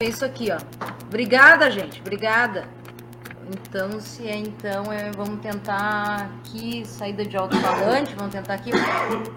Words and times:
isso 0.00 0.24
aqui, 0.24 0.48
ó. 0.52 0.58
Obrigada, 1.08 1.68
gente. 1.72 2.00
Obrigada. 2.00 2.68
Então, 3.48 3.98
se 3.98 4.28
é 4.28 4.36
então, 4.36 4.92
é, 4.92 5.10
vamos 5.10 5.40
tentar 5.40 6.30
aqui, 6.38 6.86
saída 6.86 7.24
de 7.24 7.36
alto-falante, 7.36 8.14
vamos 8.14 8.32
tentar 8.32 8.54
aqui 8.54 8.70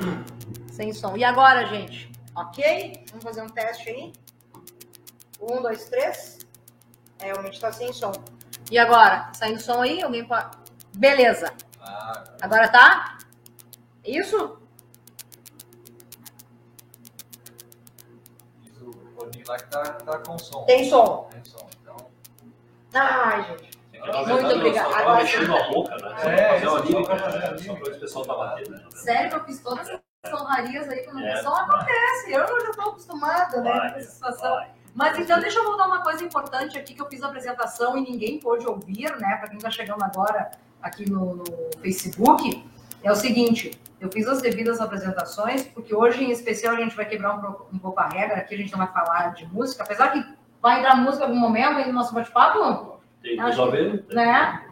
sem 0.71 0.93
som. 0.93 1.17
E 1.17 1.23
agora, 1.23 1.65
gente? 1.65 2.11
Ok? 2.35 3.05
Vamos 3.09 3.23
fazer 3.23 3.41
um 3.41 3.49
teste 3.49 3.89
aí. 3.89 4.13
Um, 5.41 5.63
dois, 5.63 5.85
três. 5.85 6.37
É, 7.17 7.25
realmente 7.25 7.59
tá 7.59 7.71
sem 7.71 7.91
som. 7.91 8.11
E 8.69 8.77
agora? 8.77 9.31
Saindo 9.33 9.59
som 9.59 9.81
aí? 9.81 10.03
Alguém 10.03 10.27
pode. 10.27 10.55
Beleza. 10.95 11.51
Agora 12.39 12.67
tá? 12.67 13.17
Isso? 14.05 14.60
Que 19.57 19.69
tá, 19.69 19.81
tá 19.83 20.17
com 20.19 20.37
som. 20.37 20.63
Tem 20.65 20.89
som. 20.89 21.27
Tem 21.31 21.43
som. 21.45 21.67
Então, 21.81 21.95
Ai, 22.93 23.43
gente. 23.43 23.81
Muito 24.01 24.25
verdade, 24.25 24.53
obrigada. 24.55 24.89
Tava 24.89 25.01
Agora- 25.01 25.23
mexendo 25.23 25.55
a 25.55 25.67
boca, 25.69 25.95
né? 25.97 26.15
Só 26.21 26.29
É, 26.29 26.47
fazer 26.59 26.67
uma 26.67 26.79
lírica, 26.79 27.15
né? 27.15 27.29
Só 27.29 27.51
lírica. 27.51 27.75
pra 27.83 27.93
o 27.95 27.99
pessoal 27.99 28.25
tá 28.25 28.33
batendo. 28.35 28.71
né? 28.71 28.83
Sério 28.91 29.29
que 29.29 29.35
eu 29.35 29.43
fiz 29.45 29.59
todas 29.61 29.87
essas 29.89 30.41
honrarias 30.41 30.89
aí 30.89 31.03
quando 31.05 31.19
É. 31.23 31.31
o 31.31 31.35
pessoal 31.35 31.55
acontece. 31.57 32.31
Eu 32.33 32.47
já 32.65 32.71
tô 32.71 32.81
acostumada, 32.89 33.61
né, 33.61 33.71
Vai, 33.71 33.91
com 33.93 33.99
essa 33.99 34.11
situação. 34.11 34.49
vai. 34.55 34.71
Mas 34.93 35.19
então 35.19 35.39
deixa 35.39 35.59
eu 35.59 35.63
voltar 35.63 35.85
uma 35.85 36.01
coisa 36.03 36.23
importante 36.23 36.77
aqui 36.77 36.93
que 36.95 37.01
eu 37.01 37.07
fiz 37.07 37.21
a 37.23 37.27
apresentação 37.27 37.95
e 37.97 38.01
ninguém 38.01 38.39
pôde 38.39 38.67
ouvir, 38.67 39.15
né? 39.19 39.37
Para 39.37 39.47
quem 39.49 39.57
está 39.57 39.69
chegando 39.69 40.03
agora 40.03 40.51
aqui 40.81 41.09
no, 41.09 41.35
no 41.35 41.45
Facebook, 41.81 42.67
é 43.03 43.11
o 43.11 43.15
seguinte: 43.15 43.71
eu 43.99 44.11
fiz 44.11 44.27
as 44.27 44.41
devidas 44.41 44.79
apresentações, 44.81 45.63
porque 45.67 45.93
hoje 45.93 46.23
em 46.23 46.31
especial 46.31 46.75
a 46.75 46.79
gente 46.79 46.95
vai 46.95 47.05
quebrar 47.05 47.35
um, 47.35 47.41
pouco- 47.41 47.67
um 47.73 47.79
pouco 47.79 47.99
a 47.99 48.07
regra, 48.07 48.37
aqui 48.37 48.55
a 48.55 48.57
gente 48.57 48.71
não 48.71 48.79
vai 48.79 48.87
falar 48.91 49.33
de 49.33 49.45
música, 49.47 49.83
apesar 49.83 50.09
que 50.11 50.23
vai 50.61 50.79
entrar 50.79 50.95
música 50.95 51.23
em 51.23 51.27
algum 51.27 51.39
momento 51.39 51.77
aí 51.77 51.87
no 51.87 51.93
nosso 51.93 52.13
bate-papo, 52.13 52.99
Tem 53.21 53.35
que 53.35 53.41
resolver. 53.43 54.05
né? 54.11 54.65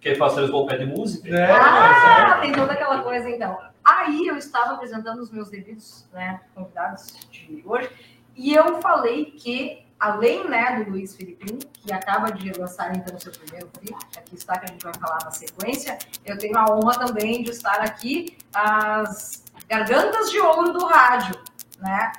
Quem 0.00 0.14
faz 0.14 0.34
três 0.34 0.50
bom 0.50 0.66
pé 0.66 0.76
de 0.78 0.86
música? 0.86 1.28
É, 1.36 1.50
Ah, 1.50 2.38
tem 2.40 2.52
toda 2.52 2.72
aquela 2.72 3.02
coisa 3.02 3.28
então. 3.28 3.58
Aí 3.84 4.26
eu 4.26 4.36
estava 4.36 4.74
apresentando 4.74 5.20
os 5.20 5.30
meus 5.30 5.48
devidos 5.48 6.08
né, 6.12 6.40
convidados 6.54 7.28
de 7.30 7.62
hoje 7.64 7.88
e 8.36 8.52
eu 8.54 8.80
falei 8.80 9.26
que, 9.26 9.85
além 9.98 10.48
né, 10.48 10.82
do 10.82 10.90
Luiz 10.90 11.14
Filipinho, 11.16 11.58
que 11.72 11.92
acaba 11.92 12.30
de 12.30 12.52
lançar 12.58 12.94
então 12.96 13.18
seu 13.18 13.32
primeiro 13.32 13.68
clipe, 13.68 13.96
aqui 14.16 14.34
está 14.34 14.58
que 14.58 14.66
a 14.66 14.72
gente 14.72 14.84
vai 14.84 14.94
falar 14.94 15.18
na 15.24 15.30
sequência, 15.30 15.98
eu 16.24 16.36
tenho 16.38 16.58
a 16.58 16.70
honra 16.70 16.98
também 16.98 17.42
de 17.42 17.50
estar 17.50 17.80
aqui 17.80 18.36
as 18.54 19.44
gargantas 19.68 20.30
de 20.30 20.38
ouro 20.38 20.72
do 20.72 20.84
rádio, 20.84 21.40
né? 21.78 22.12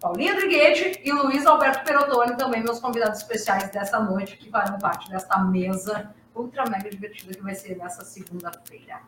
Paulinho 0.00 0.34
Driguete 0.36 1.00
e 1.04 1.12
Luiz 1.12 1.44
Alberto 1.44 1.84
Perotoni, 1.84 2.36
também 2.36 2.62
meus 2.62 2.80
convidados 2.80 3.18
especiais 3.18 3.70
dessa 3.70 4.00
noite, 4.00 4.36
que 4.38 4.50
farão 4.50 4.78
parte 4.78 5.10
desta 5.10 5.38
mesa 5.44 6.14
ultra 6.34 6.64
mega 6.68 6.88
divertida 6.88 7.34
que 7.34 7.42
vai 7.42 7.54
ser 7.54 7.76
nessa 7.76 8.02
segunda-feira. 8.02 9.00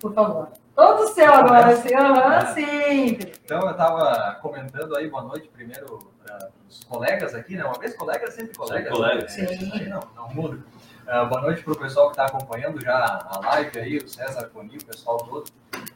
Por 0.00 0.14
favor. 0.14 0.52
Todo 0.76 1.08
seu 1.08 1.32
agora, 1.32 1.74
sim. 1.74 1.94
Aham, 1.94 2.54
sim. 2.54 3.18
Então 3.42 3.62
eu 3.62 3.70
estava 3.70 4.34
comentando 4.42 4.94
aí, 4.94 5.08
boa 5.08 5.22
noite 5.22 5.48
primeiro 5.48 5.98
para 6.22 6.50
os 6.68 6.84
colegas 6.84 7.34
aqui, 7.34 7.56
né? 7.56 7.64
Uma 7.64 7.78
vez 7.78 7.96
colegas, 7.96 8.34
sempre 8.34 8.54
colegas. 8.54 8.92
Sempre 8.92 8.98
colegas. 8.98 9.36
né? 9.38 9.46
Sim. 9.56 9.88
Não, 9.88 10.02
não 10.14 10.34
muda. 10.34 10.58
Ah, 11.06 11.24
boa 11.24 11.40
noite 11.40 11.62
para 11.62 11.72
o 11.72 11.78
pessoal 11.78 12.10
que 12.10 12.20
está 12.20 12.26
acompanhando 12.26 12.78
já 12.78 13.26
a 13.26 13.38
live 13.38 13.78
aí, 13.78 13.96
o 13.96 14.06
César 14.06 14.50
Coni, 14.52 14.76
o 14.76 14.84
pessoal 14.84 15.16
todo. 15.16 15.50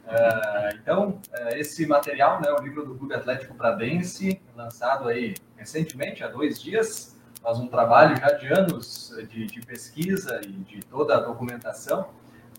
Ah, 0.09 0.71
então, 0.73 1.21
ah, 1.35 1.59
esse 1.59 1.85
material, 1.87 2.41
né, 2.41 2.51
o 2.51 2.63
livro 2.63 2.83
do 2.87 2.95
Clube 2.95 3.13
Atlético 3.15 3.55
Pradense, 3.55 4.41
lançado 4.57 5.09
aí 5.09 5.35
recentemente, 5.59 6.25
há 6.25 6.29
dois 6.29 6.59
dias, 6.63 7.21
faz 7.43 7.59
um 7.59 7.69
trabalho 7.69 8.17
já 8.17 8.33
de 8.33 8.49
anos 8.51 9.15
de, 9.29 9.45
de 9.45 9.61
pesquisa 9.61 10.41
e 10.43 10.49
de 10.49 10.81
toda 10.87 11.17
a 11.17 11.21
documentação 11.21 12.09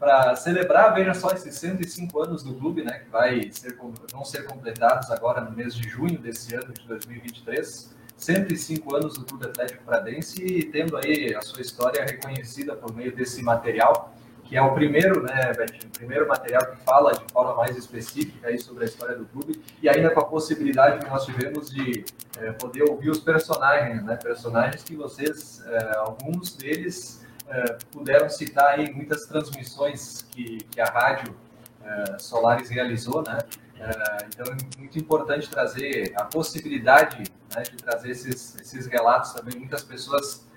para 0.01 0.36
celebrar, 0.36 0.95
veja 0.95 1.13
só, 1.13 1.30
esses 1.30 1.53
105 1.59 2.19
anos 2.24 2.42
do 2.42 2.56
clube, 2.56 2.83
né, 2.83 3.01
que 3.06 3.09
vai 3.12 3.51
ser, 3.51 3.77
vão 4.12 4.25
ser 4.25 4.45
completados 4.45 5.12
agora 5.12 5.42
no 5.42 5.51
mês 5.51 5.75
de 5.75 5.88
junho 5.88 6.18
desse 6.18 6.56
ano 6.56 6.74
de 6.74 6.88
2023. 6.88 7.95
105 8.18 8.95
anos 8.95 9.18
do 9.18 9.25
Clube 9.25 9.45
Atlético 9.45 9.83
Pradense 9.83 10.44
e 10.44 10.63
tendo 10.65 10.98
aí 10.98 11.36
a 11.36 11.42
sua 11.42 11.62
história 11.62 12.03
reconhecida 12.03 12.75
por 12.75 12.95
meio 12.95 13.15
desse 13.15 13.44
material, 13.44 14.15
que 14.44 14.57
é 14.57 14.62
o 14.62 14.74
primeiro, 14.74 15.21
né, 15.21 15.53
Betinho, 15.53 15.88
o 15.88 15.98
primeiro 15.98 16.27
material 16.27 16.65
que 16.65 16.77
fala 16.83 17.13
de 17.13 17.31
forma 17.31 17.56
mais 17.56 17.77
específica 17.77 18.47
aí 18.47 18.57
sobre 18.57 18.86
a 18.86 18.88
história 18.88 19.15
do 19.15 19.25
clube 19.25 19.62
e 19.83 19.88
ainda 19.88 20.09
com 20.09 20.19
a 20.19 20.25
possibilidade 20.25 21.04
que 21.04 21.12
nós 21.12 21.25
tivemos 21.25 21.69
de 21.69 22.04
eh, 22.39 22.51
poder 22.54 22.89
ouvir 22.89 23.12
os 23.12 23.19
personagens, 23.19 24.04
né, 24.04 24.15
personagens 24.15 24.83
que 24.83 24.95
vocês, 24.95 25.63
eh, 25.68 25.94
alguns 25.97 26.56
deles 26.56 27.20
eh, 27.53 27.77
puderam 27.92 28.30
citar 28.30 28.80
aí 28.80 28.94
muitas 28.94 29.25
transmissões 29.25 30.25
que, 30.31 30.59
que 30.71 30.80
a 30.80 30.86
rádio 30.86 31.36
eh, 31.83 32.18
Solares 32.18 32.69
realizou, 32.69 33.21
né? 33.21 33.39
Eh, 33.77 34.18
então 34.30 34.45
é 34.53 34.80
muito 34.80 34.98
importante 34.98 35.50
trazer 35.50 36.13
a 36.15 36.24
possibilidade 36.24 37.24
né, 37.53 37.63
de 37.63 37.75
trazer 37.75 38.12
esses, 38.12 38.56
esses 38.56 38.88
relatos 38.88 39.33
também. 39.33 39.59
Muitas 39.59 39.83
pessoas 39.83 40.48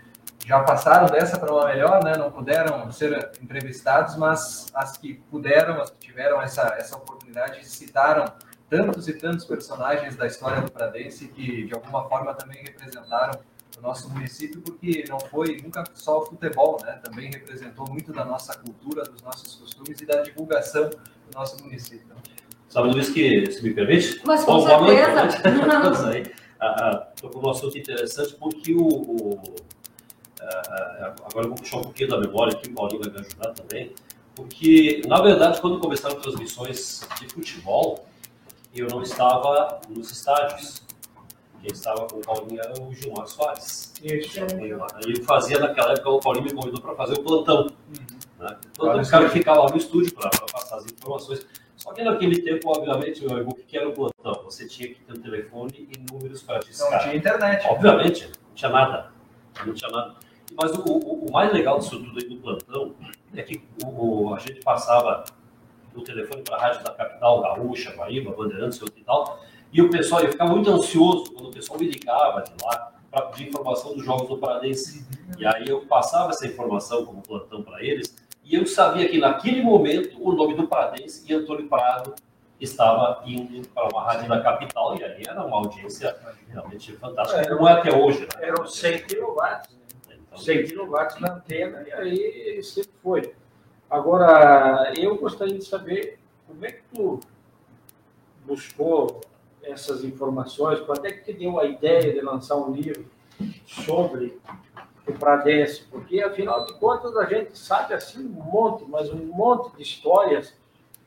já 0.47 0.61
passaram 0.61 1.07
dessa 1.07 1.37
para 1.37 1.53
uma 1.53 1.67
melhor, 1.67 2.05
né? 2.05 2.17
Não 2.17 2.31
puderam 2.31 2.93
ser 2.93 3.33
entrevistados, 3.43 4.15
mas 4.17 4.67
as 4.73 4.97
que 4.97 5.15
puderam, 5.31 5.81
as 5.81 5.91
que 5.91 5.99
tiveram 5.99 6.41
essa, 6.41 6.77
essa 6.79 6.97
oportunidade, 6.97 7.67
citaram 7.67 8.25
tantos 8.71 9.09
e 9.09 9.15
tantos 9.15 9.45
personagens 9.45 10.15
da 10.15 10.29
história 10.29 10.61
do 10.61 10.71
Pradense 10.71 11.27
que 11.27 11.65
de 11.65 11.75
alguma 11.75 12.09
forma 12.09 12.33
também 12.35 12.63
representaram 12.63 13.41
nosso 13.85 14.09
município, 14.11 14.61
porque 14.63 15.05
não 15.09 15.21
foi 15.21 15.59
nunca 15.63 15.85
só 15.95 16.21
o 16.21 16.27
futebol, 16.27 16.79
né? 16.83 16.99
Também 17.03 17.31
representou 17.31 17.87
muito 17.89 18.13
da 18.13 18.25
nossa 18.25 18.57
cultura, 18.57 19.05
dos 19.05 19.23
nossos 19.23 19.55
costumes 19.57 20.01
e 20.01 20.07
da 20.07 20.23
divulgação 20.23 20.89
do 20.91 20.99
nosso 21.35 21.63
município. 21.63 22.15
Sabe, 22.69 22.91
Luiz, 22.91 23.11
que, 23.11 23.51
se 23.53 23.63
me 23.63 23.73
permite? 23.73 24.21
Mas 24.25 24.43
com 24.45 24.53
Bom, 24.59 24.67
certeza. 24.67 25.53
boa 25.53 25.81
noite. 25.85 26.07
Aí. 26.29 26.35
Ah, 26.61 26.67
ah, 26.89 26.97
Tocou 27.21 27.43
num 27.43 27.51
assunto 27.51 27.77
interessante 27.79 28.35
porque 28.35 28.75
o. 28.75 28.87
o- 28.87 29.55
ah, 30.41 31.15
agora 31.27 31.47
eu 31.47 31.51
vou 31.51 31.59
puxar 31.59 31.79
um 31.79 31.83
pouquinho 31.83 32.09
da 32.09 32.19
memória 32.21 32.53
aqui, 32.55 32.69
o 32.69 32.75
Paulinho 32.75 33.01
vai 33.03 33.11
me 33.13 33.21
ajudar 33.21 33.53
também. 33.53 33.93
Porque, 34.35 35.03
na 35.07 35.21
verdade, 35.23 35.61
quando 35.61 35.79
começaram 35.79 36.21
transmissões 36.21 37.07
de 37.21 37.29
futebol, 37.29 38.05
eu 38.75 38.89
não 38.89 39.03
estava 39.03 39.81
nos 39.89 40.11
estádios. 40.11 40.83
Quem 41.65 41.73
estava 41.73 42.07
com 42.07 42.19
o 42.19 42.21
Paulinho 42.21 42.61
era 42.61 42.75
o 42.79 42.93
Gilmar 42.93 43.27
Soares. 43.27 43.91
Isso. 44.03 44.39
Aí 44.39 44.71
eu 44.71 45.25
fazia 45.25 45.59
naquela 45.59 45.93
época, 45.93 46.11
o 46.11 46.21
Paulinho 46.21 46.45
me 46.45 46.53
convidou 46.53 46.79
para 46.83 46.95
fazer 46.95 47.15
o 47.15 47.23
plantão. 47.23 47.69
Né? 48.39 48.59
Todo 48.75 48.91
Olha 48.91 49.03
o 49.03 49.09
cara 49.09 49.31
ficava 49.31 49.63
lá 49.65 49.71
no 49.71 49.77
estúdio 49.79 50.15
para 50.15 50.29
passar 50.53 50.77
as 50.77 50.85
informações. 50.85 51.47
Só 51.75 51.93
que 51.95 52.03
naquele 52.03 52.43
tempo, 52.43 52.69
obviamente, 52.69 53.25
o 53.27 53.55
que 53.55 53.79
era 53.79 53.89
o 53.89 53.93
plantão? 53.95 54.43
Você 54.45 54.69
tinha 54.69 54.89
que 54.89 54.97
ter 55.03 55.13
um 55.19 55.23
telefone 55.23 55.89
e 55.91 56.13
números 56.13 56.43
para 56.43 56.57
Não 56.57 56.61
discar. 56.65 57.03
tinha 57.03 57.17
internet. 57.17 57.67
Obviamente, 57.67 58.27
não 58.27 58.55
tinha 58.55 58.71
nada. 58.71 59.11
Não 59.65 59.73
tinha 59.73 59.91
nada. 59.91 60.15
Mas 60.61 60.71
o, 60.73 60.83
o- 60.83 61.25
o 61.27 61.33
mais 61.33 61.51
legal 61.51 61.79
disso 61.79 61.99
tudo 61.99 62.19
aí 62.19 62.29
do 62.29 62.37
plantão 62.37 62.95
é 63.35 63.43
que 63.43 63.63
o, 63.83 64.27
o- 64.29 64.35
a 64.35 64.39
gente 64.39 64.61
passava 64.61 65.25
o 65.95 66.03
telefone 66.03 66.43
para 66.43 66.57
a 66.57 66.61
rádio 66.61 66.85
da 66.85 66.91
capital, 66.93 67.41
Gaúcha, 67.41 67.91
Guaíba, 67.97 68.33
Bandeirantes 68.33 68.79
e 68.81 69.01
tal, 69.05 69.41
e 69.75 69.83
o 69.83 69.91
pessoal, 69.91 70.23
eu 70.23 70.31
ficava 70.31 70.53
muito 70.53 70.71
ansioso 70.71 71.33
quando 71.33 71.49
o 71.49 71.51
pessoal 71.51 71.81
me 71.81 71.89
ligava 71.89 72.43
de 72.43 72.53
lá 72.65 72.93
para 73.11 73.23
pedir 73.23 73.49
informação 73.49 73.93
dos 73.93 74.05
jogos 74.05 74.29
do 74.29 74.39
Paradense. 74.39 75.05
E 75.37 75.45
aí 75.45 75.67
eu 75.67 75.85
passava 75.85 76.31
essa 76.31 76.47
informação 76.47 77.05
como 77.05 77.21
plantão 77.21 77.61
para 77.61 77.83
eles, 77.83 78.17
e 78.45 78.55
eu 78.55 78.65
sabia 78.67 79.09
que 79.09 79.19
naquele 79.19 79.63
momento 79.63 80.17
o 80.23 80.33
nome 80.33 80.55
do 80.55 80.69
Paradense 80.69 81.25
e 81.29 81.35
Antônio 81.35 81.69
Prado 81.69 82.15
estava 82.61 83.21
indo 83.27 83.67
para 83.71 83.89
uma 83.89 84.05
rádio 84.05 84.29
da 84.29 84.41
capital, 84.41 84.97
e 84.97 85.03
aí 85.03 85.25
era 85.27 85.45
uma 85.45 85.57
audiência 85.57 86.17
realmente 86.49 86.93
fantástica, 86.93 87.41
É, 87.41 87.57
como 87.57 87.69
é 87.69 87.73
até 87.73 87.93
hoje. 87.93 88.21
Né? 88.21 88.47
Eram 88.47 88.65
100 88.69 89.07
quilowatts, 89.07 89.77
né? 90.09 90.17
Então, 90.25 90.39
100 90.39 90.67
quilowatts 90.67 91.21
na 91.21 91.33
antena, 91.33 91.85
e 91.85 91.93
aí 91.93 92.63
sempre 92.63 92.93
foi. 93.03 93.35
Agora, 93.91 94.93
eu 94.97 95.17
gostaria 95.17 95.59
de 95.59 95.65
saber 95.65 96.21
como 96.47 96.65
é 96.65 96.71
que 96.71 96.83
tu 96.95 97.19
buscou 98.47 99.21
essas 99.65 100.05
informações, 100.05 100.81
quando 100.81 101.07
é 101.07 101.13
que 101.13 101.25
te 101.25 101.39
deu 101.39 101.59
a 101.59 101.65
ideia 101.65 102.13
de 102.13 102.21
lançar 102.21 102.57
um 102.57 102.73
livro 102.73 103.05
sobre 103.67 104.39
o 105.07 105.13
Pradense? 105.13 105.85
Porque, 105.91 106.21
afinal 106.21 106.65
de 106.65 106.75
contas, 106.75 107.17
a 107.17 107.25
gente 107.25 107.59
sabe 107.59 107.95
assim 107.95 108.25
um 108.27 108.43
monte, 108.43 108.85
mas 108.89 109.11
um 109.11 109.25
monte 109.27 109.77
de 109.77 109.83
histórias, 109.83 110.55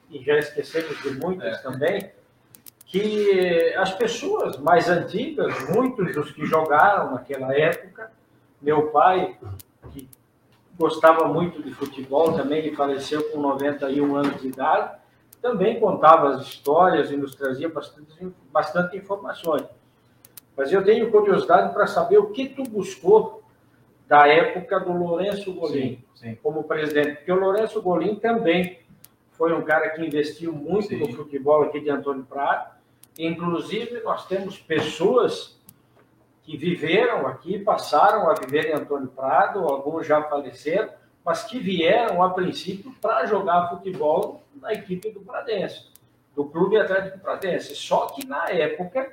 e 0.09 0.23
já 0.23 0.37
esquecemos 0.37 1.01
de 1.01 1.11
muitas 1.11 1.57
É. 1.57 1.61
também, 1.61 2.11
que 2.85 3.73
as 3.75 3.93
pessoas 3.93 4.57
mais 4.57 4.89
antigas, 4.89 5.53
muitos 5.69 6.13
dos 6.15 6.31
que 6.31 6.45
jogaram 6.45 7.11
naquela 7.11 7.53
época, 7.53 8.11
meu 8.61 8.87
pai, 8.87 9.37
que 9.91 10.07
gostava 10.79 11.27
muito 11.27 11.61
de 11.61 11.73
futebol 11.73 12.33
também, 12.33 12.59
ele 12.59 12.75
faleceu 12.75 13.29
com 13.29 13.41
91 13.41 14.15
anos 14.15 14.41
de 14.41 14.47
idade, 14.47 14.97
também 15.41 15.79
contava 15.79 16.29
as 16.29 16.41
histórias 16.41 17.11
e 17.11 17.17
nos 17.17 17.35
trazia 17.35 17.69
bastante, 17.69 18.33
bastante 18.51 18.97
informações. 18.97 19.65
Mas 20.55 20.71
eu 20.73 20.83
tenho 20.83 21.11
curiosidade 21.11 21.73
para 21.73 21.85
saber 21.85 22.17
o 22.17 22.31
que 22.31 22.49
tu 22.49 22.63
buscou 22.63 23.43
da 24.07 24.27
época 24.27 24.79
do 24.79 24.91
Lourenço 24.91 25.53
Golim 25.53 26.03
sim, 26.15 26.29
sim. 26.29 26.35
como 26.41 26.63
presidente, 26.63 27.17
porque 27.17 27.31
o 27.31 27.39
Lourenço 27.39 27.81
Golim 27.81 28.15
também 28.15 28.79
foi 29.31 29.53
um 29.53 29.61
cara 29.61 29.89
que 29.89 30.03
investiu 30.03 30.51
muito 30.51 30.87
sim. 30.87 30.97
no 30.97 31.13
futebol 31.13 31.63
aqui 31.63 31.79
de 31.79 31.89
Antônio 31.89 32.23
Prado. 32.23 32.75
Inclusive, 33.19 34.01
nós 34.01 34.25
temos 34.27 34.57
pessoas 34.57 35.59
que 36.43 36.57
viveram 36.57 37.27
aqui, 37.27 37.59
passaram 37.59 38.29
a 38.29 38.33
viver 38.33 38.69
em 38.69 38.73
Antônio 38.73 39.09
Prado, 39.09 39.59
alguns 39.59 40.07
já 40.07 40.23
faleceram, 40.23 40.89
mas 41.27 41.43
que 41.43 41.59
vieram 41.59 42.23
a 42.23 42.29
princípio 42.29 42.95
para 43.01 43.25
jogar 43.25 43.67
futebol 43.67 44.41
na 44.61 44.71
equipe 44.71 45.11
do 45.11 45.19
Pradense, 45.19 45.89
do 46.33 46.45
Clube 46.45 46.77
Atlético 46.77 47.19
Pradense. 47.19 47.75
Só 47.75 48.05
que 48.05 48.25
na 48.25 48.49
época 48.49 49.11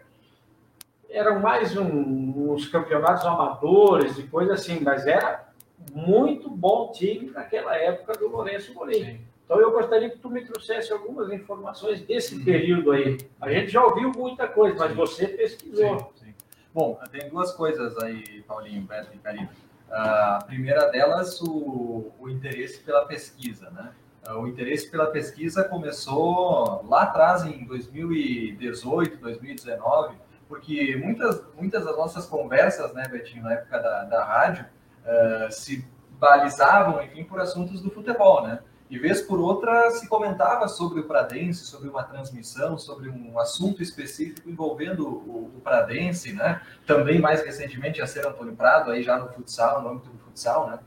eram 1.11 1.41
mais 1.41 1.77
um, 1.77 2.53
uns 2.53 2.69
campeonatos 2.69 3.27
amadores 3.27 4.17
e 4.17 4.23
coisa 4.29 4.55
assim, 4.55 4.79
mas 4.79 5.09
era 5.09 5.49
muito 5.93 6.49
bom 6.49 6.93
time 6.93 7.33
naquela 7.33 7.75
época 7.75 8.13
do 8.13 8.29
Lourenço 8.29 8.73
Moreira. 8.75 9.19
Então 9.45 9.61
eu 9.61 9.73
gostaria 9.73 10.09
que 10.09 10.19
tu 10.19 10.31
me 10.31 10.45
trouxesse 10.45 10.93
algumas 10.93 11.33
informações 11.33 12.01
desse 12.01 12.37
uhum. 12.37 12.45
período 12.45 12.93
aí. 12.93 13.19
A 13.41 13.51
gente 13.51 13.73
já 13.73 13.85
ouviu 13.85 14.13
muita 14.13 14.47
coisa, 14.47 14.77
mas 14.79 14.95
você 14.95 15.27
pesquisou. 15.27 15.99
Sim, 15.99 16.27
sim. 16.27 16.35
Bom, 16.73 16.97
tem 17.11 17.29
duas 17.29 17.51
coisas 17.55 17.99
aí, 17.99 18.41
Paulinho, 18.43 18.83
Beto 18.83 19.09
e 19.13 19.19
Karina. 19.19 19.51
A 19.91 20.43
primeira 20.47 20.91
delas, 20.91 21.41
o, 21.41 22.13
o 22.19 22.29
interesse 22.29 22.81
pela 22.81 23.05
pesquisa, 23.05 23.71
né? 23.71 23.93
O 24.37 24.47
interesse 24.47 24.91
pela 24.91 25.07
pesquisa 25.09 25.65
começou 25.65 26.85
lá 26.89 27.03
atrás, 27.03 27.45
em 27.45 27.65
2018, 27.67 29.19
2019, 29.19 30.17
porque 30.49 30.97
muitas, 30.97 31.45
muitas 31.55 31.85
das 31.85 31.97
nossas 31.97 32.27
conversas, 32.27 32.93
né, 32.95 33.07
Betinho, 33.07 33.43
na 33.43 33.53
época 33.53 33.79
da, 33.79 34.05
da 34.05 34.25
rádio, 34.25 34.65
uh, 35.05 35.53
se 35.53 35.87
balizavam, 36.13 37.03
enfim, 37.03 37.25
por 37.25 37.39
assuntos 37.39 37.83
do 37.83 37.91
futebol, 37.91 38.47
né? 38.47 38.61
E 38.91 38.99
vez 38.99 39.23
por 39.23 39.41
outra 39.41 39.91
se 39.93 40.07
comentava 40.09 40.69
sobre 40.69 41.01
o 41.01 41.05
Pradense, 41.05 41.65
sobre 41.65 41.89
uma 41.89 42.03
transmissão, 42.03 42.77
sobre 42.77 43.09
um 43.09 43.39
assunto 43.39 43.83
específico 43.83 44.49
envolvendo 44.49 45.09
o, 45.09 45.51
o 45.57 45.61
Pradense, 45.63 46.33
né? 46.33 46.61
Também 46.87 47.19
mais 47.19 47.43
recentemente 47.43 48.03
a 48.03 48.07
ser 48.07 48.27
Antônio 48.27 48.55
Prado, 48.55 48.91
aí 48.91 49.03
já 49.03 49.19
no 49.19 49.29
futsal, 49.29 49.83
no 49.83 49.89
âmbito 49.89 50.11
do 50.11 50.19
futsal, 50.19 50.71
né? 50.71 50.79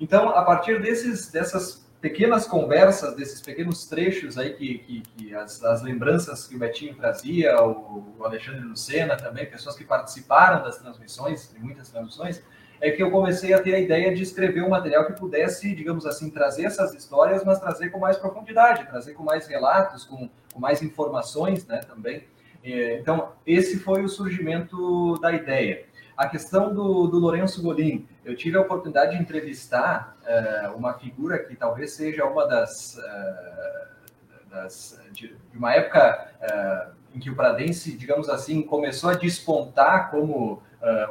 Então, 0.00 0.30
a 0.30 0.42
partir 0.42 0.82
desses, 0.82 1.30
dessas 1.30 1.84
pequenas 2.04 2.46
conversas, 2.46 3.16
desses 3.16 3.40
pequenos 3.40 3.86
trechos 3.86 4.36
aí 4.36 4.52
que, 4.52 4.78
que, 4.78 5.00
que 5.00 5.34
as, 5.34 5.64
as, 5.64 5.80
lembranças 5.80 6.46
que 6.46 6.54
o 6.54 6.58
Betinho 6.58 6.94
trazia, 6.94 7.58
o, 7.62 8.14
o 8.18 8.24
Alexandre 8.26 8.60
Lucena 8.60 9.16
também, 9.16 9.46
pessoas 9.46 9.74
que 9.74 9.84
participaram 9.84 10.62
das 10.62 10.76
transmissões, 10.76 11.50
de 11.50 11.58
muitas 11.58 11.88
transmissões, 11.88 12.42
é 12.84 12.90
que 12.90 13.02
eu 13.02 13.10
comecei 13.10 13.54
a 13.54 13.62
ter 13.62 13.74
a 13.74 13.78
ideia 13.78 14.14
de 14.14 14.22
escrever 14.22 14.62
um 14.62 14.68
material 14.68 15.06
que 15.06 15.14
pudesse, 15.14 15.74
digamos 15.74 16.04
assim, 16.04 16.28
trazer 16.28 16.66
essas 16.66 16.92
histórias, 16.92 17.42
mas 17.42 17.58
trazer 17.58 17.88
com 17.88 17.98
mais 17.98 18.18
profundidade, 18.18 18.86
trazer 18.86 19.14
com 19.14 19.22
mais 19.22 19.46
relatos, 19.46 20.04
com, 20.04 20.28
com 20.52 20.60
mais 20.60 20.82
informações, 20.82 21.66
né, 21.66 21.80
também. 21.80 22.24
É, 22.62 22.98
então, 22.98 23.32
esse 23.46 23.78
foi 23.78 24.04
o 24.04 24.08
surgimento 24.08 25.18
da 25.18 25.32
ideia. 25.32 25.86
A 26.14 26.28
questão 26.28 26.74
do, 26.74 27.06
do 27.06 27.18
Lourenço 27.18 27.62
Golim, 27.62 28.06
eu 28.22 28.36
tive 28.36 28.58
a 28.58 28.60
oportunidade 28.60 29.16
de 29.16 29.22
entrevistar 29.22 30.16
uh, 30.22 30.76
uma 30.76 30.92
figura 30.92 31.38
que 31.38 31.56
talvez 31.56 31.92
seja 31.92 32.26
uma 32.26 32.46
das, 32.46 32.98
uh, 32.98 34.50
das 34.50 35.00
de, 35.10 35.28
de, 35.50 35.58
uma 35.58 35.74
época 35.74 36.28
uh, 36.42 36.94
em 37.16 37.18
que 37.18 37.30
o 37.30 37.34
Pradense, 37.34 37.96
digamos 37.96 38.28
assim, 38.28 38.60
começou 38.62 39.08
a 39.08 39.14
despontar 39.14 40.10
como 40.10 40.62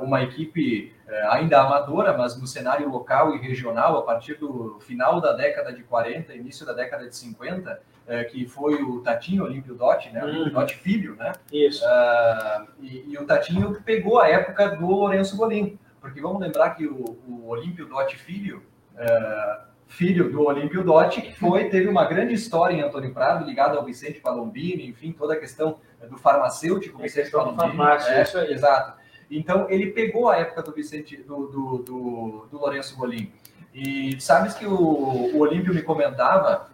uma 0.01 0.21
equipe 0.21 0.93
ainda 1.29 1.61
amadora, 1.61 2.15
mas 2.15 2.39
no 2.39 2.45
cenário 2.45 2.89
local 2.89 3.35
e 3.35 3.39
regional, 3.39 3.97
a 3.97 4.03
partir 4.03 4.35
do 4.35 4.79
final 4.81 5.19
da 5.19 5.33
década 5.33 5.73
de 5.73 5.83
40, 5.83 6.33
início 6.35 6.65
da 6.65 6.73
década 6.73 7.07
de 7.07 7.15
50, 7.15 7.81
é, 8.05 8.23
que 8.25 8.45
foi 8.45 8.81
o 8.83 8.99
Tatinho 8.99 9.45
Olímpio 9.45 9.75
Dotti, 9.75 10.09
né? 10.11 10.23
Olímpio 10.23 10.45
uhum. 10.45 10.51
Dotti 10.51 10.75
filho, 10.75 11.15
né? 11.15 11.31
Isso. 11.51 11.83
Uh, 11.85 12.67
e, 12.81 13.05
e, 13.09 13.17
o 13.17 13.25
Tatinho 13.25 13.81
pegou 13.85 14.19
a 14.19 14.27
época 14.27 14.75
do 14.75 14.87
Lourenço 14.87 15.37
Golim, 15.37 15.79
porque 16.01 16.19
vamos 16.19 16.41
lembrar 16.41 16.71
que 16.71 16.85
o, 16.85 17.17
o 17.27 17.47
Olímpio 17.47 17.85
Dotti 17.85 18.17
filho, 18.17 18.61
uh, 18.95 19.63
filho 19.87 20.29
do 20.29 20.43
Olímpio 20.43 20.83
Dotti, 20.83 21.21
que 21.21 21.33
foi, 21.33 21.69
teve 21.69 21.87
uma 21.87 22.03
grande 22.03 22.33
história 22.33 22.75
em 22.75 22.81
Antônio 22.81 23.13
Prado, 23.13 23.45
ligado 23.45 23.77
ao 23.77 23.85
Vicente 23.85 24.19
Palombini, 24.19 24.87
enfim, 24.87 25.13
toda 25.13 25.33
a 25.33 25.39
questão 25.39 25.79
do 26.09 26.17
farmacêutico 26.17 26.99
é 26.99 27.03
Vicente 27.03 27.31
Palombini. 27.31 27.69
Farmácia, 27.69 28.11
é, 28.11 28.23
isso 28.23 28.37
aí. 28.37 28.51
Exato. 28.51 29.02
Então, 29.37 29.67
ele 29.69 29.87
pegou 29.91 30.29
a 30.29 30.37
época 30.37 30.61
do 30.61 30.71
Vicente, 30.71 31.17
do, 31.17 31.47
do, 31.47 31.77
do, 31.79 32.47
do 32.51 32.57
Lourenço 32.57 32.95
Golim. 32.95 33.31
E 33.73 34.19
sabes 34.21 34.53
que 34.53 34.65
o, 34.65 34.75
o 34.75 35.39
Olímpio 35.39 35.73
me 35.73 35.81
comentava 35.81 36.69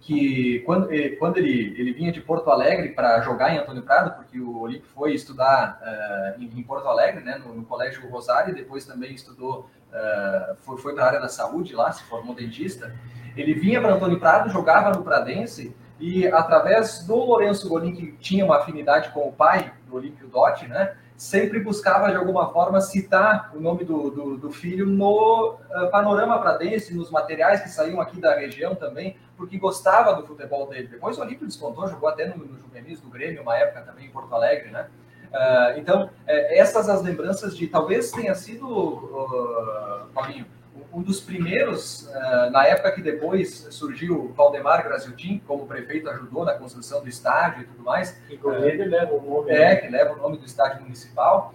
que 0.00 0.60
quando, 0.60 0.92
eh, 0.92 1.10
quando 1.16 1.38
ele, 1.38 1.74
ele 1.78 1.92
vinha 1.92 2.12
de 2.12 2.20
Porto 2.20 2.50
Alegre 2.50 2.90
para 2.90 3.20
jogar 3.20 3.54
em 3.54 3.58
Antônio 3.58 3.82
Prado, 3.82 4.16
porque 4.16 4.40
o 4.40 4.60
Olímpio 4.60 4.88
foi 4.94 5.14
estudar 5.14 5.80
uh, 5.82 6.40
em, 6.40 6.46
em, 6.58 6.62
Porto 6.62 6.86
Alegre, 6.88 7.22
né, 7.22 7.40
no, 7.44 7.54
no, 7.54 7.64
Colégio 7.64 8.08
Rosário, 8.08 8.52
e 8.52 8.54
depois 8.54 8.84
também 8.84 9.12
estudou, 9.12 9.68
uh, 9.92 10.56
foi, 10.60 10.78
foi 10.78 10.94
para 10.94 11.04
a 11.04 11.06
área 11.06 11.20
da 11.20 11.28
saúde 11.28 11.74
lá, 11.74 11.92
se 11.92 12.02
formou 12.04 12.34
dentista. 12.34 12.94
Ele 13.36 13.54
vinha 13.54 13.80
para 13.80 13.94
Antônio 13.94 14.18
Prado, 14.18 14.50
jogava 14.50 14.90
no 14.90 15.02
Pradense, 15.02 15.74
e 15.98 16.26
através 16.28 17.06
do 17.06 17.14
Lourenço 17.14 17.68
Golim, 17.68 17.94
que 17.94 18.12
tinha 18.12 18.44
uma 18.44 18.58
afinidade 18.58 19.10
com 19.10 19.28
o 19.28 19.32
pai 19.32 19.72
do 19.86 19.96
Olímpio 19.96 20.28
Dotti, 20.28 20.66
né, 20.66 20.96
sempre 21.20 21.60
buscava 21.60 22.10
de 22.10 22.16
alguma 22.16 22.50
forma 22.50 22.80
citar 22.80 23.52
o 23.54 23.60
nome 23.60 23.84
do, 23.84 24.10
do, 24.10 24.36
do 24.38 24.50
filho 24.50 24.86
no 24.86 25.50
uh, 25.50 25.90
panorama 25.90 26.38
pradense, 26.38 26.94
nos 26.94 27.10
materiais 27.10 27.60
que 27.60 27.68
saíam 27.68 28.00
aqui 28.00 28.18
da 28.18 28.34
região 28.34 28.74
também, 28.74 29.18
porque 29.36 29.58
gostava 29.58 30.14
do 30.14 30.26
futebol 30.26 30.66
dele. 30.66 30.88
Depois 30.88 31.18
o 31.18 31.20
Olímpio 31.20 31.46
despontou, 31.46 31.86
jogou 31.86 32.08
até 32.08 32.26
no, 32.26 32.38
no 32.38 32.58
Juvenis 32.58 33.02
do 33.02 33.10
Grêmio, 33.10 33.42
uma 33.42 33.54
época 33.54 33.82
também 33.82 34.06
em 34.06 34.10
Porto 34.10 34.34
Alegre, 34.34 34.70
né? 34.70 34.88
Uh, 35.30 35.78
então, 35.78 36.08
é, 36.26 36.58
essas 36.58 36.88
as 36.88 37.02
lembranças 37.02 37.54
de 37.54 37.66
talvez 37.66 38.10
tenha 38.10 38.34
sido, 38.34 38.66
uh, 38.66 40.06
Paulinho, 40.14 40.46
um 40.92 41.02
dos 41.02 41.20
primeiros, 41.20 42.08
uh, 42.08 42.50
na 42.50 42.66
época 42.66 42.92
que 42.92 43.02
depois 43.02 43.68
surgiu 43.70 44.24
o 44.24 44.32
Valdemar 44.32 44.82
Graziotin, 44.82 45.40
como 45.46 45.66
prefeito 45.66 46.08
ajudou 46.10 46.44
na 46.44 46.54
construção 46.54 47.02
do 47.02 47.08
estádio 47.08 47.62
e 47.62 47.64
tudo 47.66 47.82
mais. 47.82 48.20
Inclusive 48.30 48.82
uh, 48.82 48.90
leva 48.90 49.14
o 49.14 49.22
nome. 49.22 49.50
É, 49.50 49.76
que 49.76 49.88
leva 49.88 50.14
o 50.14 50.16
nome 50.16 50.38
do 50.38 50.44
estádio 50.44 50.82
municipal. 50.82 51.54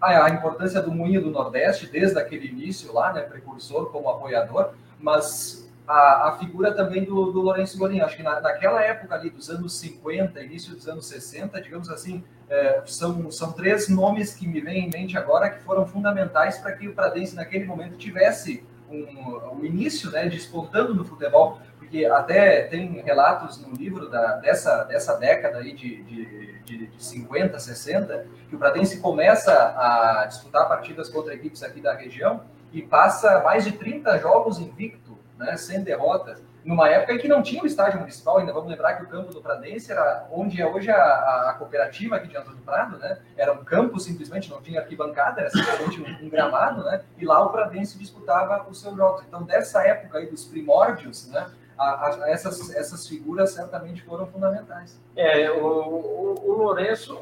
A, 0.00 0.24
a, 0.26 0.30
importância 0.30 0.82
do 0.82 0.90
Moinho 0.90 1.22
do 1.22 1.30
Nordeste, 1.30 1.86
desde 1.86 2.18
aquele 2.18 2.48
início 2.48 2.92
lá, 2.92 3.12
né, 3.12 3.20
precursor 3.20 3.92
como 3.92 4.08
apoiador, 4.08 4.72
mas 4.98 5.72
a, 5.86 6.28
a 6.28 6.38
figura 6.38 6.74
também 6.74 7.04
do, 7.04 7.30
do 7.30 7.40
Lourenço 7.40 7.78
Golim. 7.78 8.00
Acho 8.00 8.16
que 8.16 8.22
na, 8.22 8.40
naquela 8.40 8.82
época 8.82 9.14
ali 9.14 9.30
dos 9.30 9.48
anos 9.48 9.78
50, 9.78 10.42
início 10.42 10.74
dos 10.74 10.88
anos 10.88 11.06
60, 11.06 11.60
digamos 11.60 11.88
assim, 11.88 12.24
é, 12.52 12.82
são, 12.84 13.30
são 13.30 13.50
três 13.52 13.88
nomes 13.88 14.34
que 14.34 14.46
me 14.46 14.60
vêm 14.60 14.86
em 14.86 14.90
mente 14.90 15.16
agora 15.16 15.48
que 15.48 15.62
foram 15.62 15.86
fundamentais 15.86 16.58
para 16.58 16.72
que 16.72 16.86
o 16.86 16.94
Pradense 16.94 17.34
naquele 17.34 17.64
momento 17.64 17.96
tivesse 17.96 18.62
um, 18.90 19.56
um 19.58 19.64
início 19.64 20.10
né, 20.10 20.28
despontando 20.28 20.94
no 20.94 21.02
futebol, 21.02 21.58
porque 21.78 22.04
até 22.04 22.64
tem 22.64 23.00
relatos 23.00 23.58
no 23.58 23.74
livro 23.74 24.10
da, 24.10 24.36
dessa, 24.36 24.84
dessa 24.84 25.16
década 25.16 25.60
aí 25.60 25.72
de, 25.72 26.02
de, 26.02 26.60
de, 26.60 26.86
de 26.88 27.02
50, 27.02 27.58
60, 27.58 28.26
que 28.50 28.54
o 28.54 28.58
Pradense 28.58 29.00
começa 29.00 29.50
a 29.50 30.26
disputar 30.26 30.68
partidas 30.68 31.08
contra 31.08 31.32
equipes 31.32 31.62
aqui 31.62 31.80
da 31.80 31.94
região 31.94 32.42
e 32.70 32.82
passa 32.82 33.40
mais 33.40 33.64
de 33.64 33.72
30 33.72 34.18
jogos 34.18 34.58
invicto 34.58 35.18
né, 35.38 35.56
sem 35.56 35.82
derrotas, 35.82 36.42
numa 36.64 36.88
época 36.88 37.14
em 37.14 37.18
que 37.18 37.28
não 37.28 37.42
tinha 37.42 37.62
o 37.62 37.66
estádio 37.66 37.98
municipal, 37.98 38.38
ainda 38.38 38.52
vamos 38.52 38.70
lembrar 38.70 38.94
que 38.94 39.04
o 39.04 39.08
campo 39.08 39.32
do 39.32 39.42
Pradense 39.42 39.90
era 39.90 40.28
onde 40.30 40.60
é 40.60 40.66
hoje 40.66 40.90
a, 40.90 41.50
a 41.50 41.54
cooperativa 41.58 42.16
aqui 42.16 42.28
de 42.28 42.36
Antônio 42.36 42.60
Prado, 42.64 42.98
né? 42.98 43.18
Era 43.36 43.52
um 43.52 43.64
campo 43.64 43.98
simplesmente, 43.98 44.50
não 44.50 44.62
tinha 44.62 44.80
arquibancada, 44.80 45.40
era 45.40 45.50
simplesmente 45.50 46.00
um, 46.00 46.26
um, 46.26 46.28
gramado, 46.28 46.84
né? 46.84 47.02
E 47.18 47.24
lá 47.24 47.44
o 47.44 47.50
Pradense 47.50 47.98
disputava 47.98 48.64
os 48.68 48.80
seus 48.80 48.96
jogos. 48.96 49.24
Então, 49.26 49.42
dessa 49.42 49.82
época 49.82 50.18
aí 50.18 50.26
dos 50.26 50.44
primórdios, 50.44 51.28
né? 51.28 51.50
A, 51.76 52.06
a, 52.06 52.30
essas, 52.30 52.72
essas 52.74 53.08
figuras 53.08 53.50
certamente 53.50 54.02
foram 54.02 54.26
fundamentais. 54.26 55.00
É, 55.16 55.50
o, 55.50 55.66
o, 55.66 56.50
o 56.50 56.52
Lourenço 56.52 57.16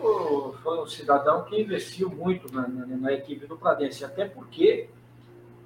foi 0.63 0.83
um 0.83 0.87
cidadão 0.87 1.45
que 1.45 1.59
investiu 1.59 2.11
muito 2.11 2.53
na, 2.55 2.69
na, 2.69 2.87
na 2.87 3.13
equipe 3.13 3.47
do 3.47 3.57
Pradense, 3.57 4.05
até 4.05 4.27
porque 4.27 4.91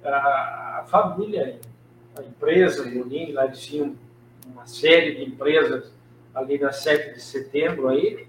a, 0.03 0.79
a 0.79 0.85
família 0.87 1.59
a 2.17 2.21
empresa 2.21 2.83
Bonin, 2.83 3.31
lá 3.31 3.45
eles 3.45 3.61
tinham 3.61 3.95
uma 4.45 4.65
série 4.65 5.15
de 5.15 5.23
empresas 5.23 5.91
ali 6.33 6.57
na 6.57 6.71
7 6.71 7.13
de 7.13 7.21
setembro 7.21 7.87
aí, 7.87 8.27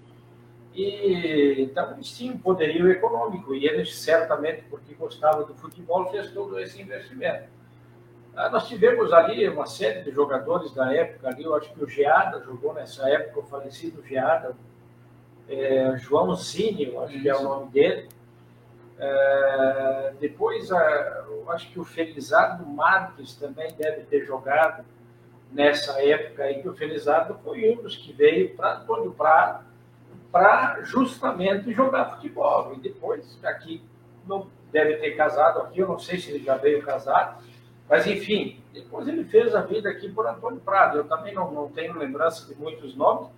e 0.75 1.63
então 1.63 1.93
eles 1.93 2.11
tinham 2.11 2.37
poderio 2.37 2.91
econômico, 2.91 3.55
e 3.55 3.67
eles 3.67 3.97
certamente, 3.97 4.65
porque 4.69 4.95
gostavam 4.95 5.47
do 5.47 5.55
futebol, 5.55 6.11
fez 6.11 6.31
todo 6.33 6.59
esse 6.59 6.81
investimento. 6.81 7.49
Ah, 8.35 8.51
nós 8.51 8.69
tivemos 8.69 9.13
ali 9.13 9.49
uma 9.49 9.67
série 9.67 10.03
de 10.03 10.11
jogadores 10.11 10.73
da 10.75 10.93
época 10.93 11.29
ali, 11.29 11.45
eu 11.45 11.55
acho 11.55 11.73
que 11.73 11.83
o 11.83 11.89
Geada 11.89 12.43
jogou 12.45 12.75
nessa 12.75 13.09
época, 13.09 13.41
o 13.41 13.43
falecido 13.45 14.03
Geada, 14.07 14.55
é, 15.49 15.97
João 15.97 16.35
Zinho, 16.35 17.01
acho 17.01 17.21
que 17.21 17.29
é 17.29 17.35
o 17.35 17.43
nome 17.43 17.71
dele. 17.71 18.09
É, 18.99 20.15
depois, 20.19 20.71
é, 20.71 21.23
eu 21.29 21.51
acho 21.51 21.71
que 21.71 21.79
o 21.79 21.85
Felizardo 21.85 22.67
Marques 22.67 23.35
também 23.35 23.75
deve 23.75 24.03
ter 24.03 24.25
jogado 24.25 24.85
nessa 25.53 26.03
época 26.03 26.45
aí, 26.45 26.63
que 26.63 26.69
o 26.69 26.75
Felizardo 26.75 27.39
foi 27.45 27.71
um 27.71 27.83
dos 27.83 27.97
que 27.97 28.13
veio 28.13 28.57
para 28.57 28.79
Antônio 28.79 29.13
Prado 29.13 29.65
para 30.33 30.83
justamente 30.83 31.73
jogar 31.73 32.17
futebol. 32.17 32.75
E 32.75 32.81
depois, 32.81 33.39
aqui, 33.45 33.83
não 34.27 34.49
deve 34.73 34.97
ter 34.97 35.13
casado 35.13 35.61
aqui, 35.61 35.81
eu 35.81 35.89
não 35.89 35.99
sei 35.99 36.19
se 36.19 36.31
ele 36.31 36.45
já 36.45 36.57
veio 36.57 36.83
casado, 36.83 37.43
mas 37.89 38.07
enfim, 38.07 38.61
depois 38.73 39.07
ele 39.07 39.25
fez 39.25 39.55
a 39.55 39.63
vida 39.63 39.89
aqui 39.89 40.11
por 40.11 40.27
Antônio 40.27 40.61
Prado. 40.61 40.99
Eu 40.99 41.05
também 41.05 41.33
não, 41.33 41.51
não 41.53 41.69
tenho 41.71 41.97
lembrança 41.97 42.47
de 42.47 42.61
muitos 42.61 42.97
nomes, 42.97 43.29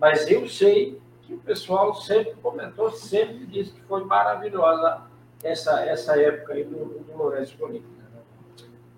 mas 0.00 0.28
eu 0.30 0.48
sei 0.48 1.00
que 1.30 1.34
o 1.34 1.38
pessoal 1.38 1.94
sempre 1.94 2.34
comentou, 2.42 2.90
sempre 2.90 3.46
disse 3.46 3.70
que 3.70 3.80
foi 3.82 4.04
maravilhosa 4.04 5.02
essa, 5.44 5.80
essa 5.86 6.20
época 6.20 6.54
aí 6.54 6.64
do, 6.64 6.86
do 6.86 7.16
Lourenço 7.16 7.56
Bonito. 7.56 7.88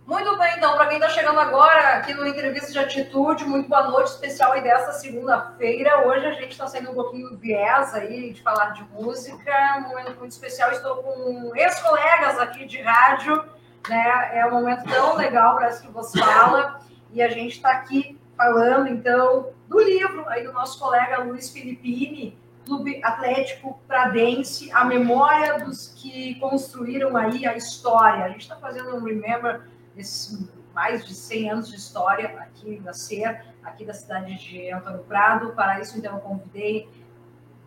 Muito 0.06 0.36
bem, 0.36 0.56
então, 0.56 0.74
para 0.74 0.86
quem 0.86 0.96
está 0.96 1.10
chegando 1.10 1.38
agora 1.38 1.98
aqui 1.98 2.12
no 2.12 2.26
Entrevista 2.26 2.72
de 2.72 2.78
Atitude, 2.78 3.44
muito 3.44 3.68
boa 3.68 3.86
noite, 3.88 4.08
especial 4.08 4.52
aí 4.52 4.62
dessa 4.62 4.92
segunda-feira. 4.92 6.06
Hoje 6.06 6.26
a 6.26 6.32
gente 6.32 6.52
está 6.52 6.66
saindo 6.66 6.90
um 6.90 6.94
pouquinho 6.94 7.36
viés 7.36 7.94
aí 7.94 8.32
de 8.32 8.42
falar 8.42 8.70
de 8.70 8.82
música, 8.84 9.52
um 9.78 9.88
momento 9.88 10.18
muito 10.18 10.32
especial. 10.32 10.72
Estou 10.72 10.96
com 10.96 11.52
ex-colegas 11.54 12.38
aqui 12.38 12.64
de 12.64 12.80
rádio, 12.80 13.44
né? 13.88 14.38
É 14.38 14.46
um 14.46 14.52
momento 14.52 14.84
tão 14.90 15.16
legal, 15.16 15.54
parece 15.54 15.86
que 15.86 15.92
você 15.92 16.18
fala, 16.18 16.80
e 17.12 17.22
a 17.22 17.28
gente 17.28 17.56
está 17.56 17.70
aqui 17.72 18.18
falando, 18.42 18.88
então, 18.88 19.50
do 19.68 19.80
livro 19.80 20.28
aí 20.28 20.44
do 20.44 20.52
nosso 20.52 20.78
colega 20.80 21.22
Luiz 21.22 21.50
Filippini, 21.50 22.36
Clube 22.66 23.00
Atlético 23.04 23.80
Pradense, 23.86 24.70
a 24.72 24.84
memória 24.84 25.64
dos 25.64 25.88
que 25.96 26.34
construíram 26.40 27.16
aí 27.16 27.46
a 27.46 27.56
história. 27.56 28.24
A 28.24 28.28
gente 28.30 28.42
está 28.42 28.56
fazendo 28.56 28.96
um 28.96 29.04
Remember 29.04 29.62
desses 29.94 30.50
mais 30.74 31.06
de 31.06 31.14
100 31.14 31.50
anos 31.50 31.68
de 31.68 31.76
história 31.76 32.36
aqui 32.40 32.80
da 32.80 32.92
SER, 32.92 33.44
aqui 33.62 33.84
da 33.84 33.94
cidade 33.94 34.36
de 34.38 34.70
Antônio 34.72 35.04
Prado. 35.04 35.52
Para 35.52 35.80
isso, 35.80 35.96
então, 35.96 36.14
eu 36.14 36.20
convidei 36.20 36.88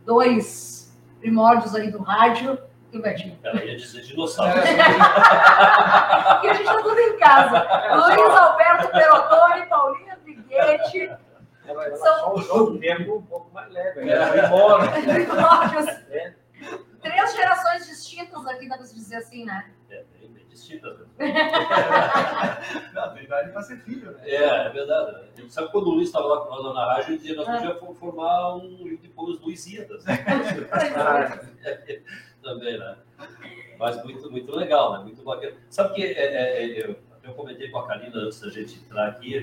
dois 0.06 0.94
primórdios 1.20 1.74
aí 1.74 1.90
do 1.90 2.02
rádio. 2.02 2.58
E 2.92 2.98
o 2.98 3.02
Betinho? 3.02 3.38
Ela 3.44 3.64
ia 3.64 3.78
dizer 3.78 4.02
dinossauro. 4.02 4.58
É. 4.60 4.64
e 6.46 6.50
a 6.50 6.54
gente 6.54 6.62
está 6.62 6.82
tudo 6.82 7.00
em 7.00 7.18
casa. 7.18 7.68
Luiz 7.96 8.38
Alberto 8.38 8.88
Perotoni, 8.90 9.66
Paulinha 9.68 10.05
Briguete. 10.46 11.12
Ela, 11.68 11.86
ela 11.88 11.98
São... 11.98 12.38
só 12.38 12.64
o 12.64 12.78
termo 12.80 13.18
um 13.18 13.22
pouco 13.24 13.52
mais 13.54 13.72
leve. 13.72 14.10
Ela 14.10 14.28
foi 14.28 14.40
embora. 14.46 14.92
Primórdios. 15.02 15.88
É. 16.10 16.34
Três 17.02 17.36
gerações 17.36 17.88
distintas 17.88 18.46
aqui, 18.48 18.68
dá 18.68 18.78
para 18.78 18.86
se 18.86 18.96
dizer 18.96 19.18
assim, 19.18 19.46
né? 19.46 19.72
É, 19.90 20.04
bem, 20.14 20.32
bem 20.32 20.46
distintas. 20.48 20.98
Né? 21.00 21.06
Não, 22.94 23.14
tem 23.14 23.24
idade 23.24 23.52
para 23.52 23.62
ser 23.62 23.78
filho, 23.78 24.12
né? 24.12 24.20
É, 24.24 24.44
é 24.68 24.70
verdade. 24.70 25.12
Né? 25.12 25.46
Sabe 25.50 25.72
quando 25.72 25.88
o 25.88 25.92
Luiz 25.92 26.08
estava 26.08 26.26
lá 26.26 26.42
com 26.42 26.50
nós 26.56 26.74
na 26.74 26.86
rádio, 26.86 27.12
ele 27.12 27.18
dizia 27.18 27.36
nós 27.36 27.48
ah. 27.48 27.58
podíamos 27.58 28.00
formar 28.00 28.56
um 28.56 28.98
depois 29.02 29.40
Luizidas. 29.40 30.04
Também, 32.42 32.78
né? 32.80 32.98
Mas 33.78 34.04
muito, 34.04 34.32
muito 34.32 34.56
legal, 34.56 34.94
né? 34.94 35.00
Muito 35.04 35.24
bacana. 35.24 35.56
Sabe 35.70 35.94
que 35.94 36.04
é, 36.04 36.12
é, 36.12 36.64
é, 36.64 36.90
eu, 36.90 36.96
eu 37.26 37.34
comentei 37.34 37.70
com 37.70 37.80
a 37.80 37.88
Karina 37.88 38.18
antes 38.20 38.40
da 38.40 38.50
gente 38.50 38.76
entrar 38.76 39.08
aqui, 39.08 39.34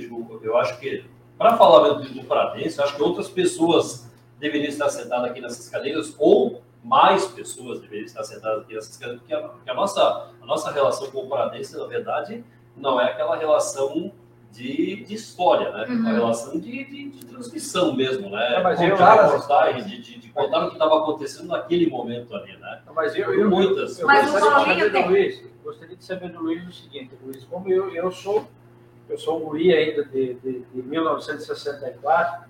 eu, 0.43 0.57
acho 0.57 0.79
que, 0.79 1.05
para 1.37 1.57
falar 1.57 1.89
do 1.95 2.25
Pradense, 2.25 2.79
eu 2.79 2.85
acho 2.85 2.97
que 2.97 3.03
outras 3.03 3.29
pessoas 3.29 4.11
deveriam 4.39 4.69
estar 4.69 4.89
sentadas 4.89 5.31
aqui 5.31 5.41
nessas 5.41 5.69
cadeiras, 5.69 6.15
ou 6.19 6.63
mais 6.83 7.27
pessoas 7.27 7.81
deveriam 7.81 8.07
estar 8.07 8.23
sentadas 8.25 8.63
aqui 8.63 8.75
nessas 8.75 8.97
cadeiras, 8.97 9.21
porque 9.21 9.35
a, 9.35 9.49
porque 9.49 9.71
a 9.71 9.75
nossa, 9.75 10.31
a 10.41 10.47
nossa 10.47 10.71
relação 10.71 11.11
com 11.11 11.25
o 11.25 11.29
Pradense, 11.29 11.77
na 11.77 11.87
verdade, 11.87 12.45
não 12.77 13.01
é 13.01 13.05
aquela 13.11 13.37
relação 13.37 14.13
de, 14.53 15.05
de 15.05 15.15
história, 15.15 15.71
né? 15.71 15.87
Uhum. 15.89 15.97
Uma 15.97 16.13
relação 16.13 16.61
de, 16.61 16.85
de, 16.85 17.11
de, 17.11 17.27
transmissão 17.27 17.97
mesmo, 17.97 18.29
né? 18.29 18.57
É, 18.57 18.63
mas 18.63 18.79
contar, 18.79 19.33
eu, 19.33 19.41
contar, 19.41 19.73
de, 19.73 20.03
de, 20.03 20.19
de 20.19 20.29
contar 20.29 20.67
o 20.67 20.69
que 20.69 20.75
estava 20.75 20.99
acontecendo 20.99 21.49
naquele 21.49 21.89
momento 21.89 22.35
ali, 22.35 22.57
né? 22.59 22.83
Mas 22.95 23.17
eu, 23.17 23.33
eu 23.33 23.49
muitas. 23.49 23.99
Eu, 23.99 24.03
eu 24.03 24.07
mas 24.07 24.31
gostaria, 24.31 24.75
de 24.75 24.81
saber 24.81 25.03
do 25.03 25.09
Luiz, 25.09 25.45
gostaria 25.65 25.97
de 25.97 26.05
saber 26.05 26.29
do 26.31 26.41
Luiz 26.41 26.69
o 26.69 26.73
seguinte, 26.73 27.13
Luiz, 27.25 27.45
como 27.45 27.69
eu, 27.71 27.95
eu 27.95 28.11
sou 28.13 28.47
eu 29.09 29.19
sou 29.19 29.41
um 29.41 29.45
guri 29.45 29.75
ainda 29.75 30.05
de, 30.05 30.35
de, 30.35 30.61
de 30.61 30.83
1964, 30.83 32.49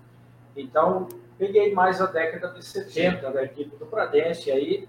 então 0.55 1.09
peguei 1.37 1.73
mais 1.73 1.99
a 1.99 2.05
década 2.05 2.53
de 2.53 2.63
70 2.63 3.31
da 3.31 3.43
equipe 3.43 3.75
do 3.75 3.85
Pradense 3.85 4.51
aí, 4.51 4.87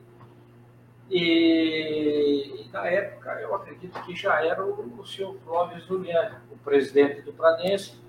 e, 1.10 2.62
e, 2.62 2.68
na 2.72 2.86
época 2.86 3.30
eu 3.40 3.54
acredito 3.54 4.00
que 4.02 4.16
já 4.16 4.44
era 4.44 4.64
o, 4.64 5.00
o 5.00 5.06
senhor 5.06 5.36
Clóvis 5.44 5.84
Juliano, 5.84 6.36
o 6.50 6.56
presidente 6.58 7.22
do 7.22 7.32
Pradense. 7.32 8.02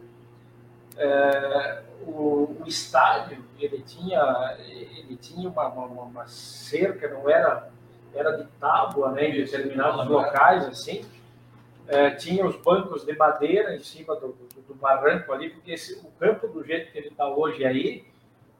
É, 0.97 1.83
o, 2.07 2.55
o, 2.61 2.63
estádio 2.65 3.43
ele 3.59 3.81
tinha 3.81 4.55
ele 4.59 5.17
tinha 5.17 5.49
uma, 5.49 5.67
uma, 5.67 6.03
uma, 6.03 6.25
cerca 6.25 7.09
não 7.09 7.29
era 7.29 7.69
era 8.13 8.31
de 8.37 8.47
tábua 8.61 9.11
né 9.11 9.27
em 9.27 9.33
determinados 9.33 10.07
locais 10.07 10.65
assim 10.65 11.03
é, 11.85 12.11
tinha 12.11 12.45
os 12.45 12.55
bancos 12.55 13.05
de 13.05 13.13
madeira 13.13 13.75
em 13.75 13.83
cima 13.83 14.15
do, 14.15 14.27
do, 14.29 14.61
do 14.69 14.75
barranco 14.75 15.33
ali 15.33 15.49
porque 15.49 15.73
esse, 15.73 15.99
o 15.99 16.09
campo 16.17 16.47
do 16.47 16.63
jeito 16.63 16.93
que 16.93 16.97
ele 16.97 17.09
está 17.09 17.27
hoje 17.27 17.65
aí 17.65 18.07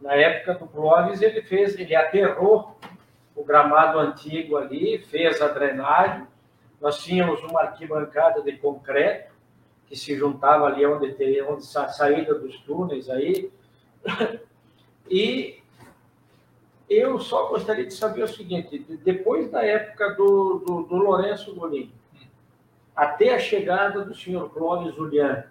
na 0.02 0.14
época 0.14 0.56
do 0.56 0.68
Clóvis 0.68 1.22
ele 1.22 1.42
fez 1.42 1.80
ele 1.80 1.96
aterrou 1.96 2.78
o 3.36 3.44
gramado 3.44 4.00
antigo 4.00 4.58
ali, 4.58 5.00
fez 5.00 5.42
a 5.42 5.48
drenagem. 5.48 6.26
Nós 6.80 7.04
tínhamos 7.04 7.44
uma 7.44 7.62
arquibancada 7.62 8.42
de 8.42 8.54
concreto 8.54 9.34
que 9.88 9.96
se 9.96 10.16
juntava 10.16 10.66
ali 10.66 10.86
onde 10.86 11.14
tem 11.14 11.42
onde 11.44 11.64
a 11.78 11.88
saída 11.90 12.34
dos 12.36 12.58
túneis 12.62 13.10
aí. 13.10 13.52
E 15.10 15.60
eu 16.90 17.20
só 17.20 17.48
gostaria 17.48 17.86
de 17.86 17.94
saber 17.94 18.24
o 18.24 18.28
seguinte: 18.28 18.80
depois 19.04 19.52
da 19.52 19.64
época 19.64 20.14
do, 20.16 20.60
do, 20.60 20.84
do 20.84 20.96
Lourenço 20.96 21.54
Golim, 21.54 21.92
até 22.96 23.36
a 23.36 23.40
chegada 23.40 24.04
do 24.04 24.16
senhor 24.16 24.50
Clóvis 24.52 24.96
Juliano, 24.96 25.44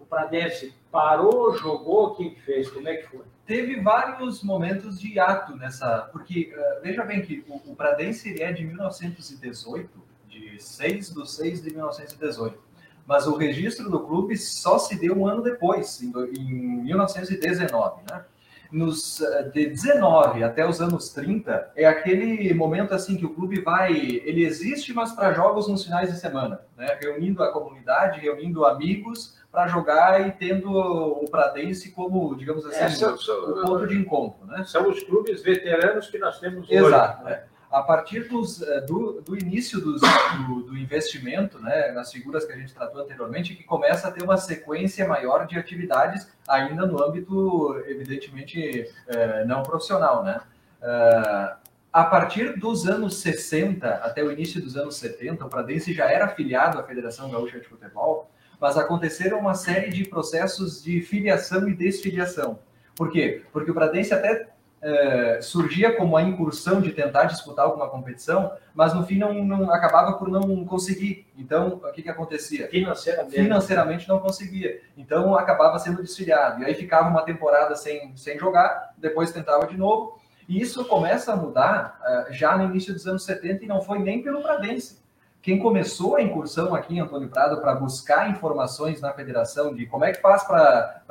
o 0.00 0.04
Pradense 0.04 0.74
parou, 0.90 1.56
jogou, 1.56 2.08
o 2.08 2.14
que 2.14 2.38
fez? 2.40 2.70
Como 2.70 2.88
é 2.88 2.96
que 2.96 3.06
foi? 3.06 3.24
Teve 3.46 3.80
vários 3.80 4.42
momentos 4.42 5.00
de 5.00 5.18
ato 5.18 5.56
nessa. 5.56 6.08
Porque, 6.12 6.52
uh, 6.54 6.82
veja 6.82 7.04
bem 7.04 7.22
que 7.22 7.44
o, 7.48 7.72
o 7.72 7.76
Pradense 7.76 8.28
ele 8.28 8.42
é 8.42 8.52
de 8.52 8.64
1918, 8.64 9.88
de 10.28 10.62
6 10.62 11.14
de 11.14 11.30
6 11.30 11.62
de 11.62 11.70
1918. 11.70 12.58
Mas 13.06 13.26
o 13.26 13.36
registro 13.36 13.88
do 13.88 14.00
clube 14.00 14.36
só 14.36 14.78
se 14.78 14.98
deu 14.98 15.16
um 15.16 15.26
ano 15.26 15.42
depois, 15.42 16.02
em, 16.02 16.12
em 16.36 16.82
1919, 16.82 18.02
né? 18.10 18.24
Nos, 18.70 19.20
eh, 19.20 19.42
de 19.44 19.66
19 19.66 20.42
até 20.42 20.66
os 20.66 20.80
anos 20.80 21.10
30 21.10 21.72
é 21.76 21.86
aquele 21.86 22.52
momento 22.54 22.94
assim 22.94 23.16
que 23.16 23.24
o 23.24 23.34
clube 23.34 23.60
vai, 23.60 23.92
ele 23.92 24.44
existe, 24.44 24.92
mas 24.92 25.12
para 25.12 25.32
jogos 25.32 25.68
nos 25.68 25.84
finais 25.84 26.12
de 26.12 26.18
semana, 26.18 26.60
né? 26.76 26.98
reunindo 27.00 27.42
a 27.42 27.52
comunidade, 27.52 28.20
reunindo 28.20 28.64
amigos 28.64 29.36
para 29.50 29.68
jogar 29.68 30.26
e 30.26 30.32
tendo 30.32 30.70
o 30.70 31.24
Pradense 31.30 31.90
como, 31.90 32.36
digamos 32.36 32.66
assim, 32.66 32.84
é, 32.84 32.88
são, 32.90 33.14
o 33.14 33.62
ponto 33.62 33.86
de 33.86 33.96
encontro. 33.96 34.46
Né? 34.46 34.64
São 34.64 34.88
os 34.90 35.02
clubes 35.02 35.42
veteranos 35.42 36.10
que 36.10 36.18
nós 36.18 36.38
temos 36.38 36.68
hoje. 36.68 36.74
Exato. 36.76 37.24
Né? 37.24 37.42
A 37.70 37.82
partir 37.82 38.28
dos, 38.28 38.62
eh, 38.62 38.80
do, 38.82 39.20
do 39.20 39.36
início 39.36 39.80
dos, 39.80 40.00
do, 40.00 40.62
do, 40.62 40.76
investimento, 40.76 41.58
né, 41.58 41.90
nas 41.92 42.12
figuras 42.12 42.44
que 42.44 42.52
a 42.52 42.56
gente 42.56 42.72
tratou 42.72 43.02
anteriormente, 43.02 43.54
que 43.54 43.64
começa 43.64 44.08
a 44.08 44.10
ter 44.10 44.22
uma 44.22 44.36
sequência 44.36 45.06
maior 45.06 45.46
de 45.46 45.58
atividades, 45.58 46.28
ainda 46.46 46.86
no 46.86 47.02
âmbito, 47.02 47.76
evidentemente, 47.86 48.88
eh, 49.08 49.44
não 49.44 49.62
profissional. 49.62 50.22
Né? 50.22 50.40
Eh, 50.80 51.56
a 51.92 52.04
partir 52.04 52.58
dos 52.58 52.86
anos 52.86 53.16
60 53.18 53.88
até 53.88 54.22
o 54.22 54.30
início 54.30 54.60
dos 54.60 54.76
anos 54.76 54.96
70, 54.96 55.44
o 55.44 55.48
Pradense 55.48 55.92
já 55.92 56.10
era 56.10 56.26
afiliado 56.26 56.78
à 56.78 56.84
Federação 56.84 57.30
Gaúcha 57.30 57.58
de 57.58 57.66
Futebol, 57.66 58.30
mas 58.60 58.76
aconteceram 58.76 59.38
uma 59.38 59.54
série 59.54 59.90
de 59.90 60.04
processos 60.04 60.82
de 60.82 61.00
filiação 61.00 61.68
e 61.68 61.74
desfiliação. 61.74 62.58
Por 62.94 63.10
quê? 63.10 63.42
Porque 63.52 63.70
o 63.70 63.74
Pradense 63.74 64.14
até 64.14 64.48
é, 64.82 65.40
surgia 65.40 65.96
como 65.96 66.16
a 66.16 66.22
incursão 66.22 66.80
de 66.80 66.92
tentar 66.92 67.24
disputar 67.24 67.64
alguma 67.64 67.88
competição, 67.88 68.52
mas 68.74 68.94
no 68.94 69.04
fim 69.04 69.18
não, 69.18 69.32
não 69.44 69.70
acabava 69.72 70.14
por 70.14 70.28
não 70.28 70.64
conseguir. 70.64 71.26
Então, 71.36 71.80
o 71.82 71.92
que, 71.92 72.02
que 72.02 72.08
acontecia? 72.08 72.68
Financeiramente. 72.68 73.34
Financeiramente 73.34 74.08
não 74.08 74.18
conseguia. 74.18 74.80
Então, 74.96 75.34
acabava 75.34 75.78
sendo 75.78 76.02
desfiliado. 76.02 76.62
E 76.62 76.64
aí 76.64 76.74
ficava 76.74 77.08
uma 77.08 77.22
temporada 77.22 77.74
sem, 77.74 78.16
sem 78.16 78.38
jogar, 78.38 78.94
depois 78.98 79.32
tentava 79.32 79.66
de 79.66 79.76
novo. 79.76 80.18
E 80.48 80.60
isso 80.60 80.84
começa 80.84 81.32
a 81.32 81.36
mudar 81.36 81.98
uh, 82.00 82.32
já 82.32 82.56
no 82.56 82.64
início 82.64 82.92
dos 82.92 83.06
anos 83.06 83.24
70 83.24 83.64
e 83.64 83.66
não 83.66 83.82
foi 83.82 83.98
nem 83.98 84.22
pelo 84.22 84.42
Pradense 84.42 85.05
quem 85.46 85.60
começou 85.60 86.16
a 86.16 86.22
incursão 86.22 86.74
aqui 86.74 86.96
em 86.96 87.00
Antônio 87.00 87.28
Prado 87.28 87.60
para 87.60 87.72
buscar 87.72 88.28
informações 88.28 89.00
na 89.00 89.12
federação 89.12 89.72
de 89.72 89.86
como 89.86 90.04
é 90.04 90.10
que 90.10 90.20
faz 90.20 90.42
para 90.42 91.02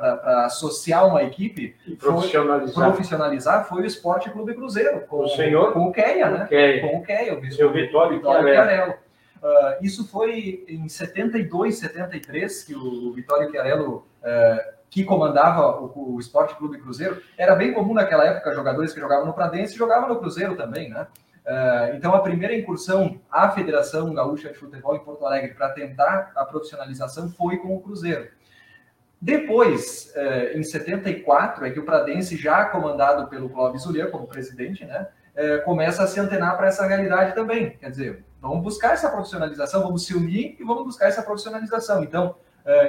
associar 0.44 1.08
uma 1.08 1.22
equipe 1.22 1.74
e 1.86 1.96
profissionalizar. 1.96 2.74
Foi, 2.74 2.84
profissionalizar 2.84 3.64
foi 3.66 3.82
o 3.82 3.86
Esporte 3.86 4.28
Clube 4.28 4.52
Cruzeiro, 4.52 5.00
com 5.08 5.24
o 5.24 5.28
senhor, 5.28 5.72
com 5.72 5.86
o 5.86 5.90
Keia, 5.90 6.28
né? 6.28 6.46
Keia. 6.50 6.82
Com 6.82 6.98
o 6.98 7.02
Keia, 7.02 7.32
o 7.32 7.40
Vitório, 7.40 8.18
Vitório 8.18 8.46
Chiarello. 8.46 8.92
Uh, 8.92 9.82
isso 9.82 10.06
foi 10.06 10.66
em 10.68 10.86
72, 10.86 11.78
73, 11.78 12.64
que 12.64 12.74
o 12.74 13.14
Vitório 13.14 13.50
Chiarello, 13.50 14.06
uh, 14.20 14.76
que 14.90 15.02
comandava 15.02 15.80
o, 15.80 16.14
o 16.16 16.20
Esporte 16.20 16.54
Clube 16.56 16.76
Cruzeiro, 16.76 17.22
era 17.38 17.54
bem 17.54 17.72
comum 17.72 17.94
naquela 17.94 18.26
época 18.26 18.52
jogadores 18.52 18.92
que 18.92 19.00
jogavam 19.00 19.24
no 19.24 19.32
Pradense 19.32 19.74
jogavam 19.74 20.10
no 20.10 20.16
Cruzeiro 20.16 20.54
também, 20.56 20.90
né? 20.90 21.06
Uh, 21.46 21.94
então, 21.94 22.12
a 22.12 22.18
primeira 22.18 22.56
incursão 22.56 23.20
à 23.30 23.48
Federação 23.52 24.12
Gaúcha 24.12 24.48
de 24.48 24.58
Futebol 24.58 24.96
em 24.96 25.04
Porto 25.04 25.24
Alegre 25.24 25.54
para 25.54 25.68
tentar 25.68 26.32
a 26.34 26.44
profissionalização 26.44 27.30
foi 27.30 27.58
com 27.58 27.76
o 27.76 27.80
Cruzeiro. 27.80 28.28
Depois, 29.22 30.12
uh, 30.16 30.58
em 30.58 30.64
74, 30.64 31.64
é 31.64 31.70
que 31.70 31.78
o 31.78 31.84
Pradense, 31.84 32.36
já 32.36 32.64
comandado 32.64 33.28
pelo 33.28 33.48
Clóvis 33.48 33.82
Zulian 33.82 34.10
como 34.10 34.26
presidente, 34.26 34.84
né, 34.84 35.06
uh, 35.36 35.64
começa 35.64 36.02
a 36.02 36.08
se 36.08 36.18
antenar 36.18 36.56
para 36.56 36.66
essa 36.66 36.84
realidade 36.84 37.32
também. 37.32 37.70
Quer 37.76 37.90
dizer, 37.90 38.24
vamos 38.42 38.64
buscar 38.64 38.94
essa 38.94 39.08
profissionalização, 39.08 39.84
vamos 39.84 40.04
se 40.04 40.16
unir 40.16 40.56
e 40.58 40.64
vamos 40.64 40.82
buscar 40.82 41.06
essa 41.06 41.22
profissionalização. 41.22 42.02
Então, 42.02 42.34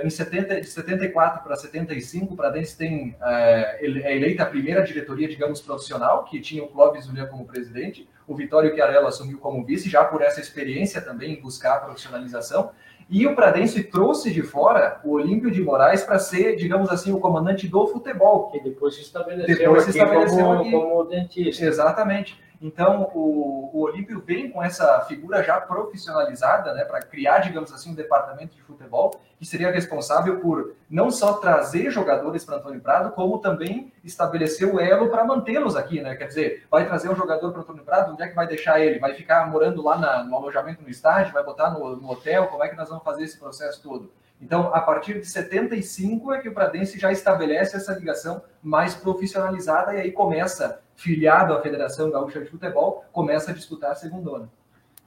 em 0.04 0.10
70, 0.10 0.60
de 0.60 0.68
74 0.68 1.44
para 1.44 1.56
75, 1.56 2.34
o 2.34 2.36
Pradense 2.36 2.76
tem, 2.76 3.16
é 3.22 3.86
eleita 3.86 4.42
a 4.42 4.46
primeira 4.48 4.82
diretoria, 4.82 5.28
digamos, 5.28 5.62
profissional, 5.62 6.24
que 6.24 6.42
tinha 6.42 6.64
o 6.64 6.68
Clóvis 6.68 7.06
Julian 7.06 7.28
como 7.28 7.46
presidente, 7.46 8.10
o 8.28 8.36
Vitório 8.36 8.74
Chiarello 8.76 9.08
assumiu 9.08 9.38
como 9.40 9.64
vice, 9.64 9.90
já 9.90 10.04
por 10.04 10.22
essa 10.22 10.42
experiência 10.42 11.02
também 11.02 11.34
em 11.34 11.42
buscar 11.42 11.78
a 11.78 11.80
profissionalização, 11.80 12.72
e 13.10 13.26
o 13.26 13.34
Pradense 13.36 13.84
trouxe 13.84 14.32
de 14.34 14.42
fora 14.42 15.00
o 15.04 15.12
Olímpio 15.14 15.50
de 15.50 15.62
Moraes 15.62 16.04
para 16.04 16.20
ser, 16.20 16.58
digamos 16.58 16.90
assim, 16.90 17.14
o 17.14 17.20
comandante 17.20 17.66
do 17.66 17.88
futebol. 17.88 18.52
Que 18.52 18.60
depois 18.60 18.96
se 18.96 19.02
estabeleceu, 19.02 19.58
depois 19.58 19.84
se 19.84 19.92
estabeleceu 19.92 20.46
como, 20.46 20.60
aqui. 20.60 20.72
como 20.72 21.04
dentista. 21.06 21.66
Exatamente. 21.66 22.38
Então, 22.62 23.12
o, 23.14 23.70
o 23.74 23.82
Olímpio 23.82 24.22
vem 24.26 24.50
com 24.50 24.64
essa 24.64 25.02
figura 25.02 25.44
já 25.44 25.62
profissionalizada, 25.62 26.74
né, 26.74 26.84
para 26.84 27.02
criar, 27.02 27.40
digamos 27.40 27.72
assim, 27.72 27.92
um 27.92 27.96
departamento 27.96 28.56
de 28.56 28.62
futebol 28.64 29.20
que 29.38 29.46
seria 29.46 29.72
responsável 29.72 30.40
por 30.40 30.74
não 30.90 31.12
só 31.12 31.34
trazer 31.34 31.92
jogadores 31.92 32.44
para 32.44 32.58
Antônio 32.58 32.82
Prado, 32.82 33.12
como 33.12 33.38
também 33.38 33.94
estabelecer 34.04 34.68
o 34.68 34.80
elo 34.80 35.10
para 35.10 35.24
mantê-los 35.24 35.76
aqui, 35.76 36.02
né? 36.02 36.16
Quer 36.16 36.28
dizer, 36.28 36.66
vai 36.72 36.86
trazer 36.88 37.10
um 37.10 37.16
jogador 37.16 37.52
para 37.52 37.62
Antônio 37.62 37.84
Prado, 37.84 38.14
onde 38.14 38.24
é 38.24 38.28
que 38.28 38.36
vai 38.36 38.48
deixar 38.48 38.80
ele? 38.80 38.98
Vai 38.98 39.14
ficar 39.14 39.48
morando 39.48 39.84
lá 39.84 39.98
na, 39.98 40.24
no 40.24 40.36
alojamento 40.36 40.82
no 40.82 40.90
estádio? 40.90 41.34
Vai 41.34 41.44
botar 41.44 41.70
no, 41.70 41.96
no 41.96 42.10
hotel? 42.10 42.48
Como 42.48 42.64
é 42.64 42.68
que 42.68 42.76
nós 42.76 42.90
vamos 42.90 43.04
fazer 43.04 43.24
esse 43.24 43.38
processo 43.38 43.82
todo? 43.84 44.12
Então, 44.42 44.74
a 44.74 44.82
partir 44.82 45.20
de 45.20 45.26
75 45.26 46.34
é 46.34 46.40
que 46.40 46.50
o 46.50 46.54
Pradense 46.54 47.00
já 47.00 47.12
estabelece 47.12 47.76
essa 47.76 47.94
ligação 47.94 48.44
mais 48.62 48.94
profissionalizada 48.96 49.96
e 49.96 50.02
aí 50.02 50.12
começa, 50.12 50.80
filiado 50.98 51.54
à 51.54 51.62
Federação 51.62 52.12
Gaúcha 52.12 52.42
de 52.42 52.50
Futebol, 52.50 53.06
começa 53.14 53.52
a 53.52 53.54
disputar 53.54 53.92
a 53.92 53.96
segunda. 53.96 54.50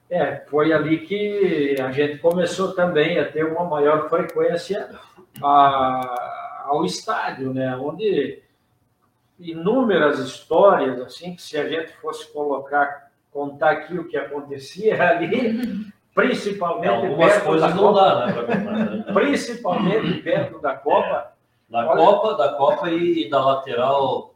É, 0.09 0.37
foi 0.47 0.73
ali 0.73 1.01
que 1.01 1.77
a 1.79 1.93
gente 1.93 2.19
começou 2.19 2.73
também 2.73 3.19
a 3.19 3.31
ter 3.31 3.45
uma 3.45 3.65
maior 3.65 4.09
frequência 4.09 4.89
a, 5.43 6.63
ao 6.65 6.85
estádio, 6.85 7.53
né? 7.53 7.77
Onde 7.77 8.43
inúmeras 9.39 10.19
histórias, 10.19 11.01
assim, 11.03 11.35
que 11.35 11.43
se 11.43 11.59
a 11.59 11.69
gente 11.69 11.93
fosse 11.99 12.33
colocar, 12.33 13.11
contar 13.31 13.71
aqui 13.71 13.99
o 13.99 14.09
que 14.09 14.17
acontecia 14.17 14.97
ali, 15.11 15.91
Principalmente 16.15 16.89
Algumas 16.89 17.39
coisas 17.43 17.75
não 17.75 17.93
Copa, 17.93 18.01
dá, 18.01 18.27
né, 18.27 18.57
né? 18.57 19.05
Principalmente 19.15 20.23
perto 20.23 20.61
da 20.61 20.75
Copa. 20.75 21.33
É. 21.37 21.73
Da 21.73 21.89
Olha, 21.89 22.05
Copa, 22.05 22.35
da 22.37 22.49
Copa 22.55 22.91
e, 22.91 23.27
e 23.27 23.31
da 23.31 23.45
lateral, 23.45 24.30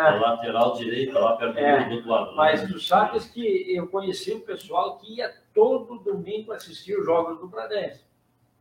é, 0.00 0.18
lateral 0.18 0.74
direita, 0.74 1.18
lá 1.18 1.36
perto 1.36 1.58
é, 1.58 1.84
do 1.84 1.94
outro 1.94 2.10
lado. 2.10 2.30
Né? 2.30 2.36
Mas 2.36 2.62
tu 2.62 2.78
sabes 2.80 3.26
que 3.26 3.74
eu 3.74 3.86
conheci 3.86 4.34
um 4.34 4.40
pessoal 4.40 4.98
que 4.98 5.16
ia 5.16 5.32
todo 5.52 5.98
domingo 5.98 6.52
assistir 6.52 6.98
os 6.98 7.04
jogos 7.04 7.38
do 7.38 7.48
Pradense. 7.48 8.04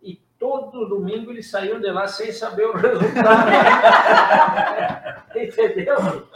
E 0.01 0.15
todo 0.37 0.87
domingo 0.87 1.31
eles 1.31 1.49
saíam 1.49 1.79
de 1.79 1.91
lá 1.91 2.07
sem 2.07 2.31
saber 2.31 2.67
o 2.67 2.73
resultado. 2.77 3.51
Entendeu? 5.35 6.27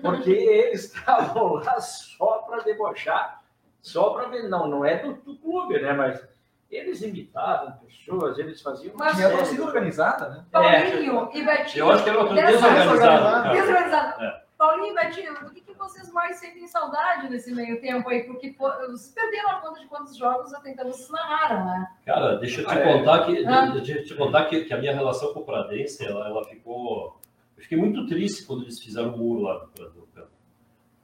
Porque 0.00 0.30
eles 0.30 0.94
estavam 0.94 1.54
lá 1.54 1.80
só 1.80 2.38
para 2.38 2.62
debochar 2.62 3.38
só 3.80 4.10
para 4.10 4.28
ver, 4.28 4.48
não, 4.48 4.66
não 4.66 4.84
é 4.84 4.98
do, 4.98 5.14
do, 5.14 5.36
clube, 5.36 5.80
né? 5.80 5.92
Mas 5.92 6.22
eles 6.70 7.00
imitavam 7.02 7.78
pessoas, 7.78 8.38
eles 8.38 8.60
faziam. 8.60 8.94
Mas 8.96 9.16
tinha 9.16 9.30
torcida 9.30 9.64
organizada, 9.64 10.28
né? 10.28 10.44
Paulinho 10.50 11.30
é. 11.32 11.38
e 11.38 11.44
Betinho. 11.44 11.84
Eu 11.84 11.90
acho 11.90 12.04
que 12.04 12.10
era 12.10 12.20
uma 12.20 12.34
desorganizada. 12.34 13.50
Desorganizada. 13.50 14.24
É. 14.24 14.48
Paulinho 14.58 14.92
e 14.92 14.94
Betinho, 14.94 15.34
do 15.34 15.50
que, 15.50 15.60
que 15.60 15.72
vocês 15.72 16.12
mais 16.12 16.36
sentem 16.36 16.66
saudade 16.66 17.28
nesse 17.30 17.54
meio 17.54 17.80
tempo 17.80 18.08
aí? 18.10 18.24
Porque 18.24 18.50
pô, 18.50 18.68
vocês 18.88 19.12
perderam 19.14 19.50
a 19.50 19.60
conta 19.60 19.80
de 19.80 19.86
quantos 19.86 20.16
jogos 20.16 20.52
até 20.52 20.70
então 20.72 20.86
vocês 20.86 21.08
narraram, 21.10 21.64
né? 21.64 21.88
Cara, 22.04 22.36
deixa 22.36 22.60
eu 22.60 22.66
te 22.66 22.72
ah, 22.72 22.80
é. 22.80 22.92
contar, 22.92 23.24
que, 23.24 23.46
ah. 23.46 23.66
deixa 23.66 23.92
eu 23.92 24.04
te 24.04 24.14
contar 24.14 24.44
que, 24.46 24.64
que, 24.64 24.74
a 24.74 24.78
minha 24.78 24.94
relação 24.94 25.32
com 25.32 25.40
o 25.40 25.44
Pradense, 25.44 26.04
ela, 26.04 26.26
ela 26.26 26.44
ficou. 26.44 27.18
Eu 27.56 27.62
fiquei 27.62 27.78
muito 27.78 28.06
triste 28.06 28.44
quando 28.44 28.64
eles 28.64 28.80
fizeram 28.80 29.14
o 29.14 29.18
muro 29.18 29.42
lá 29.42 29.58
do, 29.58 29.90
do 29.90 30.07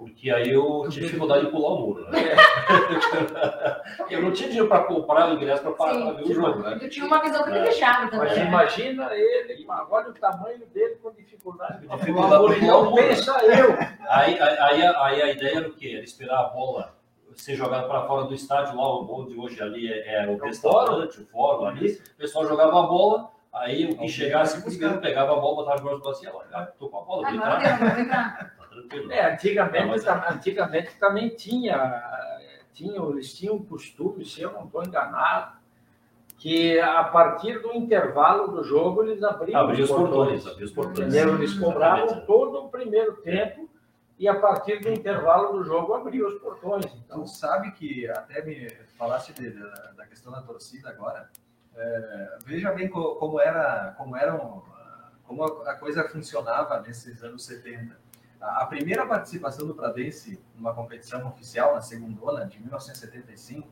porque 0.04 0.30
aí 0.30 0.50
eu 0.50 0.86
tive 0.90 1.06
dificuldade 1.06 1.46
de 1.46 1.50
pular 1.50 1.70
o 1.70 1.78
muro. 1.80 2.10
Né? 2.10 2.18
eu 4.10 4.20
não 4.20 4.32
tinha 4.32 4.48
dinheiro 4.50 4.68
para 4.68 4.84
comprar 4.84 5.30
o 5.30 5.34
ingresso 5.34 5.62
para 5.62 5.72
parar 5.72 6.12
ver 6.12 6.24
o 6.24 6.34
jogo. 6.34 6.58
Né? 6.60 6.78
Eu 6.82 6.90
tinha 6.90 7.06
uma 7.06 7.22
visão 7.22 7.42
privilegiada 7.42 8.04
é. 8.04 8.10
também. 8.10 8.28
Mas 8.28 8.36
né? 8.36 8.46
imagina 8.46 9.08
ele, 9.14 9.66
olha 9.66 10.10
o 10.10 10.12
tamanho 10.12 10.66
dele 10.74 10.96
com 11.02 11.10
dificuldade 11.12 11.86
para 11.86 11.96
pular 11.96 12.40
o 12.42 12.90
muro. 12.90 12.94
Pensa 12.96 13.32
eu. 13.44 13.74
Aí, 14.10 14.38
aí, 14.38 14.82
aí, 14.82 15.22
a 15.22 15.30
ideia 15.30 15.56
era 15.56 15.68
o 15.68 15.72
quê? 15.72 15.92
Era 15.94 16.04
esperar 16.04 16.38
a 16.38 16.48
bola 16.48 16.92
ser 17.34 17.56
jogada 17.56 17.88
para 17.88 18.06
fora 18.06 18.26
do 18.26 18.34
estádio, 18.34 18.76
lá 18.76 19.00
onde 19.00 19.36
hoje 19.36 19.60
ali 19.60 19.90
é, 19.90 20.24
é 20.24 20.28
o 20.28 20.36
restaurante, 20.36 21.20
o 21.20 21.26
fórum 21.26 21.64
ali. 21.64 21.92
O 21.92 22.16
pessoal 22.18 22.46
jogava 22.46 22.78
a 22.78 22.86
bola, 22.86 23.30
aí 23.52 23.86
o 23.86 23.96
que 23.96 24.08
chegasse 24.08 24.62
primeiro 24.62 25.00
pegava 25.00 25.32
a 25.32 25.40
bola, 25.40 25.56
botava 25.56 25.78
os 25.78 26.00
braços 26.00 26.24
assim, 26.24 26.28
olha, 26.28 26.66
tô 26.78 26.88
com 26.88 26.98
a 26.98 27.02
bola. 27.02 27.26
Agora 27.26 27.58
deu, 27.58 28.63
entrar. 28.80 29.10
É, 29.10 29.32
antigamente, 29.32 30.08
antigamente 30.08 30.96
também 30.96 31.28
tinha, 31.30 32.02
tinha, 32.72 33.00
eles 33.00 33.32
tinham 33.34 33.56
um 33.56 33.64
costume, 33.64 34.24
se 34.24 34.42
eu 34.42 34.52
não 34.52 34.64
estou 34.64 34.84
enganado, 34.84 35.56
que 36.36 36.78
a 36.78 37.04
partir 37.04 37.60
do 37.62 37.72
intervalo 37.72 38.48
do 38.48 38.62
jogo 38.62 39.02
eles 39.02 39.22
abriam 39.22 39.60
Abria 39.60 39.84
os 39.84 39.90
portões. 39.90 40.46
Abria 40.46 40.64
os 40.66 40.72
portões. 40.72 41.14
Eles 41.14 41.58
cobravam 41.58 42.26
todo 42.26 42.64
o 42.64 42.68
primeiro 42.68 43.16
tempo 43.18 43.68
e 44.18 44.28
a 44.28 44.38
partir 44.38 44.80
do 44.80 44.90
intervalo 44.90 45.56
do 45.56 45.64
jogo 45.64 45.94
abriam 45.94 46.28
os 46.28 46.34
portões. 46.34 46.84
Então, 47.04 47.22
tu 47.22 47.28
sabe 47.28 47.72
que 47.72 48.08
até 48.08 48.44
me 48.44 48.68
falaste 48.98 49.32
de, 49.32 49.50
da, 49.50 49.92
da 49.96 50.06
questão 50.06 50.32
da 50.32 50.42
torcida 50.42 50.90
agora. 50.90 51.30
É, 51.76 52.38
veja 52.44 52.70
bem 52.72 52.88
como 52.88 53.40
era, 53.40 53.94
como 53.96 54.16
eram, 54.16 54.62
como 55.24 55.44
a 55.44 55.74
coisa 55.74 56.08
funcionava 56.08 56.80
nesses 56.80 57.22
anos 57.24 57.44
70 57.46 58.03
a 58.44 58.66
primeira 58.66 59.06
participação 59.06 59.66
do 59.66 59.74
Pradense 59.74 60.38
numa 60.56 60.74
competição 60.74 61.26
oficial, 61.26 61.74
na 61.74 61.80
segunda 61.80 62.44
de 62.44 62.60
1975, 62.60 63.68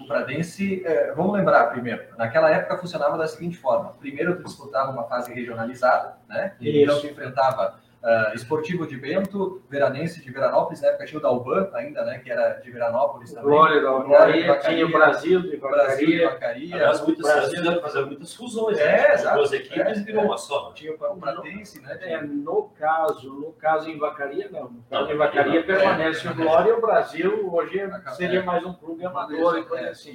o 0.00 0.06
Pradense, 0.06 0.84
é, 0.84 1.12
vamos 1.12 1.32
lembrar 1.34 1.66
primeiro, 1.66 2.04
naquela 2.16 2.50
época 2.50 2.78
funcionava 2.78 3.16
da 3.18 3.26
seguinte 3.26 3.56
forma: 3.56 3.92
primeiro 4.00 4.36
tu 4.36 4.44
disputava 4.44 4.90
uma 4.90 5.04
fase 5.04 5.32
regionalizada, 5.32 6.16
né? 6.28 6.54
Então 6.60 7.00
tu 7.00 7.06
enfrentava 7.06 7.80
uh, 8.02 8.34
Esportivo 8.34 8.86
de 8.86 8.96
Bento, 8.96 9.62
Veranense 9.70 10.22
de 10.22 10.30
Veranópolis, 10.30 10.82
na 10.82 10.88
época 10.88 11.06
tinha 11.06 11.18
o 11.18 11.22
Dalban 11.22 11.70
ainda, 11.74 12.04
né, 12.04 12.18
que 12.18 12.30
era 12.30 12.54
de 12.54 12.70
Veranópolis 12.70 13.32
também. 13.32 13.48
Glória 13.48 13.80
da 13.80 13.90
Glória, 13.90 14.58
tinha 14.58 14.86
o 14.86 14.90
Brasil 14.90 15.42
de 15.42 15.56
Brasil 15.56 16.06
de 16.06 16.24
Vacaria. 16.24 16.74
Aliás, 16.76 17.00
muitas 17.00 17.32
Brasil, 17.32 17.80
fazer 17.80 18.04
muitas 18.04 18.34
fusões, 18.34 18.78
é, 18.78 18.84
né? 18.84 19.14
exato, 19.14 19.36
duas 19.36 19.52
equipes 19.52 19.98
é, 19.98 20.02
virou 20.02 20.24
uma 20.24 20.38
só. 20.38 20.72
Tinha 20.72 20.92
o 20.92 21.16
Pratense, 21.16 21.80
né? 21.80 21.98
É, 22.02 22.20
no 22.22 22.70
caso, 22.78 23.32
no 23.32 23.52
caso 23.52 23.88
em 23.88 23.98
Vacaria, 23.98 24.48
não. 24.50 24.64
No 24.64 24.82
caso 24.90 25.06
não, 25.06 25.12
em 25.12 25.16
Vacaria 25.16 25.60
não, 25.60 25.66
permanece 25.66 26.28
o 26.28 26.34
Glória 26.34 26.70
e 26.70 26.72
o 26.72 26.80
Brasil 26.80 27.54
hoje 27.54 27.80
seria 28.16 28.42
mais 28.42 28.64
um 28.64 28.74
clube 28.74 29.04
amador 29.04 29.58
e 29.58 29.64
coisa 29.64 29.90
assim. 29.90 30.14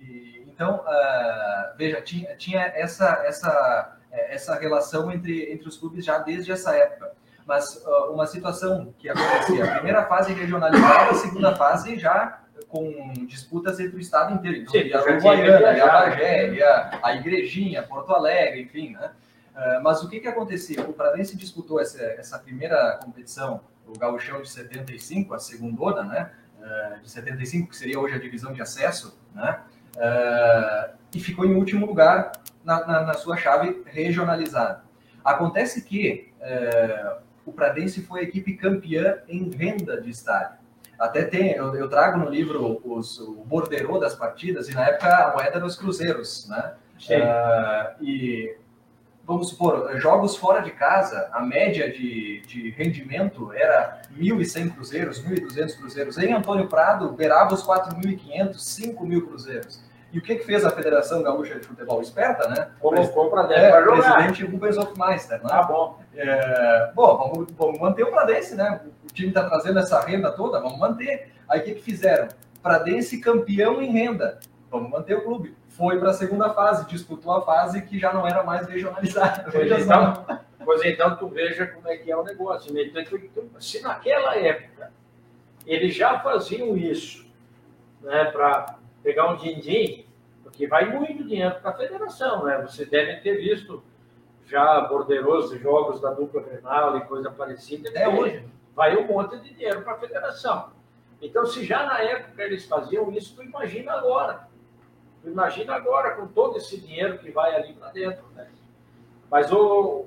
E, 0.00 0.44
então, 0.46 0.76
uh, 0.76 1.76
veja, 1.76 2.00
tinha, 2.00 2.36
tinha 2.36 2.60
essa, 2.74 3.22
essa 3.26 3.98
é, 4.03 4.03
essa 4.30 4.54
relação 4.58 5.10
entre, 5.10 5.52
entre 5.52 5.68
os 5.68 5.76
clubes 5.76 6.04
já 6.04 6.18
desde 6.18 6.52
essa 6.52 6.74
época. 6.74 7.12
Mas 7.46 7.82
uh, 7.84 8.12
uma 8.12 8.26
situação 8.26 8.94
que 8.98 9.08
acontecia, 9.08 9.64
a 9.64 9.74
primeira 9.74 10.04
fase 10.06 10.32
regionalizada, 10.32 11.10
a 11.10 11.14
segunda 11.14 11.54
fase 11.54 11.98
já 11.98 12.40
com 12.68 13.12
disputas 13.26 13.78
entre 13.78 13.96
o 13.96 14.00
estado 14.00 14.34
inteiro. 14.34 14.58
Então, 14.58 14.72
Sim, 14.72 14.88
ia 14.88 14.98
a 14.98 15.02
Uruguaiana, 15.02 15.72
ia 15.76 15.84
a 15.84 15.92
Bagé, 15.92 16.54
ia 16.54 16.90
a 17.02 17.14
Igrejinha, 17.14 17.82
Porto 17.82 18.12
Alegre, 18.12 18.62
enfim, 18.62 18.92
né? 18.92 19.10
Uh, 19.54 19.82
mas 19.82 20.02
o 20.02 20.08
que 20.08 20.18
que 20.18 20.26
acontecia? 20.26 20.80
O 20.82 20.92
Pradense 20.92 21.36
disputou 21.36 21.80
essa, 21.80 22.02
essa 22.02 22.38
primeira 22.38 22.98
competição, 23.04 23.60
o 23.86 23.96
Gauchão 23.96 24.42
de 24.42 24.50
75, 24.50 25.34
a 25.34 25.38
segundona, 25.38 26.02
né? 26.02 26.30
Uh, 26.58 27.00
de 27.00 27.10
75, 27.10 27.68
que 27.68 27.76
seria 27.76 28.00
hoje 28.00 28.14
a 28.14 28.18
divisão 28.18 28.52
de 28.52 28.60
acesso, 28.60 29.16
né? 29.34 29.60
Uh, 29.94 30.96
e 31.14 31.20
ficou 31.20 31.44
em 31.44 31.54
último 31.54 31.86
lugar 31.86 32.32
na, 32.64 32.86
na, 32.86 33.02
na 33.02 33.14
sua 33.14 33.36
chave 33.36 33.82
regionalizada. 33.86 34.82
Acontece 35.24 35.82
que 35.82 36.32
uh, 36.40 37.18
o 37.46 37.52
Pradense 37.52 38.02
foi 38.02 38.20
a 38.20 38.22
equipe 38.24 38.54
campeã 38.54 39.18
em 39.28 39.48
venda 39.48 40.00
de 40.00 40.10
estádio. 40.10 40.58
Até 40.98 41.24
tem, 41.24 41.52
eu, 41.52 41.74
eu 41.74 41.88
trago 41.88 42.18
no 42.18 42.28
livro 42.28 42.80
os, 42.84 43.18
o 43.18 43.44
borderô 43.44 43.98
das 43.98 44.14
partidas, 44.14 44.68
e 44.68 44.74
na 44.74 44.86
época 44.86 45.14
a 45.14 45.32
moeda 45.32 45.56
era 45.56 45.66
os 45.66 45.76
cruzeiros, 45.76 46.48
né? 46.48 46.74
Uh, 47.10 48.04
e 48.04 48.56
vamos 49.26 49.48
supor, 49.48 49.98
jogos 49.98 50.36
fora 50.36 50.60
de 50.60 50.70
casa, 50.70 51.28
a 51.32 51.40
média 51.40 51.90
de, 51.90 52.40
de 52.42 52.70
rendimento 52.70 53.52
era 53.52 54.02
1.100 54.16 54.74
cruzeiros, 54.74 55.22
1.200 55.22 55.76
cruzeiros. 55.76 56.18
Em 56.18 56.32
Antônio 56.32 56.68
Prado, 56.68 57.10
beirava 57.12 57.54
os 57.54 57.64
4.500, 57.66 58.54
5.000 58.54 59.26
cruzeiros. 59.26 59.82
E 60.14 60.18
o 60.18 60.22
que, 60.22 60.36
que 60.36 60.44
fez 60.44 60.64
a 60.64 60.70
Federação 60.70 61.24
Gaúcha 61.24 61.58
de 61.58 61.66
Futebol? 61.66 62.00
Esperta, 62.00 62.48
né? 62.48 62.70
Colocou 62.78 63.28
para 63.30 63.42
dentro 63.42 63.64
é, 63.64 63.70
para 63.72 63.84
jogar. 63.84 64.14
Presidente 64.14 64.44
Rubens 64.44 64.78
Hofmeister, 64.78 65.42
né? 65.42 65.48
Tá 65.48 65.62
bom. 65.64 65.98
É, 66.14 66.92
bom, 66.94 67.16
vamos, 67.16 67.52
vamos, 67.52 67.80
manter 67.80 68.04
o 68.04 68.12
Pradense, 68.12 68.54
né? 68.54 68.80
O 69.02 69.12
time 69.12 69.30
está 69.30 69.42
trazendo 69.42 69.80
essa 69.80 70.00
renda 70.00 70.30
toda, 70.30 70.60
vamos 70.60 70.78
manter. 70.78 71.32
Aí 71.48 71.58
o 71.58 71.64
que, 71.64 71.74
que 71.74 71.82
fizeram? 71.82 72.28
Pradense 72.62 73.20
campeão 73.20 73.82
em 73.82 73.90
renda. 73.90 74.38
Vamos 74.70 74.88
manter 74.88 75.16
o 75.16 75.22
clube 75.22 75.52
foi 75.76 75.98
para 75.98 76.10
a 76.10 76.14
segunda 76.14 76.50
fase, 76.54 76.86
disputou 76.86 77.32
a 77.32 77.42
fase 77.42 77.82
que 77.82 77.98
já 77.98 78.12
não 78.12 78.24
era 78.24 78.44
mais 78.44 78.68
regionalizada. 78.68 79.50
Pois 79.50 79.82
então, 79.82 80.24
pois 80.64 80.84
então, 80.84 81.16
tu 81.16 81.26
veja 81.26 81.66
como 81.66 81.88
é 81.88 81.96
que 81.96 82.12
é 82.12 82.16
o 82.16 82.22
negócio. 82.22 82.72
Né? 82.72 82.82
Então, 82.82 83.02
se 83.58 83.82
naquela 83.82 84.36
época 84.36 84.92
eles 85.66 85.96
já 85.96 86.20
faziam 86.20 86.76
isso, 86.76 87.26
né, 88.00 88.26
para 88.26 88.76
pegar 89.02 89.30
um 89.32 89.36
din-din, 89.36 90.03
porque 90.54 90.68
vai 90.68 90.88
muito 90.88 91.24
dinheiro 91.24 91.56
para 91.56 91.72
a 91.72 91.74
federação, 91.74 92.44
né? 92.44 92.62
Você 92.62 92.86
deve 92.86 93.16
ter 93.22 93.38
visto 93.38 93.82
já 94.46 94.82
borderosos 94.82 95.60
jogos 95.60 96.00
da 96.00 96.12
dupla 96.12 96.42
Grenal 96.42 96.96
e 96.96 97.00
coisa 97.06 97.28
parecida. 97.28 97.90
É 97.90 98.08
hoje. 98.08 98.48
Vai 98.72 98.96
um 98.96 99.04
monte 99.04 99.36
de 99.40 99.52
dinheiro 99.52 99.82
para 99.82 99.94
a 99.94 99.98
federação. 99.98 100.70
Então, 101.20 101.44
se 101.44 101.64
já 101.64 101.84
na 101.84 102.00
época 102.00 102.40
eles 102.40 102.66
faziam 102.66 103.10
isso, 103.10 103.34
tu 103.34 103.42
imagina 103.42 103.94
agora. 103.94 104.48
Imagina 105.24 105.74
agora 105.74 106.12
com 106.12 106.28
todo 106.28 106.56
esse 106.56 106.80
dinheiro 106.80 107.18
que 107.18 107.32
vai 107.32 107.56
ali 107.56 107.72
para 107.74 107.90
dentro. 107.90 108.24
Né? 108.36 108.48
Mas 109.28 109.50
o, 109.50 110.04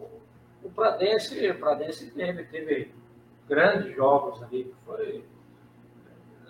o 0.63 0.69
Pradense, 0.73 1.49
o 1.49 1.59
Pradense 1.59 2.09
teve, 2.11 2.45
teve 2.45 2.95
grandes 3.49 3.93
jogos 3.93 4.41
ali. 4.43 4.73
Foi... 4.85 5.25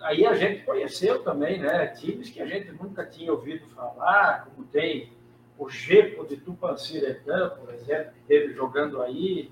Aí 0.02 0.26
a 0.26 0.34
gente 0.34 0.64
conheceu 0.64 1.22
também, 1.22 1.58
né? 1.58 1.88
Times 1.88 2.30
que 2.30 2.40
a 2.40 2.46
gente 2.46 2.70
nunca 2.72 3.04
tinha 3.04 3.32
ouvido 3.32 3.66
falar, 3.74 4.46
como 4.46 4.66
tem 4.66 5.12
o 5.58 5.68
Geco 5.68 6.26
de 6.26 6.36
Tupanciretã, 6.36 7.50
por 7.50 7.74
exemplo, 7.74 8.12
que 8.12 8.20
teve 8.26 8.54
jogando 8.54 9.02
aí. 9.02 9.50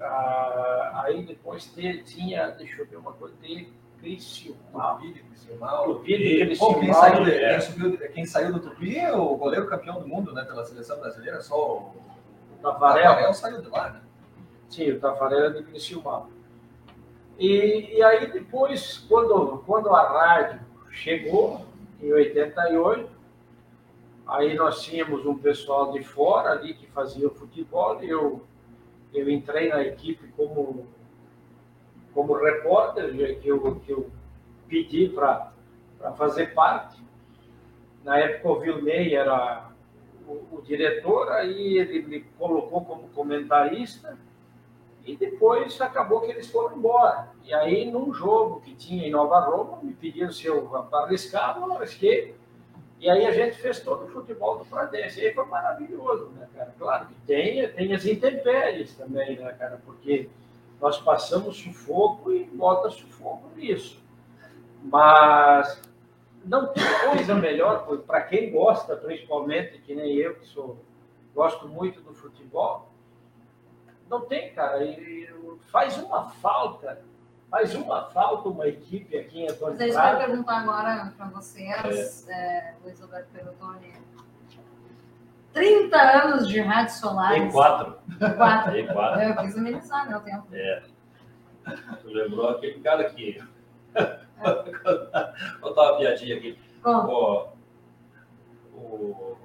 Ah, 0.00 1.02
aí 1.04 1.24
depois 1.24 1.72
tinha, 2.04 2.50
deixa 2.50 2.80
eu 2.80 2.86
ver 2.86 2.96
uma 2.96 3.12
coisa, 3.12 3.34
tem 3.40 3.68
Criciúma. 4.00 4.94
Tupi, 4.98 5.12
Criciúma. 5.12 5.82
Tupi 5.84 6.18
de 6.18 6.46
Criciúma. 6.46 6.80
Quem 6.80 6.92
saiu, 6.92 7.24
de, 7.24 7.30
é. 7.32 7.50
quem, 7.50 7.60
subiu, 7.60 7.98
quem 7.98 8.26
saiu 8.26 8.52
do 8.52 8.60
Tupi 8.60 8.98
é 8.98 9.12
o 9.12 9.36
goleiro 9.36 9.66
campeão 9.66 10.00
do 10.00 10.08
mundo, 10.08 10.32
né, 10.32 10.42
pela 10.44 10.64
seleção 10.64 10.98
brasileira, 10.98 11.40
só 11.42 11.54
o, 11.54 11.94
o 12.54 12.62
Tafarel. 12.62 13.02
Tafarel 13.02 13.34
saiu 13.34 13.60
de 13.60 13.68
lá, 13.68 13.90
né? 13.90 14.00
Sim, 14.70 14.92
o 14.92 15.00
Tafarel 15.00 15.44
é 15.46 15.50
de 15.50 15.62
Criciúma. 15.64 16.28
E, 17.40 17.96
e 17.96 18.02
aí 18.02 18.30
depois, 18.30 18.98
quando, 19.08 19.64
quando 19.66 19.88
a 19.88 20.08
rádio 20.08 20.60
chegou, 20.92 21.66
em 22.00 22.12
88, 22.12 23.10
aí 24.28 24.54
nós 24.54 24.82
tínhamos 24.82 25.26
um 25.26 25.36
pessoal 25.36 25.90
de 25.90 26.04
fora 26.04 26.50
ali 26.50 26.74
que 26.74 26.86
fazia 26.86 27.26
o 27.26 27.34
futebol, 27.34 27.98
e 28.04 28.08
eu, 28.08 28.42
eu 29.12 29.28
entrei 29.28 29.70
na 29.70 29.82
equipe 29.82 30.28
como 30.36 30.86
como 32.12 32.34
repórter, 32.34 33.14
que 33.40 33.48
eu, 33.48 33.80
que 33.80 33.92
eu 33.92 34.10
pedi 34.68 35.08
para 35.08 35.52
fazer 36.16 36.52
parte. 36.54 37.00
Na 38.04 38.18
época, 38.18 38.48
o 38.48 38.60
Vilney 38.60 39.14
era 39.14 39.70
o, 40.26 40.56
o, 40.56 40.62
diretor, 40.62 41.30
aí 41.32 41.78
ele 41.78 42.02
me 42.02 42.20
colocou 42.38 42.84
como 42.84 43.08
comentarista, 43.10 44.18
e 45.04 45.16
depois 45.16 45.80
acabou 45.80 46.20
que 46.20 46.30
eles 46.30 46.50
foram 46.50 46.76
embora. 46.76 47.30
E 47.44 47.54
aí, 47.54 47.90
num 47.90 48.12
jogo 48.12 48.60
que 48.60 48.74
tinha 48.74 49.06
em 49.06 49.10
Nova 49.10 49.40
Roma, 49.40 49.78
me 49.82 49.92
pediram 49.92 50.30
se 50.30 50.46
eu 50.46 50.70
arriscava, 50.92 51.60
eu 51.60 51.72
arrisquei. 51.72 52.34
E 53.00 53.08
aí 53.08 53.26
a 53.26 53.32
gente 53.32 53.56
fez 53.56 53.80
todo 53.80 54.04
o 54.04 54.08
futebol 54.08 54.58
do 54.58 54.64
Pradense. 54.66 55.20
E 55.20 55.26
aí 55.26 55.34
foi 55.34 55.46
maravilhoso, 55.46 56.28
né, 56.36 56.46
cara? 56.54 56.74
Claro 56.78 57.06
que 57.06 57.14
tem, 57.26 57.66
tem 57.72 57.94
as 57.94 58.04
intempéries 58.04 58.94
também, 58.94 59.38
né, 59.38 59.52
cara? 59.52 59.80
Porque 59.84 60.28
nós 60.80 60.98
passamos 60.98 61.56
sufoco 61.56 62.30
e 62.30 62.44
bota 62.44 62.90
sufoco 62.90 63.48
nisso. 63.56 63.98
Mas 64.82 65.80
não 66.44 66.68
tem 66.68 66.84
coisa 67.08 67.34
melhor 67.34 67.86
para 68.06 68.22
quem 68.22 68.50
gosta, 68.50 68.96
principalmente, 68.96 69.78
que 69.78 69.94
nem 69.94 70.14
eu, 70.16 70.34
que 70.34 70.46
sou, 70.46 70.78
gosto 71.34 71.68
muito 71.68 72.00
do 72.02 72.14
futebol. 72.14 72.89
Não 74.10 74.22
tem, 74.22 74.52
cara. 74.52 74.82
E 74.84 75.30
faz 75.70 75.96
uma 75.98 76.28
falta, 76.28 77.00
faz 77.48 77.74
uma 77.76 78.06
falta 78.06 78.48
uma 78.48 78.66
equipe 78.66 79.16
aqui 79.16 79.42
em 79.42 79.48
Antônio 79.48 79.76
Mas 79.78 79.88
eu 79.88 79.94
vai 79.94 80.26
perguntar 80.26 80.58
agora 80.58 81.12
para 81.16 81.26
vocês, 81.28 82.28
é. 82.28 82.32
É, 82.32 82.74
Luiz 82.82 83.00
Alberto 83.00 83.28
Perotoni, 83.32 83.92
30 85.52 85.96
anos 85.96 86.48
de 86.48 86.60
rádio 86.60 86.94
solar. 86.94 87.32
Tem 87.32 87.50
quatro. 87.50 87.98
Quatro. 88.36 88.72
Tem 88.72 88.86
quatro. 88.86 89.22
Eu 89.22 89.36
quis 89.36 89.56
amenizar 89.56 90.08
meu 90.08 90.20
tempo. 90.20 90.46
É. 90.52 90.82
Tu 92.02 92.08
lembrou 92.08 92.48
aquele 92.50 92.80
cara 92.80 93.04
que. 93.10 93.42
Vou 95.60 95.70
contar 95.70 95.92
uma 95.92 95.98
piadinha 95.98 96.36
aqui. 96.36 96.58
O, 96.84 97.48
o 98.74 99.36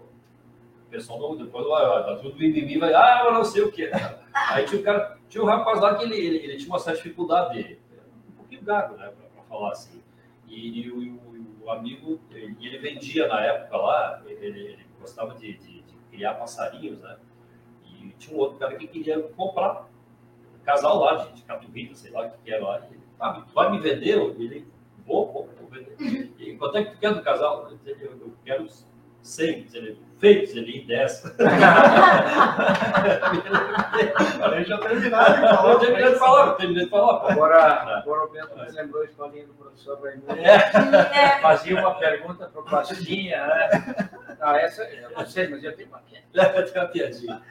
pessoal 0.90 1.20
não, 1.20 1.36
depois 1.36 1.68
vai, 1.68 1.84
tá 2.06 2.16
tudo 2.22 2.38
mimimi, 2.38 2.78
vai, 2.78 2.94
ah, 2.94 3.24
eu 3.26 3.34
não 3.34 3.44
sei 3.44 3.64
o 3.64 3.72
que. 3.72 3.90
Aí 4.36 4.66
tinha 4.66 4.82
um 4.82 4.84
cara, 4.84 5.18
tinha 5.30 5.42
um 5.42 5.48
rapaz 5.48 5.80
lá 5.80 5.96
que 5.96 6.04
ele, 6.04 6.18
ele, 6.18 6.38
ele 6.38 6.58
tinha 6.58 6.68
uma 6.68 6.80
certa 6.80 7.02
dificuldade, 7.02 7.80
um 8.30 8.32
pouquinho 8.34 8.64
gago, 8.64 8.98
né, 8.98 9.08
pra, 9.08 9.28
pra 9.28 9.44
falar 9.44 9.72
assim. 9.72 10.04
E, 10.46 10.82
e 10.82 10.92
o, 10.92 11.64
o, 11.64 11.72
amigo, 11.72 12.20
ele, 12.30 12.58
ele 12.60 12.78
vendia 12.80 13.30
na 13.30 13.40
época 13.40 13.78
lá, 13.78 14.22
ele, 14.28 14.46
ele 14.46 14.86
gostava 15.00 15.34
de, 15.36 15.54
de 15.54 15.84
criar 16.12 16.34
passarinhos, 16.34 17.00
né? 17.00 17.18
E 17.86 18.10
tinha 18.20 18.36
um 18.36 18.40
outro 18.40 18.58
cara 18.58 18.76
que 18.76 18.88
queria 18.88 19.22
comprar 19.22 19.90
um 20.54 20.64
casal 20.66 21.00
lá 21.00 21.16
de, 21.16 21.42
de 21.42 21.98
sei 21.98 22.12
lá 22.12 22.28
o 22.28 22.32
que 22.32 22.52
era 22.52 22.64
lá. 22.64 22.86
Ele, 22.86 23.00
ah, 23.20 23.42
tu 23.42 23.54
vai 23.54 23.72
me 23.72 23.80
vender? 23.80 24.18
Ele, 24.20 24.68
vou, 25.06 25.32
vou, 25.32 25.50
vou 25.58 25.70
vender. 25.70 26.34
E 26.38 26.58
quanto 26.58 26.78
é 26.78 26.84
que 26.84 26.92
tu 26.92 27.00
quer 27.00 27.14
do 27.14 27.22
casal? 27.22 27.72
Eu, 27.86 27.96
eu 27.96 28.34
quero 28.44 28.68
100, 29.26 29.68
ele, 29.74 30.00
feitos, 30.20 30.56
ele 30.56 30.86
10. 30.88 31.36
Falei, 34.38 34.64
já 34.66 34.78
terminaram 34.78 35.34
de 35.34 35.42
falar. 35.42 35.80
Terminei 35.80 36.12
de 36.12 36.20
falar, 36.20 36.54
terminei 36.54 36.84
de 36.86 36.90
falar. 36.92 37.32
Agora, 37.32 37.98
agora 37.98 38.26
o 38.26 38.30
Bento 38.30 38.56
me 38.56 38.72
lembrou 38.72 39.02
a 39.02 39.06
historinha 39.06 39.48
do 39.48 39.54
professor 39.54 40.00
Raimundo. 40.00 40.32
É. 40.32 41.40
Fazia 41.42 41.80
uma 41.80 41.96
pergunta 41.96 42.46
para 42.46 42.62
o 42.62 42.66
Pastinha, 42.66 43.48
né? 43.48 44.10
Ah, 44.40 44.58
essa 44.60 44.84
eu 44.84 45.10
não 45.10 45.26
sei, 45.26 45.48
mas 45.48 45.64
eu 45.64 45.76
tenho 45.76 45.90
uma 45.90 46.00
piadinha. 46.00 46.24
tem 46.72 46.82
uma 46.82 46.88
piadinha. 46.88 47.42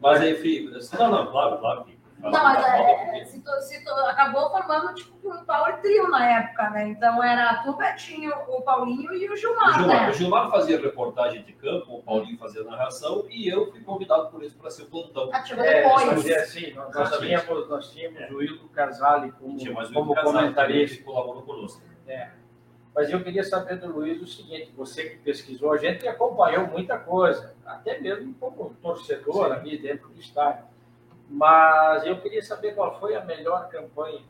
Mas 0.00 0.22
enfim, 0.22 0.70
não, 0.98 1.10
não, 1.10 1.26
claro, 1.30 1.58
claro 1.58 1.84
que. 1.84 1.97
Não, 2.20 2.30
mas 2.32 2.64
é, 2.64 3.24
se 3.24 3.40
tu, 3.40 3.50
se 3.60 3.84
tu, 3.84 3.90
acabou 3.90 4.50
formando 4.50 4.92
tipo 4.94 5.16
um 5.24 5.44
power 5.44 5.80
trio 5.80 6.08
na 6.08 6.40
época, 6.40 6.70
né? 6.70 6.88
Então 6.88 7.22
era 7.22 7.62
tu, 7.62 7.76
Betinho, 7.76 8.32
o 8.48 8.60
Paulinho 8.62 9.14
e 9.14 9.30
o 9.30 9.36
Gilmar. 9.36 9.70
O 9.70 9.74
Gilmar, 9.74 10.02
né? 10.02 10.10
o 10.10 10.12
Gilmar 10.12 10.50
fazia 10.50 10.80
reportagem 10.80 11.42
de 11.44 11.52
campo, 11.52 11.96
o 11.96 12.02
Paulinho 12.02 12.36
fazia 12.36 12.64
narração 12.64 13.24
e 13.30 13.48
eu 13.48 13.70
fui 13.70 13.80
convidado 13.82 14.30
por 14.30 14.42
eles 14.42 14.52
para 14.54 14.68
ser 14.70 14.82
o 14.82 14.86
plantão. 14.86 15.30
Ah, 15.32 15.40
depois. 15.40 16.26
É, 16.26 16.40
assim, 16.40 16.72
nós, 16.74 16.92
nós, 16.92 17.18
tínhamos, 17.18 17.68
nós 17.68 17.92
tínhamos 17.92 18.20
é. 18.20 18.32
o 18.32 18.42
Hildo 18.42 18.68
Casale 18.70 19.32
como, 19.32 19.56
como 19.92 20.14
comentarista. 20.16 20.96
Que 20.96 21.04
colaborou 21.04 21.42
conosco. 21.42 21.80
É. 22.06 22.30
Mas 22.94 23.10
eu 23.10 23.22
queria 23.22 23.44
saber 23.44 23.76
do 23.76 23.92
Luiz 23.92 24.20
o 24.20 24.26
seguinte: 24.26 24.72
você 24.76 25.10
que 25.10 25.18
pesquisou, 25.18 25.72
a 25.72 25.76
gente 25.76 26.08
acompanhou 26.08 26.66
muita 26.66 26.98
coisa, 26.98 27.54
até 27.64 28.00
mesmo 28.00 28.34
como 28.34 28.74
torcedor 28.82 29.46
Sim. 29.46 29.52
ali 29.52 29.78
dentro 29.78 30.08
do 30.08 30.18
estádio. 30.18 30.64
Mas 31.28 32.06
eu 32.06 32.20
queria 32.20 32.42
saber 32.42 32.74
qual 32.74 32.98
foi 32.98 33.14
a 33.14 33.24
melhor 33.24 33.68
campanha. 33.68 34.20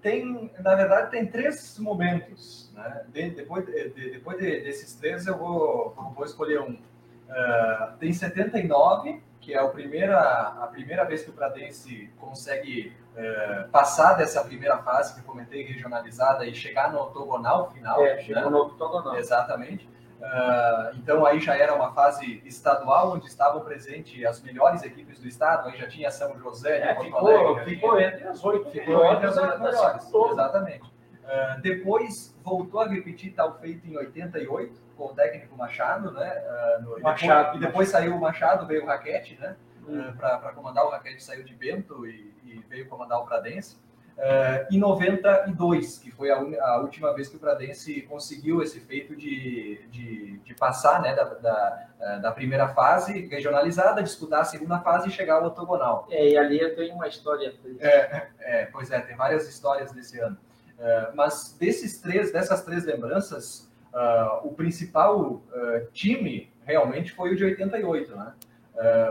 Tem, 0.00 0.52
na 0.60 0.74
verdade, 0.74 1.10
tem 1.10 1.26
três 1.26 1.78
momentos. 1.78 2.70
Né? 2.74 3.04
De, 3.08 3.30
depois 3.30 3.66
de, 3.66 4.10
depois 4.10 4.38
de, 4.38 4.60
desses 4.60 4.94
três, 4.94 5.26
eu 5.26 5.36
vou, 5.36 5.94
vou 6.14 6.24
escolher 6.24 6.60
um. 6.60 6.74
Uh, 6.74 7.96
tem 7.98 8.12
79, 8.12 9.20
que 9.40 9.54
é 9.54 9.58
a 9.58 9.66
primeira, 9.66 10.20
a 10.20 10.66
primeira 10.68 11.04
vez 11.04 11.24
que 11.24 11.30
o 11.30 11.32
Pradense 11.32 12.10
consegue 12.18 12.92
é, 13.16 13.66
passar 13.70 14.14
dessa 14.14 14.44
primeira 14.44 14.76
fase 14.78 15.14
que 15.14 15.20
eu 15.20 15.24
comentei, 15.24 15.62
regionalizada, 15.62 16.44
e 16.44 16.54
chegar 16.54 16.92
no 16.92 17.00
octogonal 17.00 17.70
final. 17.70 18.04
É, 18.04 18.18
chegou 18.20 18.42
né? 18.42 18.50
no 18.50 18.58
octogonal. 18.62 19.16
Exatamente. 19.16 19.88
Uh, 20.18 20.96
então 20.96 21.26
aí 21.26 21.38
já 21.40 21.54
era 21.56 21.74
uma 21.74 21.92
fase 21.92 22.42
estadual 22.44 23.12
onde 23.12 23.26
estavam 23.26 23.60
presentes 23.62 24.24
as 24.24 24.40
melhores 24.42 24.82
equipes 24.82 25.20
do 25.20 25.28
estado, 25.28 25.68
aí 25.68 25.76
já 25.76 25.86
tinha 25.86 26.10
São 26.10 26.38
José, 26.38 26.78
É, 26.78 26.94
ficou, 26.94 27.28
Alegre, 27.28 27.64
ficou 27.66 28.00
entre 28.00 28.26
as 28.26 28.42
oito 28.44 28.70
ficou 28.70 29.12
entre 29.12 29.26
as 29.26 29.36
oito 29.36 29.60
melhores, 29.60 30.12
exatamente. 30.32 30.86
Uh, 31.26 31.60
depois 31.60 32.34
voltou 32.42 32.80
a 32.80 32.88
repetir 32.88 33.34
tal 33.34 33.58
feito 33.58 33.86
em 33.86 33.96
88 33.96 34.80
com 34.96 35.06
o 35.06 35.14
técnico 35.14 35.56
Machado, 35.56 36.10
né? 36.12 36.42
Uh, 36.78 36.82
no- 36.82 36.98
e 36.98 37.02
Machado, 37.02 37.44
depois, 37.44 37.56
e 37.56 37.66
depois 37.66 37.88
saiu 37.88 38.16
o 38.16 38.20
Machado, 38.20 38.66
veio 38.66 38.84
o 38.84 38.86
Raquete, 38.86 39.36
né? 39.38 39.56
Hum. 39.88 40.12
para 40.16 40.38
comandar 40.52 40.84
o 40.84 40.90
Raquete 40.90 41.22
saiu 41.22 41.44
de 41.44 41.54
Bento 41.54 42.04
e, 42.06 42.34
e 42.42 42.64
veio 42.68 42.88
comandar 42.88 43.20
o 43.20 43.24
Pradense. 43.24 43.78
Uh, 44.16 44.74
em 44.74 44.78
92, 44.78 45.98
que 45.98 46.10
foi 46.10 46.30
a, 46.30 46.36
a 46.36 46.80
última 46.80 47.12
vez 47.14 47.28
que 47.28 47.36
o 47.36 47.38
Pradense 47.38 48.00
conseguiu 48.02 48.62
esse 48.62 48.80
feito 48.80 49.14
de, 49.14 49.86
de, 49.90 50.38
de 50.38 50.54
passar 50.54 51.02
né, 51.02 51.14
da, 51.14 51.24
da, 51.24 51.86
eh, 52.00 52.18
da 52.20 52.32
primeira 52.32 52.68
fase 52.68 53.26
regionalizada, 53.26 54.02
disputar 54.02 54.40
a 54.40 54.44
segunda 54.44 54.78
fase 54.80 55.08
e 55.08 55.12
chegar 55.12 55.36
ao 55.36 55.46
octogonal. 55.46 56.06
É, 56.10 56.30
e 56.30 56.36
ali 56.36 56.58
eu 56.58 56.74
tenho 56.74 56.94
uma 56.94 57.08
história 57.08 57.52
triste. 57.62 57.82
É, 57.82 58.66
pois 58.72 58.90
é, 58.90 59.00
tem 59.00 59.16
várias 59.16 59.48
histórias 59.48 59.92
desse 59.92 60.18
ano. 60.18 60.36
Eh, 60.78 61.10
mas 61.14 61.56
desses 61.58 62.00
três, 62.00 62.32
dessas 62.32 62.62
três 62.62 62.84
lembranças, 62.84 63.70
ah, 63.92 64.40
o 64.44 64.52
principal 64.52 65.42
ah, 65.52 65.80
time 65.92 66.52
realmente 66.64 67.12
foi 67.12 67.32
o 67.32 67.36
de 67.36 67.44
88, 67.44 68.16
né? 68.16 68.32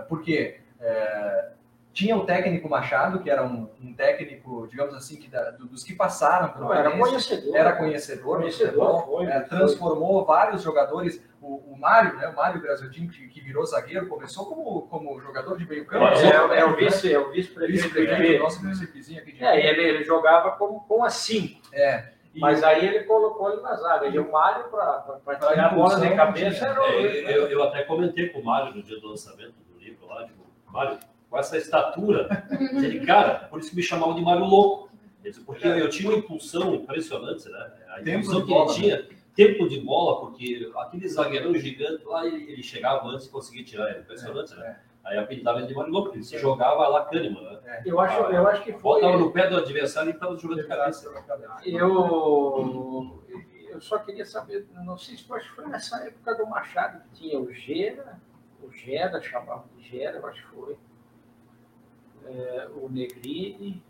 Porque 0.08 0.60
tinha 1.95 2.15
o 2.15 2.25
técnico 2.25 2.67
Machado, 2.69 3.19
que 3.21 3.29
era 3.29 3.41
um, 3.43 3.69
um 3.81 3.93
técnico, 3.93 4.67
digamos 4.69 4.93
assim, 4.93 5.15
que 5.15 5.29
da- 5.29 5.51
do- 5.51 5.65
dos 5.65 5.81
que 5.81 5.93
passaram 5.95 6.49
pelo 6.49 6.65
Não, 6.65 6.73
era 6.73 6.91
conhecedor. 6.91 7.55
era 7.55 7.71
conhecedor, 7.71 8.36
do 8.36 8.39
Conhecedor, 8.41 8.97
futebol, 8.99 9.17
foi, 9.17 9.25
é, 9.27 9.39
foi. 9.39 9.58
transformou 9.58 10.25
vários 10.25 10.62
jogadores. 10.62 11.23
O, 11.41 11.73
o 11.73 11.77
Mário, 11.79 12.15
né, 12.17 12.27
o 12.27 12.36
Mário 12.36 12.60
Graziotin, 12.62 13.08
que, 13.08 13.27
que 13.29 13.39
virou 13.39 13.65
zagueiro, 13.65 14.08
começou 14.08 14.45
como, 14.45 14.81
como 14.88 15.21
jogador 15.21 15.58
de 15.58 15.65
meio 15.67 15.86
campo. 15.86 16.05
É, 16.05 16.58
é, 16.58 16.60
é 16.60 16.65
o 16.65 16.75
vice, 16.75 17.13
é 17.13 17.17
o 17.17 17.31
vice-prefeito 17.31 17.97
IP. 17.97 18.39
nosso 18.39 18.62
municípiozinho 18.62 19.21
aqui 19.21 19.31
de 19.31 19.43
É, 19.45 19.65
ele, 19.65 19.81
ele 19.81 20.03
jogava 20.03 20.51
com, 20.58 20.79
com 20.81 21.03
a 21.03 21.10
5. 21.10 21.62
É, 21.71 22.10
e- 22.34 22.39
Mas 22.41 22.62
aí 22.62 22.86
ele 22.86 23.05
colocou 23.05 23.53
ele 23.53 23.62
na 23.62 23.73
zaga. 23.75 24.08
E 24.08 24.19
o 24.19 24.29
Mário, 24.29 24.65
para 24.65 25.36
tirar 25.39 25.67
a 25.67 25.69
bola 25.69 25.97
de 25.99 26.13
cabeça, 26.13 26.58
tinha. 26.58 26.69
era 26.71 26.81
o. 26.81 26.86
É, 26.86 27.38
eu, 27.38 27.47
eu 27.47 27.63
até 27.63 27.84
comentei 27.84 28.27
com 28.29 28.39
o 28.39 28.43
Mário 28.43 28.75
no 28.75 28.84
dia 28.84 28.99
do 28.99 29.08
lançamento 29.08 29.53
do 29.71 29.79
livro 29.79 30.05
lá, 30.08 30.23
digo, 30.23 30.43
Mário, 30.67 30.97
com 31.36 31.39
essa 31.39 31.58
estatura, 31.58 32.48
ele, 32.82 33.06
cara, 33.06 33.50
por 33.50 33.60
isso 33.60 33.69
que 33.69 33.76
me 33.76 33.84
chamavam 33.84 34.15
de 34.15 34.21
Mário 34.21 34.45
Louco. 34.45 34.89
Disse, 35.21 35.41
Porque 35.41 35.67
eu 35.67 35.89
tinha 35.89 36.10
uma 36.10 36.17
impulsão 36.17 36.74
impressionante, 36.74 37.50
né? 37.50 37.71
A 37.89 38.02
impulsão 38.02 38.41
que 38.45 38.48
bola, 38.48 38.71
ele 38.71 38.82
tinha, 38.82 39.08
tempo 39.36 39.67
de 39.67 39.82
bola, 39.82 40.21
porque 40.21 40.71
aquele 40.78 41.10
zagueirão 41.10 41.54
gigante 41.56 42.06
lá, 42.06 42.26
ele, 42.26 42.50
ele 42.50 42.63
chegava 42.63 43.06
antes 43.10 43.26
e 43.26 43.30
conseguia 43.30 43.65
tirar, 43.65 43.89
era 43.89 44.00
impressionante, 44.00 44.56
né? 44.56 44.80
Aí 45.04 45.17
apelidava 45.17 45.60
ele 45.60 45.67
de 45.67 45.74
Mário 45.74 45.91
Louco, 45.91 46.15
ele 46.15 46.24
se 46.24 46.38
jogava 46.38 46.88
lá 46.88 47.04
cânima, 47.04 47.41
né? 47.41 47.82
Eu 47.86 48.00
acho, 48.00 48.21
eu 48.21 48.48
acho 48.48 48.63
que 48.63 48.71
foi. 48.71 49.02
Botava 49.02 49.17
no 49.17 49.32
pé 49.34 49.50
do 49.50 49.58
adversário 49.58 50.12
e 50.12 50.13
estava 50.13 50.38
jogando 50.38 50.62
de 50.62 50.67
cabeça. 50.67 51.12
Eu, 51.65 53.21
eu 53.71 53.82
só 53.82 53.98
queria 53.98 54.26
saber, 54.26 54.65
não 54.86 54.98
sei 54.98 55.17
se 55.17 55.26
foi 55.26 55.67
nessa 55.67 55.98
época 55.98 56.34
do 56.36 56.48
Machado 56.48 57.02
que 57.02 57.24
tinha 57.24 57.38
o 57.38 57.52
Gera, 57.52 58.21
o 58.63 58.71
Gera, 58.71 59.21
chamava 59.21 59.65
de 59.76 59.84
Gera, 59.84 60.17
eu 60.17 60.28
acho 60.28 60.41
que 60.41 60.56
foi. 60.56 60.78
É, 62.25 62.67
o 62.75 62.89
Negrini. 62.89 63.81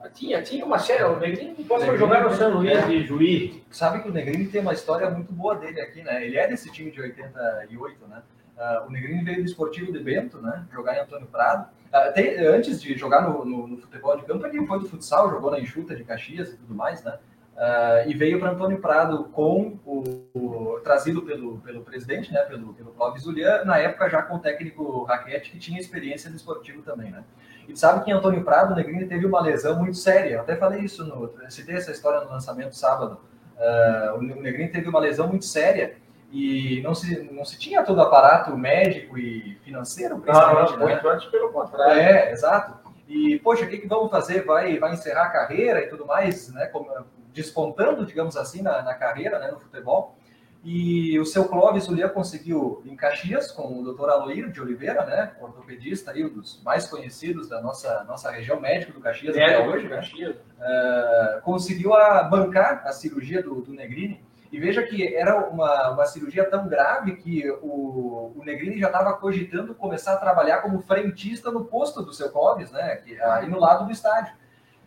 Ah, 0.00 0.08
Tinha, 0.10 0.42
tinha 0.42 0.64
uma 0.64 0.78
série, 0.78 1.04
o 1.04 1.18
Negrini 1.18 1.54
Negrini, 1.58 1.96
jogar 1.98 2.22
no 2.24 2.34
São 2.34 2.52
Luís 2.58 2.70
é. 2.72 2.86
de 2.86 3.02
Juiz. 3.06 3.60
Sabe 3.70 4.02
que 4.02 4.08
o 4.08 4.12
Negrini 4.12 4.46
tem 4.46 4.60
uma 4.60 4.72
história 4.74 5.08
muito 5.10 5.32
boa 5.32 5.54
dele 5.56 5.80
aqui, 5.80 6.02
né? 6.02 6.24
Ele 6.24 6.36
é 6.36 6.46
desse 6.46 6.70
time 6.70 6.90
de 6.90 7.00
88, 7.00 8.06
né? 8.06 8.22
Ah, 8.58 8.84
o 8.86 8.90
Negrini 8.90 9.22
veio 9.24 9.38
do 9.38 9.44
Esportivo 9.46 9.92
de 9.92 9.98
Bento, 9.98 10.38
né? 10.40 10.66
Jogar 10.72 10.96
em 10.96 11.00
Antônio 11.00 11.26
Prado. 11.26 11.68
Ah, 11.92 12.10
tem- 12.12 12.36
antes 12.46 12.80
de 12.82 12.96
jogar 12.96 13.22
no, 13.22 13.44
no- 13.44 13.66
no 13.66 13.76
futebol 13.78 14.16
de 14.16 14.24
campo, 14.24 14.46
ele 14.46 14.66
foi 14.66 14.78
do 14.80 14.88
futsal, 14.88 15.30
jogou 15.30 15.50
na 15.50 15.58
Enxuta 15.60 15.94
de 15.96 16.04
Caxias 16.04 16.52
e 16.52 16.56
tudo 16.56 16.74
mais, 16.74 17.02
né? 17.02 17.18
Ah, 17.58 18.04
e 18.06 18.12
veio 18.14 18.38
para 18.38 18.50
Antônio 18.50 18.78
Prado 18.80 19.24
com 19.32 19.78
o, 19.86 20.02
o- 20.34 20.80
trazido 20.84 21.22
pelo, 21.22 21.58
pelo 21.58 21.80
presidente, 21.82 22.30
né? 22.32 22.40
Pelo, 22.42 22.74
pelo 22.74 22.90
Clóvis 22.90 23.22
Julian, 23.24 23.64
na 23.64 23.78
época 23.78 24.10
já 24.10 24.20
com 24.22 24.36
o 24.36 24.38
técnico 24.38 25.04
Raquete, 25.04 25.50
que 25.50 25.58
tinha 25.58 25.80
experiência 25.80 26.28
no 26.28 26.36
esportivo 26.36 26.82
também, 26.82 27.10
né? 27.10 27.24
E 27.66 27.76
sabe 27.76 28.04
que 28.04 28.10
em 28.10 28.14
Antônio 28.14 28.44
Prado, 28.44 28.72
o 28.72 28.76
Negrini 28.76 29.06
teve 29.06 29.24
uma 29.26 29.40
lesão 29.40 29.76
muito 29.78 29.96
séria. 29.96 30.34
Eu 30.34 30.40
até 30.40 30.54
falei 30.54 30.82
isso, 30.82 31.04
no, 31.04 31.32
citei 31.50 31.76
essa 31.76 31.90
história 31.90 32.20
no 32.20 32.30
lançamento 32.30 32.76
sábado. 32.76 33.18
Ah, 33.58 34.14
o 34.16 34.22
Negrini 34.22 34.68
teve 34.68 34.88
uma 34.88 35.00
lesão 35.00 35.26
muito 35.26 35.46
séria 35.46 35.96
e 36.30 36.82
não 36.82 36.94
se, 36.94 37.22
não 37.32 37.44
se 37.44 37.58
tinha 37.58 37.82
todo 37.82 37.98
o 37.98 38.02
aparato 38.02 38.56
médico 38.56 39.16
e 39.16 39.56
financeiro, 39.64 40.18
principalmente, 40.18 40.72
Não, 40.72 40.78
né? 40.86 40.92
muito 40.92 41.08
antes 41.08 41.26
pelo 41.30 41.50
contrário. 41.50 42.00
É, 42.00 42.32
exato. 42.32 42.86
E, 43.08 43.38
poxa, 43.38 43.64
o 43.64 43.68
que, 43.68 43.78
que 43.78 43.86
vamos 43.86 44.10
fazer? 44.10 44.44
Vai, 44.44 44.78
vai 44.78 44.92
encerrar 44.92 45.22
a 45.26 45.30
carreira 45.30 45.80
e 45.80 45.88
tudo 45.88 46.04
mais, 46.04 46.52
né? 46.52 46.66
Como, 46.66 46.90
despontando, 47.36 48.06
digamos 48.06 48.36
assim, 48.36 48.62
na, 48.62 48.82
na 48.82 48.94
carreira, 48.94 49.38
né? 49.38 49.50
No 49.52 49.60
futebol. 49.60 50.16
E 50.64 51.16
o 51.20 51.24
seu 51.24 51.44
Clóvis 51.44 51.86
Julian 51.86 52.08
conseguiu 52.08 52.82
em 52.84 52.96
Caxias, 52.96 53.52
com 53.52 53.78
o 53.78 53.84
doutor 53.84 54.10
Aloírio 54.10 54.50
de 54.50 54.60
Oliveira, 54.60 55.04
né? 55.04 55.32
Ortopedista 55.40 56.10
aí, 56.10 56.24
um 56.24 56.28
dos 56.28 56.60
mais 56.64 56.88
conhecidos 56.88 57.48
da 57.48 57.60
nossa, 57.60 58.02
nossa 58.04 58.32
região, 58.32 58.58
médico 58.58 58.92
do 58.92 59.00
Caxias 59.00 59.36
até 59.36 59.46
Médico 59.46 59.70
hoje, 59.70 59.86
né? 59.86 60.34
Uh, 60.58 61.42
conseguiu 61.42 61.94
a 61.94 62.24
bancar 62.24 62.82
a 62.84 62.90
cirurgia 62.90 63.42
do, 63.42 63.60
do 63.60 63.72
Negrini. 63.72 64.24
E 64.50 64.58
veja 64.58 64.82
que 64.82 65.14
era 65.14 65.48
uma, 65.48 65.90
uma 65.90 66.06
cirurgia 66.06 66.48
tão 66.48 66.66
grave 66.66 67.16
que 67.16 67.48
o, 67.62 68.32
o 68.36 68.42
Negrini 68.44 68.78
já 68.78 68.86
estava 68.86 69.12
cogitando 69.12 69.74
começar 69.74 70.14
a 70.14 70.18
trabalhar 70.18 70.62
como 70.62 70.80
frentista 70.80 71.50
no 71.50 71.64
posto 71.64 72.02
do 72.02 72.12
seu 72.12 72.30
Clóvis, 72.30 72.72
né? 72.72 72.96
Que, 72.96 73.20
aí 73.20 73.48
no 73.48 73.60
lado 73.60 73.84
do 73.84 73.92
estádio. 73.92 74.34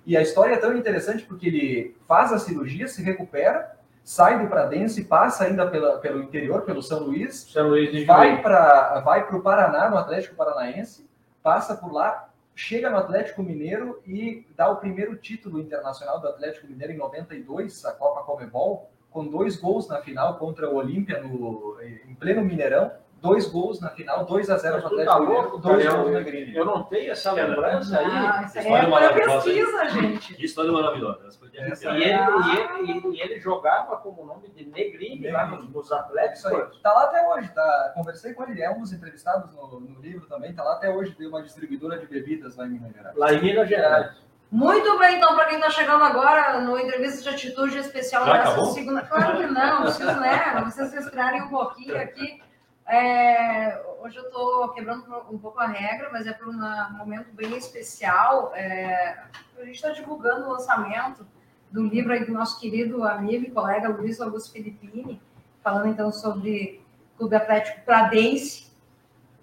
E 0.06 0.18
a 0.18 0.22
história 0.22 0.56
é 0.56 0.58
tão 0.58 0.76
interessante 0.76 1.24
porque 1.24 1.48
ele 1.48 1.98
faz 2.08 2.34
a 2.34 2.40
cirurgia, 2.40 2.88
se 2.88 3.02
recupera, 3.04 3.78
sai 4.04 4.40
do 4.42 4.48
Pradense, 4.48 5.04
passa 5.04 5.44
ainda 5.44 5.68
pela, 5.68 6.00
pelo 6.00 6.24
interior, 6.24 6.64
pelo 6.64 6.82
São 6.82 7.00
Luís, 7.00 7.48
São 7.52 7.70
Luís 7.70 8.06
vai 8.06 8.42
para 8.42 9.02
vai 9.02 9.22
o 9.32 9.42
Paraná, 9.42 9.90
no 9.90 9.98
Atlético 9.98 10.36
Paranaense, 10.36 11.08
passa 11.44 11.76
por 11.76 11.94
lá, 11.94 12.30
chega 12.56 12.90
no 12.90 12.98
Atlético 12.98 13.44
Mineiro 13.44 14.02
e 14.06 14.46
dá 14.56 14.70
o 14.70 14.78
primeiro 14.78 15.16
título 15.16 15.60
internacional 15.60 16.20
do 16.20 16.28
Atlético 16.28 16.68
Mineiro 16.68 16.94
em 16.94 16.98
92, 16.98 17.86
a 17.86 17.92
Copa 17.92 18.24
Comebol, 18.24 18.90
com 19.12 19.28
dois 19.28 19.58
gols 19.58 19.88
na 19.88 20.02
final 20.02 20.38
contra 20.38 20.70
o 20.70 20.76
Olímpia 20.76 21.22
no, 21.22 21.78
em 21.82 22.16
pleno 22.16 22.44
Mineirão, 22.44 22.92
dois 23.22 23.48
gols 23.48 23.80
na 23.82 23.90
final, 23.90 24.26
2 24.26 24.50
a 24.50 24.58
0 24.58 24.74
Mas 24.76 24.84
para 24.84 24.92
o 24.92 24.94
Atlético 25.02 25.14
tá 25.14 25.20
Mineiro, 25.26 25.58
dois 25.58 25.84
cara, 25.84 25.96
gols 25.98 26.08
eu- 26.08 26.14
na 26.14 26.20
Negrini. 26.20 26.56
Eu 26.56 26.66
não 26.66 26.84
tenho 26.84 27.12
essa 27.12 27.32
lembrança 27.32 28.00
aí. 28.00 28.06
Ah, 28.06 28.44
isso 28.46 28.58
História 28.60 28.86
é 28.86 28.90
maravilhosa, 28.90 29.50
hein? 29.50 29.56
pesquisa, 29.66 29.90
gente. 29.90 30.34
Que 30.36 30.46
história 30.46 30.72
maravilhosa. 30.72 31.30
Arrepiar. 31.60 31.96
E 31.98 32.04
ele, 32.04 32.12
e, 32.12 32.92
ele, 32.92 33.18
e 33.18 33.22
ele 33.22 33.40
jogava 33.40 33.98
como 33.98 34.26
nome 34.26 34.48
de 34.50 34.66
Negrini 34.66 35.30
lá 35.30 35.46
nos, 35.48 35.68
nos 35.70 35.92
É 35.92 35.96
Atléticos. 35.96 36.40
isso 36.40 36.48
aí. 36.48 36.82
Tá 36.82 36.94
lá 36.94 37.04
até 37.06 37.28
hoje, 37.28 37.50
tá? 37.54 37.92
Conversei 37.96 38.34
com 38.34 38.44
ele, 38.44 38.62
é 38.62 38.70
um 38.70 38.80
dos 38.80 38.94
entrevistados 38.94 39.54
no, 39.54 39.80
no 39.80 40.00
livro 40.00 40.26
também, 40.28 40.54
tá 40.54 40.64
lá 40.64 40.74
até 40.76 40.90
hoje, 40.90 41.12
tem 41.16 41.28
uma 41.28 41.42
distribuidora 41.44 41.98
de 41.98 42.08
bebidas 42.08 42.56
lá 42.56 42.66
em 42.66 42.70
Minas 42.70 42.94
Gerais. 42.94 43.16
Lá 43.18 43.34
em 43.34 43.42
Minas 43.42 43.68
Gerais. 43.68 44.12
Muito 44.52 44.98
bem, 44.98 45.18
então, 45.18 45.36
para 45.36 45.46
quem 45.46 45.58
está 45.60 45.70
chegando 45.70 46.04
agora 46.04 46.60
no 46.62 46.76
Entrevista 46.80 47.22
de 47.22 47.30
Atitude 47.30 47.78
Especial 47.78 48.26
Já 48.26 48.34
dessa 48.34 48.48
acabou? 48.54 48.66
segunda. 48.72 49.02
Claro 49.04 49.38
que 49.38 49.46
não, 49.46 49.84
vocês, 49.84 50.18
né? 50.18 50.62
Vocês 50.66 50.94
respirarem 50.94 51.42
um 51.44 51.50
pouquinho 51.50 51.96
aqui. 52.02 52.42
É, 52.90 53.80
hoje 54.02 54.18
eu 54.18 54.24
estou 54.24 54.70
quebrando 54.70 55.06
um 55.30 55.38
pouco 55.38 55.60
a 55.60 55.68
regra, 55.68 56.10
mas 56.12 56.26
é 56.26 56.34
por 56.34 56.48
um 56.48 56.60
momento 56.98 57.32
bem 57.34 57.56
especial. 57.56 58.52
É, 58.56 59.26
a 59.60 59.64
gente 59.64 59.76
está 59.76 59.92
divulgando 59.92 60.48
o 60.48 60.54
lançamento 60.54 61.24
do 61.72 61.86
livro 61.86 62.12
aí 62.12 62.26
do 62.26 62.34
nosso 62.34 62.60
querido 62.60 63.04
amigo 63.04 63.46
e 63.46 63.52
colega 63.52 63.90
Luiz 63.90 64.20
Augusto 64.20 64.52
Filippini, 64.52 65.22
falando 65.64 65.90
então 65.90 66.12
sobre 66.12 66.84
Clube 67.16 67.36
Atlético 67.36 67.86
Pradense, 67.86 68.72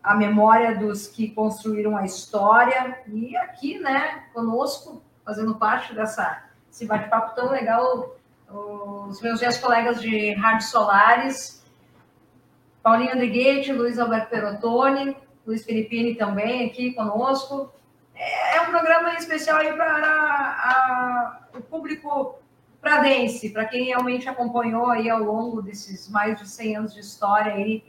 a 0.02 0.16
memória 0.16 0.76
dos 0.76 1.06
que 1.06 1.30
construíram 1.30 1.96
a 1.96 2.04
história. 2.04 3.00
E 3.06 3.36
aqui, 3.36 3.78
né, 3.78 4.24
conosco, 4.34 5.00
fazendo 5.24 5.54
parte 5.54 5.94
dessa, 5.94 6.42
esse 6.68 6.84
bate-papo 6.84 7.36
tão 7.36 7.52
legal, 7.52 8.16
os 8.50 9.22
meus 9.22 9.38
dois 9.38 9.56
colegas 9.56 10.00
de 10.02 10.34
Rádio 10.34 10.66
Solares, 10.66 11.64
Paulinho 12.86 13.14
Andriguete, 13.14 13.72
Luiz 13.72 13.98
Alberto 13.98 14.30
Perotoni, 14.30 15.16
Luiz 15.44 15.64
Filippini 15.64 16.14
também 16.14 16.66
aqui 16.66 16.92
conosco. 16.92 17.68
É, 18.14 18.58
é 18.58 18.60
um 18.60 18.66
programa 18.66 19.12
especial 19.14 19.58
aí 19.58 19.72
para 19.72 21.48
o 21.52 21.60
público 21.62 22.38
pradense, 22.80 23.50
para 23.50 23.64
quem 23.64 23.86
realmente 23.86 24.28
acompanhou 24.28 24.86
aí 24.86 25.10
ao 25.10 25.20
longo 25.20 25.60
desses 25.60 26.08
mais 26.08 26.38
de 26.38 26.48
100 26.48 26.76
anos 26.76 26.94
de 26.94 27.00
história 27.00 27.54
aí 27.54 27.82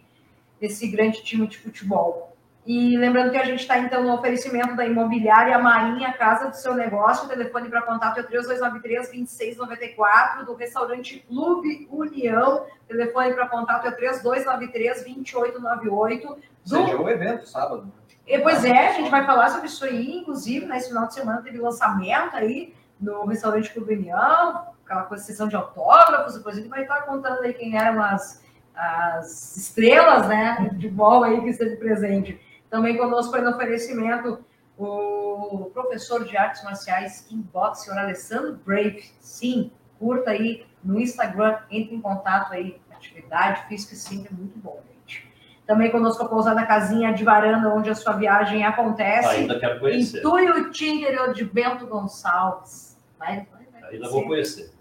desse 0.60 0.88
grande 0.88 1.22
time 1.24 1.46
de 1.46 1.60
futebol. 1.60 2.36
E 2.68 2.96
lembrando 2.98 3.32
que 3.32 3.38
a 3.38 3.46
gente 3.46 3.62
está, 3.62 3.80
então, 3.80 4.04
no 4.04 4.14
oferecimento 4.14 4.76
da 4.76 4.86
imobiliária 4.86 5.58
Marinha, 5.58 6.12
Casa 6.12 6.50
do 6.50 6.56
Seu 6.58 6.76
Negócio. 6.76 7.24
O 7.24 7.30
telefone 7.30 7.70
para 7.70 7.84
contato 7.84 8.20
é 8.20 8.24
3293-2694, 8.24 10.44
do 10.46 10.54
restaurante 10.54 11.26
Clube 11.30 11.88
União, 11.90 12.66
Telefone 12.86 13.34
para 13.34 13.48
contato 13.48 13.88
é 13.88 13.96
3293-2898. 13.96 16.36
Seja 16.66 16.98
o 16.98 17.10
evento, 17.10 17.48
sábado. 17.48 17.90
E, 18.28 18.38
pois 18.40 18.66
é, 18.66 18.90
a 18.90 18.92
gente 18.92 19.10
vai 19.10 19.26
falar 19.26 19.48
sobre 19.48 19.68
isso 19.68 19.86
aí, 19.86 20.18
inclusive, 20.18 20.66
nesse 20.66 20.90
final 20.90 21.08
de 21.08 21.14
semana 21.14 21.42
teve 21.42 21.60
lançamento 21.60 22.36
aí 22.36 22.76
no 23.00 23.26
restaurante 23.26 23.72
Clube 23.72 23.94
União, 23.94 24.74
aquela 24.84 25.04
coisa, 25.04 25.24
sessão 25.24 25.48
de 25.48 25.56
autógrafos, 25.56 26.36
depois 26.36 26.58
a 26.58 26.60
gente 26.60 26.70
vai 26.70 26.82
estar 26.82 27.04
contando 27.04 27.44
aí 27.44 27.54
quem 27.54 27.78
eram 27.78 28.04
as, 28.04 28.44
as 28.76 29.56
estrelas, 29.56 30.28
né, 30.28 30.70
de 30.74 30.90
bola 30.90 31.28
aí 31.28 31.40
que 31.40 31.48
esteve 31.48 31.78
presente. 31.78 32.46
Também 32.70 32.98
conosco 32.98 33.32
foi 33.32 33.42
no 33.42 33.52
oferecimento 33.52 34.44
o 34.78 35.72
professor 35.74 36.24
de 36.24 36.38
artes 36.38 36.64
marciais 36.64 37.22
kickbox, 37.22 37.84
senhor 37.84 37.98
Alessandro 37.98 38.60
Brave. 38.66 39.04
Sim, 39.20 39.72
curta 39.98 40.32
aí 40.32 40.66
no 40.84 41.00
Instagram, 41.00 41.58
entre 41.72 41.96
em 41.96 42.02
contato 42.02 42.54
aí, 42.54 42.80
atividade 42.92 43.68
física 43.68 43.96
sempre 43.96 44.30
é 44.34 44.38
muito 44.38 44.58
bom, 44.60 44.82
gente. 44.88 45.28
Também 45.66 45.92
conosco 45.92 46.24
a 46.24 46.28
pousada 46.28 46.66
Casinha 46.66 47.14
de 47.14 47.24
Varanda, 47.24 47.70
onde 47.70 47.90
a 47.90 47.96
sua 47.96 48.14
viagem 48.14 48.64
acontece. 48.64 49.28
Ainda 49.28 49.60
quero 49.60 49.80
conhecer. 49.80 50.20
Em 50.20 50.22
Tuiuti, 50.22 50.90
interior 50.90 51.34
de 51.34 51.44
Bento 51.44 51.86
Gonçalves. 51.88 52.98
Vai, 53.20 53.48
vai, 53.52 53.82
vai 53.82 53.92
Ainda 53.92 54.10
vou 54.10 54.26
conhecer. 54.26 54.72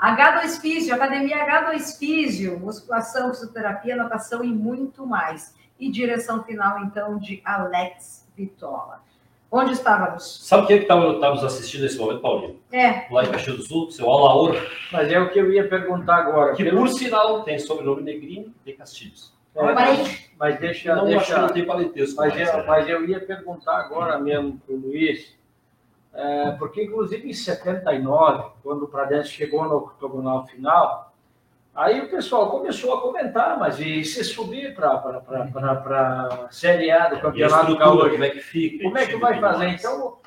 H2 0.00 0.60
Físio, 0.60 0.94
Academia 0.94 1.44
H2 1.44 1.98
Físio, 1.98 2.58
musculação, 2.58 3.34
fisioterapia, 3.34 3.96
natação 3.96 4.44
e 4.44 4.48
muito 4.48 5.04
mais. 5.04 5.54
E 5.78 5.90
direção 5.90 6.42
final, 6.42 6.80
então, 6.80 7.18
de 7.18 7.40
Alex 7.44 8.28
Vitola. 8.36 9.00
Onde 9.50 9.72
estávamos? 9.72 10.46
Sabe 10.46 10.66
quem 10.66 10.76
é 10.76 10.78
que 10.80 10.84
está 10.84 10.96
nos 11.30 11.42
assistindo 11.42 11.82
nesse 11.82 11.96
momento, 11.96 12.20
Paulinho? 12.20 12.60
É. 12.70 13.06
Lá 13.10 13.24
em 13.24 13.30
Caxias 13.30 13.56
do 13.56 13.62
Sul, 13.62 13.90
seu 13.90 14.10
Alaor. 14.10 14.54
Mas 14.92 15.10
é 15.10 15.18
o 15.18 15.30
que 15.30 15.38
eu 15.38 15.50
ia 15.50 15.66
perguntar 15.66 16.16
agora. 16.16 16.54
Que, 16.54 16.64
Pelo- 16.64 16.78
por 16.80 16.88
sinal, 16.88 17.42
tem 17.44 17.58
sobrenome 17.58 18.02
Negrinho 18.02 18.52
de 18.64 18.74
Castilhos. 18.74 19.32
É, 19.54 19.72
Parente. 19.74 20.30
mas 20.38 20.60
deixa, 20.60 20.94
Não, 20.94 21.04
acho 21.04 21.10
deixa, 21.16 21.40
não 21.40 21.48
tem 21.48 21.64
parentesco. 21.64 22.16
Mas 22.20 22.34
né? 22.34 22.64
mas 22.66 22.88
eu 22.88 23.04
ia 23.08 23.18
perguntar 23.24 23.78
agora 23.78 24.18
mesmo 24.18 24.58
para 24.58 24.74
o 24.74 24.78
Luiz, 24.78 25.34
é, 26.14 26.50
porque 26.52 26.84
inclusive 26.84 27.28
em 27.28 27.32
79, 27.32 28.50
quando 28.62 28.84
o 28.84 28.88
Pradense 28.88 29.30
chegou 29.30 29.64
no 29.64 29.76
octogonal 29.76 30.46
final, 30.46 31.07
aí 31.78 32.00
o 32.00 32.10
pessoal 32.10 32.50
começou 32.50 32.92
a 32.92 33.00
comentar, 33.00 33.58
mas 33.58 33.78
e 33.78 34.04
se 34.04 34.24
subir 34.24 34.74
para 34.74 34.90
a 34.90 36.48
Série 36.50 36.90
A 36.90 37.08
do 37.08 37.20
Campeonato 37.20 37.76
Gaúcho? 37.78 38.10
como 38.10 38.24
é 38.24 38.30
que 38.30 38.40
fica? 38.40 38.82
Como 38.82 38.98
é 38.98 39.06
que 39.06 39.16
vai 39.16 39.40
fazer? 39.40 39.68
Então, 39.68 40.18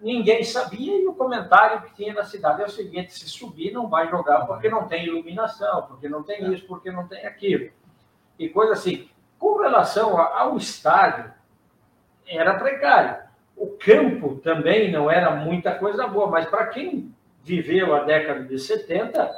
ninguém 0.00 0.42
sabia 0.42 0.98
e 0.98 1.06
o 1.06 1.12
comentário 1.12 1.82
que 1.82 1.94
tinha 1.94 2.14
na 2.14 2.24
cidade 2.24 2.62
é 2.62 2.64
o 2.64 2.70
seguinte: 2.70 3.12
se 3.12 3.28
subir, 3.28 3.72
não 3.72 3.88
vai 3.88 4.08
jogar 4.08 4.46
porque 4.46 4.70
não 4.70 4.88
tem 4.88 5.04
iluminação, 5.04 5.82
porque 5.82 6.08
não 6.08 6.22
tem 6.22 6.52
isso, 6.52 6.66
porque 6.66 6.90
não 6.90 7.06
tem 7.06 7.26
aquilo. 7.26 7.70
E 8.38 8.48
coisa 8.48 8.72
assim. 8.72 9.08
Com 9.38 9.58
relação 9.58 10.18
ao 10.18 10.56
estádio, 10.56 11.30
era 12.26 12.54
precário. 12.54 13.22
O 13.54 13.66
campo 13.66 14.36
também 14.36 14.90
não 14.90 15.10
era 15.10 15.30
muita 15.30 15.74
coisa 15.74 16.06
boa, 16.06 16.26
mas 16.26 16.46
para 16.46 16.68
quem 16.68 17.14
viveu 17.42 17.94
a 17.94 18.04
década 18.04 18.44
de 18.44 18.58
70, 18.58 19.30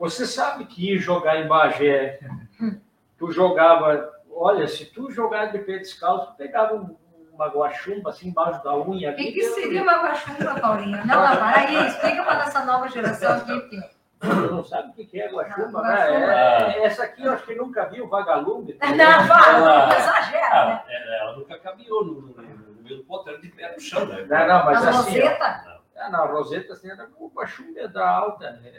você 0.00 0.26
sabe 0.26 0.64
que 0.64 0.94
ir 0.94 0.98
jogar 0.98 1.36
em 1.36 1.46
Bagé, 1.46 2.18
tu 3.18 3.30
jogava, 3.30 4.10
olha, 4.32 4.66
se 4.66 4.86
tu 4.86 5.10
jogar 5.10 5.52
de 5.52 5.58
pé 5.58 5.78
descalço, 5.78 6.28
tu 6.32 6.36
pegava 6.36 6.74
um- 6.74 6.96
uma 7.32 7.46
guachumba 7.48 8.10
assim 8.10 8.28
embaixo 8.28 8.62
da 8.64 8.76
unha. 8.76 9.12
O 9.12 9.14
que, 9.16 9.32
que 9.32 9.42
seria 9.44 9.82
uma 9.82 10.02
guaxumba, 10.02 10.60
Paulinho? 10.60 10.98
Não, 11.06 11.26
não, 11.26 11.36
para 11.36 11.58
aí, 11.60 11.86
explica 11.88 12.22
para 12.24 12.42
essa 12.44 12.64
nova 12.64 12.88
geração 12.88 13.32
aqui. 13.32 13.60
que- 13.68 14.00
Você 14.20 14.46
não 14.50 14.62
sabe 14.64 14.90
o 14.90 15.06
que 15.06 15.18
é 15.20 15.28
guachumba, 15.30 15.80
Não, 15.80 15.88
né? 15.88 15.94
guaxumba. 15.96 16.32
É- 16.32 16.78
é- 16.80 16.84
essa 16.84 17.04
aqui 17.04 17.24
eu 17.24 17.32
acho 17.32 17.44
que 17.46 17.54
nunca 17.54 17.86
viu, 17.86 18.06
vagalume. 18.08 18.76
Não, 18.82 18.90
Ela- 18.90 19.96
exagera, 19.98 20.66
né? 20.66 20.82
Ah, 20.82 20.84
é, 20.86 21.20
ela 21.22 21.36
nunca 21.36 21.58
caminhou 21.58 22.04
no, 22.04 22.12
no, 22.20 22.28
no 22.34 22.82
meio 22.82 22.98
do 22.98 23.04
poteiro 23.04 23.40
de 23.40 23.48
pé 23.48 23.72
no 23.72 23.80
chão, 23.80 24.04
né? 24.04 24.26
Não, 24.28 24.46
não, 24.46 24.64
mas 24.66 24.84
Mas 24.84 24.88
assim, 24.88 25.20
ó, 25.20 25.22
Roseta, 25.28 25.80
Ah, 25.96 26.10
não, 26.10 26.22
a 26.24 26.26
Roseta 26.26 26.72
assim, 26.74 26.90
era 26.90 27.06
com 27.06 27.28
guachumba 27.28 27.88
da 27.88 28.06
alta, 28.06 28.50
né? 28.50 28.70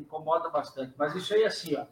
Incomoda 0.00 0.48
bastante. 0.48 0.92
Mas 0.96 1.14
isso 1.14 1.34
aí 1.34 1.44
assim, 1.44 1.76
ó. 1.76 1.84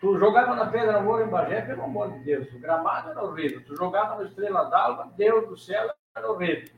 Tu 0.00 0.18
jogava 0.18 0.54
na 0.54 0.66
Pedra 0.66 1.00
Moura 1.00 1.24
em 1.24 1.28
Bagé, 1.28 1.62
pelo 1.62 1.82
amor 1.82 2.12
de 2.12 2.18
Deus, 2.20 2.52
o 2.52 2.58
gramado 2.58 3.10
era 3.10 3.22
horrível. 3.22 3.64
Tu 3.64 3.74
jogava 3.74 4.16
no 4.16 4.26
Estrela 4.26 4.64
d'Alva, 4.64 5.10
Deus 5.16 5.48
do 5.48 5.56
céu, 5.56 5.90
era 6.14 6.30
horrível. 6.30 6.70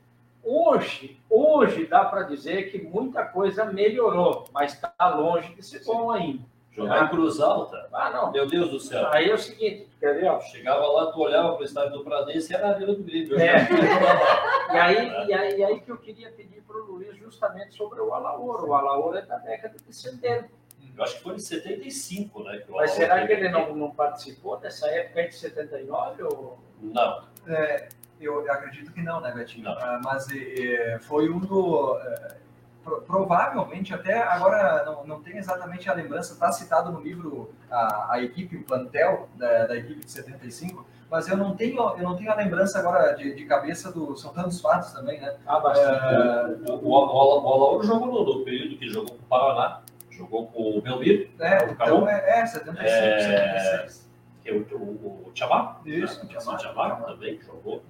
Hoje, 0.44 1.20
hoje 1.28 1.86
dá 1.86 2.04
para 2.04 2.22
dizer 2.22 2.70
que 2.70 2.80
muita 2.80 3.24
coisa 3.24 3.64
melhorou, 3.64 4.44
mas 4.52 4.74
está 4.74 5.08
longe 5.08 5.52
de 5.54 5.62
ser 5.62 5.84
bom 5.84 6.12
ainda. 6.12 6.44
Jogar 6.76 7.06
em 7.06 7.08
Cruz 7.08 7.40
Alta. 7.40 7.88
Ah, 7.90 8.10
não. 8.10 8.30
Meu 8.30 8.46
Deus 8.46 8.70
do 8.70 8.78
céu. 8.78 9.08
Aí 9.10 9.30
é 9.30 9.34
o 9.34 9.38
seguinte, 9.38 9.88
quer 9.98 10.14
ver, 10.14 10.28
ó? 10.28 10.38
Chegava 10.40 10.86
lá, 10.86 11.10
tu 11.10 11.20
olhava 11.20 11.54
para 11.54 11.62
o 11.62 11.64
estádio 11.64 11.98
do 11.98 12.04
Pradense 12.04 12.52
e 12.52 12.54
era 12.54 12.68
a 12.68 12.70
Arena 12.74 12.94
do 12.94 13.02
Grêmio. 13.02 13.40
É. 13.40 13.66
E 14.66 14.76
aí, 14.76 15.28
e, 15.28 15.32
aí, 15.32 15.58
e 15.58 15.64
aí 15.64 15.80
que 15.80 15.90
eu 15.90 15.96
queria 15.96 16.28
pedir 16.32 16.60
para 16.62 16.76
o 16.76 16.84
Luiz 16.86 17.16
justamente 17.16 17.76
sobre 17.76 18.00
o 18.00 18.12
Alaor. 18.12 18.64
O 18.64 18.74
Alaor 18.74 19.16
é 19.16 19.22
da 19.22 19.38
década 19.38 19.76
de 19.78 19.94
70. 19.94 20.48
Eu 20.96 21.04
acho 21.04 21.16
que 21.16 21.22
foi 21.22 21.34
em 21.34 21.38
75, 21.38 22.42
né? 22.44 22.62
Mas 22.68 22.92
será 22.92 23.26
que 23.26 23.32
ele 23.32 23.48
não, 23.50 23.74
não 23.76 23.90
participou 23.90 24.56
dessa 24.56 24.88
época 24.88 25.28
de 25.28 25.34
79? 25.34 26.22
Ou... 26.22 26.58
Não. 26.80 27.22
É, 27.46 27.88
eu, 28.20 28.50
acredito 28.50 28.92
que 28.92 29.02
não, 29.02 29.20
né, 29.20 29.30
Betinho? 29.32 29.64
Não. 29.64 29.72
Ah, 29.72 30.00
mas 30.02 30.26
é, 30.30 30.98
foi 31.02 31.28
um 31.28 31.38
do. 31.38 31.98
é, 31.98 32.36
pro- 32.82 33.02
provavelmente, 33.02 33.92
até 33.92 34.22
agora 34.22 34.84
não, 34.86 35.06
não 35.06 35.22
tenho 35.22 35.36
exatamente 35.38 35.88
a 35.90 35.92
lembrança, 35.92 36.32
está 36.32 36.50
citado 36.50 36.90
no 36.90 37.00
livro 37.00 37.52
a, 37.70 38.14
a 38.14 38.22
equipe, 38.22 38.56
o 38.56 38.64
plantel 38.64 39.28
da, 39.34 39.66
da 39.66 39.76
equipe 39.76 40.00
de 40.04 40.10
75, 40.10 40.86
mas 41.10 41.28
eu 41.28 41.36
não 41.36 41.54
tenho, 41.54 41.78
eu 41.96 42.02
não 42.02 42.16
tenho 42.16 42.32
a 42.32 42.34
lembrança 42.34 42.78
agora 42.78 43.12
de, 43.14 43.34
de 43.34 43.44
cabeça 43.44 43.92
do. 43.92 44.16
São 44.16 44.32
tantos 44.32 44.60
fatos 44.60 44.92
também, 44.92 45.20
né? 45.20 45.36
Ah, 45.46 45.60
bastante. 45.60 46.04
É, 46.04 46.72
O, 46.72 46.74
o, 46.74 46.88
o, 46.88 47.44
o 47.44 47.52
Alaor 47.52 47.82
jogou 47.84 48.06
no, 48.08 48.38
no 48.38 48.44
período 48.44 48.78
que 48.78 48.88
jogou 48.88 49.10
com 49.10 49.22
o 49.22 49.26
Paraná, 49.28 49.82
jogou 50.16 50.46
com 50.48 50.78
o 50.78 50.80
Belmir, 50.80 51.30
é, 51.38 51.64
o 51.64 51.70
então 51.70 52.08
é, 52.08 52.40
é 52.40 52.46
75, 52.46 52.82
É, 52.82 53.58
76. 53.58 54.10
que 54.42 54.50
é 54.50 54.52
o, 54.52 54.58
o, 54.76 55.24
o 55.26 55.32
Tchamá. 55.32 55.80
Isso, 55.84 56.22
o 56.22 56.24
o 56.24 56.56
Tchamá. 56.56 56.96
também 57.06 57.40
jogou 57.40 57.82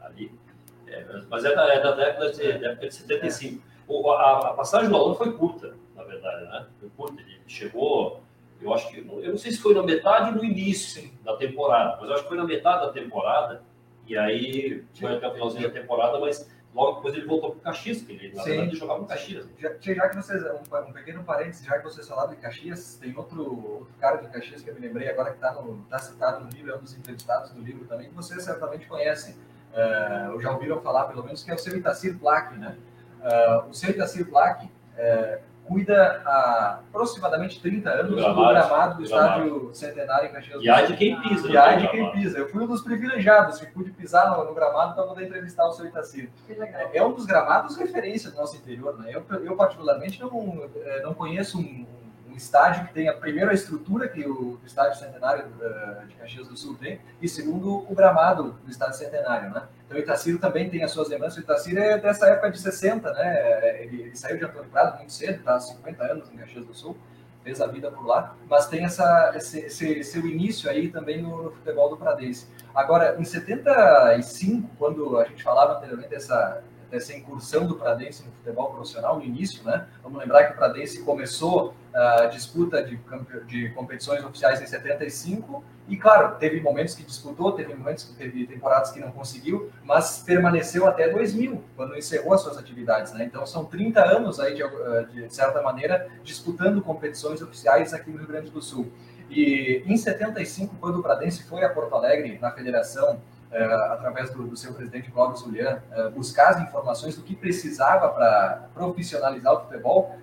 ali. 0.00 0.32
É, 0.86 1.04
mas 1.28 1.44
é 1.44 1.54
da, 1.54 1.72
é 1.72 1.80
da 1.80 1.92
década 1.92 2.32
de, 2.32 2.52
da 2.58 2.70
época 2.70 2.88
de 2.88 2.94
75. 2.94 3.62
O, 3.86 4.10
a, 4.10 4.50
a 4.50 4.52
passagem 4.54 4.88
do 4.88 4.96
Alaor 4.96 5.16
foi 5.16 5.32
curta, 5.32 5.74
na 5.94 6.02
verdade, 6.02 6.44
né? 6.44 6.66
Foi 6.80 6.90
curta. 6.96 7.20
Ele 7.20 7.40
chegou, 7.46 8.22
eu 8.60 8.72
acho 8.74 8.90
que, 8.90 8.98
eu 8.98 9.30
não 9.30 9.38
sei 9.38 9.52
se 9.52 9.58
foi 9.58 9.74
na 9.74 9.82
metade 9.82 10.30
ou 10.30 10.36
no 10.36 10.44
início 10.44 11.10
da 11.24 11.36
temporada, 11.36 11.96
mas 12.00 12.08
eu 12.08 12.14
acho 12.14 12.22
que 12.24 12.28
foi 12.28 12.38
na 12.38 12.44
metade 12.44 12.86
da 12.86 12.92
temporada. 12.92 13.62
E 14.06 14.16
aí 14.16 14.84
foi 14.98 15.14
até 15.14 15.28
o 15.28 15.32
finalzinho 15.34 15.68
da 15.68 15.80
temporada, 15.80 16.18
mas 16.18 16.50
logo 16.74 16.96
depois 16.96 17.14
ele 17.14 17.26
voltou 17.26 17.50
para 17.52 17.58
o 17.58 17.62
Caxias, 17.62 18.02
que 18.02 18.12
ele, 18.12 18.34
na 18.34 18.42
Sim. 18.42 18.50
verdade, 18.50 18.70
ele 18.70 18.78
jogava 18.78 19.00
no 19.00 19.06
Caxias. 19.06 19.48
Já, 19.58 19.70
já 19.80 20.08
que 20.08 20.16
vocês, 20.16 20.42
um, 20.42 20.88
um 20.88 20.92
pequeno 20.92 21.24
parênteses, 21.24 21.64
já 21.64 21.78
que 21.78 21.84
vocês 21.84 22.06
falaram 22.06 22.30
de 22.30 22.36
Caxias, 22.36 22.98
tem 23.00 23.16
outro, 23.16 23.42
outro 23.42 23.94
cara 23.98 24.16
de 24.18 24.28
Caxias 24.28 24.62
que 24.62 24.70
eu 24.70 24.74
me 24.74 24.80
lembrei 24.80 25.08
agora 25.08 25.30
que 25.30 25.36
está 25.36 25.56
tá 25.88 25.98
citado 25.98 26.44
no 26.44 26.50
livro, 26.50 26.72
é 26.72 26.76
um 26.76 26.80
dos 26.80 26.94
entrevistados 26.96 27.50
do 27.52 27.60
livro 27.60 27.84
também, 27.86 28.08
que 28.08 28.14
vocês 28.14 28.42
certamente 28.42 28.86
conhecem, 28.86 29.34
eh, 29.72 30.28
ou 30.32 30.40
já 30.40 30.50
ouviram 30.52 30.80
falar 30.80 31.04
pelo 31.06 31.24
menos, 31.24 31.42
que 31.42 31.50
é 31.50 31.54
o 31.54 31.58
seu 31.58 31.76
Itacir 31.76 32.18
Plaque, 32.18 32.56
né? 32.58 32.76
Eh, 33.22 33.62
o 33.68 33.72
seu 33.72 33.90
Itacir 33.90 34.28
Plaque 34.28 34.70
eh, 34.96 35.40
cuida 35.68 36.22
há 36.24 36.80
aproximadamente 36.88 37.60
30 37.60 37.90
anos 37.90 38.10
do 38.10 38.16
gramado, 38.16 38.48
gramado, 38.48 38.94
do 38.94 38.98
do 38.98 39.04
estádio 39.04 39.70
Centenário 39.74 40.28
em 40.30 40.32
Caxias 40.32 40.62
E 40.62 40.70
há 40.70 40.82
de 40.82 40.96
quem 40.96 41.20
pisa. 41.20 41.48
e 41.48 41.52
né, 41.52 41.60
aí 41.60 41.80
de 41.80 41.88
quem 41.88 42.10
pisa. 42.12 42.38
Eu 42.38 42.48
fui 42.48 42.64
um 42.64 42.66
dos 42.66 42.80
privilegiados 42.82 43.60
que 43.60 43.66
pude 43.66 43.90
pisar 43.90 44.30
no, 44.30 44.44
no 44.44 44.54
gramado 44.54 44.94
para 44.94 45.04
poder 45.04 45.26
entrevistar 45.26 45.66
o 45.68 45.72
seu 45.72 45.86
Itacir. 45.86 46.30
que 46.46 46.54
legal. 46.54 46.90
É 46.92 47.04
um 47.04 47.12
dos 47.12 47.26
gramados 47.26 47.76
referência 47.76 48.30
do 48.30 48.36
nosso 48.36 48.56
interior, 48.56 48.98
né? 48.98 49.12
Eu, 49.12 49.24
eu 49.44 49.54
particularmente, 49.54 50.20
não, 50.20 50.68
eh, 50.74 51.02
não 51.02 51.12
conheço 51.12 51.58
um, 51.58 51.86
um 52.28 52.34
estádio 52.34 52.86
que 52.86 52.94
tenha, 52.94 53.12
primeiro, 53.12 53.50
a 53.50 53.54
estrutura 53.54 54.08
que 54.08 54.26
o 54.26 54.58
estádio 54.64 54.98
centenário 54.98 55.44
eh, 55.60 56.04
de 56.08 56.14
Caxias 56.14 56.48
do 56.48 56.56
Sul 56.56 56.76
tem, 56.76 57.00
e 57.20 57.28
segundo, 57.28 57.84
o 57.90 57.94
gramado 57.94 58.56
do 58.64 58.70
estádio 58.70 58.96
centenário, 58.96 59.50
né? 59.50 59.62
Então, 59.88 59.98
Itaciro 59.98 60.38
também 60.38 60.68
tem 60.68 60.84
as 60.84 60.90
suas 60.90 61.08
lembranças. 61.08 61.38
O 61.38 61.40
Itaciro 61.40 61.80
é 61.80 61.96
dessa 61.96 62.26
época 62.28 62.50
de 62.50 62.60
60, 62.60 63.10
né? 63.10 63.82
Ele, 63.82 64.02
ele 64.02 64.16
saiu 64.16 64.36
de 64.36 64.44
Antônio 64.44 64.68
Prado 64.68 64.98
muito 64.98 65.12
cedo, 65.12 65.40
há 65.48 65.58
50 65.58 66.04
anos 66.04 66.30
em 66.30 66.36
Caxias 66.36 66.66
do 66.66 66.74
Sul, 66.74 66.94
fez 67.42 67.58
a 67.62 67.66
vida 67.66 67.90
por 67.90 68.06
lá, 68.06 68.36
mas 68.50 68.66
tem 68.66 68.84
essa, 68.84 69.32
esse, 69.34 69.60
esse 69.60 70.04
seu 70.04 70.26
início 70.26 70.68
aí 70.68 70.88
também 70.88 71.22
no, 71.22 71.44
no 71.44 71.50
futebol 71.52 71.88
do 71.88 71.96
Pradense. 71.96 72.46
Agora, 72.74 73.16
em 73.18 73.24
75, 73.24 74.68
quando 74.78 75.16
a 75.16 75.24
gente 75.24 75.42
falava 75.42 75.78
anteriormente 75.78 76.10
dessa, 76.10 76.62
dessa 76.90 77.16
incursão 77.16 77.66
do 77.66 77.76
Pradense 77.76 78.26
no 78.26 78.32
futebol 78.32 78.70
profissional, 78.74 79.16
no 79.16 79.24
início, 79.24 79.64
né? 79.64 79.88
Vamos 80.02 80.18
lembrar 80.18 80.44
que 80.44 80.52
o 80.52 80.56
Pradense 80.56 81.02
começou 81.02 81.74
a 81.98 82.26
disputa 82.26 82.82
de, 82.82 82.98
de 83.46 83.70
competições 83.70 84.24
oficiais 84.24 84.62
em 84.62 84.66
75 84.66 85.64
e, 85.88 85.96
claro, 85.96 86.36
teve 86.36 86.60
momentos 86.60 86.94
que 86.94 87.02
disputou, 87.02 87.52
teve 87.52 87.74
momentos 87.74 88.04
que 88.04 88.14
teve 88.14 88.46
temporadas 88.46 88.90
que 88.90 89.00
não 89.00 89.10
conseguiu, 89.10 89.70
mas 89.82 90.22
permaneceu 90.24 90.86
até 90.86 91.08
2000, 91.08 91.64
quando 91.74 91.96
encerrou 91.96 92.34
as 92.34 92.42
suas 92.42 92.58
atividades, 92.58 93.12
né? 93.14 93.24
Então, 93.24 93.44
são 93.46 93.64
30 93.64 94.04
anos 94.04 94.38
aí, 94.38 94.54
de, 94.54 95.22
de 95.22 95.34
certa 95.34 95.62
maneira, 95.62 96.08
disputando 96.22 96.82
competições 96.82 97.40
oficiais 97.40 97.94
aqui 97.94 98.10
no 98.10 98.18
Rio 98.18 98.28
Grande 98.28 98.50
do 98.50 98.60
Sul. 98.60 98.92
E 99.30 99.82
em 99.86 99.96
75, 99.96 100.76
quando 100.76 101.00
o 101.00 101.02
Pradense 101.02 101.42
foi 101.44 101.64
a 101.64 101.68
Porto 101.70 101.94
Alegre, 101.94 102.38
na 102.40 102.50
federação, 102.50 103.20
uh, 103.50 103.92
através 103.92 104.30
do, 104.30 104.46
do, 104.46 104.56
seu 104.56 104.72
presidente 104.74 105.10
Cláudio 105.10 105.44
Julian, 105.44 105.82
uh, 105.96 106.10
buscar 106.10 106.50
as 106.50 106.62
informações 106.62 107.16
do 107.16 107.22
que 107.22 107.34
precisava 107.34 108.08
para 108.08 108.68
profissionalizar 108.74 109.54
o 109.54 109.60
futebol, 109.60 110.16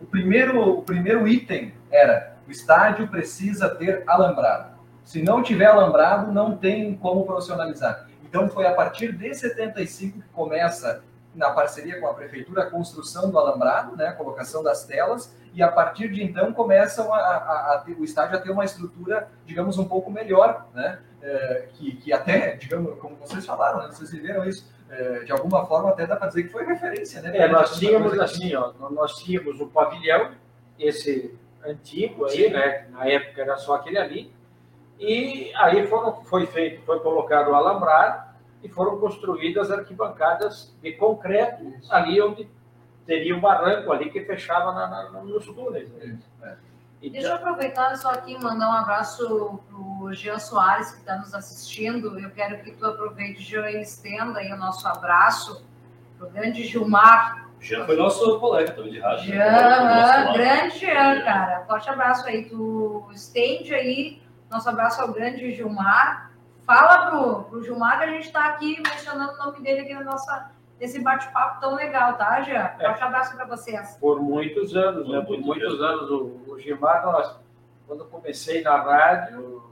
o 0.00 0.06
primeiro, 0.06 0.78
o 0.78 0.82
primeiro 0.82 1.28
item 1.28 1.74
era 1.90 2.36
o 2.46 2.50
estádio 2.50 3.06
precisa 3.08 3.68
ter 3.68 4.02
alambrado. 4.06 4.78
Se 5.04 5.22
não 5.22 5.42
tiver 5.42 5.66
alambrado, 5.66 6.32
não 6.32 6.56
tem 6.56 6.96
como 6.96 7.24
profissionalizar. 7.24 8.08
Então 8.24 8.48
foi 8.48 8.66
a 8.66 8.74
partir 8.74 9.12
de 9.12 9.34
75 9.34 10.20
que 10.20 10.28
começa 10.28 11.02
na 11.34 11.50
parceria 11.50 12.00
com 12.00 12.08
a 12.08 12.14
prefeitura, 12.14 12.62
a 12.62 12.70
construção 12.70 13.30
do 13.30 13.38
alambrado, 13.38 13.96
né, 13.96 14.08
a 14.08 14.12
colocação 14.12 14.62
das 14.62 14.84
telas, 14.84 15.34
e 15.54 15.62
a 15.62 15.70
partir 15.70 16.08
de 16.08 16.22
então 16.22 16.52
começam 16.52 17.12
a, 17.12 17.18
a, 17.18 17.74
a 17.74 17.78
ter, 17.78 17.92
o 17.92 18.04
estádio 18.04 18.36
a 18.36 18.40
ter 18.40 18.50
uma 18.50 18.64
estrutura, 18.64 19.28
digamos, 19.46 19.78
um 19.78 19.84
pouco 19.84 20.10
melhor, 20.10 20.66
né, 20.74 20.98
é, 21.22 21.68
que, 21.74 21.96
que 21.96 22.12
até, 22.12 22.56
digamos, 22.56 22.98
como 22.98 23.16
vocês 23.16 23.46
falaram, 23.46 23.80
né, 23.80 23.88
vocês 23.92 24.10
viveram 24.10 24.44
isso, 24.44 24.68
é, 24.90 25.20
de 25.20 25.32
alguma 25.32 25.64
forma 25.66 25.90
até 25.90 26.06
dá 26.06 26.16
para 26.16 26.28
dizer 26.28 26.44
que 26.44 26.48
foi 26.50 26.64
referência, 26.64 27.22
né? 27.22 27.36
É, 27.36 27.48
nós 27.48 27.78
tínhamos 27.78 28.18
assim, 28.18 28.54
ó, 28.54 28.72
nós 28.90 29.16
tínhamos 29.16 29.60
o 29.60 29.66
pavilhão, 29.66 30.32
esse 30.78 31.38
antigo 31.64 32.24
aí, 32.26 32.44
Sim. 32.44 32.50
né, 32.50 32.86
na 32.90 33.06
época 33.06 33.40
era 33.40 33.56
só 33.56 33.74
aquele 33.74 33.98
ali, 33.98 34.32
e 34.98 35.52
aí 35.56 35.86
foram, 35.86 36.22
foi 36.24 36.46
feito, 36.46 36.82
foi 36.82 37.00
colocado 37.00 37.50
o 37.50 37.54
alambrado, 37.54 38.30
e 38.62 38.68
foram 38.68 38.98
construídas 38.98 39.70
arquibancadas 39.70 40.74
de 40.82 40.92
concreto 40.92 41.72
ali 41.88 42.20
onde 42.20 42.48
teria 43.06 43.34
o 43.36 43.40
barranco 43.40 43.90
ali 43.90 44.10
que 44.10 44.20
fechava 44.22 44.72
na, 44.72 44.86
na, 45.10 45.22
nos 45.22 45.46
túneis. 45.46 45.88
Né? 45.92 46.18
É. 46.42 46.69
Então... 47.02 47.12
Deixa 47.12 47.28
eu 47.28 47.34
aproveitar 47.34 47.96
só 47.96 48.10
aqui 48.10 48.34
e 48.34 48.38
mandar 48.38 48.68
um 48.68 48.72
abraço 48.72 49.60
para 49.68 49.78
o 49.78 50.12
Jean 50.12 50.38
Soares, 50.38 50.92
que 50.92 51.00
está 51.00 51.16
nos 51.16 51.34
assistindo. 51.34 52.18
Eu 52.18 52.30
quero 52.30 52.62
que 52.62 52.72
tu 52.72 52.86
aproveite, 52.86 53.42
Jean, 53.42 53.70
e 53.70 53.82
estenda 53.82 54.38
aí 54.38 54.52
o 54.52 54.56
nosso 54.56 54.86
abraço 54.86 55.64
para 56.18 56.28
o 56.28 56.30
grande 56.30 56.64
Gilmar. 56.64 57.48
Jean 57.60 57.84
foi 57.84 57.96
nosso 57.96 58.38
colega 58.38 58.72
também 58.72 58.92
de 58.92 59.00
rádio. 59.00 59.30
Né? 59.30 59.36
Jean, 59.36 59.84
né? 60.24 60.32
grande 60.32 60.78
Jean, 60.78 61.24
cara. 61.24 61.64
Forte 61.66 61.88
abraço 61.88 62.26
aí. 62.26 62.48
Tu 62.48 63.10
estende 63.12 63.74
aí 63.74 64.22
nosso 64.50 64.68
abraço 64.68 65.00
ao 65.00 65.12
grande 65.12 65.52
Gilmar 65.52 66.30
Fala 66.70 67.10
pro, 67.10 67.44
pro 67.50 67.64
Gilmar 67.64 67.98
que 67.98 68.04
a 68.04 68.10
gente 68.12 68.26
está 68.26 68.46
aqui 68.46 68.80
mencionando 68.80 69.32
o 69.32 69.36
nome 69.38 69.60
dele 69.60 69.80
aqui 69.80 69.92
na 69.92 70.04
nossa, 70.04 70.52
nesse 70.80 71.00
bate-papo 71.00 71.60
tão 71.60 71.74
legal, 71.74 72.16
tá, 72.16 72.40
Jean? 72.40 72.74
É. 72.78 72.86
Forte 72.86 73.02
abraço 73.02 73.36
para 73.36 73.44
vocês. 73.44 73.96
Por 74.00 74.20
muitos 74.20 74.74
anos, 74.74 75.08
né? 75.08 75.20
Por 75.20 75.38
muitos 75.38 75.80
anos. 75.80 76.10
O, 76.10 76.40
o 76.48 76.58
Gilmar, 76.58 77.04
nós, 77.04 77.38
quando 77.86 78.04
comecei 78.06 78.62
na 78.62 78.80
rádio, 78.80 79.62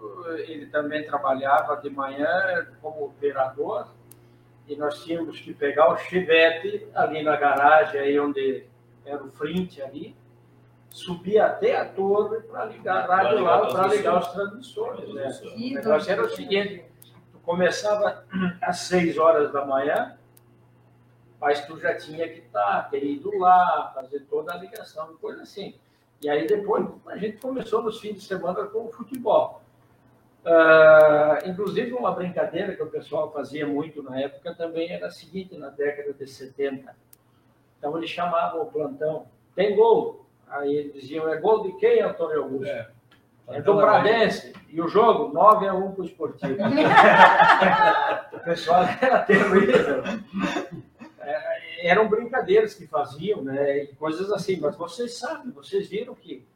ele 0.46 0.66
também 0.66 1.04
trabalhava 1.04 1.76
de 1.76 1.88
manhã 1.88 2.66
como 2.82 3.06
operador 3.06 3.88
e 4.68 4.76
nós 4.76 5.02
tínhamos 5.02 5.40
que 5.40 5.54
pegar 5.54 5.90
o 5.90 5.96
chivete 5.96 6.86
ali 6.94 7.22
na 7.22 7.36
garagem, 7.36 7.98
aí 7.98 8.20
onde 8.20 8.66
era 9.04 9.24
o 9.24 9.30
frente 9.30 9.80
ali, 9.80 10.14
subir 10.90 11.38
até 11.38 11.78
a 11.78 11.86
torre 11.86 12.40
para 12.40 12.66
ligar 12.66 12.96
a 12.98 13.16
rádio 13.16 13.40
lá, 13.40 13.66
para 13.66 13.86
ligar 13.86 14.18
os 14.18 14.28
transmissores. 14.28 15.14
Né? 15.14 15.28
O 15.56 15.74
negócio 15.74 16.12
era 16.12 16.22
o 16.22 16.28
seguinte, 16.28 16.84
tu 17.32 17.38
começava 17.38 18.24
às 18.60 18.80
6 18.80 19.16
horas 19.16 19.50
da 19.52 19.64
manhã, 19.64 20.17
mas 21.40 21.64
tu 21.66 21.78
já 21.78 21.94
tinha 21.96 22.28
que 22.28 22.40
estar, 22.40 22.82
tá, 22.82 22.88
ter 22.90 23.04
ido 23.04 23.36
lá, 23.38 23.92
fazer 23.94 24.20
toda 24.28 24.52
a 24.52 24.56
ligação, 24.56 25.16
coisa 25.20 25.42
assim. 25.42 25.74
E 26.20 26.28
aí 26.28 26.46
depois 26.46 26.86
a 27.06 27.16
gente 27.16 27.38
começou 27.38 27.82
nos 27.82 28.00
fins 28.00 28.14
de 28.14 28.20
semana 28.22 28.64
com 28.64 28.86
o 28.86 28.92
futebol. 28.92 29.62
Uh, 30.44 31.48
inclusive 31.48 31.92
uma 31.92 32.12
brincadeira 32.12 32.74
que 32.74 32.82
o 32.82 32.86
pessoal 32.86 33.30
fazia 33.32 33.66
muito 33.66 34.02
na 34.02 34.18
época 34.20 34.54
também 34.54 34.90
era 34.90 35.08
a 35.08 35.10
seguinte, 35.10 35.56
na 35.56 35.68
década 35.68 36.12
de 36.12 36.26
70. 36.26 36.94
Então 37.78 37.96
eles 37.96 38.10
chamavam 38.10 38.62
o 38.62 38.66
plantão, 38.66 39.26
tem 39.54 39.76
gol, 39.76 40.26
Aí 40.50 40.74
eles 40.74 40.92
diziam, 40.94 41.28
é 41.28 41.36
gol 41.36 41.62
de 41.62 41.72
quem, 41.74 42.00
Antônio 42.00 42.42
Augusto? 42.42 42.66
É, 42.66 42.88
é 43.48 43.62
do 43.62 43.76
Pradense. 43.76 44.52
E 44.70 44.80
o 44.80 44.88
jogo, 44.88 45.32
9 45.32 45.68
a 45.68 45.74
1 45.74 45.92
para 45.92 46.02
o 46.02 46.04
esportivo. 46.04 46.56
o 48.32 48.40
pessoal 48.40 48.84
era 49.00 49.20
terrível. 49.20 50.02
É, 51.88 51.90
eram 51.90 52.08
brincadeiras 52.08 52.74
que 52.74 52.86
faziam, 52.86 53.42
né? 53.42 53.84
E 53.84 53.86
coisas 53.94 54.30
assim. 54.30 54.60
Mas 54.60 54.76
vocês 54.76 55.14
sabem, 55.18 55.50
vocês 55.50 55.88
viram 55.88 56.14
que 56.14 56.46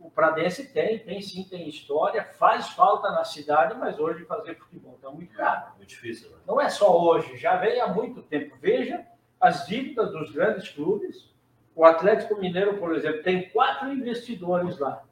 o 0.00 0.10
Pradense 0.10 0.68
tem, 0.72 0.98
tem 0.98 1.20
sim, 1.22 1.44
tem 1.44 1.68
história, 1.68 2.24
faz 2.24 2.70
falta 2.70 3.10
na 3.10 3.24
cidade, 3.24 3.76
mas 3.78 3.98
hoje 3.98 4.24
fazer 4.24 4.56
futebol 4.56 4.94
está 4.94 5.10
muito 5.10 5.34
caro. 5.34 5.72
Muito 5.76 5.88
difícil. 5.88 6.30
Né? 6.30 6.36
Não 6.46 6.60
é 6.60 6.68
só 6.68 7.00
hoje, 7.00 7.36
já 7.36 7.56
vem 7.56 7.80
há 7.80 7.88
muito 7.88 8.22
tempo. 8.22 8.56
Veja 8.60 9.06
as 9.40 9.66
dívidas 9.66 10.10
dos 10.10 10.32
grandes 10.32 10.68
clubes, 10.70 11.30
o 11.74 11.84
Atlético 11.84 12.40
Mineiro, 12.40 12.78
por 12.78 12.94
exemplo, 12.94 13.22
tem 13.22 13.48
quatro 13.50 13.92
investidores 13.92 14.78
lá. 14.78 15.04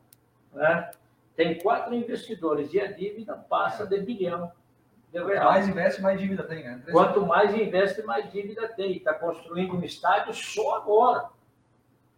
Né? 0.53 0.91
Tem 1.37 1.59
quatro 1.59 1.95
investidores 1.95 2.73
e 2.73 2.81
a 2.81 2.91
dívida 2.91 3.35
passa 3.35 3.87
de 3.87 4.01
bilhão. 4.01 4.51
Quanto 5.13 5.45
mais 5.45 5.69
investe, 5.69 6.03
mais 6.03 6.21
dívida 6.21 6.43
tem. 6.43 6.65
Né? 6.65 6.83
Quanto 6.91 7.27
mais 7.27 7.55
investe, 7.55 8.03
mais 8.03 8.31
dívida 8.31 8.69
tem. 8.69 8.97
Está 8.97 9.15
construindo 9.15 9.77
um 9.77 9.83
estádio 9.83 10.35
só 10.35 10.77
agora. 10.77 11.29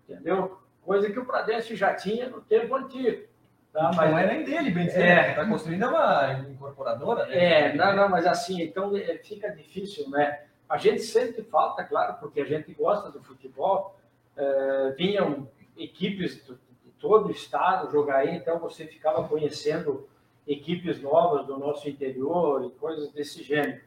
Entendeu? 0.08 0.58
Coisa 0.84 1.10
que 1.10 1.18
o 1.18 1.24
Pradense 1.24 1.76
já 1.76 1.94
tinha 1.94 2.28
no 2.28 2.40
tempo 2.40 2.74
antigo. 2.74 3.26
Tá? 3.72 3.90
Mas 3.94 4.10
não 4.10 4.18
é 4.18 4.26
nem 4.26 4.44
dele, 4.44 4.70
bem 4.70 4.86
dizer. 4.86 5.02
É. 5.02 5.30
Está 5.30 5.46
construindo 5.46 5.86
uma 5.86 6.32
incorporadora. 6.50 7.26
Né? 7.26 7.68
É, 7.68 7.76
não, 7.76 7.94
não, 7.94 8.08
mas 8.08 8.26
assim, 8.26 8.62
então 8.62 8.96
é, 8.96 9.18
fica 9.18 9.50
difícil, 9.50 10.08
né? 10.10 10.44
A 10.68 10.76
gente 10.76 11.00
sente 11.02 11.42
falta, 11.42 11.84
claro, 11.84 12.16
porque 12.20 12.40
a 12.40 12.44
gente 12.44 12.72
gosta 12.74 13.10
do 13.10 13.22
futebol, 13.22 13.98
é, 14.36 14.90
vinham 14.96 15.48
equipes 15.76 16.44
de 16.44 16.90
todo 16.98 17.28
o 17.28 17.30
estado 17.30 17.90
jogar 17.90 18.18
aí, 18.18 18.34
então 18.34 18.58
você 18.58 18.86
ficava 18.86 19.26
conhecendo 19.26 20.08
equipes 20.48 21.00
novas 21.00 21.46
do 21.46 21.58
nosso 21.58 21.88
interior 21.88 22.64
e 22.64 22.70
coisas 22.78 23.12
desse 23.12 23.42
gênero. 23.42 23.82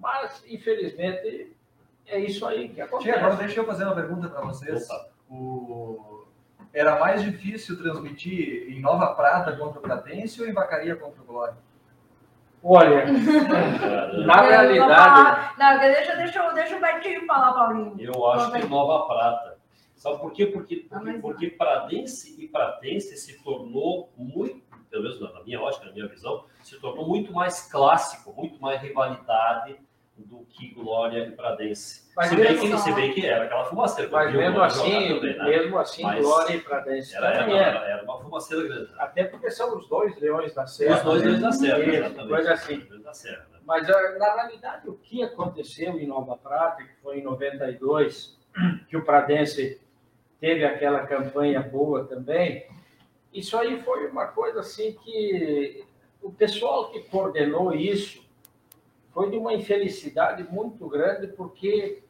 Mas, 0.00 0.42
infelizmente, 0.48 1.54
é 2.06 2.18
isso 2.18 2.46
aí 2.46 2.70
que 2.70 2.80
acontece. 2.80 3.12
Tia, 3.12 3.18
agora 3.18 3.36
deixa 3.36 3.60
eu 3.60 3.66
fazer 3.66 3.84
uma 3.84 3.94
pergunta 3.94 4.28
para 4.28 4.40
vocês. 4.40 4.88
O... 5.30 6.24
Era 6.72 6.98
mais 6.98 7.22
difícil 7.22 7.76
transmitir 7.78 8.70
em 8.70 8.80
Nova 8.80 9.14
Prata 9.14 9.56
contra 9.56 9.78
o 9.78 9.82
Pratense 9.82 10.40
ou 10.40 10.48
em 10.48 10.52
Vacaria 10.52 10.96
contra 10.96 11.22
o 11.22 11.24
Glória? 11.24 11.56
Olha, 12.62 13.06
na 14.26 14.40
realidade. 14.40 15.58
Não, 15.58 15.78
deixa, 15.78 16.16
deixa, 16.16 16.50
deixa 16.52 16.76
o 16.76 16.80
Betinho 16.80 17.26
falar, 17.26 17.52
Paulinho. 17.52 17.94
Eu 17.98 18.26
acho 18.30 18.50
que 18.52 18.66
Nova 18.66 19.06
Prata 19.06 19.56
Sabe 19.96 20.18
por 20.20 20.32
quê? 20.32 20.46
Porque, 20.46 20.76
porque, 20.88 21.12
porque 21.14 21.50
Pradense 21.50 22.36
e 22.40 22.46
Pratense 22.46 23.16
se 23.16 23.42
tornou 23.42 24.12
muito, 24.16 24.62
pelo 24.90 25.02
menos 25.02 25.20
na 25.20 25.42
minha 25.42 25.60
ótica, 25.60 25.86
na 25.86 25.92
minha 25.92 26.08
visão, 26.08 26.44
se 26.62 26.78
tornou 26.80 27.06
muito 27.06 27.32
mais 27.32 27.70
clássico, 27.70 28.32
muito 28.32 28.60
mais 28.60 28.80
rivalidade 28.80 29.76
do 30.16 30.46
que 30.48 30.72
Glória 30.72 31.26
e 31.26 31.32
Pradense. 31.32 32.10
Mas 32.16 32.28
se, 32.30 32.36
bem 32.36 32.58
que, 32.58 32.78
se 32.78 32.92
bem 32.92 33.12
que 33.12 33.26
era 33.26 33.44
aquela 33.44 33.64
fumaceira. 33.64 34.10
Mas 34.10 34.34
mesmo 34.34 34.62
assim, 34.62 35.14
também, 35.14 35.36
né? 35.36 35.44
mesmo 35.44 35.78
assim, 35.78 36.02
Mas 36.02 36.24
Glória 36.24 36.56
e 36.56 36.60
Pradense 36.60 37.14
era, 37.14 37.26
era, 37.26 37.52
era. 37.52 37.78
era 37.80 38.02
uma 38.04 38.18
fumaceira 38.18 38.66
grande. 38.66 38.90
Né? 38.90 38.96
Até 38.98 39.24
porque 39.24 39.50
são 39.50 39.76
os 39.76 39.86
dois 39.88 40.18
leões 40.18 40.54
da 40.54 40.66
serra. 40.66 40.96
Os 40.96 41.02
dois 41.02 41.22
leões 41.22 41.40
da 41.42 41.52
serra, 41.52 41.78
exatamente. 41.78 42.28
Coisa 42.28 42.52
assim. 42.54 42.78
Da 43.02 43.12
serra, 43.12 43.46
né? 43.52 43.58
Mas, 43.66 43.90
ah, 43.90 44.16
na 44.18 44.34
realidade, 44.34 44.88
o 44.88 44.94
que 44.94 45.22
aconteceu 45.22 45.98
em 45.98 46.06
Nova 46.06 46.36
Prata, 46.36 46.82
que 46.82 46.94
foi 47.02 47.18
em 47.18 47.22
92, 47.22 48.38
que 48.88 48.96
o 48.96 49.04
Pradense 49.04 49.80
teve 50.40 50.64
aquela 50.64 51.06
campanha 51.06 51.60
boa 51.60 52.04
também. 52.04 52.66
Isso 53.36 53.54
aí 53.58 53.82
foi 53.82 54.08
uma 54.08 54.28
coisa 54.28 54.60
assim 54.60 54.94
que 54.94 55.84
o 56.22 56.32
pessoal 56.32 56.90
que 56.90 57.00
coordenou 57.00 57.74
isso 57.74 58.26
foi 59.12 59.30
de 59.30 59.36
uma 59.36 59.52
infelicidade 59.52 60.42
muito 60.44 60.88
grande, 60.88 61.26
porque 61.26 62.02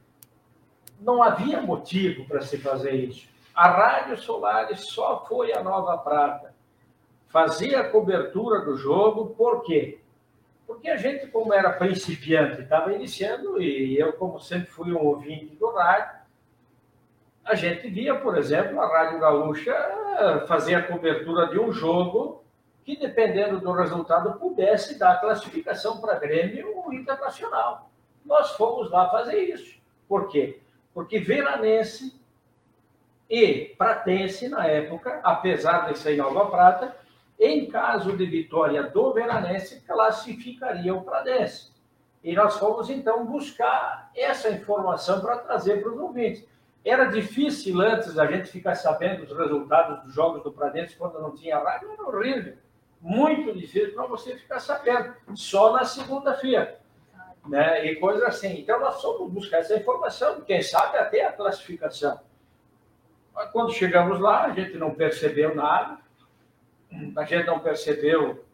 não 1.01 1.20
havia 1.20 1.61
motivo 1.61 2.24
para 2.29 2.43
se 2.43 2.57
fazer 2.59 2.93
isso. 2.93 3.29
A 3.53 3.68
Rádio 3.68 4.16
Solares 4.18 4.87
só 4.87 5.24
foi 5.27 5.53
a 5.53 5.64
Nova 5.64 5.99
Prata. 5.99 6.55
Fazia 7.27 7.81
a 7.81 7.91
cobertura 7.91 8.61
do 8.61 8.77
jogo, 8.77 9.35
por 9.35 9.64
quê? 9.64 9.99
Porque 10.64 10.89
a 10.89 10.97
gente, 10.97 11.27
como 11.27 11.53
era 11.53 11.72
principiante, 11.72 12.62
estava 12.62 12.93
iniciando, 12.93 13.61
e 13.61 13.99
eu, 13.99 14.12
como 14.12 14.39
sempre 14.39 14.66
fui 14.68 14.93
um 14.93 15.05
ouvinte 15.05 15.57
do 15.57 15.72
rádio, 15.72 16.15
a 17.47 17.55
gente 17.55 17.88
via, 17.88 18.14
por 18.14 18.36
exemplo, 18.36 18.80
a 18.80 18.86
Rádio 18.86 19.20
Gaúcha 19.20 19.74
fazer 20.47 20.74
a 20.74 20.82
cobertura 20.82 21.47
de 21.49 21.59
um 21.59 21.72
jogo 21.72 22.42
que, 22.84 22.97
dependendo 22.97 23.61
do 23.61 23.72
resultado, 23.72 24.38
pudesse 24.38 24.99
dar 24.99 25.20
classificação 25.20 26.01
para 26.01 26.18
Grêmio 26.18 26.92
Internacional. 26.92 27.90
Nós 28.24 28.51
fomos 28.53 28.90
lá 28.90 29.09
fazer 29.11 29.40
isso. 29.42 29.78
Por 30.09 30.28
quê? 30.28 30.61
Porque 30.92 31.18
Veranense 31.18 32.18
e 33.28 33.74
Pratense, 33.76 34.49
na 34.49 34.66
época, 34.66 35.20
apesar 35.22 35.90
de 35.90 35.99
ser 35.99 36.16
Nova 36.16 36.47
Prata, 36.47 36.97
Em 37.38 37.66
caso 37.66 38.16
de 38.16 38.24
vitória 38.24 38.82
do 38.84 39.12
Veranense, 39.12 39.82
classificaria 39.82 40.94
o 40.94 41.03
Pradense. 41.03 41.70
E 42.24 42.34
nós 42.34 42.59
fomos, 42.59 42.88
então, 42.88 43.26
buscar 43.26 44.11
essa 44.16 44.51
informação 44.51 45.20
para 45.20 45.36
trazer 45.36 45.82
para 45.82 45.92
os 45.92 45.99
ouvintes. 45.99 46.44
Era 46.87 47.07
difícil 47.07 47.80
antes 47.80 48.16
a 48.16 48.26
gente 48.26 48.49
ficar 48.49 48.76
sabendo 48.76 49.24
os 49.24 49.37
resultados 49.37 50.05
dos 50.05 50.14
jogos 50.14 50.45
do 50.45 50.53
Pradense 50.53 50.95
quando 50.95 51.20
não 51.20 51.34
tinha 51.34 51.59
rádio, 51.59 51.91
era 51.91 52.03
horrível. 52.05 52.57
Muito 53.01 53.53
difícil 53.53 53.93
para 53.93 54.07
você 54.07 54.37
ficar 54.37 54.61
sabendo, 54.61 55.12
só 55.34 55.72
na 55.72 55.84
segunda-feira. 55.84 56.78
Né? 57.45 57.87
E 57.87 57.97
coisas 57.97 58.22
assim. 58.22 58.61
Então, 58.61 58.78
nós 58.78 59.03
fomos 59.03 59.32
buscar 59.32 59.59
essa 59.59 59.74
informação, 59.74 60.41
quem 60.43 60.62
sabe 60.62 60.97
até 60.97 61.24
a 61.24 61.32
classificação. 61.32 62.20
Mas 63.34 63.51
quando 63.51 63.72
chegamos 63.72 64.20
lá, 64.20 64.45
a 64.45 64.51
gente 64.53 64.78
não 64.78 64.95
percebeu 64.95 65.57
nada, 65.57 65.99
a 67.16 67.24
gente 67.24 67.47
não 67.47 67.59
percebeu 67.59 68.45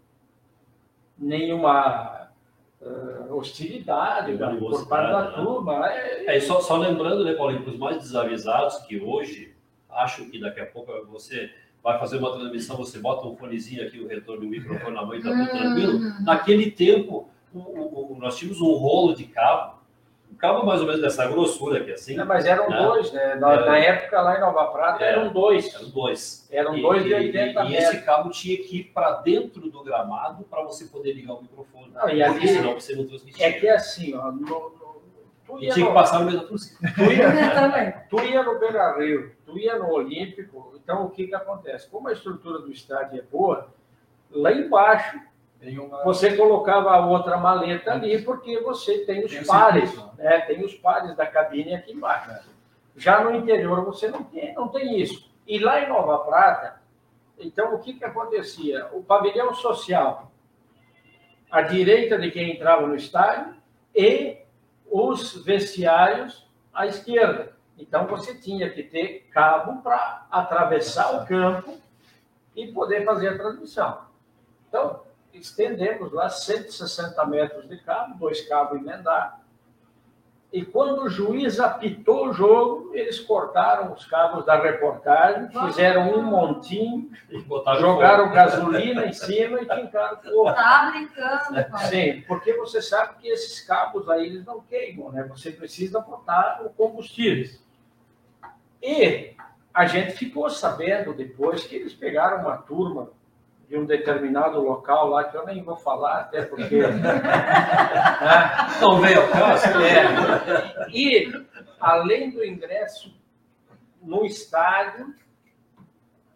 nenhuma 1.18 2.22
uh, 2.85 3.35
hostilidade 3.35 4.33
né, 4.33 4.57
por 4.59 4.87
parte 4.89 5.12
da 5.12 5.30
né? 5.30 5.30
turma. 5.37 5.89
É, 5.91 6.37
é 6.37 6.41
só, 6.41 6.61
só, 6.61 6.76
lembrando, 6.76 7.24
né, 7.24 7.35
Paulinho, 7.35 7.62
para 7.62 7.72
os 7.72 7.78
mais 7.78 7.99
desavisados 7.99 8.78
que 8.78 9.01
hoje 9.01 9.55
acham 9.89 10.28
que 10.28 10.41
daqui 10.41 10.61
a 10.61 10.66
pouco 10.66 10.93
você 11.07 11.51
vai 11.83 11.99
fazer 11.99 12.18
uma 12.18 12.33
transmissão, 12.33 12.76
você 12.76 12.99
bota 12.99 13.26
um 13.26 13.37
fonezinho 13.37 13.87
aqui, 13.87 13.99
o 13.99 14.07
retorno 14.07 14.43
do 14.43 14.49
microfone 14.49 14.95
na 14.95 15.05
mão 15.05 15.14
e 15.14 15.18
está 15.18 15.30
tudo 15.30 15.49
tranquilo. 15.49 15.93
Uhum. 15.95 16.24
Naquele 16.24 16.70
tempo, 16.70 17.28
o, 17.53 17.59
o, 17.59 18.18
nós 18.18 18.39
tínhamos 18.39 18.61
um 18.61 18.72
rolo 18.72 19.14
de 19.14 19.24
cabo 19.24 19.72
cabo 20.43 20.66
mais 20.66 20.80
ou 20.80 20.88
menos 20.88 21.01
dessa 21.01 21.24
grossura 21.28 21.78
aqui, 21.78 21.93
assim. 21.93 22.16
Não, 22.16 22.26
mas 22.26 22.45
eram 22.45 22.68
né? 22.68 22.76
dois, 22.76 23.12
né? 23.12 23.36
Na, 23.36 23.53
é, 23.53 23.64
na, 23.64 23.78
época, 23.78 24.20
lá 24.20 24.36
em 24.36 24.40
Nova 24.40 24.64
Prata, 24.72 25.05
é, 25.05 25.11
eram 25.11 25.32
dois. 25.32 25.72
Eram 25.72 25.90
dois. 25.90 26.49
Eram 26.51 26.76
e, 26.76 26.82
dois 26.82 27.05
de 27.05 27.14
80 27.14 27.38
e, 27.38 27.45
metros. 27.45 27.70
E 27.70 27.76
esse 27.76 28.03
cabo 28.03 28.28
tinha 28.30 28.57
que 28.59 28.80
ir 28.80 28.84
para 28.93 29.12
dentro 29.20 29.70
do 29.70 29.84
gramado 29.84 30.43
para 30.43 30.64
você 30.64 30.86
poder 30.86 31.12
ligar 31.12 31.34
o 31.34 31.43
microfone. 31.43 31.93
Não, 31.95 32.09
e 32.11 32.20
ali, 32.20 32.49
senão 32.49 32.74
você 32.74 32.97
não 32.97 33.07
transmitia. 33.07 33.47
É 33.47 33.53
que 33.53 33.68
é 33.68 33.76
assim, 33.76 34.16
ó, 34.16 34.32
no, 34.32 34.40
no, 34.40 35.03
tu 35.47 35.61
ia 35.61 35.70
e 35.70 35.72
tinha 35.72 35.84
no, 35.84 35.93
que 35.93 35.97
passar 35.97 36.18
no 36.18 36.26
meio 36.26 36.40
da 36.40 36.45
torcida. 36.45 36.76
Tu 36.93 37.12
ia, 37.12 38.07
tu 38.11 38.20
ia 38.20 38.43
no 38.43 38.59
Beira 38.59 38.99
Rio, 38.99 39.32
tu 39.47 39.57
ia 39.57 39.78
no 39.78 39.93
Olímpico, 39.93 40.72
então 40.74 41.05
o 41.05 41.11
que 41.11 41.28
que 41.28 41.34
acontece? 41.36 41.88
Como 41.88 42.09
a 42.09 42.12
estrutura 42.12 42.59
do 42.59 42.72
estádio 42.72 43.20
é 43.20 43.22
boa, 43.22 43.68
lá 44.28 44.51
embaixo 44.51 45.20
uma... 45.78 46.02
Você 46.04 46.36
colocava 46.36 46.90
a 46.90 47.06
outra 47.06 47.36
maleta 47.36 47.92
ali 47.92 48.20
porque 48.22 48.58
você 48.60 49.04
tem 49.04 49.24
os 49.24 49.30
tem 49.30 49.44
pares, 49.44 49.94
né? 50.16 50.40
tem 50.40 50.64
os 50.64 50.74
pares 50.74 51.16
da 51.16 51.26
cabine 51.26 51.74
aqui 51.74 51.92
embaixo. 51.92 52.30
É. 52.30 52.40
Já 52.96 53.22
no 53.22 53.34
interior 53.34 53.84
você 53.84 54.08
não 54.08 54.22
tem, 54.24 54.54
não 54.54 54.68
tem 54.68 55.00
isso. 55.00 55.30
E 55.46 55.58
lá 55.58 55.80
em 55.80 55.88
Nova 55.88 56.18
Prata, 56.18 56.80
então 57.38 57.74
o 57.74 57.78
que, 57.78 57.94
que 57.94 58.04
acontecia? 58.04 58.88
O 58.92 59.02
pavilhão 59.02 59.54
social, 59.54 60.30
à 61.50 61.62
direita 61.62 62.18
de 62.18 62.30
quem 62.30 62.52
entrava 62.52 62.86
no 62.86 62.94
estádio, 62.94 63.54
e 63.94 64.38
os 64.90 65.44
vestiários 65.44 66.46
à 66.72 66.86
esquerda. 66.86 67.56
Então 67.78 68.06
você 68.06 68.34
tinha 68.34 68.70
que 68.70 68.82
ter 68.82 69.28
cabo 69.32 69.82
para 69.82 70.26
atravessar 70.30 71.22
o 71.22 71.26
campo 71.26 71.78
e 72.54 72.66
poder 72.68 73.04
fazer 73.04 73.28
a 73.28 73.36
transmissão. 73.36 74.02
Então, 74.68 75.02
estendemos 75.35 76.12
lá 76.12 76.28
160 76.28 77.24
metros 77.26 77.68
de 77.68 77.78
cabo, 77.78 78.18
dois 78.18 78.47
cabos 78.49 78.80
emendados. 78.80 79.43
E 80.53 80.62
quando 80.66 81.05
o 81.05 81.09
juiz 81.09 81.59
apitou 81.59 82.28
o 82.28 82.33
jogo, 82.35 82.91
eles 82.93 83.18
cortaram 83.18 83.91
os 83.95 84.05
cabos 84.05 84.45
da 84.45 84.61
reportagem, 84.61 85.49
fizeram 85.49 86.12
um 86.12 86.22
montinho, 86.22 87.11
jogaram 87.80 88.24
fogo. 88.24 88.35
gasolina 88.35 89.07
em 89.07 89.14
cima 89.14 89.62
e 89.62 89.64
fincaram 89.64 90.18
fogo. 90.18 90.53
Tá 90.53 90.91
brincando, 90.93 91.70
pai. 91.70 91.87
Sim, 91.87 92.20
porque 92.28 92.53
você 92.53 92.83
sabe 92.83 93.14
que 93.18 93.28
esses 93.28 93.62
cabos 93.66 94.11
aí 94.11 94.26
eles 94.26 94.45
não 94.45 94.61
queimam, 94.61 95.11
né? 95.11 95.22
Você 95.30 95.51
precisa 95.51 96.01
botar 96.01 96.61
o 96.62 96.68
combustível. 96.68 97.59
E 98.83 99.35
a 99.72 99.87
gente 99.87 100.12
ficou 100.12 100.51
sabendo 100.51 101.14
depois 101.14 101.64
que 101.64 101.76
eles 101.76 101.95
pegaram 101.95 102.43
uma 102.43 102.59
turma 102.59 103.09
de 103.68 103.78
um 103.78 103.86
determinado 103.86 104.60
local 104.60 105.08
lá, 105.08 105.24
que 105.24 105.36
eu 105.36 105.46
nem 105.46 105.62
vou 105.62 105.76
falar, 105.76 106.20
até 106.20 106.42
porque. 106.42 106.82
né? 106.86 107.22
Não 108.80 109.00
veio 109.00 109.22
ao 109.22 109.28
caso. 109.28 109.66
É. 109.80 110.88
E, 110.90 111.32
além 111.80 112.30
do 112.30 112.44
ingresso 112.44 113.14
no 114.02 114.24
estádio, 114.24 115.14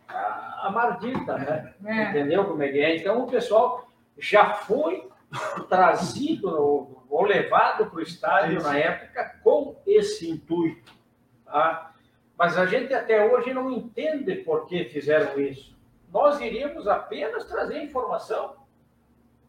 a, 0.08 0.66
a 0.66 0.70
mardita, 0.70 1.36
né? 1.38 1.74
É. 1.84 2.10
Entendeu 2.10 2.44
como 2.44 2.62
é 2.62 2.68
que 2.68 2.80
é? 2.80 2.96
Então, 2.96 3.24
o 3.24 3.30
pessoal 3.30 3.88
já 4.18 4.54
foi 4.54 5.08
trazido 5.68 6.48
ou 7.08 7.24
levado 7.24 7.86
para 7.86 7.98
o 7.98 8.02
estádio 8.02 8.62
na 8.62 8.78
época 8.78 9.38
com 9.42 9.76
esse 9.86 10.30
intuito. 10.30 10.92
Tá? 11.44 11.92
Mas 12.38 12.56
a 12.56 12.66
gente 12.66 12.92
até 12.94 13.24
hoje 13.24 13.52
não 13.52 13.70
entende 13.70 14.36
por 14.36 14.66
que 14.66 14.84
fizeram 14.86 15.38
isso 15.40 15.75
nós 16.16 16.40
iríamos 16.40 16.88
apenas 16.88 17.44
trazer 17.44 17.82
informação. 17.82 18.56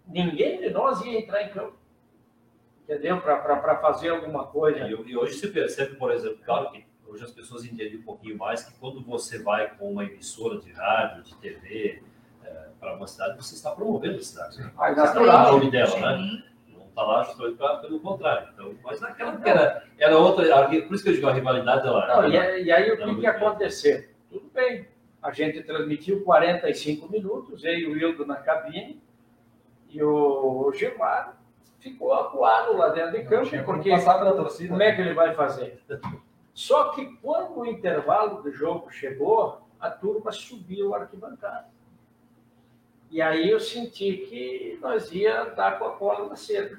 Ninguém 0.06 0.60
de 0.60 0.70
nós 0.70 1.02
ia 1.02 1.18
entrar 1.18 1.44
em 1.44 1.50
campo. 1.50 1.78
Entendeu? 2.84 3.22
Para 3.22 3.78
fazer 3.78 4.10
alguma 4.10 4.48
coisa. 4.48 4.80
E, 4.80 4.92
e, 4.92 5.18
hoje 5.18 5.36
se 5.36 5.48
percebe, 5.48 5.96
por 5.96 6.12
exemplo, 6.12 6.40
claro 6.44 6.70
que 6.72 6.86
hoje 7.06 7.24
as 7.24 7.32
pessoas 7.32 7.64
entendem 7.64 8.00
um 8.00 8.04
pouquinho 8.04 8.38
mais 8.38 8.64
que 8.64 8.78
quando 8.80 9.02
você 9.02 9.42
vai 9.42 9.76
com 9.76 9.94
uma 9.94 10.04
emissora 10.04 10.60
de 10.60 10.74
rádio, 10.74 11.24
de 11.24 11.36
TV, 11.36 12.04
é, 12.44 12.50
para 12.78 12.96
uma 12.96 13.08
cidade, 13.08 13.38
você 13.38 13.56
está 13.56 13.72
promovendo 13.72 14.18
a 14.18 14.24
cidade. 14.24 14.60
Né? 14.60 14.72
Ah, 14.78 14.92
natural. 14.92 15.48
o 15.48 15.58
nome 15.60 15.72
dela, 15.72 16.00
né? 16.00 16.44
Não 16.68 16.86
está 16.88 17.02
lá 17.02 17.24
justamente 17.24 17.58
pelo 17.82 18.00
contrário. 18.02 18.50
Então, 18.54 18.76
mas 18.84 19.00
naquela 19.00 19.32
época 19.32 19.50
era, 19.50 19.84
era 19.98 20.18
outra. 20.18 20.68
Por 20.68 20.96
isso 20.96 21.04
que 21.04 21.10
eu 21.12 21.14
digo 21.14 21.28
a 21.28 21.34
rivalidade 21.34 21.88
lá. 21.88 22.08
Não, 22.08 22.30
e, 22.30 22.64
e, 22.64 22.72
aí 22.72 22.92
o 22.92 22.98
que, 22.98 23.22
que 23.22 23.28
aconteceu? 23.28 24.06
Tudo 24.30 24.50
bem 24.54 24.97
a 25.28 25.32
gente 25.34 25.62
transmitiu 25.62 26.24
45 26.24 27.12
minutos, 27.12 27.62
eu 27.66 27.74
e 27.74 27.86
o 27.86 27.98
Hildo 27.98 28.26
na 28.26 28.38
cabine, 28.38 29.02
e 29.90 30.02
o 30.02 30.72
Gilmar 30.74 31.38
ficou 31.82 32.14
acuado 32.14 32.78
lá 32.78 32.90
dentro 32.90 33.12
de 33.12 33.26
campo, 33.26 33.50
porque 33.66 33.90
torcida, 34.32 34.70
como 34.70 34.82
é 34.82 34.96
que 34.96 35.02
ele 35.02 35.14
vai 35.14 35.36
fazer? 35.36 35.82
Só 36.54 36.92
que 36.92 37.06
quando 37.18 37.60
o 37.60 37.66
intervalo 37.66 38.42
do 38.42 38.54
jogo 38.54 38.90
chegou, 38.90 39.68
a 39.78 39.90
turma 39.90 40.32
subiu 40.32 40.96
a 40.96 41.00
arquibancada. 41.00 41.68
E 43.12 43.22
aí 43.22 43.50
eu 43.50 43.60
senti 43.60 44.26
que 44.30 44.80
nós 44.82 45.12
ia 45.12 45.44
dar 45.44 45.78
com 45.78 45.86
a 45.86 45.92
cola 45.92 46.30
na 46.30 46.38
cerca. 46.38 46.78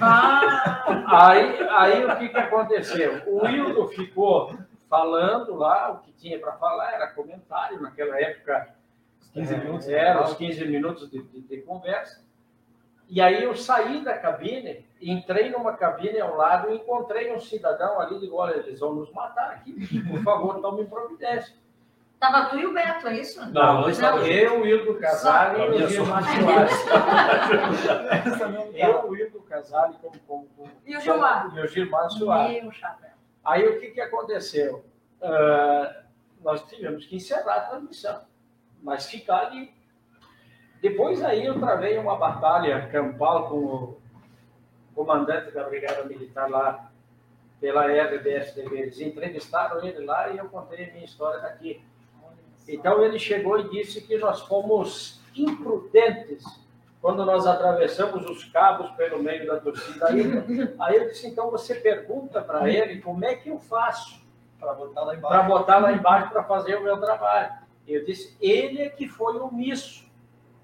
Ah! 0.00 0.84
Aí, 1.30 1.68
aí 1.70 2.04
o 2.04 2.16
que, 2.18 2.28
que 2.28 2.36
aconteceu? 2.36 3.22
O 3.26 3.46
Hildo 3.46 3.88
ficou 3.88 4.56
falando 4.88 5.54
lá 5.54 5.92
o 5.92 5.98
que 5.98 6.12
tinha 6.12 6.38
para 6.38 6.52
falar, 6.52 6.92
era 6.92 7.08
comentário, 7.08 7.80
naquela 7.80 8.20
época 8.20 8.74
15 9.32 9.54
é, 9.54 9.58
minutos, 9.58 9.88
era 9.88 10.22
os 10.22 10.34
15 10.34 10.64
minutos 10.66 11.10
de, 11.10 11.22
de, 11.22 11.40
de, 11.42 11.60
conversa. 11.62 12.26
E 13.08 13.20
aí 13.20 13.42
eu 13.42 13.54
saí 13.54 14.02
da 14.04 14.18
cabine, 14.18 14.84
entrei 15.00 15.50
numa 15.50 15.74
cabine 15.74 16.20
ao 16.20 16.36
lado 16.36 16.70
e 16.70 16.76
encontrei 16.76 17.32
um 17.32 17.40
cidadão 17.40 18.00
ali, 18.00 18.18
digo, 18.18 18.36
olha, 18.36 18.56
eles 18.56 18.80
vão 18.80 18.94
nos 18.94 19.10
matar 19.12 19.50
aqui, 19.50 19.72
por 20.08 20.22
favor, 20.22 20.60
tome 20.60 20.84
providência. 20.84 21.54
Tava 22.18 22.46
tu 22.50 22.58
e 22.58 22.66
o 22.66 22.74
Beto, 22.74 23.06
é 23.06 23.20
isso? 23.20 23.40
Não, 23.52 23.82
não 23.82 23.90
estava 23.90 24.26
eu, 24.26 24.60
o 24.60 24.66
Hildo 24.66 24.98
Casale 24.98 25.78
e 25.78 25.84
o 25.84 25.88
Gilmar 25.88 26.24
Soares. 26.24 26.72
eu, 28.74 29.08
o 29.08 29.16
Hildo 29.16 29.40
Casale 29.42 29.94
como, 30.02 30.18
como, 30.26 30.48
como, 30.56 30.70
E 30.84 30.96
o 30.96 31.00
Gilmar? 31.00 31.56
E 31.56 31.60
o 31.60 31.68
Gilmar 31.68 32.10
Soares. 32.10 32.60
Meu 32.60 32.72
chapéu. 32.72 33.07
Aí 33.48 33.66
o 33.66 33.80
que, 33.80 33.92
que 33.92 34.00
aconteceu? 34.00 34.84
Uh, 35.22 36.04
nós 36.44 36.62
tivemos 36.68 37.06
que 37.06 37.16
encerrar 37.16 37.54
a 37.54 37.60
transmissão, 37.60 38.20
mas 38.82 39.06
ficar 39.06 39.46
ali. 39.46 39.72
Depois 40.82 41.24
aí 41.24 41.46
eu 41.46 41.58
travei 41.58 41.96
uma 41.96 42.16
batalha 42.16 42.86
campal 42.88 43.48
com 43.48 43.56
o 43.56 44.00
comandante 44.94 45.50
da 45.50 45.64
Brigada 45.64 46.04
Militar 46.04 46.50
lá 46.50 46.92
pela 47.58 47.86
RBSTV. 47.86 48.78
Eles 48.78 49.00
entrevistaram 49.00 49.82
ele 49.82 50.04
lá 50.04 50.28
e 50.28 50.36
eu 50.36 50.48
contei 50.50 50.84
a 50.84 50.92
minha 50.92 51.06
história 51.06 51.40
daqui. 51.40 51.82
Então 52.68 53.02
ele 53.02 53.18
chegou 53.18 53.58
e 53.58 53.70
disse 53.70 54.02
que 54.02 54.18
nós 54.18 54.42
fomos 54.42 55.22
imprudentes 55.34 56.44
quando 57.00 57.24
nós 57.24 57.46
atravessamos 57.46 58.28
os 58.28 58.44
cabos 58.44 58.90
pelo 58.92 59.22
meio 59.22 59.46
da 59.46 59.60
torcida. 59.60 60.08
Aí, 60.08 60.22
aí 60.80 60.96
eu 60.96 61.08
disse, 61.08 61.26
então 61.26 61.50
você 61.50 61.74
pergunta 61.74 62.42
para 62.42 62.68
ele 62.68 63.00
como 63.00 63.24
é 63.24 63.34
que 63.34 63.48
eu 63.48 63.58
faço 63.58 64.20
para 64.58 64.74
botar 64.74 65.04
lá 65.04 65.14
embaixo, 65.14 65.36
para 65.36 65.42
botar 65.48 65.78
lá 65.78 65.92
embaixo 65.92 66.30
para 66.30 66.42
fazer 66.42 66.76
o 66.76 66.82
meu 66.82 67.00
trabalho. 67.00 67.52
Eu 67.86 68.04
disse, 68.04 68.36
ele 68.40 68.82
é 68.82 68.88
que 68.88 69.08
foi 69.08 69.38
omisso. 69.38 70.06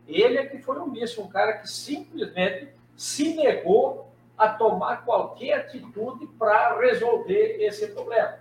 Ele 0.07 0.37
é 0.37 0.45
que 0.45 0.59
foi 0.59 0.77
omisso, 0.79 1.23
um 1.23 1.29
cara 1.29 1.55
que 1.55 1.69
simplesmente 1.69 2.69
se 2.97 3.35
negou 3.35 4.13
a 4.37 4.49
tomar 4.49 5.05
qualquer 5.05 5.55
atitude 5.55 6.27
para 6.39 6.79
resolver 6.79 7.57
esse 7.61 7.87
problema. 7.89 8.41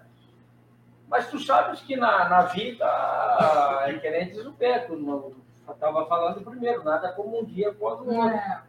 Mas 1.08 1.30
tu 1.30 1.40
sabes 1.40 1.80
que 1.82 1.96
na, 1.96 2.28
na 2.28 2.42
vida 2.44 2.86
é 3.86 3.94
que 3.94 4.10
nem 4.10 4.30
diz 4.30 4.46
o 4.46 4.52
Beto, 4.52 4.96
estava 5.72 6.06
falando 6.06 6.44
primeiro, 6.44 6.84
nada 6.84 7.12
como 7.14 7.40
um 7.40 7.46
dia 7.46 7.70
após 7.70 8.00
o 8.02 8.06
outro. 8.06 8.36
É. 8.36 8.62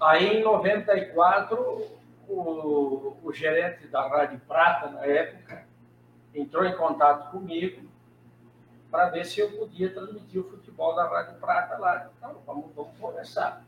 Aí, 0.00 0.38
em 0.38 0.42
94, 0.42 1.86
o, 2.28 3.16
o 3.22 3.32
gerente 3.32 3.86
da 3.88 4.06
Rádio 4.06 4.40
Prata, 4.46 4.90
na 4.90 5.04
época, 5.04 5.64
entrou 6.34 6.64
em 6.64 6.76
contato 6.76 7.30
comigo 7.30 7.88
para 8.90 9.08
ver 9.10 9.24
se 9.24 9.40
eu 9.40 9.50
podia 9.52 9.92
transmitir 9.92 10.40
o 10.40 10.50
futebol 10.50 10.94
da 10.94 11.06
Rádio 11.06 11.34
Prata 11.38 11.76
lá. 11.78 12.10
Então, 12.16 12.36
vamos, 12.46 12.74
vamos 12.74 12.96
conversar. 12.98 13.64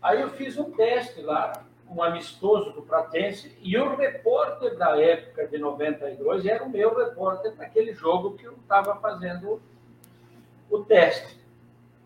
Aí 0.00 0.20
eu 0.20 0.30
fiz 0.30 0.56
um 0.56 0.70
teste 0.70 1.20
lá, 1.20 1.64
um 1.88 2.02
amistoso 2.02 2.72
do 2.72 2.82
Pratense, 2.82 3.58
e 3.60 3.76
o 3.76 3.96
repórter 3.96 4.76
da 4.76 4.98
época 4.98 5.46
de 5.46 5.58
92 5.58 6.46
era 6.46 6.64
o 6.64 6.70
meu 6.70 6.96
repórter 6.96 7.54
naquele 7.56 7.92
jogo 7.92 8.36
que 8.36 8.44
eu 8.44 8.52
estava 8.52 8.96
fazendo 8.96 9.60
o 10.70 10.84
teste. 10.84 11.38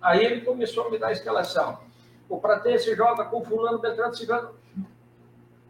Aí 0.01 0.25
ele 0.25 0.41
começou 0.43 0.87
a 0.87 0.91
me 0.91 0.99
dar 0.99 1.09
a 1.09 1.13
escalação. 1.13 1.79
O 2.29 2.39
Pratense 2.39 2.95
joga 2.95 3.25
com 3.27 3.45
fulano, 3.45 3.79
Beltrano, 3.79 4.15
Cigano. 4.15 4.51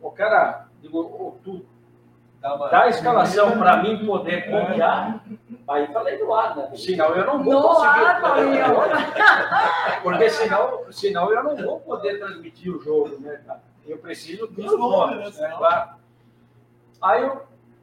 O 0.00 0.10
cara, 0.10 0.66
digo, 0.80 0.98
ô, 1.00 1.36
tu 1.42 1.64
Dá 2.40 2.54
uma- 2.56 2.68
dá 2.68 2.82
a 2.82 2.88
escalação 2.88 3.58
para 3.58 3.82
mim 3.82 4.04
poder 4.04 4.50
copiar. 4.50 5.24
Aí 5.66 5.86
falei 5.90 6.22
no 6.22 6.34
ar, 6.34 6.54
né? 6.54 6.70
Senão 6.76 7.14
eu 7.14 7.24
não 7.24 7.42
vou 7.42 7.54
No 7.54 7.62
conseguir. 7.62 8.04
ar, 8.04 8.20
Paulinho. 8.20 8.64
Porque 10.02 10.28
senão, 10.28 10.92
senão 10.92 11.32
eu 11.32 11.42
não 11.42 11.56
vou 11.56 11.80
poder 11.80 12.18
transmitir 12.18 12.70
o 12.76 12.82
jogo, 12.82 13.18
né? 13.20 13.40
Eu 13.86 13.96
preciso 13.98 14.46
dos 14.46 14.78
nomes, 14.78 15.38
né? 15.38 15.48
né? 15.48 15.54
Claro. 15.56 15.90
Aí 17.00 17.22
eu, 17.22 17.42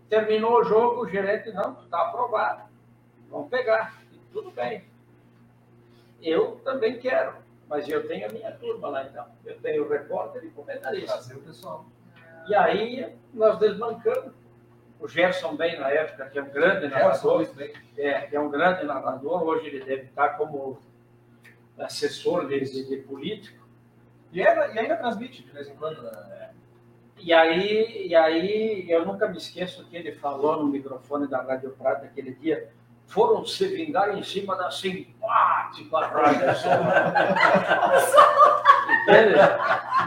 terminou 0.10 0.60
o 0.60 0.64
jogo, 0.64 1.02
o 1.02 1.10
gerente, 1.10 1.52
não, 1.52 1.74
está 1.84 2.02
aprovado. 2.04 2.62
Vamos 3.32 3.50
pegar. 3.50 3.96
Tudo 4.32 4.52
bem. 4.52 4.84
Eu 6.22 6.62
também 6.64 7.00
quero, 7.00 7.36
mas 7.68 7.88
eu 7.88 8.08
tenho 8.08 8.30
a 8.30 8.32
minha 8.32 8.52
turma 8.52 8.90
lá 8.90 9.04
então. 9.06 9.26
Eu 9.46 9.60
tenho 9.60 9.88
repórter 9.88 10.44
e 10.44 10.50
comentarista. 10.50 11.36
O 11.36 11.42
pessoal. 11.42 11.86
E 12.48 12.56
aí 12.56 13.16
nós 13.34 13.58
desbancamos. 13.60 14.34
O 15.00 15.08
Gerson 15.08 15.56
bem 15.56 15.80
na 15.80 15.90
época, 15.90 16.30
que 16.30 16.38
é 16.38 16.44
um 16.44 16.50
grande 16.50 16.88
narrador, 16.88 17.48
é, 17.98 18.22
que 18.22 18.36
é 18.36 18.40
um 18.40 18.52
grande 18.52 18.86
narrador, 18.86 19.42
hoje 19.42 19.66
ele 19.66 19.84
deve 19.84 20.04
estar 20.04 20.38
como 20.38 20.80
assessor 21.80 22.48
de, 22.48 22.60
de, 22.88 22.98
político. 22.98 23.68
E 24.32 24.44
ainda, 24.44 24.68
e 24.68 24.78
ainda 24.78 24.98
transmite 24.98 25.42
de 25.42 25.50
vez 25.50 25.68
em 25.68 25.76
quando. 25.76 26.04
Né? 26.04 26.52
E 27.18 27.34
aí, 27.34 28.08
e 28.08 28.16
aí 28.16 28.92
eu 28.92 29.04
nunca 29.06 29.28
me 29.28 29.38
esqueço 29.38 29.86
que 29.86 29.98
ele 29.98 30.12
falou 30.12 30.58
no 30.58 30.68
microfone 30.68 31.28
da 31.28 31.42
Rádio 31.42 31.72
Prata 31.72 32.06
aquele 32.06 32.34
dia. 32.34 32.72
Foram 33.12 33.46
se 33.46 33.68
vingar 33.68 34.18
em 34.18 34.24
cima 34.24 34.56
da 34.56 34.72
simpática 34.72 35.12
Entende? 39.04 39.36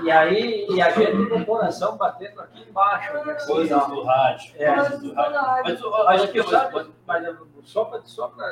E 0.05 0.11
aí, 0.11 0.67
e 0.71 0.83
a 0.83 0.91
gente 0.91 1.29
com 1.29 1.37
o 1.37 1.45
coração 1.47 1.97
batendo 1.97 2.41
aqui 2.41 2.63
embaixo. 2.69 3.13
né? 3.25 3.37
Coisas 3.47 3.87
do 3.89 4.03
rádio. 4.05 4.55
É. 4.59 4.75
Coisas 4.75 5.01
do 5.01 5.15
rádio. 5.15 5.35
Mas, 5.35 5.81
Mas 5.83 6.33
mas, 6.35 6.51
sabe, 6.51 6.75
mas- 7.07 7.45
só 7.65 7.85
para 7.87 8.03
só 8.05 8.29
pra, 8.29 8.45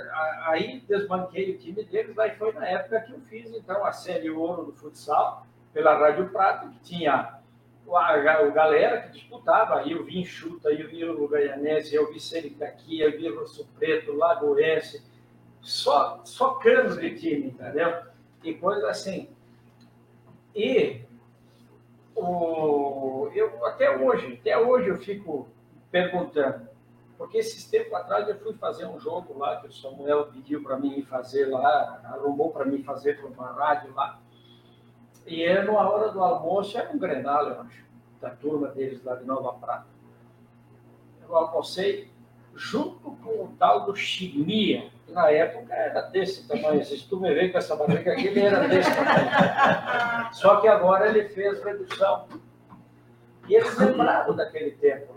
aí 0.46 0.80
desbanquei 0.88 1.54
o 1.54 1.58
time 1.58 1.84
deles, 1.84 2.18
aí 2.18 2.30
foi 2.36 2.52
na 2.52 2.66
época 2.66 3.00
que 3.00 3.12
eu 3.12 3.20
fiz 3.28 3.52
então 3.54 3.84
a 3.84 3.92
série 3.92 4.30
Ouro 4.30 4.64
do 4.64 4.72
futsal 4.72 5.46
pela 5.72 5.94
Rádio 5.98 6.30
Prata, 6.30 6.66
que 6.68 6.78
tinha 6.80 7.34
a, 7.90 8.46
galera 8.48 9.02
que 9.02 9.12
disputava, 9.12 9.86
eu 9.88 10.04
vi 10.04 10.20
Enxuta, 10.20 10.70
eu 10.70 10.88
vi 10.88 11.04
o 11.04 11.28
Goianese, 11.28 11.94
eu 11.94 12.12
vi 12.12 12.20
Sericaqui, 12.20 13.00
eu 13.00 13.10
vi 13.12 13.28
Rosso 13.28 13.66
Preto, 13.78 14.12
Lagoense, 14.12 15.02
só, 15.60 16.20
só 16.24 16.54
canos 16.54 16.98
de 16.98 17.18
time, 17.18 17.48
entendeu? 17.48 18.02
E 18.42 18.54
coisa 18.54 18.88
assim. 18.88 19.28
E 20.54 21.02
o, 22.14 23.30
eu 23.34 23.64
até 23.66 23.96
hoje, 23.96 24.38
até 24.40 24.58
hoje 24.58 24.88
eu 24.88 24.98
fico 24.98 25.48
perguntando, 25.90 26.68
porque 27.16 27.38
esses 27.38 27.64
tempos 27.68 27.94
atrás 27.94 28.28
eu 28.28 28.38
fui 28.38 28.54
fazer 28.54 28.86
um 28.86 28.98
jogo 28.98 29.38
lá, 29.38 29.60
que 29.60 29.68
o 29.68 29.72
Samuel 29.72 30.26
pediu 30.26 30.62
para 30.62 30.78
mim 30.78 31.02
fazer 31.02 31.46
lá, 31.46 32.00
arrumou 32.04 32.50
para 32.50 32.64
mim 32.64 32.82
fazer 32.82 33.18
para 33.18 33.28
uma 33.28 33.52
rádio 33.52 33.94
lá. 33.94 34.20
E 35.26 35.42
era 35.42 35.64
numa 35.64 35.88
hora 35.88 36.10
do 36.10 36.22
almoço, 36.22 36.76
era 36.76 36.90
um 36.90 36.98
Grenal, 36.98 37.48
eu 37.48 37.60
acho, 37.60 37.84
da 38.20 38.30
turma 38.30 38.68
deles 38.68 39.02
lá 39.04 39.14
de 39.14 39.24
Nova 39.24 39.52
Prata. 39.54 39.86
Eu 41.22 41.36
almocei 41.36 42.10
junto 42.54 43.12
com 43.22 43.44
o 43.44 43.54
tal 43.58 43.86
do 43.86 43.96
Chimia, 43.96 44.90
que 45.06 45.12
na 45.12 45.30
época 45.30 45.72
era 45.74 46.02
desse 46.02 46.46
tamanho. 46.46 46.84
Se 46.84 47.08
tu 47.08 47.18
me 47.18 47.32
ver 47.32 47.50
com 47.50 47.58
essa 47.58 47.74
barriga 47.76 48.12
aqui, 48.12 48.26
ele 48.28 48.40
era 48.40 48.68
desse 48.68 48.90
tamanho. 48.94 50.34
Só 50.34 50.60
que 50.60 50.68
agora 50.68 51.08
ele 51.08 51.28
fez 51.28 51.62
redução. 51.62 52.26
E 53.48 53.54
eles 53.54 53.76
lembraram 53.76 54.34
daquele 54.36 54.72
tempo. 54.72 55.11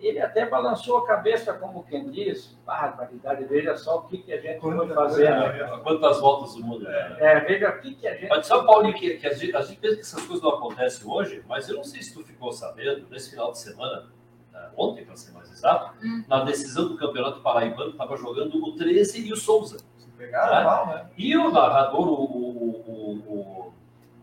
Ele 0.00 0.20
até 0.20 0.46
balançou 0.46 0.98
a 0.98 1.06
cabeça, 1.06 1.52
como 1.54 1.82
quem 1.84 2.08
diz, 2.10 2.56
barbaridade, 2.64 3.44
veja 3.44 3.76
só 3.76 3.98
o 3.98 4.02
que, 4.02 4.18
que 4.18 4.32
a 4.32 4.40
gente 4.40 4.60
foi 4.60 4.88
fazendo. 4.94 5.82
Quantas 5.82 6.20
voltas 6.20 6.54
o 6.54 6.60
mundo 6.64 6.84
né? 6.84 7.16
É, 7.18 7.40
veja 7.40 7.68
o 7.70 7.80
que, 7.80 7.94
que 7.96 8.06
a 8.06 8.14
gente. 8.14 8.28
Mas 8.28 8.46
sabe, 8.46 8.64
Paulinho, 8.66 8.94
que, 8.94 9.16
que 9.16 9.26
a, 9.26 9.32
gente, 9.34 9.56
a 9.56 9.60
gente 9.62 9.80
pensa 9.80 9.94
que 9.96 10.00
essas 10.02 10.22
coisas 10.24 10.42
não 10.42 10.50
acontecem 10.50 11.10
hoje, 11.10 11.42
mas 11.48 11.68
eu 11.68 11.76
não 11.76 11.84
sei 11.84 12.00
se 12.02 12.14
tu 12.14 12.22
ficou 12.24 12.52
sabendo, 12.52 13.08
nesse 13.10 13.30
final 13.30 13.50
de 13.50 13.58
semana, 13.58 14.06
eh, 14.54 14.68
ontem, 14.76 15.04
para 15.04 15.16
ser 15.16 15.32
mais 15.32 15.50
exato, 15.50 15.94
Hum. 16.02 16.22
na 16.28 16.44
decisão 16.44 16.88
do 16.88 16.96
Campeonato 16.96 17.40
Paraibano, 17.40 17.90
estava 17.90 18.16
jogando 18.16 18.62
o 18.64 18.76
13 18.76 19.26
e 19.26 19.32
o 19.32 19.36
Souza. 19.36 19.78
Se 19.98 20.06
pegar, 20.16 20.60
É. 20.60 20.64
mal, 20.64 20.86
né? 20.86 21.06
E 21.18 21.36
o 21.36 21.50
narrador, 21.50 22.06
o, 22.08 22.12
o, 22.12 22.82
o, 22.86 23.32
o- 23.34 23.72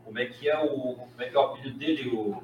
como 0.06 0.20
é 0.20 0.26
que 0.26 0.50
é 0.50 0.58
o, 0.58 0.70
como 0.96 1.10
é 1.22 1.26
que 1.30 1.36
é 1.36 1.40
o 1.40 1.44
apelido 1.44 1.78
dele, 1.78 2.10
o, 2.16 2.42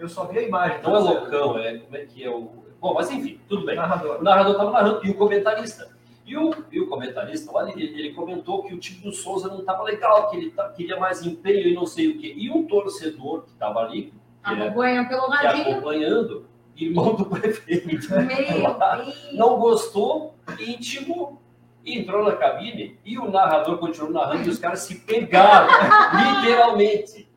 Eu 0.00 0.08
só 0.08 0.24
vi 0.24 0.38
a 0.38 0.42
imagem. 0.42 0.82
não 0.82 0.96
é 0.96 0.98
loucão, 0.98 1.58
é, 1.58 1.78
como 1.78 1.96
é 1.96 2.06
que 2.06 2.24
é 2.24 2.30
o, 2.30 2.50
bom, 2.80 2.94
mas 2.94 3.10
enfim, 3.10 3.38
tudo 3.48 3.64
bem. 3.66 3.76
O 3.76 3.80
Narrador. 3.80 4.22
narrador 4.22 4.52
estava 4.52 4.70
narrando 4.70 5.06
e 5.06 5.10
o 5.10 5.14
comentarista. 5.14 5.88
E 6.26 6.36
o, 6.36 6.54
e 6.70 6.80
o 6.80 6.88
comentarista 6.88 7.50
lá, 7.52 7.68
ele, 7.70 7.82
ele 7.84 8.14
comentou 8.14 8.62
que 8.62 8.72
o 8.72 8.78
time 8.78 9.00
do 9.00 9.12
Souza 9.12 9.48
não 9.48 9.58
estava 9.60 9.82
legal, 9.82 10.30
que 10.30 10.36
ele 10.36 10.50
tá- 10.52 10.68
queria 10.70 10.98
mais 10.98 11.24
empenho 11.26 11.68
e 11.68 11.74
não 11.74 11.84
sei 11.86 12.08
o 12.08 12.18
quê. 12.18 12.32
E 12.36 12.48
um 12.50 12.66
torcedor 12.66 13.42
que 13.42 13.50
estava 13.50 13.80
ali, 13.80 14.12
que 14.44 14.50
é, 14.54 14.62
Acompanha 14.66 15.08
pelo 15.08 15.26
que 15.26 15.32
é 15.34 15.48
radinho. 15.48 15.70
acompanhando, 15.72 16.46
irmão 16.76 17.14
do 17.16 17.26
prefeito, 17.26 17.88
Meu 17.88 17.98
Deus. 17.98 19.28
não 19.34 19.58
gostou 19.58 20.34
e 20.58 20.70
intimou. 20.72 21.40
E 21.84 21.98
entrou 21.98 22.22
na 22.24 22.36
cabine 22.36 22.96
e 23.04 23.18
o 23.18 23.28
narrador 23.30 23.78
continuou 23.78 24.12
narrando 24.12 24.46
e 24.46 24.50
os 24.50 24.58
caras 24.58 24.80
se 24.80 25.00
pegaram, 25.00 25.66
literalmente. 26.40 27.28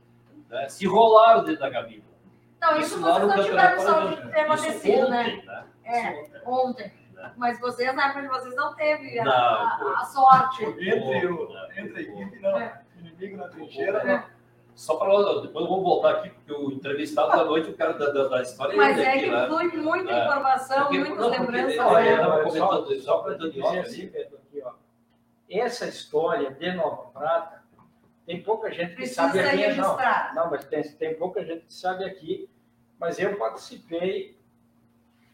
né? 0.49 0.68
Se 0.70 0.86
rolaram 0.86 1.43
dentro 1.45 1.61
da 1.61 1.72
cabine. 1.72 2.03
Não, 2.64 2.80
isso 2.80 2.99
vocês 3.01 3.28
não 3.28 3.43
tiveram 3.43 3.76
Campeonato 3.78 3.82
sorte 3.82 4.22
de 4.26 4.32
ter 4.32 4.39
acontecido, 4.39 5.09
né? 5.09 5.22
ontem, 5.22 5.45
né? 5.45 5.66
É. 5.84 6.22
Isso 6.24 6.32
ontem. 6.34 6.41
Ontem. 6.45 6.93
Né? 7.14 7.34
Mas 7.38 7.59
vocês, 7.59 7.93
na 7.95 8.05
época 8.05 8.22
de 8.22 8.28
vocês, 8.30 8.55
não 8.55 8.74
teve 8.76 9.20
a, 9.20 9.24
Não, 9.26 9.32
a- 9.34 9.97
a 10.01 10.05
sorte. 10.05 10.64
Entre, 10.66 11.28
o, 11.28 11.49
né? 11.53 11.68
entre 11.78 11.97
a 11.97 12.01
equipe, 12.01 12.39
não. 12.41 12.57
É. 12.57 12.82
Inimigo 12.99 13.38
na 13.38 13.47
trincheira, 13.49 13.99
É. 13.99 14.05
não. 14.18 14.24
Só 14.76 14.95
para 14.95 15.41
depois 15.41 15.68
vamos 15.68 15.84
voltar 15.84 16.11
aqui, 16.16 16.30
porque 16.32 16.51
o 16.51 16.72
entrevistado 16.72 17.30
da 17.32 17.43
noite, 17.43 17.70
o 17.70 17.78
cara 17.78 17.93
da, 17.93 18.09
da, 18.09 18.28
da 18.28 18.41
história 18.41 18.76
Mas 18.76 18.97
é 18.97 19.07
aqui, 19.09 19.20
que 19.20 19.30
né? 19.30 19.45
flui 19.45 19.68
muita 19.78 20.11
É. 20.11 20.24
informação, 20.24 20.80
Porque- 20.84 20.97
muitas 20.97 21.18
não, 21.20 21.30
porque 21.30 21.39
lembranças. 21.41 21.70
ele- 21.70 21.78
né? 21.80 21.86
olha, 21.86 21.95
Olha, 22.07 22.18
tava 22.18 22.34
olha, 22.34 22.43
comentando 22.43 22.88
só, 22.88 22.91
isso, 22.93 23.05
só 23.05 23.18
para 23.20 23.34
dizer 23.38 23.78
assim. 23.80 24.07
Pedro, 24.07 24.38
aqui, 24.47 24.64
ó. 24.66 24.72
Essa 25.49 25.86
história 25.86 26.51
de 26.51 26.72
Nova 26.72 27.03
Prata, 27.11 27.61
tem 28.26 28.41
pouca 28.41 28.72
gente 28.72 28.89
que 28.91 28.95
Precisa 28.95 29.22
sabe 29.28 29.39
aqui, 29.41 29.74
não. 29.80 29.97
Não, 30.34 30.49
mas 30.49 30.66
tem, 30.66 30.82
tem 30.82 31.16
pouca 31.16 31.45
gente 31.45 31.66
que 31.66 31.74
sabe 31.74 32.03
aqui. 32.05 32.49
Mas 33.04 33.20
eu 33.20 33.36
participei 33.38 34.39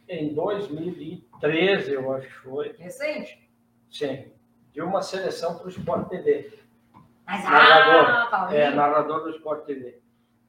em 0.07 0.33
2013, 0.33 1.93
eu 1.93 2.11
acho 2.13 2.25
que 2.27 2.33
foi, 2.33 2.75
Recente. 2.79 3.47
sim, 3.91 4.25
de 4.73 4.81
uma 4.81 5.03
seleção 5.03 5.55
para 5.55 5.67
o 5.67 5.69
Sport 5.69 6.09
TV. 6.09 6.51
Mas, 7.27 7.43
Narrador. 7.43 8.05
ah. 8.33 8.49
É, 8.51 8.71
narrador 8.71 9.21
do 9.21 9.29
Sport 9.35 9.65
TV. 9.65 9.99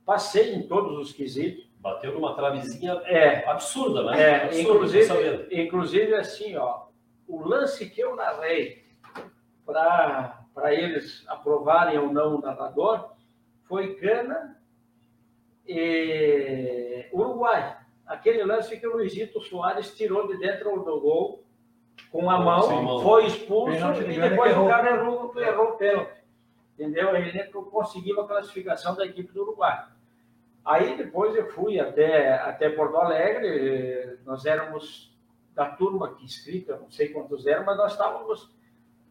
Passei 0.07 0.55
em 0.55 0.67
todos 0.67 0.97
os 0.97 1.13
quesitos. 1.13 1.69
Bateu 1.79 2.15
numa 2.15 2.35
travezinha 2.35 2.95
É, 3.05 3.47
absurda, 3.47 4.03
né? 4.05 4.19
É, 4.23 4.45
absurda, 4.45 4.63
inclusive, 4.63 5.49
inclusive 5.63 6.15
assim, 6.15 6.57
ó, 6.57 6.87
o 7.29 7.47
lance 7.47 7.91
que 7.91 8.01
eu 8.01 8.17
narrei 8.17 8.83
para 9.67 10.73
eles 10.73 11.23
aprovarem 11.29 11.99
ou 11.99 12.11
não 12.11 12.37
o 12.37 12.41
narrador 12.41 13.13
foi 13.65 14.01
Gana 14.01 14.59
e 15.73 17.07
Uruguai. 17.13 17.77
Aquele 18.05 18.43
lance 18.43 18.77
que 18.77 18.87
o 18.87 18.97
Luizito 18.97 19.41
Soares 19.41 19.95
tirou 19.95 20.27
de 20.27 20.37
dentro 20.37 20.83
do 20.83 21.01
gol 21.01 21.45
com 22.11 22.29
a 22.29 22.41
mão, 22.41 22.83
mão. 22.83 23.03
foi 23.03 23.27
expulso 23.27 23.73
Pênalti 23.73 24.01
e 24.01 24.21
depois 24.21 24.57
o 24.57 24.67
cara 24.67 24.97
errou, 24.97 25.33
errou 25.41 25.69
o 25.69 25.77
pênalti. 25.77 26.21
Entendeu? 26.75 27.15
Ele 27.15 27.45
conseguiu 27.71 28.21
a 28.21 28.27
classificação 28.27 28.97
da 28.97 29.07
equipe 29.07 29.33
do 29.33 29.43
Uruguai. 29.43 29.87
Aí 30.65 30.97
depois 30.97 31.37
eu 31.37 31.47
fui 31.51 31.79
até, 31.79 32.35
até 32.35 32.69
Porto 32.71 32.97
Alegre, 32.97 34.19
nós 34.25 34.45
éramos 34.45 35.17
da 35.55 35.67
turma 35.67 36.15
que 36.15 36.25
inscrita, 36.25 36.79
não 36.79 36.91
sei 36.91 37.11
quantos 37.11 37.47
eram, 37.47 37.65
mas 37.65 37.77
nós 37.77 37.93
estávamos 37.93 38.51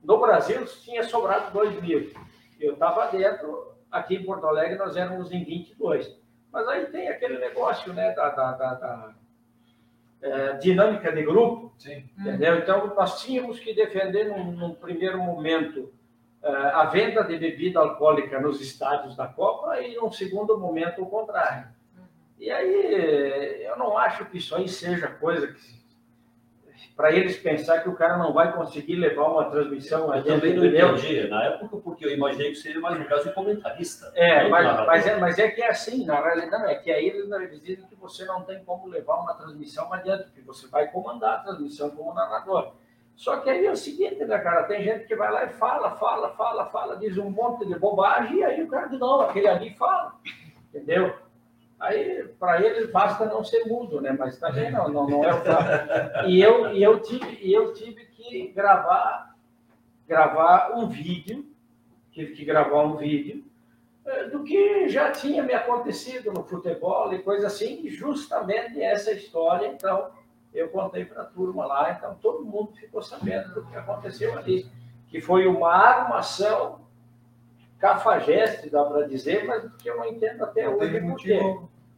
No 0.04 0.20
Brasil 0.20 0.66
tinha 0.66 1.04
sobrado 1.04 1.52
2 1.54 1.82
mil. 1.82 2.12
Eu 2.60 2.74
estava 2.74 3.06
dentro, 3.08 3.74
aqui 3.90 4.16
em 4.16 4.26
Porto 4.26 4.46
Alegre 4.46 4.78
nós 4.78 4.98
éramos 4.98 5.32
em 5.32 5.44
22. 5.44 6.20
Mas 6.52 6.68
aí 6.68 6.86
tem 6.88 7.08
aquele 7.10 7.38
negócio 7.38 7.94
né, 7.94 8.12
da, 8.14 8.30
da, 8.30 8.52
da, 8.54 8.74
da 8.74 9.14
é, 10.22 10.54
dinâmica 10.54 11.12
de 11.12 11.24
grupo, 11.24 11.74
Sim. 11.78 12.10
entendeu? 12.18 12.58
Então 12.58 12.88
nós 12.96 13.22
tínhamos 13.22 13.60
que 13.60 13.74
defender 13.74 14.26
num, 14.26 14.52
num 14.52 14.74
primeiro 14.74 15.20
momento 15.20 15.94
é, 16.42 16.50
a 16.50 16.86
venda 16.86 17.24
de 17.24 17.38
bebida 17.38 17.80
alcoólica 17.80 18.40
nos 18.40 18.62
estádios 18.62 19.16
da 19.16 19.28
Copa 19.28 19.80
e 19.82 19.96
num 19.96 20.12
segundo 20.12 20.58
momento 20.58 21.02
o 21.02 21.10
contrário. 21.10 21.68
E 22.40 22.50
aí 22.50 23.64
eu 23.64 23.78
não 23.78 23.98
acho 23.98 24.26
que 24.26 24.38
isso 24.38 24.56
aí 24.56 24.68
seja 24.68 25.08
coisa 25.08 25.48
que 25.48 25.79
para 27.00 27.14
eles 27.14 27.38
pensar 27.38 27.80
que 27.80 27.88
o 27.88 27.96
cara 27.96 28.18
não 28.18 28.34
vai 28.34 28.52
conseguir 28.52 28.96
levar 28.96 29.30
uma 29.30 29.50
transmissão 29.50 30.14
Eu 30.14 30.22
também 30.22 30.54
não 30.54 30.66
entendi 30.66 31.30
na 31.30 31.46
época, 31.46 31.78
porque 31.78 32.06
eu 32.06 32.14
imaginei 32.14 32.50
que 32.50 32.58
seria 32.58 32.82
mais 32.82 33.00
no 33.00 33.06
caso 33.06 33.30
de 33.30 33.34
comentarista. 33.34 34.12
É, 34.16 34.44
não 34.44 34.50
mas, 34.50 34.86
mas, 34.86 35.08
é, 35.08 35.16
mas 35.16 35.40
é 35.40 35.48
que 35.48 35.62
é 35.62 35.70
assim, 35.70 36.06
na 36.06 36.22
realidade, 36.22 36.66
é 36.66 36.76
que 36.76 36.92
aí 36.92 37.08
eles, 37.08 37.32
eles 37.32 37.62
dizem 37.62 37.88
que 37.88 37.96
você 37.96 38.26
não 38.26 38.44
tem 38.44 38.62
como 38.66 38.90
levar 38.90 39.16
uma 39.16 39.34
transmissão 39.34 39.94
adiante, 39.94 40.30
que 40.32 40.42
você 40.42 40.68
vai 40.68 40.92
comandar 40.92 41.36
a 41.36 41.44
transmissão 41.44 41.90
como 41.92 42.14
narrador. 42.14 42.74
Só 43.16 43.38
que 43.38 43.50
aí 43.50 43.66
é 43.66 43.72
o 43.72 43.78
seguinte, 43.78 44.26
né, 44.26 44.38
cara? 44.38 44.64
Tem 44.64 44.84
gente 44.84 45.08
que 45.08 45.16
vai 45.16 45.32
lá 45.32 45.46
e 45.46 45.52
fala, 45.52 45.92
fala, 45.92 46.32
fala, 46.32 46.66
fala, 46.66 46.98
diz 46.98 47.18
um 47.18 47.30
monte 47.30 47.66
de 47.66 47.80
bobagem, 47.80 48.40
e 48.40 48.44
aí 48.44 48.62
o 48.62 48.68
cara 48.68 48.88
diz, 48.88 49.00
não, 49.00 49.22
aquele 49.22 49.48
ali 49.48 49.74
fala, 49.76 50.16
entendeu? 50.68 51.16
Aí, 51.80 52.28
para 52.38 52.62
eles, 52.62 52.92
basta 52.92 53.26
não 53.26 53.44
ser 53.44 53.64
mudo, 53.66 54.02
né? 54.02 54.12
Mas 54.12 54.38
também 54.38 54.70
não, 54.70 54.90
não, 54.90 55.08
não 55.08 55.24
é 55.24 55.34
o 55.34 55.42
caso. 55.44 56.28
E 56.28 56.42
eu, 56.42 56.74
e 56.74 56.84
eu, 56.84 57.00
tive, 57.00 57.40
e 57.42 57.54
eu 57.54 57.74
tive 57.74 58.06
que 58.08 58.50
gravar, 58.50 59.36
gravar 60.06 60.74
um 60.76 60.88
vídeo, 60.88 61.46
tive 62.12 62.34
que 62.34 62.44
gravar 62.44 62.84
um 62.84 62.98
vídeo, 62.98 63.46
eh, 64.06 64.26
do 64.26 64.44
que 64.44 64.90
já 64.90 65.12
tinha 65.12 65.42
me 65.42 65.54
acontecido 65.54 66.34
no 66.34 66.44
futebol 66.44 67.14
e 67.14 67.20
coisa 67.20 67.48
assim, 67.48 67.86
e 67.86 67.90
justamente 67.90 68.82
essa 68.82 69.12
história, 69.12 69.68
então, 69.68 70.10
eu 70.54 70.68
contei 70.70 71.06
para 71.06 71.22
a 71.22 71.26
turma 71.26 71.66
lá, 71.66 71.92
então 71.92 72.16
todo 72.16 72.44
mundo 72.44 72.74
ficou 72.74 73.02
sabendo 73.02 73.54
do 73.54 73.66
que 73.66 73.78
aconteceu 73.78 74.38
ali, 74.38 74.70
que 75.08 75.22
foi 75.22 75.48
uma 75.48 75.72
armação 75.72 76.82
cafajeste, 77.80 78.70
dá 78.70 78.84
para 78.84 79.08
dizer, 79.08 79.46
mas 79.46 79.64
que 79.82 79.90
eu 79.90 79.98
não 79.98 80.06
entendo 80.06 80.44
até 80.44 80.66
Não 80.66 80.76
hoje 80.78 80.92
teve 80.92 81.08
por 81.08 81.18
quê. 81.18 81.40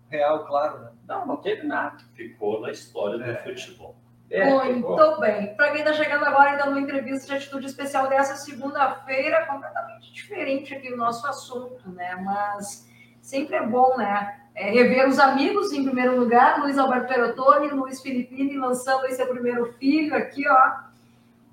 real, 0.10 0.46
claro, 0.46 0.80
né? 0.80 0.90
Não, 1.08 1.26
não 1.26 1.38
teve 1.38 1.64
nada. 1.68 1.98
Ficou 2.14 2.62
na 2.62 2.72
história 2.72 3.18
do 3.18 3.24
É. 3.24 3.36
futebol. 3.38 3.96
É, 4.30 4.50
Muito 4.50 4.76
ficou. 4.76 5.20
bem. 5.20 5.54
Para 5.56 5.72
quem 5.72 5.80
está 5.82 5.92
chegando 5.92 6.24
agora, 6.24 6.52
ainda 6.52 6.66
numa 6.68 6.80
entrevista 6.80 7.28
de 7.28 7.34
atitude 7.34 7.66
especial 7.66 8.08
dessa 8.08 8.36
segunda-feira, 8.38 9.46
completamente 9.46 10.14
diferente 10.14 10.74
aqui 10.74 10.94
o 10.94 10.96
nosso 10.96 11.28
assunto, 11.28 11.90
né? 11.90 12.16
Mas 12.24 12.88
sempre 13.22 13.58
é 13.58 13.66
bom, 13.66 13.98
né? 13.98 14.38
É, 14.56 14.70
rever 14.72 15.08
os 15.08 15.20
amigos 15.20 15.74
em 15.74 15.84
primeiro 15.84 16.18
lugar, 16.18 16.62
Luiz 16.62 16.78
Alberto 16.78 17.08
Perotoni, 17.08 17.70
Luiz 17.72 18.02
Filipini 18.02 18.56
lançando 18.58 19.06
aí 19.06 19.14
seu 19.14 19.28
primeiro 19.28 19.74
filho 19.74 20.16
aqui, 20.16 20.48
ó, 20.48 20.72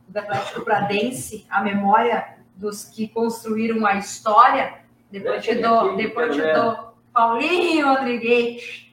do 0.08 0.16
Atlético 0.18 0.62
Pradense, 0.62 1.46
a 1.50 1.60
memória 1.62 2.37
dos 2.58 2.84
que 2.84 3.08
construíram 3.08 3.86
a 3.86 3.94
história. 3.96 4.80
Depois 5.10 5.42
te 5.44 5.54
dou, 5.54 5.96
depois 5.96 6.34
te 6.34 6.42
dou 6.54 6.94
Paulinho 7.12 7.86
Rodrigues. 7.88 8.86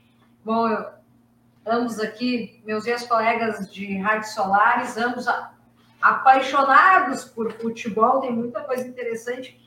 Bom, 0.45 0.67
eu, 0.69 0.85
ambos 1.65 1.99
aqui, 1.99 2.61
meus 2.65 2.85
ex-colegas 2.85 3.69
de 3.73 3.97
Rádio 3.97 4.29
Solares, 4.29 4.95
ambos 4.97 5.27
a- 5.27 5.51
apaixonados 5.99 7.25
por 7.25 7.51
futebol, 7.53 8.21
tem 8.21 8.31
muita 8.31 8.61
coisa 8.61 8.87
interessante, 8.87 9.59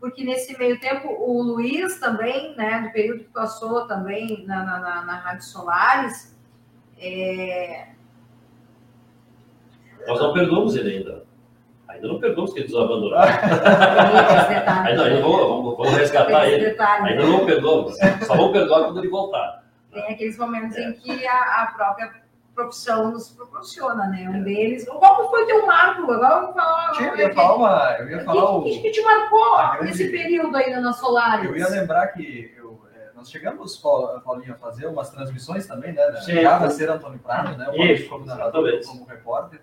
porque 0.00 0.24
nesse 0.24 0.58
meio 0.58 0.80
tempo 0.80 1.08
o 1.08 1.42
Luiz 1.42 2.00
também, 2.00 2.56
né, 2.56 2.80
no 2.80 2.92
período 2.92 3.24
que 3.24 3.30
passou 3.30 3.86
também 3.86 4.44
na, 4.46 4.62
na, 4.64 4.78
na- 4.80 5.02
na 5.04 5.16
Rádio 5.18 5.44
Solares, 5.44 6.34
é, 6.98 7.88
Nós 10.06 10.18
não 10.20 10.32
perdoamos 10.32 10.74
ele 10.76 10.96
ainda. 10.98 11.24
Ainda 11.94 12.08
não 12.08 12.20
perdoamos 12.20 12.52
que 12.52 12.60
ele 12.60 12.68
nos 12.72 12.80
detalhes. 14.48 14.90
Ainda, 14.90 15.04
ainda 15.04 15.20
vamos, 15.22 15.40
vamos, 15.40 15.76
vamos 15.76 15.94
resgatar 15.94 16.46
ele. 16.48 16.64
detalhes. 16.70 17.06
Ainda 17.12 17.24
não 17.26 17.46
perdoamos. 17.46 17.96
Só 18.26 18.36
vamos 18.36 18.52
perdoar 18.52 18.84
quando 18.84 18.98
ele 18.98 19.08
voltar. 19.08 19.64
Tem 19.92 20.02
aqueles 20.12 20.36
momentos 20.38 20.76
em 20.76 20.92
que 20.94 21.26
a, 21.26 21.62
a 21.62 21.66
própria 21.76 22.10
profissão 22.54 23.10
nos 23.12 23.30
proporciona, 23.30 24.06
né? 24.08 24.28
Um 24.28 24.42
deles. 24.42 24.84
Qual 24.88 25.30
foi 25.30 25.42
o 25.44 25.46
teu 25.46 25.66
marco? 25.66 26.02
Agora 26.10 26.40
vamos 26.40 26.54
falar. 26.54 26.92
Tinha- 26.92 27.08
Eu 27.10 27.16
ia 27.18 27.34
falar 27.34 27.54
uma. 27.56 27.96
Eu 27.98 28.10
ia 28.10 28.24
falar 28.24 28.50
O 28.56 28.62
que, 28.64 28.78
que, 28.80 28.90
te 28.90 29.02
marcou 29.02 29.54
a 29.56 29.76
grande- 29.76 29.86
nesse 29.90 30.10
período 30.10 30.56
ainda 30.56 30.80
na 30.80 30.92
Solares? 30.92 31.44
Eu 31.48 31.56
ia 31.56 31.68
lembrar 31.68 32.08
que 32.08 32.52
eu, 32.56 32.80
é, 32.94 33.10
nós 33.16 33.30
chegamos, 33.30 33.76
Paul- 33.76 34.20
Paulinho, 34.20 34.52
a 34.52 34.56
fazer 34.56 34.86
umas 34.86 35.10
transmissões 35.10 35.66
também, 35.66 35.92
né? 35.92 36.02
Já 36.26 36.58
da 36.58 36.70
ser 36.70 36.90
Antônio 36.90 37.18
Prado, 37.20 37.56
né? 37.56 37.68
O 37.70 37.82
Isso, 37.82 38.08
como 38.08 38.24
narrador, 38.26 38.68
como 38.86 39.04
repórter. 39.04 39.60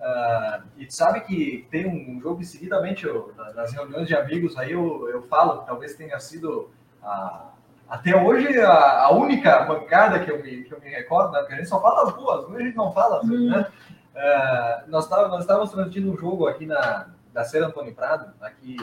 Ah, 0.00 0.60
e 0.76 0.86
tu 0.86 0.94
sabe 0.94 1.20
que 1.22 1.66
tem 1.70 1.86
um 1.86 2.20
jogo 2.20 2.38
que 2.38 2.44
seguidamente, 2.44 3.06
eu, 3.06 3.32
na- 3.36 3.52
nas 3.54 3.72
reuniões 3.72 4.06
de 4.06 4.14
amigos, 4.14 4.56
aí 4.56 4.72
eu, 4.72 5.08
eu 5.08 5.22
falo 5.22 5.60
que 5.60 5.66
talvez 5.66 5.94
tenha 5.94 6.18
sido 6.20 6.70
a- 7.02 7.50
até 7.88 8.14
hoje 8.16 8.60
a, 8.60 9.04
a 9.04 9.10
única 9.12 9.60
bancada 9.64 10.20
que 10.20 10.30
eu, 10.30 10.42
me, 10.42 10.64
que 10.64 10.74
eu 10.74 10.80
me 10.80 10.88
recordo, 10.90 11.32
né? 11.32 11.38
Porque 11.40 11.54
a 11.54 11.56
gente 11.56 11.68
só 11.68 11.80
fala 11.80 12.08
as 12.08 12.14
boas, 12.14 12.44
hoje 12.46 12.62
a 12.62 12.66
gente 12.66 12.76
não 12.76 12.92
fala, 12.92 13.20
Hum. 13.24 13.48
né? 13.50 13.66
Ah, 14.14 14.84
nós, 14.88 15.04
estávamos 15.04 15.70
transmitindo 15.70 16.10
um 16.12 16.16
jogo 16.16 16.46
aqui 16.46 16.66
na 16.66 17.08
da 17.32 17.44
Ser 17.44 17.62
Antônio 17.62 17.94
Prado, 17.94 18.32
aqui 18.40 18.76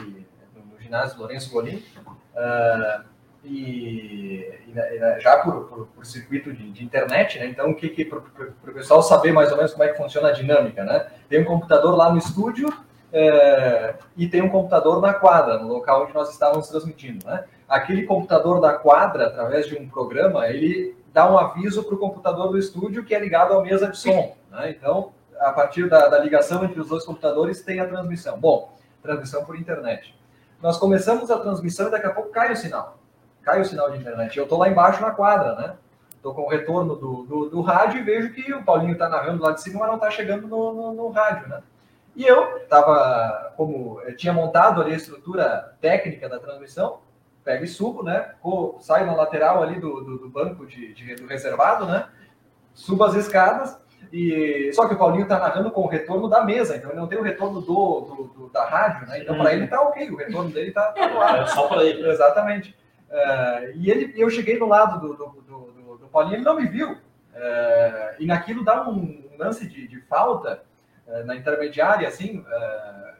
no, 0.54 0.64
no 0.64 0.80
ginásio 0.80 1.18
Lourenço 1.18 1.50
Golim, 1.50 1.82
ah, 2.36 3.02
e, 3.44 4.50
e 4.66 4.74
e 4.74 4.98
na- 4.98 5.18
já 5.20 5.38
por, 5.38 5.64
por, 5.64 5.86
por 5.86 6.04
circuito 6.06 6.52
de, 6.52 6.70
de 6.72 6.84
internet, 6.84 7.38
né? 7.38 7.46
Então, 7.46 7.70
o 7.70 7.74
que, 7.74 7.88
que 7.88 8.04
para 8.04 8.18
o 8.18 8.72
pessoal 8.74 9.02
saber 9.02 9.32
mais 9.32 9.50
ou 9.50 9.56
menos 9.56 9.72
como 9.72 9.84
é 9.84 9.88
que 9.88 9.96
funciona 9.96 10.28
a 10.28 10.32
dinâmica, 10.32 10.82
né? 10.84 11.06
Tem 11.28 11.40
um 11.40 11.44
computador 11.44 11.94
lá 11.96 12.10
no 12.10 12.18
estúdio 12.18 12.72
eh, 13.12 13.94
e 14.16 14.26
tem 14.28 14.42
um 14.42 14.48
computador 14.48 15.00
na 15.00 15.14
quadra, 15.14 15.58
no 15.58 15.68
local 15.68 16.04
onde 16.04 16.14
nós 16.14 16.30
estávamos 16.30 16.68
transmitindo, 16.68 17.24
né? 17.26 17.44
Aquele 17.68 18.04
computador 18.04 18.60
da 18.60 18.72
quadra, 18.72 19.26
através 19.26 19.66
de 19.66 19.76
um 19.76 19.88
programa, 19.88 20.48
ele 20.48 20.96
dá 21.12 21.30
um 21.30 21.38
aviso 21.38 21.84
para 21.84 21.94
o 21.94 21.98
computador 21.98 22.48
do 22.50 22.58
estúdio 22.58 23.04
que 23.04 23.14
é 23.14 23.20
ligado 23.20 23.54
à 23.54 23.62
mesa 23.62 23.88
de 23.88 23.96
som, 23.96 24.36
né? 24.50 24.70
Então, 24.70 25.12
a 25.38 25.52
partir 25.52 25.88
da, 25.88 26.08
da 26.08 26.18
ligação 26.18 26.64
entre 26.64 26.80
os 26.80 26.88
dois 26.88 27.04
computadores 27.04 27.62
tem 27.62 27.78
a 27.80 27.86
transmissão. 27.86 28.38
Bom, 28.38 28.76
transmissão 29.02 29.44
por 29.44 29.56
internet. 29.58 30.14
Nós 30.60 30.78
começamos 30.78 31.30
a 31.30 31.38
transmissão 31.38 31.88
e 31.88 31.90
daqui 31.90 32.06
a 32.06 32.10
pouco 32.12 32.30
cai 32.30 32.52
o 32.52 32.56
sinal. 32.56 32.98
Cai 33.44 33.60
o 33.60 33.64
sinal 33.64 33.90
de 33.90 33.98
internet. 33.98 34.36
Eu 34.36 34.44
estou 34.44 34.58
lá 34.58 34.68
embaixo 34.68 35.00
na 35.02 35.10
quadra, 35.10 35.54
né? 35.56 35.74
Estou 36.16 36.34
com 36.34 36.42
o 36.42 36.48
retorno 36.48 36.96
do, 36.96 37.22
do, 37.24 37.48
do 37.50 37.60
rádio 37.60 38.00
e 38.00 38.02
vejo 38.02 38.32
que 38.32 38.52
o 38.54 38.62
Paulinho 38.64 38.92
está 38.94 39.08
narrando 39.08 39.42
lá 39.42 39.52
de 39.52 39.60
cima, 39.60 39.80
mas 39.80 39.88
não 39.88 39.96
está 39.96 40.10
chegando 40.10 40.48
no, 40.48 40.72
no, 40.72 40.92
no 40.94 41.08
rádio, 41.10 41.48
né? 41.48 41.60
E 42.16 42.24
eu 42.24 42.56
estava, 42.58 43.52
como 43.56 44.00
eu 44.06 44.16
tinha 44.16 44.32
montado 44.32 44.80
ali 44.80 44.92
a 44.92 44.96
estrutura 44.96 45.74
técnica 45.80 46.28
da 46.28 46.38
transmissão, 46.38 47.00
pego 47.44 47.64
e 47.64 47.68
subo, 47.68 48.02
né? 48.02 48.30
Vou, 48.42 48.78
saio 48.80 49.04
na 49.04 49.14
lateral 49.14 49.62
ali 49.62 49.78
do, 49.78 50.00
do, 50.02 50.18
do 50.18 50.28
banco 50.30 50.64
de, 50.66 50.94
de- 50.94 51.16
do 51.16 51.26
reservado, 51.26 51.84
né? 51.86 52.06
Subo 52.72 53.04
as 53.04 53.14
escadas 53.14 53.78
e 54.12 54.70
só 54.72 54.86
que 54.88 54.94
o 54.94 54.98
Paulinho 54.98 55.24
está 55.24 55.38
narrando 55.38 55.70
com 55.70 55.82
o 55.82 55.88
retorno 55.88 56.28
da 56.28 56.42
mesa, 56.44 56.76
então 56.76 56.90
ele 56.90 57.00
não 57.00 57.06
tem 57.08 57.18
o 57.18 57.22
retorno 57.22 57.60
do, 57.60 58.30
do- 58.34 58.50
da 58.50 58.64
rádio, 58.64 59.06
né? 59.08 59.18
Então 59.20 59.36
para 59.36 59.52
ele 59.52 59.66
tá 59.66 59.80
ok, 59.82 60.10
o 60.10 60.16
retorno 60.16 60.50
dele 60.50 60.70
tá, 60.70 60.92
tá 60.92 61.06
no 61.08 61.20
ar. 61.20 61.42
É 61.42 61.46
só 61.46 61.66
para 61.68 61.84
ele. 61.84 62.08
Exatamente. 62.08 62.74
É, 63.16 63.72
e 63.76 63.90
ele, 63.90 64.12
eu 64.16 64.28
cheguei 64.28 64.58
do 64.58 64.66
lado 64.66 65.00
do, 65.00 65.14
do, 65.14 65.26
do- 65.42 65.96
do- 65.98 66.08
Paulinho, 66.08 66.36
ele 66.36 66.44
não 66.44 66.56
me 66.56 66.66
viu. 66.66 66.96
É, 67.34 68.16
e 68.20 68.26
naquilo 68.26 68.64
dá 68.64 68.88
um 68.88 69.24
lance 69.38 69.66
de, 69.68 69.88
de 69.88 70.00
falta 70.02 70.62
é, 71.06 71.22
na 71.24 71.34
intermediária, 71.34 72.06
assim. 72.06 72.44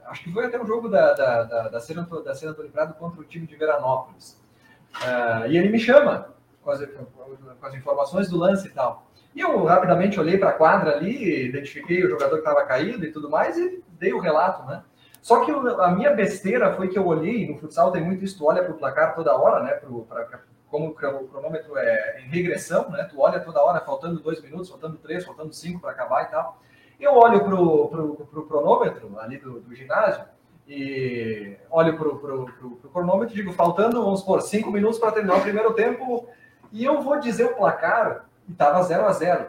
acho 0.06 0.22
que 0.22 0.32
foi 0.32 0.46
até 0.46 0.60
um 0.60 0.66
jogo 0.66 0.88
da, 0.88 1.12
da, 1.12 1.42
da, 1.42 1.68
da 1.68 1.80
Cena 1.80 2.02
Antônio 2.02 2.70
Prado 2.70 2.94
contra 2.94 3.20
o 3.20 3.24
time 3.24 3.46
de 3.46 3.56
Veranópolis. 3.56 4.40
E 5.48 5.56
ele 5.56 5.68
me 5.70 5.78
chama 5.78 6.28
com 6.62 6.70
as, 6.70 6.80
com 6.84 7.66
as 7.66 7.74
informações 7.74 8.28
do 8.28 8.38
lance 8.38 8.68
e 8.68 8.70
tal. 8.70 9.06
E 9.34 9.40
eu 9.40 9.64
rapidamente 9.64 10.20
olhei 10.20 10.38
para 10.38 10.50
a 10.50 10.52
quadra 10.52 10.94
ali, 10.96 11.46
identifiquei 11.48 12.04
o 12.04 12.08
jogador 12.08 12.36
que 12.36 12.48
estava 12.48 12.64
caído 12.64 13.04
e 13.04 13.10
tudo 13.10 13.28
mais, 13.28 13.58
e 13.58 13.82
dei 13.98 14.12
o 14.12 14.20
relato, 14.20 14.64
né? 14.66 14.84
Só 15.24 15.42
que 15.42 15.50
eu- 15.50 15.80
a 15.82 15.90
minha 15.90 16.12
besteira 16.12 16.74
foi 16.74 16.88
que 16.88 16.98
eu 16.98 17.06
olhei, 17.06 17.48
no 17.50 17.56
futsal 17.58 17.90
tem 17.90 18.04
muito 18.04 18.22
isso, 18.22 18.36
tu 18.36 18.44
olha 18.46 18.62
para 18.62 18.72
o 18.72 18.76
placar 18.76 19.14
toda 19.14 19.34
hora, 19.34 19.62
né? 19.62 19.72
Pro, 19.72 20.02
pra, 20.02 20.28
como 20.70 20.88
o 20.88 20.94
cro- 20.94 21.16
o 21.22 21.28
cronômetro 21.28 21.78
é 21.78 22.20
em 22.20 22.28
regressão, 22.28 22.90
né? 22.90 23.04
Tu 23.10 23.18
olha 23.18 23.40
toda 23.40 23.62
hora, 23.62 23.80
faltando 23.80 24.20
dois 24.20 24.42
minutos, 24.42 24.68
faltando 24.68 24.98
três, 24.98 25.24
faltando 25.24 25.50
cinco 25.54 25.80
para 25.80 25.92
acabar 25.92 26.24
e 26.24 26.26
tal. 26.26 26.60
Eu 27.00 27.14
olho 27.14 27.42
pro, 27.42 27.88
pro, 27.88 28.14
pro 28.26 28.46
cronômetro 28.46 29.18
ali 29.18 29.38
do, 29.38 29.60
do 29.60 29.74
ginásio 29.74 30.24
e 30.68 31.56
olho 31.70 31.96
pro, 31.96 32.18
pro 32.18 32.46
cronômetro 32.92 33.32
e 33.34 33.36
digo, 33.36 33.50
faltando, 33.54 34.04
vamos 34.04 34.20
supor, 34.20 34.42
cinco 34.42 34.70
minutos 34.70 34.98
para 34.98 35.12
terminar 35.12 35.36
o 35.38 35.42
primeiro 35.42 35.72
tempo, 35.72 36.28
e 36.70 36.84
eu 36.84 37.00
vou 37.00 37.18
dizer 37.18 37.44
o 37.46 37.54
placar, 37.56 38.26
e 38.46 38.52
estava 38.52 38.82
0 38.82 39.06
a 39.06 39.12
0 39.12 39.46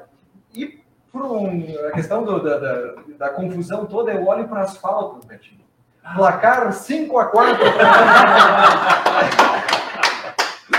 E 0.54 0.80
por 1.12 1.22
um, 1.24 1.66
a 1.88 1.92
questão 1.92 2.24
do- 2.24 2.42
da, 2.42 2.58
da, 2.60 2.96
da 3.18 3.30
confusão 3.30 3.86
toda, 3.86 4.14
eu 4.14 4.26
olho 4.26 4.48
para 4.48 4.62
as 4.62 4.78
faltas, 4.78 5.26
Betinho. 5.26 5.65
Placar 6.14 6.72
5 6.72 7.18
a 7.20 7.26
4 7.26 7.56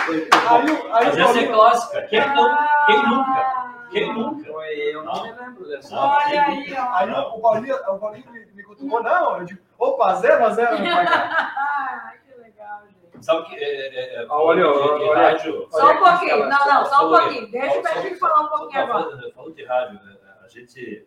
Aí, 0.07 0.70
o- 0.70 0.95
aí, 0.95 1.05
Mas 1.07 1.07
essa 1.09 1.20
é 1.20 1.24
Paulinho- 1.24 1.53
clássica. 1.53 2.03
Quem, 2.03 2.20
não, 2.20 2.57
quem 2.87 2.97
Ah, 2.97 3.09
nunca? 3.09 3.66
Quem 3.91 4.12
nunca? 4.14 4.49
Eu 4.49 5.03
não 5.05 5.22
me 5.22 5.33
lembro 5.33 5.68
dessa. 5.68 5.95
Não. 5.95 6.03
Olha 6.09 6.43
aí, 6.47 6.74
ó. 6.79 6.95
Aí 6.95 7.11
o 7.11 7.41
Paulinho, 7.41 7.77
o 7.77 7.99
Paulinho 7.99 8.31
me, 8.31 8.47
me 8.55 8.62
cutucou, 8.62 9.03
não, 9.03 9.39
eu 9.39 9.45
digo, 9.45 9.61
opa, 9.79 10.14
0 10.14 10.47
a 10.47 10.51
0 10.51 10.79
meu 10.79 10.95
pai. 10.95 11.07
Ah, 11.07 12.12
que 12.24 12.41
legal, 12.41 12.83
gente. 13.12 13.24
Sabe 13.24 13.45
que 13.47 13.57
é, 13.57 13.59
é, 13.64 14.22
é, 14.22 14.27
Ah, 14.29 14.37
olha, 14.39 14.62
de- 14.64 14.72
de 14.72 15.05
olha. 15.09 15.22
rádio. 15.31 15.66
Só 15.70 15.79
um 15.79 15.87
Olha, 15.89 15.99
pouquinho. 15.99 16.49
Não, 16.49 16.66
não, 16.66 16.87
só 16.87 17.07
um 17.07 17.09
pouquinho. 17.18 17.51
Deixa 17.51 17.79
o 17.79 17.83
Betinho 17.83 18.18
falar 18.18 18.41
um 18.43 18.49
pouquinho 18.49 18.83
agora. 18.83 19.33
Falando 19.35 19.55
de 19.55 19.64
rádio, 19.64 19.95
né, 20.05 20.16
a 20.45 20.49
gente, 20.49 21.07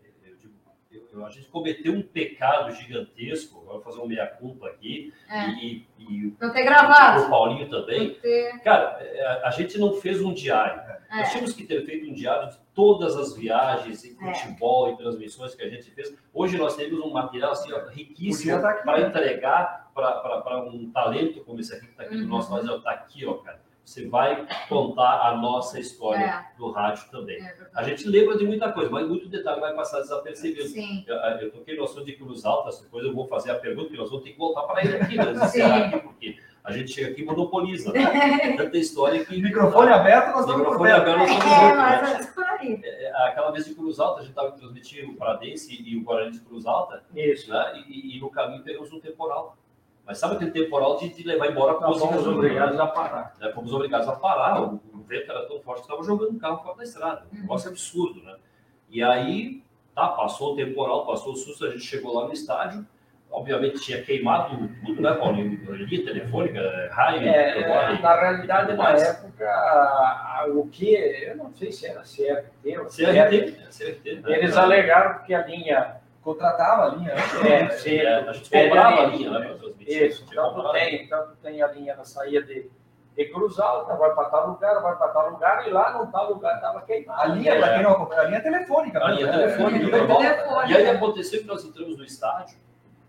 eu 1.13 1.25
a 1.25 1.29
gente 1.29 1.47
cometeu 1.47 1.93
um 1.93 2.01
pecado 2.01 2.71
gigantesco. 2.73 3.61
Vou 3.65 3.81
fazer 3.81 3.99
um 3.99 4.07
meia-culpa 4.07 4.67
aqui. 4.67 5.13
É. 5.29 5.49
E, 5.51 5.87
e, 5.99 6.33
Não 6.39 6.51
ter 6.51 6.63
gravado. 6.63 7.23
o 7.23 7.29
Paulinho 7.29 7.69
também. 7.69 8.13
Ter. 8.15 8.59
Cara, 8.63 8.97
é, 9.01 9.25
a, 9.25 9.47
a 9.47 9.51
gente 9.51 9.77
não 9.77 9.93
fez 9.93 10.21
um 10.21 10.33
diário. 10.33 10.81
Nós 11.09 11.27
É. 11.27 11.31
tínhamos 11.31 11.53
que 11.53 11.65
ter 11.65 11.83
feito 11.85 12.09
um 12.09 12.13
diário 12.13 12.49
de 12.49 12.57
todas 12.73 13.15
as 13.17 13.35
viagens 13.35 14.03
e 14.03 14.15
É. 14.21 14.33
futebol 14.33 14.91
e 14.91 14.97
transmissões 14.97 15.55
que 15.55 15.63
a 15.63 15.69
gente 15.69 15.89
fez. 15.91 16.15
Hoje 16.33 16.57
nós 16.57 16.75
temos 16.75 16.99
um 16.99 17.11
material 17.11 17.51
assim, 17.51 17.71
ó, 17.73 17.87
riquíssimo 17.89 18.59
para 18.61 18.99
né? 18.99 19.07
entregar 19.07 19.89
para 19.93 20.63
um 20.63 20.89
talento 20.91 21.43
como 21.43 21.59
esse 21.59 21.73
aqui 21.73 21.85
que 21.85 21.91
está 21.91 22.03
aqui 22.03 22.15
Uhum. 22.15 22.21
do 22.21 22.27
nosso 22.27 22.53
lado. 22.53 22.75
Está 22.77 22.91
aqui, 22.91 23.25
ó, 23.25 23.33
cara. 23.35 23.59
Você 23.89 24.07
vai 24.07 24.45
contar 24.67 25.19
a 25.29 25.35
nossa 25.35 25.79
história 25.79 26.23
É. 26.23 26.57
do 26.59 26.69
rádio 26.69 27.09
também. 27.09 27.41
É. 27.43 27.55
A 27.73 27.81
gente 27.81 28.07
lembra 28.07 28.37
de 28.37 28.45
muita 28.45 28.71
coisa, 28.71 28.91
mas 28.91 29.07
muito 29.07 29.27
detalhe 29.27 29.59
vai 29.59 29.73
passar 29.73 30.01
desapercebido. 30.01 30.67
Sim. 30.67 31.03
Eu, 31.07 31.15
eu 31.15 31.51
toquei 31.51 31.75
no 31.75 31.85
assunto 31.85 32.05
de 32.05 32.13
Cruz 32.13 32.45
Alta, 32.45 32.69
essa 32.69 32.87
coisa 32.87 33.07
eu 33.07 33.15
vou 33.15 33.27
fazer 33.27 33.49
a 33.49 33.55
pergunta, 33.55 33.89
que 33.89 33.97
nós 33.97 34.07
vamos 34.11 34.23
ter 34.23 34.33
que 34.33 34.37
voltar 34.37 34.61
para 34.61 34.85
ele 34.85 34.95
aqui, 34.97 35.15
né? 35.15 35.23
Aqui, 35.89 35.97
porque 36.01 36.37
a 36.63 36.71
gente 36.71 36.91
chega 36.91 37.09
aqui 37.09 37.23
e 37.23 37.25
monopoliza. 37.25 37.91
Né? 37.91 38.53
Tanta 38.57 38.77
história 38.77 39.25
que. 39.25 39.41
Microfone 39.41 39.91
aberto, 39.91 40.33
nós 40.33 40.41
estamos 40.41 40.59
Microfone 40.61 40.91
aberto, 40.91 41.17
nós 41.17 41.31
estamos 41.31 41.51
É, 41.57 41.73
mas 41.75 42.01
né? 42.01 42.33
é 42.37 42.49
aí. 42.61 42.81
É, 42.83 43.27
Aquela 43.27 43.49
vez 43.49 43.65
de 43.65 43.73
Cruz 43.73 43.99
Alta, 43.99 44.19
a 44.19 44.21
gente 44.21 44.29
estava 44.37 44.51
transmitindo 44.51 45.13
o 45.13 45.15
Pradense 45.15 45.75
e 45.81 45.97
o 45.97 46.03
Guarani 46.03 46.31
de 46.33 46.41
Cruz 46.41 46.67
Alta, 46.67 47.03
Isso. 47.15 47.49
né? 47.49 47.83
E, 47.87 48.17
e 48.17 48.19
no 48.19 48.29
caminho 48.29 48.61
pegamos 48.61 48.93
um 48.93 48.99
temporal. 48.99 49.57
Mas 50.09 50.17
sabe 50.17 50.37
aquele 50.37 50.49
temporal 50.49 50.97
de, 50.97 51.09
de 51.09 51.21
levar 51.21 51.51
embora 51.51 51.73
a 51.77 51.79
Nós 51.81 51.99
coisa 52.01 52.07
fomos 52.17 52.25
obrigados 52.27 52.79
a 52.79 52.87
parar. 52.87 53.31
né? 53.39 53.51
Fomos 53.53 53.71
obrigados 53.71 54.07
a 54.07 54.13
parar, 54.13 54.59
o, 54.59 54.81
o 54.91 55.03
vento 55.07 55.29
era 55.31 55.45
tão 55.45 55.59
forte 55.61 55.81
que 55.81 55.85
estava 55.85 56.01
jogando 56.03 56.35
o 56.35 56.39
carro 56.39 56.57
fora 56.63 56.77
da 56.77 56.83
estrada. 56.83 57.21
Um 57.31 57.35
Uhum. 57.35 57.41
negócio 57.43 57.69
absurdo, 57.69 58.23
né? 58.23 58.35
E 58.89 59.03
aí, 59.03 59.61
tá, 59.93 60.07
passou 60.07 60.53
o 60.53 60.55
temporal, 60.55 61.05
passou 61.05 61.33
o 61.33 61.35
susto, 61.35 61.63
a 61.63 61.69
gente 61.69 61.83
chegou 61.83 62.19
lá 62.19 62.25
no 62.25 62.33
estádio, 62.33 62.83
obviamente 63.29 63.81
tinha 63.81 64.01
queimado 64.01 64.67
tudo, 64.83 64.99
né, 64.99 65.13
Paulinho? 65.13 65.59
Linha 65.75 66.03
telefônica, 66.03 66.89
raio, 66.91 67.27
É, 67.29 67.53
telefone, 67.53 68.01
na 68.01 68.19
realidade, 68.19 68.73
na 68.73 68.89
época, 68.89 69.45
a- 69.47 70.39
a- 70.41 70.47
o 70.49 70.67
que, 70.69 70.91
eu 70.91 71.37
não 71.37 71.53
sei 71.53 71.71
se 71.71 71.85
era 71.85 72.01
CRT 72.01 72.79
ou 72.79 72.85
CRT, 72.87 73.57
CRT, 73.69 74.15
né? 74.21 74.37
eles 74.39 74.57
alegaram 74.57 75.23
que 75.23 75.35
a 75.35 75.45
linha 75.45 75.99
Contratava 76.21 76.83
a 76.91 76.95
linha. 76.95 77.15
né? 77.15 77.21
é, 77.63 77.69
se- 77.69 77.97
É, 77.97 78.15
a 78.29 78.33
gente 78.33 78.53
é, 78.55 78.67
comprava 78.67 79.01
a 79.03 79.05
de- 79.05 79.17
linha, 79.17 79.31
né. 79.39 79.55
Isso, 79.89 80.25
tanto 80.33 80.71
tem, 80.71 81.07
tanto 81.07 81.35
tem 81.37 81.61
a 81.61 81.67
linha 81.67 81.95
da 81.95 82.03
saída 82.03 82.45
de, 82.45 82.69
de 83.15 83.25
Cruz 83.25 83.59
Alta, 83.59 83.95
vai 83.95 84.13
para 84.13 84.29
tal 84.29 84.49
lugar, 84.49 84.81
vai 84.81 84.95
para 84.95 85.07
tal 85.07 85.29
lugar, 85.31 85.67
e 85.67 85.71
lá 85.71 85.97
no 85.97 86.11
tal 86.11 86.33
lugar 86.33 86.55
estava 86.55 86.81
queimado. 86.81 87.21
A 87.21 87.25
linha, 87.25 87.57
para 87.57 87.73
quem 87.73 87.83
não 87.83 87.91
acompanha, 87.91 88.21
a 88.21 88.25
linha 88.25 88.37
é 88.37 88.41
telefônica. 88.41 89.03
A 89.03 89.07
né? 89.07 89.15
linha 89.15 89.27
É, 89.27 89.31
telefônica, 89.31 89.97
é, 89.97 89.99
e 89.99 90.05
volta. 90.05 90.67
E 90.67 90.77
aí 90.77 90.89
aconteceu 90.89 91.41
que 91.41 91.47
nós 91.47 91.65
entramos 91.65 91.97
no 91.97 92.03
estádio, 92.03 92.57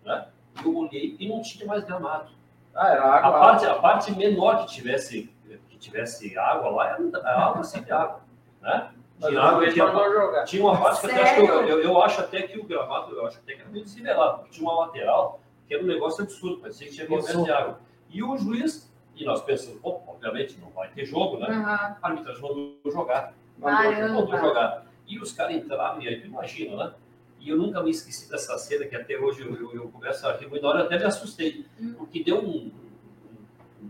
né? 0.03 0.27
Eu 0.65 0.75
olhei 0.75 1.15
e 1.19 1.29
não 1.29 1.41
tinha 1.41 1.65
mais 1.65 1.83
gramado. 1.83 2.31
Ah, 2.73 2.89
era 2.89 3.03
A 3.03 3.15
água. 3.17 3.39
parte, 3.39 3.65
a 3.65 3.75
parte 3.75 4.11
menor 4.15 4.65
que 4.65 4.73
tivesse, 4.73 5.33
que 5.69 5.77
tivesse 5.77 6.37
água 6.37 6.69
lá 6.71 6.87
era 6.89 7.27
a 7.27 7.45
água 7.47 7.63
sem 7.63 7.81
água. 7.91 8.21
Né? 8.61 8.91
Tinha, 9.19 9.39
água, 9.39 9.69
tinha, 9.69 10.43
tinha 10.45 10.63
uma 10.63 10.81
parte 10.81 11.01
que 11.01 11.11
até 11.11 11.21
acho 11.21 11.35
que 11.35 11.41
eu, 11.41 11.67
eu, 11.67 11.81
eu 11.83 12.01
acho 12.01 12.21
até 12.21 12.41
que 12.41 12.57
o 12.59 12.63
gramado, 12.63 13.13
eu 13.13 13.27
acho 13.27 13.37
até 13.37 13.53
que 13.53 13.61
era 13.61 13.69
meio 13.69 13.83
desnivelado, 13.83 14.39
porque 14.39 14.51
tinha 14.51 14.67
uma 14.67 14.85
lateral 14.85 15.40
que 15.71 15.75
era 15.75 15.83
um 15.85 15.87
negócio 15.87 16.21
absurdo, 16.25 16.57
parecia 16.57 16.85
que 16.87 16.93
tinha 16.95 17.07
movimento 17.07 17.45
de 17.45 17.51
água. 17.51 17.79
E 18.09 18.21
o 18.21 18.37
juiz, 18.37 18.91
e 19.15 19.23
nós 19.23 19.41
pensamos, 19.41 19.79
pô, 19.79 20.01
obviamente 20.05 20.59
não 20.59 20.69
vai 20.71 20.89
ter 20.89 21.05
jogo, 21.05 21.37
né? 21.37 21.47
Aham. 21.47 21.95
A 22.01 22.07
arbitragem 22.09 22.41
mandou 22.41 22.75
jogar. 22.91 23.33
Mandou 23.57 24.37
jogar. 24.37 24.85
E 25.07 25.17
os 25.17 25.31
caras 25.31 25.55
entraram, 25.55 26.01
e 26.01 26.09
aí 26.09 26.19
tu 26.19 26.27
imagina, 26.27 26.75
né? 26.75 26.93
E 27.39 27.47
eu 27.49 27.57
nunca 27.57 27.81
me 27.81 27.89
esqueci 27.89 28.29
dessa 28.29 28.57
cena, 28.57 28.85
que 28.85 28.95
até 28.97 29.17
hoje 29.17 29.43
eu, 29.43 29.55
eu, 29.55 29.73
eu 29.73 29.87
começo 29.89 30.27
a 30.27 30.33
rir, 30.35 30.47
muito, 30.49 30.61
na 30.61 30.69
hora 30.69 30.79
eu 30.81 30.85
até 30.87 30.97
me 30.99 31.05
assustei, 31.05 31.65
Hum. 31.79 31.93
porque 31.97 32.21
deu 32.21 32.39
um. 32.39 32.69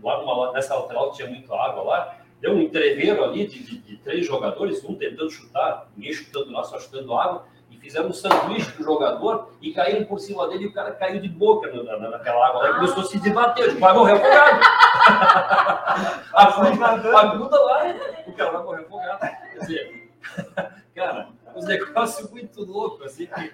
Lá 0.00 0.18
numa, 0.20 0.52
nessa 0.52 0.76
lateral 0.76 1.10
tinha 1.12 1.28
muita 1.28 1.52
água 1.52 1.82
lá, 1.82 2.16
deu 2.40 2.52
um 2.52 2.60
entreveiro 2.60 3.24
ali 3.24 3.44
de, 3.46 3.60
de- 3.60 3.78
de 3.78 3.96
três 3.96 4.24
jogadores, 4.24 4.84
um 4.84 4.94
tentando 4.94 5.30
chutar, 5.30 5.88
ninguém 5.96 6.12
chutando 6.12 6.52
lá, 6.52 6.62
só 6.62 6.78
chutando 6.78 7.12
água, 7.12 7.44
fizeram 7.82 8.08
um 8.08 8.12
sanduíche 8.12 8.70
do 8.78 8.84
jogador 8.84 9.52
e 9.60 9.72
caíram 9.74 10.04
por 10.06 10.18
cima 10.20 10.48
dele 10.48 10.64
e 10.64 10.66
o 10.68 10.72
cara 10.72 10.92
caiu 10.92 11.20
de 11.20 11.28
boca 11.28 11.70
na, 11.70 11.98
na- 11.98 12.10
naquela 12.10 12.46
água 12.46 12.62
lá 12.62 12.70
e 12.70 12.74
começou 12.74 13.02
a 13.02 13.06
se 13.06 13.18
debater, 13.18 13.68
tipo, 13.68 13.80
vai 13.80 13.92
morrer 13.92 14.12
afogado. 14.12 14.60
Ajuda 16.34 17.60
lá, 17.64 17.84
o 18.26 18.32
cara 18.34 18.50
vai 18.52 18.62
morrer 18.62 18.82
afogado. 18.82 19.20
Quer 19.20 19.58
dizer, 19.60 20.10
cara, 20.94 21.28
uns 21.54 21.64
negócios 21.66 22.30
muito 22.30 22.64
loucos, 22.64 23.06
assim, 23.06 23.26
que. 23.26 23.52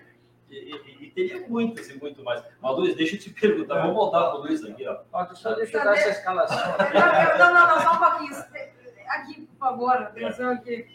E, 0.51 0.55
e- 0.75 0.99
e 1.07 1.11
teria 1.11 1.47
muito, 1.47 1.81
assim, 1.81 1.99
muito 1.99 2.23
mais. 2.25 2.43
Mas, 2.63 2.77
Luiz, 2.77 2.97
deixa 2.97 3.17
eu 3.17 3.21
te 3.21 3.29
perguntar, 3.31 3.81
vamos 3.81 3.95
voltar 3.95 4.31
pro 4.31 4.39
Luiz 4.41 4.65
aqui, 4.65 4.87
ó. 4.89 4.97
Ó, 5.13 5.27
só 5.35 5.53
deixa 5.55 5.77
eu 5.77 5.85
dar 5.85 5.95
essa 5.97 6.09
escalação. 6.11 6.57
Não, 7.39 7.55
não, 7.55 7.69
não, 7.69 7.81
só 7.83 7.93
um 7.95 7.99
pouquinho. 7.99 8.45
Aqui, 9.09 9.41
por 9.47 9.59
favor, 9.59 9.93
atenção 9.95 10.53
aqui. 10.53 10.87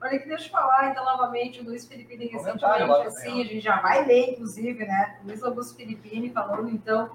Olha 0.00 0.16
aqui, 0.16 0.28
deixa 0.28 0.46
eu 0.46 0.50
falar, 0.50 0.90
então, 0.90 1.04
novamente, 1.04 1.60
o 1.60 1.64
Luiz 1.64 1.84
Filipini 1.84 2.26
recentemente, 2.26 3.06
assim, 3.06 3.40
a 3.40 3.44
gente 3.44 3.60
já 3.60 3.80
vai 3.80 4.04
ler, 4.06 4.30
inclusive, 4.30 4.86
né? 4.86 5.18
Luiz 5.24 5.42
Augusto 5.42 5.76
Filipini 5.76 6.30
falando, 6.30 6.70
então, 6.70 7.10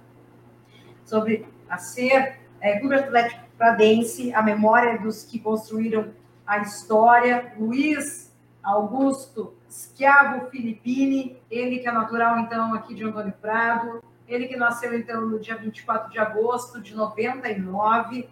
sobre 1.06 1.48
a 1.70 1.78
ser 1.78 2.40
é, 2.60 2.80
Clube 2.80 2.96
Atlético 2.96 3.42
Pradense, 3.58 4.34
a 4.34 4.42
memória 4.42 5.00
dos 5.00 5.24
que 5.24 5.40
construíram 5.40 6.14
a 6.46 6.58
história. 6.60 7.54
Luiz 7.58 8.36
Augusto 8.62 9.54
Schiavo 9.70 10.50
Filipini, 10.50 11.38
ele 11.50 11.80
que 11.80 11.88
é 11.88 11.92
natural, 11.92 12.38
então, 12.40 12.74
aqui 12.74 12.94
de 12.94 13.06
Antônio 13.06 13.34
Prado, 13.42 14.04
ele 14.28 14.46
que 14.46 14.58
nasceu, 14.58 14.94
então, 14.94 15.22
no 15.22 15.40
dia 15.40 15.56
24 15.56 16.12
de 16.12 16.20
agosto 16.20 16.82
de 16.82 16.94
99, 16.94 18.30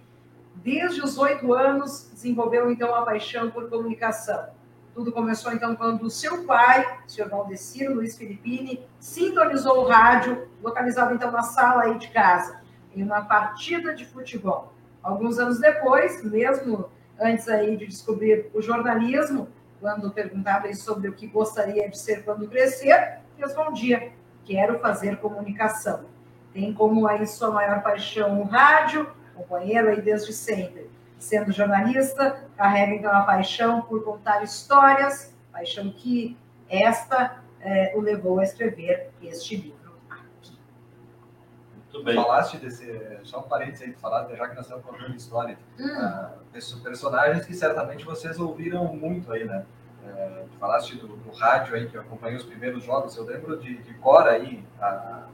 desde 0.63 1.01
os 1.01 1.17
oito 1.17 1.53
anos, 1.53 2.09
desenvolveu, 2.13 2.71
então, 2.71 2.93
a 2.93 3.03
paixão 3.03 3.49
por 3.49 3.69
comunicação. 3.69 4.49
Tudo 4.93 5.11
começou, 5.11 5.53
então, 5.53 5.75
quando 5.75 6.03
o 6.03 6.09
seu 6.09 6.45
pai, 6.45 6.99
o 7.07 7.09
senhor 7.09 7.29
Valdeciro 7.29 7.95
Luiz 7.95 8.17
Filipini, 8.17 8.85
sintonizou 8.99 9.79
o 9.79 9.87
rádio, 9.87 10.47
localizado, 10.61 11.13
então, 11.13 11.31
na 11.31 11.43
sala 11.43 11.83
aí 11.83 11.97
de 11.97 12.09
casa, 12.09 12.61
em 12.93 13.01
uma 13.01 13.21
partida 13.21 13.95
de 13.95 14.05
futebol. 14.05 14.73
Alguns 15.01 15.39
anos 15.39 15.59
depois, 15.59 16.23
mesmo 16.23 16.89
antes 17.19 17.47
aí 17.47 17.77
de 17.77 17.87
descobrir 17.87 18.49
o 18.53 18.61
jornalismo, 18.61 19.47
quando 19.79 20.11
perguntava 20.11 20.67
aí 20.67 20.75
sobre 20.75 21.09
o 21.09 21.13
que 21.13 21.25
gostaria 21.25 21.89
de 21.89 21.97
ser 21.97 22.23
quando 22.23 22.47
crescer, 22.47 23.19
respondia: 23.37 24.11
quero 24.45 24.79
fazer 24.79 25.17
comunicação. 25.17 26.05
Tem 26.53 26.73
como 26.73 27.07
aí 27.07 27.25
sua 27.25 27.49
maior 27.49 27.81
paixão 27.81 28.41
o 28.41 28.43
rádio, 28.43 29.09
companheiro 29.41 29.89
aí 29.89 30.01
desde 30.01 30.33
sempre. 30.33 30.89
Sendo 31.17 31.51
jornalista, 31.51 32.43
carrega 32.57 32.95
então 32.95 33.11
a 33.11 33.21
paixão 33.21 33.81
por 33.81 34.03
contar 34.03 34.43
histórias, 34.43 35.35
paixão 35.51 35.91
que 35.91 36.37
esta 36.67 37.43
eh, 37.59 37.93
o 37.95 38.01
levou 38.01 38.39
a 38.39 38.43
escrever 38.43 39.11
este 39.21 39.55
livro 39.55 39.93
aqui. 40.09 40.57
Tudo 41.91 42.05
bem. 42.05 42.15
Falaste 42.15 42.57
desse. 42.57 43.19
Só 43.23 43.39
um 43.39 43.43
parênteses 43.43 43.81
aí, 43.83 43.93
falaste, 43.93 44.35
já 44.35 44.47
que 44.47 44.55
nós 44.55 44.65
estamos 44.65 44.83
contando 44.83 45.15
história. 45.15 45.57
Hum, 45.79 46.29
desses 46.51 46.73
personagens 46.79 47.45
que 47.45 47.53
certamente 47.53 48.03
vocês 48.03 48.39
ouviram 48.39 48.85
muito 48.95 49.31
aí, 49.31 49.43
né? 49.43 49.65
É, 50.03 50.45
falaste 50.59 50.95
do, 50.95 51.07
do 51.07 51.31
rádio 51.31 51.75
aí, 51.75 51.87
que 51.87 51.95
eu 51.95 52.01
acompanhei 52.01 52.37
os 52.37 52.43
primeiros 52.43 52.83
jogos. 52.83 53.15
Eu 53.15 53.25
lembro 53.25 53.59
de, 53.59 53.77
de 53.77 53.93
Cora 53.95 54.31
aí, 54.31 54.65
a, 54.79 54.87
a, 54.87 55.27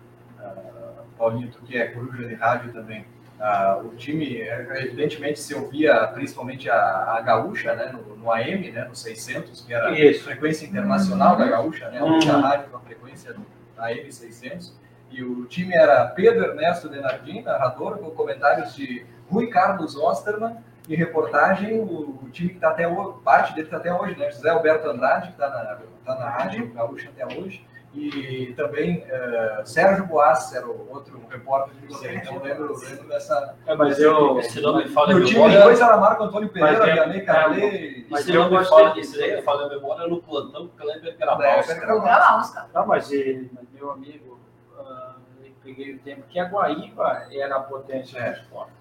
Paulinho, 1.17 1.49
tu 1.51 1.61
que 1.61 1.77
é 1.77 1.87
coruja 1.87 2.27
de 2.27 2.35
rádio 2.35 2.73
também. 2.73 3.05
Ah, 3.39 3.79
o 3.83 3.89
time, 3.95 4.41
é, 4.41 4.83
evidentemente, 4.83 5.39
se 5.39 5.53
ouvia 5.53 6.07
principalmente 6.07 6.69
a, 6.69 7.15
a 7.17 7.21
Gaúcha, 7.21 7.75
né? 7.75 7.91
No, 7.93 8.15
no 8.15 8.31
AM, 8.31 8.71
né? 8.71 8.85
No 8.85 8.95
600, 8.95 9.61
que 9.61 9.73
era 9.73 9.89
a 9.89 9.91
Isso. 9.99 10.23
frequência 10.23 10.65
internacional 10.65 11.35
da 11.35 11.45
Gaúcha, 11.47 11.89
né? 11.89 11.99
A 11.99 12.03
Uhum. 12.03 12.41
rádio 12.41 12.69
com 12.69 12.77
a 12.77 12.79
frequência 12.81 13.33
do 13.33 13.45
AM 13.77 14.11
600. 14.11 14.73
E 15.11 15.23
o 15.23 15.45
time 15.45 15.73
era 15.75 16.05
Pedro 16.07 16.45
Ernesto 16.45 16.89
Denardim, 16.89 17.41
narrador, 17.43 17.97
com 17.99 18.09
comentários 18.11 18.75
de 18.75 19.05
Rui 19.29 19.47
Carlos 19.47 19.95
Osterman 19.95 20.57
em 20.89 20.95
reportagem 20.95 21.79
o, 21.79 22.19
o 22.23 22.29
time 22.31 22.49
que 22.49 22.55
está 22.55 22.69
até 22.69 22.87
hoje, 22.87 23.17
parte 23.23 23.53
dele 23.53 23.67
está 23.67 23.77
até 23.77 23.93
hoje, 23.93 24.17
né? 24.17 24.31
José 24.31 24.49
Alberto 24.49 24.89
Andrade, 24.89 25.27
que 25.27 25.33
está 25.33 25.49
na, 25.49 25.77
tá 26.05 26.19
na 26.19 26.29
Rádio 26.29 26.73
Gaúcha 26.73 27.09
até 27.09 27.25
hoje, 27.37 27.63
e 27.93 28.53
também 28.55 29.03
uh, 29.05 29.65
Sérgio 29.65 30.05
Boas 30.05 30.53
era 30.53 30.67
o 30.67 30.87
outro 30.93 31.19
repórter 31.29 31.73
de 31.75 31.87
você. 31.87 32.13
Então 32.15 32.37
lembro, 32.39 32.77
lembro 32.79 33.07
dessa. 33.07 33.55
É, 33.65 33.75
mas 33.75 33.97
eu. 33.99 34.41
Se 34.43 34.61
não 34.61 34.77
me 34.77 34.87
falha 34.87 35.15
a 35.15 35.19
E 35.19 35.21
o 35.23 35.25
time 35.25 35.49
depois 35.49 35.79
era 35.79 35.97
Marco 35.97 36.23
Antônio 36.23 36.49
Pereira, 36.49 36.79
Mas 36.79 36.87
é- 36.87 36.93
Vianney 36.93 37.25
Carlê. 37.25 38.05
Mas 38.09 38.25
se 38.25 38.33
eu 38.33 38.49
não 38.49 38.65
falha, 38.65 38.93
disso 38.93 39.13
se 39.13 39.19
não 39.19 39.27
me 39.27 39.33
aí. 39.33 39.41
falha 39.41 39.65
a 39.65 39.69
memória, 39.69 40.07
no 40.07 40.21
plantão 40.21 40.69
Kleber 40.77 41.15
É. 41.19 41.91
Eu 41.91 42.01
gravava 42.01 42.41
os 42.41 42.49
caras. 42.51 42.69
Não, 42.73 42.85
mas, 42.85 43.11
eh, 43.11 43.45
mas 43.53 43.65
meu 43.73 43.91
amigo, 43.91 44.39
ah, 44.77 45.15
eu 45.43 45.51
peguei 45.63 45.95
o 45.95 45.99
tempo 45.99 46.23
que 46.29 46.39
a 46.39 46.45
Guaíba 46.45 47.27
era 47.31 47.55
a 47.55 47.59
potência 47.61 48.19
É. 48.19 48.31
do 48.31 48.37
esporte. 48.39 48.71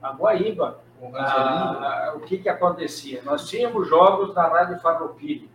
A 0.00 0.12
Guaíba, 0.12 0.78
o 1.00 1.10
Ranzolino. 1.10 1.78
ah, 1.84 2.12
o 2.16 2.20
que, 2.20 2.38
que 2.38 2.48
acontecia? 2.48 3.22
Nós 3.24 3.48
tínhamos 3.48 3.88
jogos 3.88 4.34
na 4.34 4.46
Rádio 4.46 4.78
Farroupilha. 4.80 5.48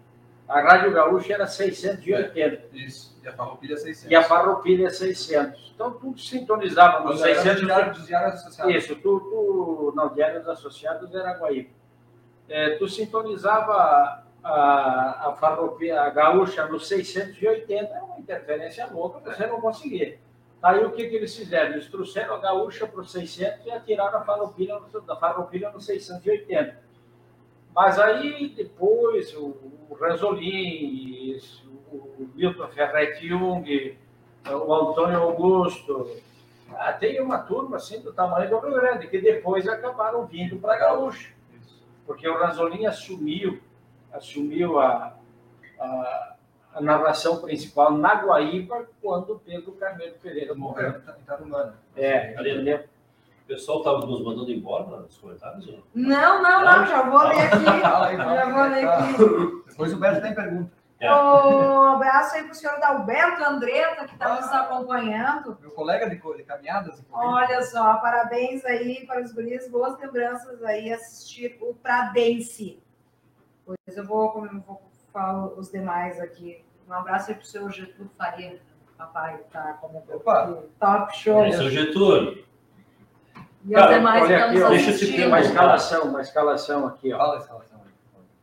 A 0.50 0.62
Rádio 0.62 0.91
Gaúcha 0.91 1.36
era 1.36 1.45
680 1.45 2.70
Isso, 2.74 3.16
e 3.24 3.28
a 3.28 3.34
Farroupilha 3.34 3.78
600. 3.78 4.12
e 4.12 4.16
a 4.16 4.24
Farroupilha 4.24 4.89
600. 4.89 5.72
Então, 5.76 5.91
tudo 5.91 6.20
sintonizava 6.20 7.04
nos 7.04 7.22
era 7.22 7.36
600. 7.36 7.62
diário 7.62 7.93
dos 7.93 8.08
diários 8.08 8.34
associados. 8.34 8.76
Isso, 8.76 8.95
tu, 8.95 9.20
tu 9.20 9.93
não, 9.95 10.12
Diários 10.12 10.47
Associados 10.47 11.14
era 11.14 11.38
Guaíba. 11.38 11.70
É, 12.50 12.78
tu 12.78 12.88
sintonizava 12.89 14.24
a, 14.43 15.30
a 15.30 15.34
farroupilha, 15.39 16.02
a 16.02 16.10
gaúcha 16.10 16.66
no 16.66 16.80
680, 16.80 17.93
é 17.93 18.02
uma 18.02 18.18
interferência 18.18 18.88
louca, 18.88 19.20
você 19.20 19.45
não 19.45 19.62
conseguia. 19.62 20.18
Aí 20.64 20.84
o 20.84 20.91
que, 20.91 21.08
que 21.08 21.16
eles 21.16 21.36
fizeram? 21.36 21.74
Eles 21.74 21.88
trouxeram 21.88 22.34
a 22.34 22.39
gaúcha 22.39 22.88
para 22.88 23.02
o 23.02 23.06
600 23.06 23.68
e 23.68 23.72
atiraram 23.72 24.18
a 24.18 24.22
farroupilha 24.26 24.80
no, 24.80 25.02
da 25.02 25.16
farroupilha 25.16 25.70
no 25.70 25.80
680. 25.80 26.88
Mas 27.80 27.97
aí 27.97 28.49
depois 28.49 29.34
o, 29.38 29.55
o 29.89 29.97
Ranzolin, 29.97 31.39
o 31.89 32.30
Milton 32.36 32.67
Ferretti 32.67 33.30
Jung, 33.30 33.97
o 34.45 34.73
Antônio 34.73 35.21
Augusto, 35.21 36.11
ah, 36.75 36.91
tem 36.91 37.21
uma 37.21 37.38
turma 37.38 37.77
assim 37.77 38.01
do 38.01 38.11
tamanho 38.11 38.49
do 38.49 38.59
Rio 38.59 38.73
Grande, 38.73 39.07
que 39.07 39.21
depois 39.21 39.65
acabaram 39.65 40.25
vindo 40.25 40.57
para 40.57 40.93
Isso. 41.57 41.82
porque 42.05 42.27
o 42.27 42.38
Ranzolin 42.38 42.86
assumiu, 42.86 43.61
assumiu 44.11 44.77
a, 44.77 45.15
a, 45.80 46.36
a 46.73 46.82
narração 46.82 47.38
principal 47.39 47.93
na 47.93 48.13
Guaíba 48.15 48.89
quando 49.01 49.36
o 49.36 49.39
Pedro 49.39 49.71
Carneiro 49.71 50.15
Pereira 50.21 50.53
Morreu 50.53 50.89
morreu. 50.91 51.01
em 51.17 51.23
Tarumana. 51.23 51.80
É, 51.95 52.36
Ali. 52.36 52.51
entendeu? 52.51 52.84
O 53.50 53.52
pessoal 53.52 53.80
estava 53.80 54.06
nos 54.06 54.24
mandando 54.24 54.52
embora 54.52 54.86
nos 54.86 55.18
comentários? 55.18 55.68
ou 55.68 55.74
não? 55.74 55.84
Não, 55.95 56.43
não, 56.43 56.64
não, 56.64 56.86
já 56.86 57.02
vou 57.02 57.28
ler 57.28 57.41
aqui. 57.41 57.66
Já 57.82 58.45
vou 58.45 58.54
como 58.54 58.60
é 58.60 58.70
ler 58.70 58.88
aqui. 58.88 59.64
Depois 59.68 59.91
o 59.91 59.97
Beto 59.97 60.22
tem 60.22 60.36
pergunta. 60.36 60.72
É. 61.00 61.12
Um 61.12 61.82
abraço 61.82 62.36
aí 62.36 62.43
para 62.43 62.52
o 62.52 62.54
senhor 62.54 62.84
Alberto 62.84 63.43
Andretta, 63.43 64.06
que 64.06 64.14
está 64.14 64.36
nos 64.36 64.52
acompanhando. 64.52 65.58
Meu 65.62 65.72
colega 65.72 66.08
de, 66.08 66.16
de 66.18 66.43
caminhadas. 66.43 67.04
Olha 67.12 67.64
só, 67.64 67.95
parabéns 67.95 68.64
aí 68.66 69.04
para 69.08 69.24
os 69.24 69.34
guris, 69.34 69.68
boas 69.72 69.97
lembranças 70.00 70.62
aí 70.64 70.93
assistir 70.93 71.58
o 71.60 71.74
Pradense. 71.74 72.80
Pois 73.66 73.97
eu 73.97 74.06
vou, 74.06 74.30
como 74.30 74.45
eu 74.45 74.60
vou 74.60 74.80
falar 75.12 75.47
os 75.58 75.72
demais 75.72 76.20
aqui. 76.20 76.64
Um 76.88 76.93
abraço 76.93 77.32
aí 77.32 77.36
para 77.36 77.43
o 77.43 77.47
senhor 77.47 77.72
Getúlio 77.72 78.12
Faria, 78.16 78.62
papai, 78.95 79.39
que 79.39 79.45
tá 79.45 79.74
comentando 79.82 80.18
Opa. 80.18 80.43
aqui. 80.43 80.70
Top 80.80 81.18
show. 81.18 81.43
É, 81.45 81.52
seu 81.52 81.72
Getúlio, 81.72 82.47
E 83.70 83.74
Cara, 83.74 83.93
demais 83.99 84.26
que 84.26 84.34
olha 84.34 84.45
aqui, 84.45 84.61
ó, 84.63 84.70
deixa 84.70 84.89
eu 84.89 84.97
te 84.97 85.03
assistindo. 85.03 85.28
Uma 85.28 85.39
escalação, 85.41 86.03
uma 86.05 86.22
escalação 86.22 86.88
aqui, 86.88 87.13
ó. 87.13 87.17
Fala 87.20 87.36
a 87.36 87.38
escalação. 87.38 87.80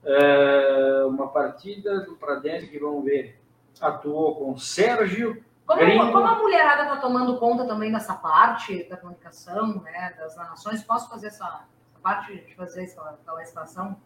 É, 0.04 1.04
uma 1.04 1.26
partida 1.26 2.00
do 2.02 2.14
Pradense 2.14 2.68
que 2.68 2.78
vamos 2.78 3.04
ver. 3.04 3.36
Atuou 3.80 4.36
com 4.36 4.56
Sérgio, 4.56 5.42
Como, 5.66 5.80
Gringo. 5.80 6.12
como 6.12 6.26
a 6.26 6.36
mulherada 6.36 6.84
está 6.84 6.96
tomando 6.98 7.38
conta 7.38 7.66
também 7.66 7.90
dessa 7.90 8.14
parte 8.14 8.84
da 8.88 8.96
comunicação, 8.96 9.82
né, 9.82 10.14
das 10.16 10.36
narrações, 10.36 10.82
posso 10.84 11.10
fazer 11.10 11.26
essa, 11.26 11.44
essa 11.44 12.00
parte 12.00 12.36
de 12.36 12.54
fazer 12.54 12.84
essa, 12.84 13.18
estação? 13.42 13.96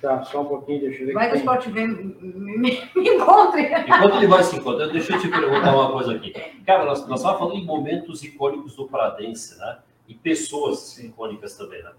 tá, 0.00 0.22
só 0.22 0.42
um 0.42 0.46
pouquinho, 0.46 0.82
deixa 0.82 1.02
eu 1.02 1.08
ver. 1.08 1.14
Vai 1.14 1.30
que 1.30 1.34
o. 1.34 1.38
Sport 1.38 1.64
TV 1.64 1.86
me, 1.86 2.04
me, 2.04 2.90
me 2.94 3.08
encontre. 3.08 3.62
enquanto 3.62 4.16
ele 4.16 4.26
vai 4.28 4.42
se 4.44 4.56
encontrar, 4.56 4.86
deixa 4.86 5.14
eu 5.14 5.20
te 5.20 5.28
perguntar 5.28 5.74
uma 5.74 5.90
coisa 5.90 6.14
aqui. 6.14 6.32
Cara, 6.64 6.84
nós, 6.84 7.06
nós 7.08 7.18
estávamos 7.18 7.40
falando 7.40 7.56
em 7.56 7.66
momentos 7.66 8.22
icônicos 8.22 8.76
do 8.76 8.86
Pradense, 8.86 9.58
né? 9.58 9.78
E 10.06 10.14
pessoas 10.14 10.98
icônicas 10.98 11.56
também, 11.56 11.82
né? 11.82 11.92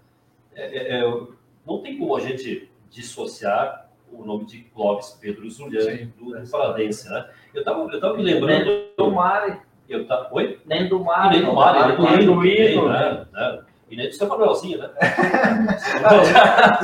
É, 0.54 0.64
é, 0.64 1.00
é, 1.00 1.26
não 1.66 1.82
tem 1.82 1.98
como 1.98 2.16
a 2.16 2.20
gente 2.20 2.70
dissociar 2.90 3.90
o 4.10 4.24
nome 4.24 4.46
de 4.46 4.60
Clóvis 4.74 5.10
Pedro 5.20 5.48
Zuliani 5.50 5.98
Sim. 5.98 6.12
do, 6.18 6.40
do 6.40 6.50
Pradense, 6.50 7.10
né? 7.10 7.28
Eu 7.52 7.60
estava 7.60 7.82
eu 7.92 8.00
tava 8.00 8.16
me 8.16 8.22
lembrando... 8.22 8.64
Nem 8.64 8.92
do 8.96 9.10
Mari, 9.10 9.60
Eu 9.88 10.06
tá, 10.06 10.28
oi? 10.32 10.60
nem 10.64 10.88
do 10.88 11.00
E 11.00 11.02
Mari, 11.02 11.36
nem 11.36 11.46
do 11.46 11.52
Mário, 11.52 11.98
nem 11.98 12.26
do 12.26 12.44
Hino, 12.44 12.88
né? 12.88 13.26
né? 13.32 13.64
E 13.88 13.96
nem 13.96 14.08
do 14.08 14.14
seu 14.14 14.26
Manuelzinho, 14.26 14.78
né? 14.78 14.90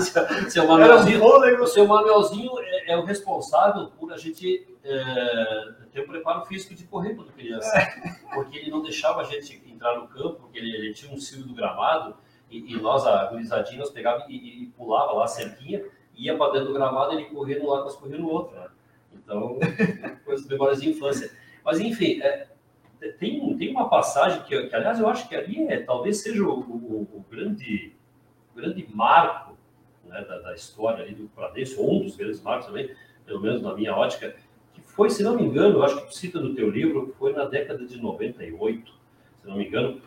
seu, 0.49 0.65
um 0.65 0.69
Manuelzinho, 0.69 1.63
o 1.63 1.67
seu 1.67 1.87
Manuelzinho 1.87 2.53
é, 2.61 2.93
é 2.93 2.97
o 2.97 3.05
responsável 3.05 3.89
por 3.99 4.13
a 4.13 4.17
gente 4.17 4.69
é, 4.85 5.69
ter 5.93 6.01
o 6.01 6.07
preparo 6.07 6.45
físico 6.47 6.75
de 6.75 6.85
correr 6.85 7.15
quando 7.15 7.33
criança. 7.33 7.73
Porque 8.33 8.59
ele 8.59 8.71
não 8.71 8.83
deixava 8.83 9.23
a 9.23 9.25
gente 9.25 9.57
entrar 9.83 9.97
no 10.01 10.07
campo, 10.09 10.35
porque 10.41 10.59
ele, 10.59 10.75
ele 10.77 10.95
tinha 10.95 11.13
um 11.13 11.19
cio 11.19 11.45
do 11.45 11.55
gramado, 11.55 12.15
e, 12.51 12.73
e 12.73 12.81
nós, 12.81 13.05
a 13.07 13.27
gurizadinha, 13.27 13.79
nós 13.81 13.91
pegava 13.91 14.25
e, 14.29 14.35
e- 14.65 14.67
pulava 14.77 15.13
lá 15.13 15.25
a 15.25 15.29
cerquinha, 15.29 15.83
ia 16.15 16.37
para 16.37 16.53
dentro 16.53 16.69
do 16.69 16.75
gramado, 16.75 17.13
ele 17.13 17.25
corria 17.27 17.59
no 17.59 17.69
lado, 17.69 17.85
nós 17.85 17.97
corria 17.97 18.19
no 18.19 18.29
outro, 18.29 18.55
né? 18.55 18.69
Então, 19.15 19.59
coisas 20.25 20.47
memórias 20.47 20.81
de 20.81 20.91
infância. 20.91 21.31
Mas, 21.65 21.81
enfim, 21.81 22.21
é, 22.23 22.49
tem, 23.19 23.57
tem 23.57 23.71
uma 23.71 23.89
passagem 23.89 24.43
que, 24.43 24.67
que, 24.69 24.77
aliás, 24.77 25.01
eu 25.01 25.09
acho 25.09 25.29
que 25.29 25.35
ali 25.35 25.67
é, 25.69 25.81
talvez 25.81 26.19
seja 26.19 26.43
o, 26.45 26.61
o- 26.61 27.09
o 27.15 27.25
grande, 27.31 27.95
o 28.53 28.57
grande 28.57 28.87
marco 28.95 29.57
né, 30.05 30.23
da, 30.25 30.39
da 30.39 30.55
história 30.55 31.03
ali 31.05 31.15
do 31.15 31.29
Pradense, 31.29 31.77
ou 31.79 32.01
um 32.01 32.03
dos 32.05 32.17
grandes 32.17 32.41
marcos 32.43 32.67
também, 32.67 32.91
pelo 33.25 33.41
menos 33.41 33.63
na 33.63 33.75
minha 33.75 33.95
ótica, 33.97 34.37
que 34.75 34.81
foi, 34.83 35.11
se 35.11 35.23
não 35.23 35.37
me 35.37 35.43
engano, 35.43 35.79
eu 35.79 35.83
acho 35.83 35.97
que 36.01 36.07
tu 36.09 36.15
cita 36.15 36.39
no 36.41 36.55
teu 36.55 36.69
livro, 36.71 37.15
foi 37.19 37.33
na 37.33 37.45
década 37.45 37.85
de 37.87 38.01
98, 38.01 38.93
se 39.43 39.49
não 39.49 39.57
me 39.57 39.67
engano, 39.67 40.01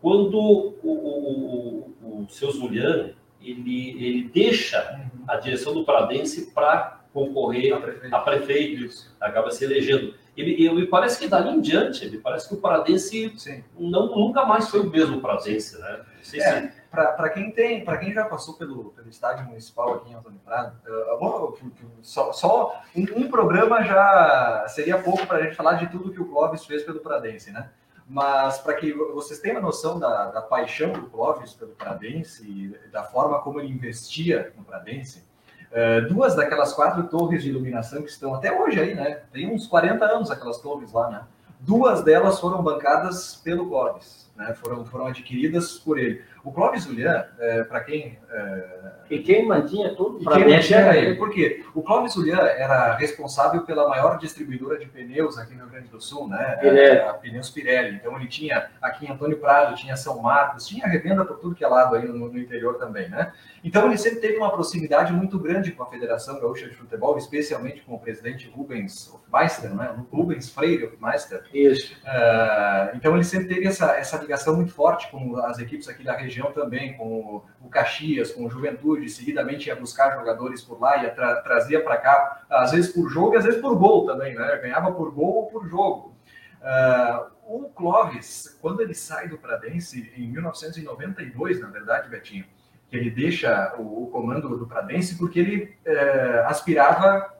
quando 0.00 0.38
o, 0.38 0.78
o, 0.82 1.94
o, 2.02 2.22
o 2.22 2.26
seu 2.30 2.50
Zuliano, 2.50 3.14
ele, 3.40 3.90
ele 4.04 4.30
deixa 4.32 5.08
a 5.28 5.36
direção 5.36 5.74
do 5.74 5.84
Pradense 5.84 6.52
para 6.52 7.00
concorrer 7.12 7.70
Tá 7.72 7.80
prefeito. 7.80 8.14
a 8.14 8.20
prefeito, 8.20 8.94
acaba 9.20 9.50
se 9.50 9.64
elegendo. 9.64 10.14
E, 10.36 10.44
me- 10.44 10.74
me 10.74 10.86
parece 10.86 11.18
que 11.18 11.26
dali 11.28 11.48
em 11.48 11.60
diante, 11.62 12.08
me 12.10 12.18
parece 12.18 12.46
que 12.48 12.54
o 12.54 12.58
Pradense 12.60 13.32
Sim. 13.38 13.64
não, 13.78 14.06
nunca 14.14 14.44
mais 14.44 14.68
foi 14.68 14.80
o 14.80 14.90
mesmo 14.90 15.20
Pradense, 15.20 15.78
né? 15.80 16.04
Sei 16.22 16.40
se 16.40 16.46
É, 16.46 16.72
para 16.90 17.28
quem 17.30 17.50
tem, 17.52 17.84
para 17.84 17.96
quem 17.98 18.12
já 18.12 18.24
passou 18.26 18.54
pelo, 18.54 18.90
pelo 18.90 19.08
estádio 19.08 19.46
municipal 19.46 19.94
aqui 19.94 20.10
em 20.10 20.14
Antônio 20.14 20.40
Prado, 20.44 20.76
eh, 20.86 21.62
só, 22.02 22.32
só 22.32 22.82
um, 22.94 23.02
um 23.24 23.28
programa 23.30 23.82
já 23.82 24.64
seria 24.68 24.98
pouco 24.98 25.26
para 25.26 25.38
a 25.38 25.42
gente 25.42 25.54
falar 25.54 25.74
de 25.74 25.86
tudo 25.88 26.10
que 26.12 26.20
o 26.20 26.26
Clóvis 26.26 26.64
fez 26.64 26.82
pelo 26.82 27.00
Pradense, 27.00 27.50
né? 27.50 27.70
Mas 28.08 28.58
para 28.58 28.74
que 28.74 28.92
vocês 28.92 29.40
tenham 29.40 29.58
a 29.58 29.60
noção 29.60 29.98
da, 29.98 30.30
da 30.30 30.40
paixão 30.40 30.92
do 30.92 31.06
Clóvis 31.08 31.52
pelo 31.54 31.72
Pradense 31.72 32.48
e 32.48 32.88
da 32.90 33.02
forma 33.02 33.40
como 33.40 33.60
ele 33.60 33.72
investia 33.72 34.52
no 34.56 34.64
Pradense, 34.64 35.24
eh, 35.72 36.02
duas 36.02 36.36
daquelas 36.36 36.72
quatro 36.72 37.08
torres 37.08 37.42
de 37.42 37.50
iluminação 37.50 38.02
que 38.02 38.08
estão 38.08 38.34
até 38.34 38.52
hoje 38.52 38.80
aí, 38.80 38.94
né? 38.94 39.22
Tem 39.32 39.52
uns 39.52 39.66
40 39.66 40.04
anos 40.04 40.30
aquelas 40.30 40.58
torres 40.58 40.92
lá, 40.92 41.10
né? 41.10 41.22
Duas 41.58 42.04
delas 42.04 42.38
foram 42.38 42.62
bancadas 42.62 43.36
pelo 43.42 43.68
Clóvis, 43.68 44.30
né? 44.36 44.54
Foram, 44.54 44.84
foram 44.84 45.06
adquiridas 45.06 45.72
por 45.72 45.98
ele. 45.98 46.22
O 46.46 46.52
Clóvis 46.52 46.84
Julian, 46.84 47.26
para 47.68 47.80
quem 47.80 48.16
eh, 48.30 48.92
E 49.10 49.18
quem 49.18 49.44
mantinha 49.44 49.92
tudo 49.96 50.22
para 50.22 50.34
quem 50.34 50.44
não 50.44 50.50
dentro 50.50 50.66
tinha 50.68 50.78
era 50.78 50.96
ele, 50.96 51.06
ele. 51.08 51.16
por 51.16 51.28
quê? 51.30 51.64
O 51.74 51.82
Clóvis 51.82 52.14
Julian 52.14 52.38
era 52.38 52.94
responsável 52.94 53.62
pela 53.62 53.88
maior 53.88 54.16
distribuidora 54.16 54.78
de 54.78 54.86
pneus 54.86 55.36
aqui 55.38 55.54
no 55.54 55.62
Rio 55.64 55.72
Grande 55.72 55.88
do 55.88 56.00
Sul, 56.00 56.28
né? 56.28 56.56
Pirelli. 56.60 57.00
A 57.00 57.14
Pneus 57.14 57.50
Pirelli. 57.50 57.96
Então 57.96 58.14
ele 58.16 58.28
tinha 58.28 58.70
aqui 58.80 59.06
em 59.06 59.10
Antônio 59.10 59.38
Prado, 59.38 59.74
tinha 59.74 59.96
São 59.96 60.22
Marcos, 60.22 60.68
tinha 60.68 60.86
revenda 60.86 61.24
por 61.24 61.38
tudo 61.40 61.56
que 61.56 61.64
é 61.64 61.68
lado 61.68 61.96
aí 61.96 62.06
no, 62.06 62.28
no 62.28 62.38
interior 62.38 62.74
também, 62.78 63.08
né? 63.08 63.32
Então 63.66 63.84
ele 63.86 63.98
sempre 63.98 64.20
teve 64.20 64.36
uma 64.36 64.52
proximidade 64.52 65.12
muito 65.12 65.40
grande 65.40 65.72
com 65.72 65.82
a 65.82 65.90
Federação 65.90 66.38
Gaúcha 66.38 66.68
de 66.68 66.76
Futebol, 66.76 67.18
especialmente 67.18 67.82
com 67.82 67.96
o 67.96 67.98
presidente 67.98 68.48
Rubens 68.48 69.12
Hofmeister, 69.12 69.74
né? 69.74 69.92
Rubens 70.08 70.48
Freire 70.48 70.84
Hofmeister. 70.84 71.42
Isso. 71.52 71.96
Ah, 72.06 72.92
então 72.94 73.16
ele 73.16 73.24
sempre 73.24 73.48
teve 73.52 73.66
essa, 73.66 73.96
essa 73.96 74.18
ligação 74.18 74.54
muito 74.54 74.72
forte 74.72 75.10
com 75.10 75.36
as 75.38 75.58
equipes 75.58 75.88
aqui 75.88 76.04
da 76.04 76.16
região 76.16 76.52
também, 76.52 76.96
com 76.96 77.42
o, 77.60 77.68
Caxias, 77.68 78.30
com 78.30 78.46
o 78.46 78.48
Juventude, 78.48 79.08
seguidamente 79.08 79.66
ia 79.66 79.74
buscar 79.74 80.16
jogadores 80.16 80.62
por 80.62 80.80
lá, 80.80 81.02
ia 81.02 81.10
tra 81.10 81.42
trazia 81.42 81.82
para 81.82 81.96
cá, 81.96 82.46
às 82.48 82.70
vezes 82.70 82.92
por 82.92 83.08
jogo 83.08 83.34
e 83.34 83.38
às 83.38 83.44
vezes 83.44 83.60
por 83.60 83.76
gol 83.76 84.06
também, 84.06 84.32
né? 84.32 84.60
Ganhava 84.62 84.92
por 84.92 85.10
gol 85.10 85.38
ou 85.38 85.46
por 85.46 85.66
jogo. 85.66 86.16
Ah, 86.62 87.30
o 87.48 87.68
Clóvis, 87.70 88.56
quando 88.62 88.80
ele 88.80 88.94
sai 88.94 89.28
do 89.28 89.36
Pradense, 89.36 90.12
em 90.16 90.30
1992, 90.30 91.60
na 91.60 91.68
verdade, 91.68 92.08
Betinho, 92.08 92.44
que 92.90 92.96
ele 92.96 93.10
deixa 93.10 93.74
o, 93.78 94.04
o 94.04 94.06
comando 94.08 94.56
do 94.56 94.66
Pradense 94.66 95.16
porque 95.16 95.38
ele 95.38 95.74
é, 95.84 96.44
aspirava 96.46 97.34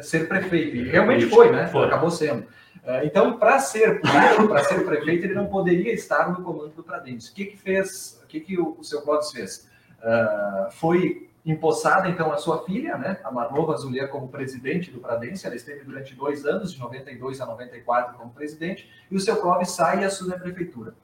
ser 0.00 0.28
prefeito. 0.28 0.76
E 0.76 0.88
realmente 0.88 1.26
foi, 1.26 1.50
né? 1.50 1.66
Foi. 1.68 1.86
Acabou 1.86 2.10
sendo. 2.10 2.46
É, 2.84 3.04
então, 3.04 3.38
para 3.38 3.58
ser 3.58 4.00
para 4.00 4.64
ser 4.64 4.84
prefeito, 4.84 5.24
ele 5.24 5.34
não 5.34 5.46
poderia 5.46 5.92
estar 5.92 6.30
no 6.30 6.42
comando 6.42 6.70
do 6.70 6.82
Pradense. 6.82 7.30
O 7.30 7.34
que 7.34 7.46
que 7.46 7.56
fez? 7.56 8.20
O 8.22 8.26
que 8.26 8.40
que 8.40 8.58
o, 8.58 8.76
o 8.78 8.84
seu 8.84 9.02
Clóvis 9.02 9.30
fez? 9.30 9.70
Ah, 10.02 10.68
foi 10.72 11.28
empossada 11.44 12.08
então 12.08 12.30
a 12.30 12.36
sua 12.36 12.64
filha, 12.64 12.98
né, 12.98 13.18
a 13.24 13.30
Marlova 13.30 13.74
Zulier, 13.76 14.08
como 14.08 14.28
presidente 14.28 14.90
do 14.90 15.00
Pradense. 15.00 15.46
Ela 15.46 15.56
esteve 15.56 15.84
durante 15.84 16.14
dois 16.14 16.44
anos, 16.44 16.72
de 16.72 16.78
92 16.78 17.40
a 17.40 17.46
94, 17.46 18.16
como 18.16 18.30
presidente, 18.30 18.90
e 19.10 19.16
o 19.16 19.20
seu 19.20 19.36
Clóvis 19.36 19.70
sai 19.70 20.02
e 20.02 20.04
assume 20.04 20.34
a 20.34 20.38
prefeitura. 20.38 20.94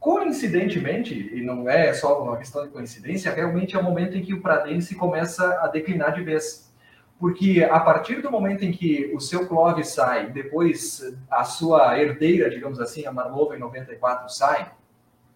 Coincidentemente, 0.00 1.12
e 1.34 1.42
não 1.42 1.68
é 1.68 1.92
só 1.92 2.22
uma 2.22 2.36
questão 2.36 2.64
de 2.64 2.70
coincidência, 2.70 3.32
realmente 3.32 3.74
é 3.74 3.78
o 3.78 3.82
momento 3.82 4.16
em 4.16 4.22
que 4.22 4.32
o 4.32 4.40
Pradense 4.40 4.94
começa 4.94 5.60
a 5.60 5.66
declinar 5.66 6.14
de 6.14 6.22
vez. 6.22 6.72
Porque 7.18 7.66
a 7.68 7.80
partir 7.80 8.22
do 8.22 8.30
momento 8.30 8.64
em 8.64 8.70
que 8.70 9.10
o 9.12 9.18
seu 9.18 9.48
Clóvis 9.48 9.88
sai, 9.88 10.30
depois 10.30 11.02
a 11.28 11.42
sua 11.42 11.98
herdeira, 11.98 12.48
digamos 12.48 12.78
assim, 12.78 13.06
a 13.06 13.12
Marlova 13.12 13.56
em 13.56 13.58
94 13.58 14.28
sai, 14.28 14.70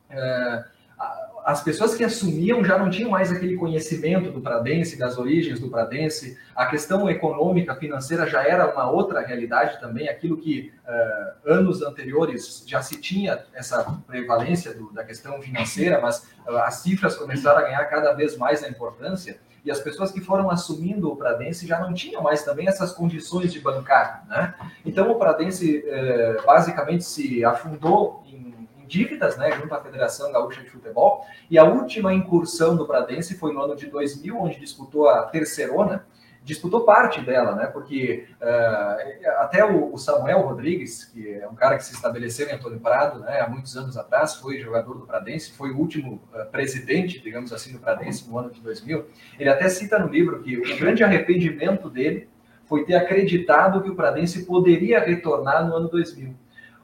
eh, 0.09 0.65
a- 0.97 1.29
as 1.45 1.63
pessoas 1.63 1.95
que 1.95 2.05
assumiam 2.05 2.65
já 2.65 2.79
não 2.79 2.89
tinham 2.89 3.11
mais 3.11 3.33
aquele 3.33 3.57
conhecimento 3.57 4.31
do 4.31 4.41
Pradense, 4.41 4.99
das 4.99 5.19
origens 5.19 5.59
do 5.59 5.69
Pradense, 5.69 6.39
a 6.55 6.67
questão 6.67 7.09
econômica, 7.11 7.75
financeira 7.75 8.27
já 8.27 8.43
era 8.47 8.73
uma 8.73 8.91
outra 8.91 9.21
realidade 9.21 9.81
também, 9.81 10.09
aquilo 10.09 10.37
que 10.37 10.73
eh, 10.87 11.33
anos 11.47 11.83
anteriores 11.83 12.65
já 12.67 12.81
se 12.83 13.01
tinha 13.01 13.45
essa 13.55 13.83
prevalência 14.07 14.73
do- 14.75 14.93
da 14.93 15.03
questão 15.05 15.41
financeira, 15.43 16.01
mas 16.01 16.29
ah, 16.47 16.67
as 16.67 16.75
cifras 16.77 17.17
começaram 17.17 17.59
a 17.59 17.63
ganhar 17.63 17.85
cada 17.87 18.13
vez 18.13 18.37
mais 18.37 18.63
a 18.63 18.69
importância, 18.69 19.39
e 19.65 19.71
as 19.71 19.79
pessoas 19.81 20.11
que 20.11 20.21
foram 20.21 20.51
assumindo 20.51 21.09
o 21.13 21.17
Pradense 21.17 21.67
já 21.69 21.79
não 21.79 21.95
tinham 21.95 22.21
mais 22.21 22.43
também 22.45 22.67
essas 22.67 22.91
condições 22.93 23.53
de 23.53 23.61
bancar, 23.61 24.25
né? 24.29 24.55
Então 24.85 25.09
o 25.11 25.15
Pradense 25.17 25.85
eh, 25.87 26.37
basicamente 26.45 27.05
se 27.05 27.45
afundou 27.45 28.25
em 28.27 28.52
dívidas, 28.93 29.39
né, 29.39 29.51
junto 29.53 29.75
à 29.75 29.81
Federação 29.81 30.31
Gaúcha 30.31 30.61
de 30.61 30.69
Futebol, 30.69 31.25
e 31.51 31.57
a 31.57 31.65
última 31.65 32.13
incursão 32.13 32.77
do 32.77 32.87
Pradense 32.87 33.39
foi 33.39 33.51
no 33.55 33.63
ano 33.63 33.75
de 33.75 33.87
2000, 33.87 34.39
onde 34.39 34.61
disputou 34.61 35.09
a 35.09 35.23
terceirona, 35.23 36.05
disputou 36.45 36.85
parte 36.85 37.23
dela, 37.23 37.55
né, 37.55 37.67
porque 37.67 38.29
eh, 38.39 39.33
até 39.39 39.65
o, 39.65 39.97
Samuel 39.97 40.41
Rodrigues, 40.41 41.05
que 41.07 41.33
é 41.35 41.49
um 41.49 41.55
cara 41.55 41.79
que 41.79 41.85
se 41.85 41.95
estabeleceu 41.95 42.49
em 42.49 42.53
Antônio 42.53 42.81
Prado, 42.81 43.21
né, 43.21 43.41
há 43.41 43.49
muitos 43.49 43.75
anos 43.79 43.97
atrás, 43.97 44.35
foi 44.35 44.59
jogador 44.59 44.95
do 44.95 45.07
Pradense, 45.07 45.53
foi 45.53 45.71
o 45.71 45.79
último 45.79 46.21
eh, 46.35 46.45
presidente, 46.45 47.19
digamos 47.19 47.51
assim, 47.51 47.73
do 47.73 47.79
Pradense 47.79 48.29
no 48.29 48.37
ano 48.37 48.51
de 48.51 48.61
2000, 48.61 49.07
ele 49.39 49.49
até 49.49 49.71
cita 49.71 49.99
no 49.99 50.09
livro 50.09 50.43
que 50.43 50.59
o 50.59 50.79
grande 50.79 51.03
arrependimento 51.03 51.89
dele 51.89 52.29
foi 52.67 52.85
ter 52.85 52.97
acreditado 52.97 53.83
que 53.83 53.89
o 53.89 53.95
Pradense 53.95 54.45
poderia 54.45 55.01
retornar 55.01 55.67
no 55.67 55.77
ano 55.77 55.89
2000. 55.89 56.35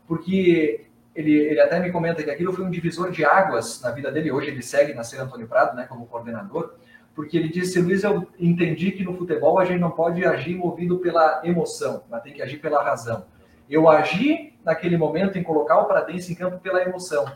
Porque 0.06 0.87
ele, 1.18 1.32
ele 1.32 1.60
até 1.60 1.80
me 1.80 1.90
comenta 1.90 2.22
que 2.22 2.30
aquilo 2.30 2.52
foi 2.52 2.64
um 2.64 2.70
divisor 2.70 3.10
de 3.10 3.24
águas 3.24 3.80
na 3.82 3.90
vida 3.90 4.08
dele. 4.08 4.30
Hoje 4.30 4.50
ele 4.50 4.62
segue 4.62 4.94
na 4.94 5.02
Ser 5.02 5.18
Antônio 5.18 5.48
Prado, 5.48 5.74
né, 5.74 5.84
como 5.88 6.06
coordenador, 6.06 6.74
porque 7.12 7.36
ele 7.36 7.48
disse: 7.48 7.80
Luiz, 7.80 8.04
eu 8.04 8.28
entendi 8.38 8.92
que 8.92 9.02
no 9.02 9.16
futebol 9.16 9.58
a 9.58 9.64
gente 9.64 9.80
não 9.80 9.90
pode 9.90 10.24
agir 10.24 10.54
movido 10.54 10.98
pela 11.00 11.40
emoção, 11.42 12.04
mas 12.08 12.22
tem 12.22 12.32
que 12.32 12.40
agir 12.40 12.58
pela 12.58 12.80
razão. 12.84 13.24
Eu 13.68 13.88
agi 13.88 14.54
naquele 14.64 14.96
momento 14.96 15.36
em 15.36 15.42
colocar 15.42 15.80
o 15.80 15.86
Pradense 15.86 16.32
em 16.32 16.36
campo 16.36 16.60
pela 16.60 16.80
emoção. 16.82 17.26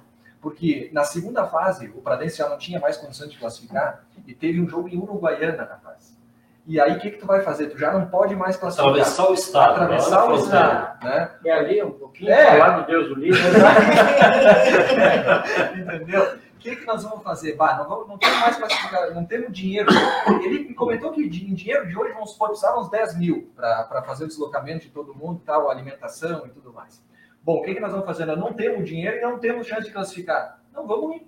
Porque 0.41 0.89
na 0.93 1.03
segunda 1.03 1.45
fase, 1.49 1.89
o 1.89 2.01
Pradense 2.01 2.39
já 2.39 2.49
não 2.49 2.59
tinha 2.59 2.79
mais 2.79 2.97
condições 2.97 3.33
de 3.33 3.39
classificar 3.39 4.05
e 4.25 4.33
teve 4.33 4.61
um 4.61 4.69
jogo 4.69 4.89
em 4.89 4.97
Uruguaiana, 4.97 5.65
rapaz. 5.65 6.17
E 6.65 6.81
aí, 6.81 6.97
o 6.97 7.01
que, 7.01 7.11
que 7.11 7.19
tu 7.19 7.27
vai 7.27 7.41
fazer? 7.43 7.67
Tu 7.69 7.77
já 7.79 7.91
não 7.93 8.07
pode 8.07 8.37
mais 8.37 8.57
classificar. 8.57 8.91
Atravessar 8.91 9.29
o 9.31 9.35
estado. 9.35 9.73
Atravessar 9.73 10.31
o 10.31 10.35
estado, 10.37 11.05
né? 11.05 11.31
E 11.45 11.51
ali 11.51 11.83
um 11.83 11.91
pouquinho, 11.91 12.31
É. 12.31 12.57
falar 12.59 12.79
do 12.81 12.87
Deus 12.87 13.09
do 13.09 13.15
livro. 13.17 13.41
Entendeu? 15.77 16.23
O 16.23 16.59
que, 16.63 16.77
que 16.77 16.87
nós 16.87 17.03
vamos 17.03 17.25
fazer? 17.25 17.57
Bah, 17.57 17.77
não, 17.77 17.89
vamos, 17.89 18.07
não 18.07 18.17
temos 18.17 18.39
mais 18.39 18.57
classificar, 18.57 19.11
não 19.13 19.25
temos 19.25 19.53
dinheiro. 19.53 19.89
Ele 20.45 20.61
me 20.69 20.75
comentou 20.75 21.11
que 21.11 21.29
de- 21.29 21.51
em 21.51 21.55
dinheiro 21.55 21.89
de 21.89 21.99
hoje 21.99 22.13
vamos 22.13 22.31
supor, 22.31 22.51
precisar 22.51 22.79
uns 22.79 22.89
10 22.89 23.19
mil 23.19 23.51
para 23.57 24.03
fazer 24.07 24.25
o 24.25 24.29
deslocamento 24.29 24.83
de 24.87 24.91
todo 24.93 25.13
mundo, 25.13 25.43
tal, 25.45 25.69
alimentação 25.69 26.47
e 26.47 26.51
tudo 26.51 26.73
mais. 26.73 27.03
Bom, 27.43 27.57
o 27.57 27.63
que, 27.63 27.75
que 27.75 27.81
nós 27.81 27.91
vamos 27.91 28.07
fazer? 28.07 28.25
Nós 28.27 28.39
não 28.39 28.53
temos 28.53 28.89
dinheiro 28.89 29.17
e 29.17 29.21
não 29.21 29.41
temos 29.41 29.67
chance 29.67 29.83
de 29.87 29.91
classificar. 29.93 30.61
Não, 30.73 30.87
vamos 30.87 31.17
ir. 31.17 31.27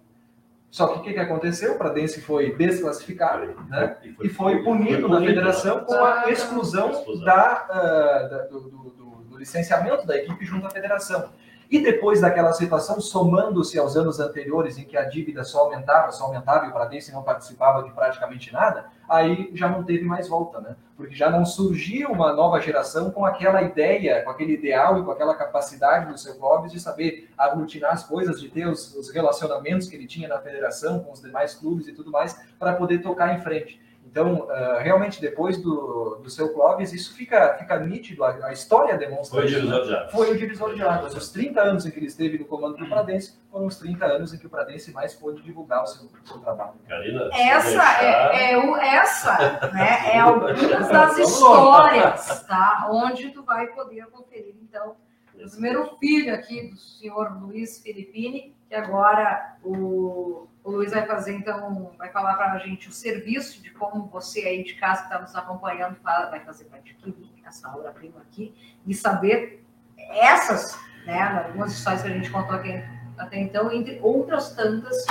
Só 0.75 0.89
que 0.89 0.99
o 0.99 1.03
que, 1.03 1.13
que 1.13 1.21
aconteceu? 1.21 1.75
O 1.75 1.79
Pradense 1.79 2.21
foi 2.21 2.53
desclassificado, 2.53 3.55
né? 3.69 3.97
e 4.21 4.29
foi 4.29 4.61
punido 4.65 5.09
na 5.09 5.21
federação 5.21 5.85
com 5.85 5.95
a 5.95 6.29
exclusão 6.33 6.91
Exclusão. 6.91 7.25
da, 7.25 7.67
ah, 7.71 8.29
da- 8.29 8.43
do, 8.49 8.61
do- 8.63 8.91
do- 8.91 9.17
do 9.31 9.39
licenciamento 9.39 10.05
da 10.05 10.17
equipe 10.17 10.45
junto 10.45 10.67
à 10.67 10.71
federação. 10.71 11.29
E 11.71 11.79
depois 11.81 12.21
daquela 12.23 12.53
situação, 12.53 13.01
somando-se 13.01 13.79
aos 13.79 13.97
anos 13.97 14.19
anteriores 14.19 14.77
em 14.77 14.85
que 14.85 14.97
a 14.97 15.05
dívida 15.05 15.45
só 15.45 15.61
aumentava, 15.61 16.11
só 16.11 16.25
aumentava 16.25 16.67
e 16.67 16.71
o 16.71 16.73
Pradense 16.73 17.13
não 17.13 17.23
participava 17.23 17.85
de 17.85 17.93
praticamente 17.93 18.53
nada, 18.53 18.87
aí 19.09 19.51
já 19.55 19.69
não 19.69 19.83
teve 19.83 20.05
mais 20.05 20.29
volta, 20.29 20.61
né? 20.61 20.77
Porque 20.97 21.15
já 21.15 21.29
não 21.29 21.45
surgiu 21.45 22.11
uma 22.11 22.33
nova 22.33 22.61
geração 22.61 23.11
com 23.11 23.27
aquela 23.27 23.63
ideia, 23.63 24.23
com 24.23 24.31
aquele 24.31 24.55
ideal 24.55 24.99
e 24.99 25.05
com 25.05 25.11
aquela 25.11 25.35
capacidade 25.35 26.11
do 26.11 26.19
seu 26.19 26.37
Clóvis 26.37 26.73
de 26.73 26.81
saber 26.81 27.29
aglutinar 27.37 27.93
as 27.93 28.05
coisas, 28.05 28.41
de 28.41 28.49
ter 28.49 28.67
os, 28.67 28.95
os 28.95 29.11
relacionamentos 29.11 29.89
que 29.89 29.97
ele 29.97 30.07
tinha 30.07 30.29
na 30.29 30.39
federação 30.39 31.01
com 31.01 31.13
os 31.13 31.21
demais 31.21 31.55
clubes 31.55 31.89
e 31.89 31.93
tudo 31.93 32.11
mais, 32.11 32.39
para 32.59 32.75
poder 32.75 33.03
tocar 33.03 33.35
em 33.35 33.43
frente. 33.43 33.81
Então, 34.15 34.47
ah, 34.49 34.79
realmente, 34.81 35.21
depois 35.21 35.61
do, 35.61 36.21
do 36.23 36.31
seu 36.31 36.55
Clóvis, 36.55 36.93
isso 36.93 37.17
fica, 37.17 37.57
fica 37.59 37.81
nítido, 37.81 38.23
a, 38.23 38.47
a 38.47 38.53
história 38.53 38.97
demonstra 38.97 39.41
Foi 39.41 39.49
o 39.49 39.51
né? 39.51 39.59
divisor 39.59 39.85
de 39.85 39.93
águas. 39.93 40.13
foi 40.13 40.31
o 40.31 40.39
divisor 40.39 40.75
de 40.77 40.83
águas. 40.85 41.15
Os 41.17 41.29
30 41.31 41.61
anos 41.61 41.85
em 41.85 41.91
que 41.91 41.99
ele 41.99 42.07
esteve 42.07 42.39
no 42.39 42.45
comando 42.45 42.77
do 42.77 42.87
Pradense 42.87 43.37
foram 43.51 43.67
os 43.67 43.77
30 43.77 44.07
anos 44.07 44.33
em 44.33 44.39
que 44.39 44.47
o 44.47 44.49
Pradense 44.49 44.93
mais 44.93 45.15
pôde 45.15 45.43
divulgar 45.43 45.83
o 45.83 45.87
seu, 45.89 46.07
o 46.07 46.29
seu 46.29 46.39
trabalho. 46.39 46.75
Karina, 46.89 47.29
se 47.33 47.41
Essa 47.41 48.05
é, 48.05 48.53
é 48.53 48.59
o, 48.59 48.77
essa, 48.77 49.71
né? 49.73 50.13
É 50.13 50.21
algumas 50.21 50.89
das 50.89 51.19
histórias, 51.19 52.45
tá? 52.45 52.89
Onde 52.93 53.31
tu 53.31 53.43
vai 53.43 53.67
poder 53.67 54.07
conferir, 54.13 54.55
então, 54.63 54.95
o 55.35 55.51
primeiro 55.51 55.97
filho 55.99 56.33
aqui 56.33 56.71
do 56.71 56.77
senhor 56.77 57.37
Luiz 57.43 57.83
Filipini, 57.83 58.55
que 58.69 58.77
agora 58.77 59.57
o, 59.65 60.47
o 60.65 60.71
Luiz 60.71 60.93
vai 60.93 61.07
fazer, 61.07 61.35
então, 61.35 61.93
vai 61.99 62.11
falar 62.11 62.35
para 62.35 62.53
a 62.53 62.59
gente 62.59 62.89
o 62.89 62.93
serviço 62.93 63.63
de 63.63 63.71
como 63.71 64.07
você 64.07 64.41
aí 64.41 64.65
de 64.65 64.73
casa 64.75 65.03
que 65.03 65.09
está 65.09 65.21
nos 65.21 65.37
acompanhando 65.37 65.97
vai 66.03 66.41
fazer 66.41 66.65
para 66.65 66.79
adquirir 66.79 67.31
essa 67.45 67.69
obra-prima 67.69 68.21
aqui 68.23 68.55
e 68.87 68.95
saber 68.95 69.63
essas, 70.11 70.79
né, 71.05 71.21
algumas 71.47 71.71
histórias 71.73 72.01
que 72.01 72.09
a 72.09 72.13
gente 72.13 72.31
contou 72.31 72.57
aqui 72.57 72.83
até 73.19 73.39
então, 73.39 73.71
entre 73.71 74.01
outras 74.03 74.55
tantas. 74.55 75.05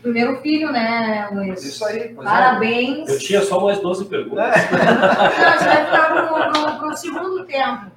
Primeiro 0.00 0.40
filho, 0.40 0.72
né, 0.72 1.28
Luiz? 1.32 1.62
Isso 1.62 1.84
aí, 1.84 1.98
é. 1.98 2.14
Parabéns. 2.14 3.08
Eu 3.08 3.18
tinha 3.18 3.42
só 3.42 3.60
mais 3.60 3.80
12 3.80 4.06
perguntas. 4.06 4.46
Não, 4.72 5.54
isso 5.56 5.64
vai 5.64 5.84
ficar 5.84 6.78
para 6.78 6.88
o 6.88 6.96
segundo 6.96 7.44
tempo. 7.44 7.90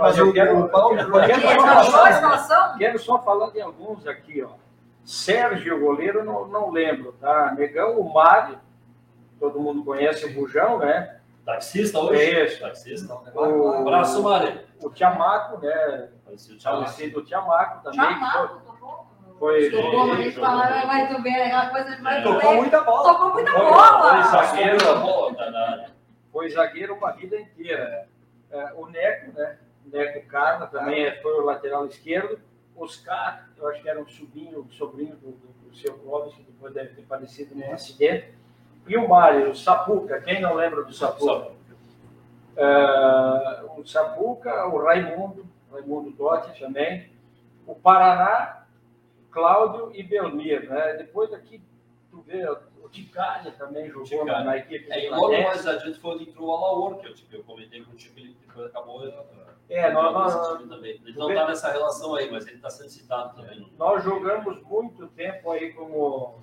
Mas 0.00 0.18
o 0.18 0.68
Paulo 0.68 0.98
Eu 0.98 1.12
Quer 1.12 1.40
quero? 1.40 1.62
Quero 2.78 2.98
só 2.98 3.22
falar 3.22 3.50
de 3.50 3.60
alguns 3.60 4.04
aqui, 4.06 4.42
ó. 4.42 4.65
Sérgio, 5.06 5.78
goleiro, 5.78 6.24
não, 6.24 6.48
não 6.48 6.70
lembro, 6.70 7.12
tá? 7.12 7.54
Negão, 7.56 7.98
o 8.00 8.12
Mário, 8.12 8.58
todo 9.38 9.60
mundo 9.60 9.84
conhece 9.84 10.26
o 10.26 10.34
Bujão, 10.34 10.78
né? 10.80 11.20
Taxista 11.44 12.00
hoje? 12.00 12.20
É 12.22 12.44
isso. 12.44 12.60
Taxista. 12.60 13.14
O, 13.14 13.40
Um 13.70 13.80
abraço, 13.82 14.20
Mário. 14.20 14.62
o 14.82 14.90
Tiamaco, 14.90 15.58
né? 15.64 16.08
Thiago. 16.58 16.60
Falecido 16.60 17.22
Tiamaco 17.24 17.84
também. 17.84 18.00
que 18.00 18.14
Chamaco, 18.14 18.60
tocou. 18.66 19.06
Foi- 19.38 19.70
Tocou, 19.70 20.06
mas 20.08 20.18
a 20.18 20.22
gente 20.22 20.40
fala, 20.40 20.86
vai 20.86 21.06
tu 21.14 21.22
ver, 21.22 21.42
aquela 21.42 21.70
coisa 21.70 21.94
de 21.96 22.02
vai 22.02 22.22
tu 22.22 22.32
Tocou 22.32 22.54
muita 22.56 22.80
bola. 22.80 23.12
Tocou 23.12 23.32
muita 23.34 23.50
Foi- 23.52 23.60
bola. 23.60 24.12
foi 24.12 24.22
zagueiro. 24.24 24.78
Foi 26.32 26.48
zagueiro 26.50 26.94
uma 26.96 27.12
vida 27.12 27.36
inteira. 27.38 28.08
É, 28.50 28.72
o 28.74 28.86
Neco, 28.86 29.32
né? 29.38 29.58
Neco 29.86 30.26
Carla 30.26 30.66
também 30.66 31.04
é- 31.04 31.22
foi 31.22 31.32
o 31.40 31.44
lateral 31.44 31.86
esquerdo. 31.86 32.40
Oscar, 32.76 33.48
eu 33.56 33.68
acho 33.68 33.82
que 33.82 33.88
era 33.88 34.00
um 34.00 34.06
sobrinho, 34.06 34.66
sobrinho 34.70 35.16
do, 35.16 35.32
do, 35.32 35.68
do 35.68 35.76
seu 35.76 35.94
Clóvis, 35.98 36.34
que 36.34 36.42
depois 36.42 36.74
deve 36.74 36.94
ter 36.94 37.02
falecido 37.02 37.54
num 37.54 37.72
acidente. 37.72 38.34
E 38.86 38.96
o 38.96 39.08
Mário, 39.08 39.50
o 39.50 39.56
Sapuca, 39.56 40.20
quem 40.20 40.40
não 40.40 40.54
lembra 40.54 40.84
do 40.84 40.92
Sapuca? 40.92 41.52
É, 42.56 43.64
o 43.76 43.84
Sapuca, 43.84 44.66
o 44.66 44.78
Raimundo, 44.82 45.46
Raimundo 45.70 46.10
Dotti 46.10 46.58
também. 46.58 47.10
O 47.66 47.74
Paraná, 47.74 48.64
Cláudio 49.30 49.90
e 49.94 50.02
Belmir. 50.02 50.68
Né? 50.68 50.94
Depois 50.94 51.32
aqui, 51.34 51.60
tu 52.10 52.22
vê, 52.22 52.48
o 52.48 52.88
Ticalha 52.88 53.50
também 53.52 53.88
jogou 53.88 54.04
Ticalha. 54.04 54.44
na, 54.44 54.56
equipe 54.56 54.90
É, 54.90 55.06
e 55.06 55.10
logo 55.10 55.32
mais 55.42 55.66
adiante 55.66 55.98
foi 55.98 56.14
onde 56.14 56.30
entrou 56.30 56.48
o 56.48 56.54
Alaor, 56.54 56.98
que 56.98 57.08
eu, 57.08 57.14
tipo, 57.14 57.34
eu 57.34 57.42
comentei 57.42 57.82
contigo 57.82 58.14
que 58.14 58.20
ele 58.20 58.36
depois 58.46 58.66
acabou. 58.66 59.06
uh, 59.06 59.55
É, 59.68 59.90
nós- 59.90 60.12
nós-. 60.14 60.60
Ele 60.84 61.12
não 61.16 61.28
está 61.30 61.46
nessa 61.48 61.72
relação 61.72 62.14
aí, 62.14 62.30
mas 62.30 62.46
ele 62.46 62.56
está 62.56 62.70
sendo 62.70 62.88
citado 62.88 63.34
também. 63.36 63.60
no- 63.60 63.68
Nós 63.76 64.02
jogamos 64.04 64.62
muito 64.62 65.06
tempo 65.08 65.50
aí 65.50 65.72
como 65.72 66.36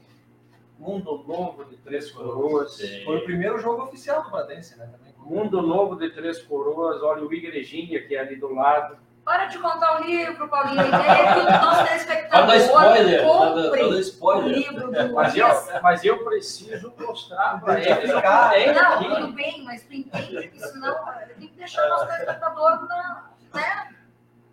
Mundo 0.78 1.24
Novo 1.26 1.64
de 1.66 1.78
Três 1.78 2.12
Coroas. 2.12 2.74
Sim. 2.76 3.06
Foi 3.06 3.18
o 3.20 3.24
primeiro 3.24 3.58
jogo 3.60 3.84
oficial 3.84 4.24
do 4.24 4.30
Bradense, 4.32 4.78
né? 4.78 4.86
Também. 4.92 5.14
Mundo 5.20 5.62
Novo 5.62 5.96
de 5.96 6.10
Três 6.10 6.42
Coroas, 6.42 7.02
olha 7.02 7.24
o 7.26 7.34
Igrejinha, 7.34 8.06
que 8.06 8.16
é 8.16 8.20
ali 8.20 8.36
do 8.36 8.54
lado. 8.54 8.98
Para 9.26 9.46
de 9.46 9.58
contar 9.58 10.02
o 10.02 10.04
livro, 10.04 10.48
Paulinho. 10.50 10.82
A 10.82 10.88
ideia 10.88 11.12
é 11.12 11.34
que 11.34 11.40
o 11.40 11.44
nosso 11.66 11.84
telespectador 11.86 12.48
dando 12.48 12.60
spoiler, 12.62 13.24
compre 13.24 13.82
dando 13.82 14.38
o 14.38 14.48
livro 14.50 14.92
do 14.92 15.14
Mas 15.14 15.36
eu, 15.36 15.48
mas 15.82 16.04
eu 16.04 16.24
preciso 16.26 16.94
mostrar 17.00 17.62
para 17.62 17.76
ficar. 17.82 18.50
Tem 18.52 18.74
Não, 18.74 18.94
aqui. 18.94 19.08
tudo 19.08 19.28
bem, 19.34 19.64
mas 19.64 19.84
tu 19.84 19.94
entende 19.94 20.48
que 20.50 20.60
senão 20.60 20.96
tem 21.40 21.48
que 21.48 21.56
deixar 21.56 21.86
o 21.86 21.90
nosso 21.90 22.08
telespectador 22.08 22.86
na. 22.88 23.24
Né? 23.54 23.90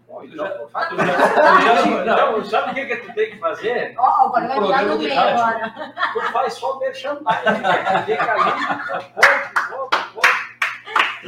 Pô, 0.06 0.22
então, 0.24 0.44
já- 0.46 0.68
faz- 0.68 0.90
eu 0.92 0.98
já- 0.98 1.12
eu 1.14 2.04
já- 2.04 2.16
não, 2.32 2.44
sabe 2.44 2.70
o 2.70 2.74
que, 2.74 2.86
que 2.86 2.96
tu 2.96 3.14
tem 3.14 3.30
que 3.30 3.38
fazer? 3.38 3.94
Ó, 3.98 4.26
o 4.26 4.30
programa 4.30 4.66
Um 4.66 4.68
vai 4.68 4.84
virar 4.84 4.94
programa 4.94 4.94
no 4.94 4.98
meio 4.98 5.20
agora. 5.20 5.72
Tu 6.12 6.20
faz 6.32 6.54
só 6.54 6.78
merchandising. 6.78 7.60
né? 7.62 8.02
Fica 8.06 8.32
ali, 8.32 8.52
pouco, 9.14 9.68
pouco, 9.70 10.12
pouco. 10.14 10.29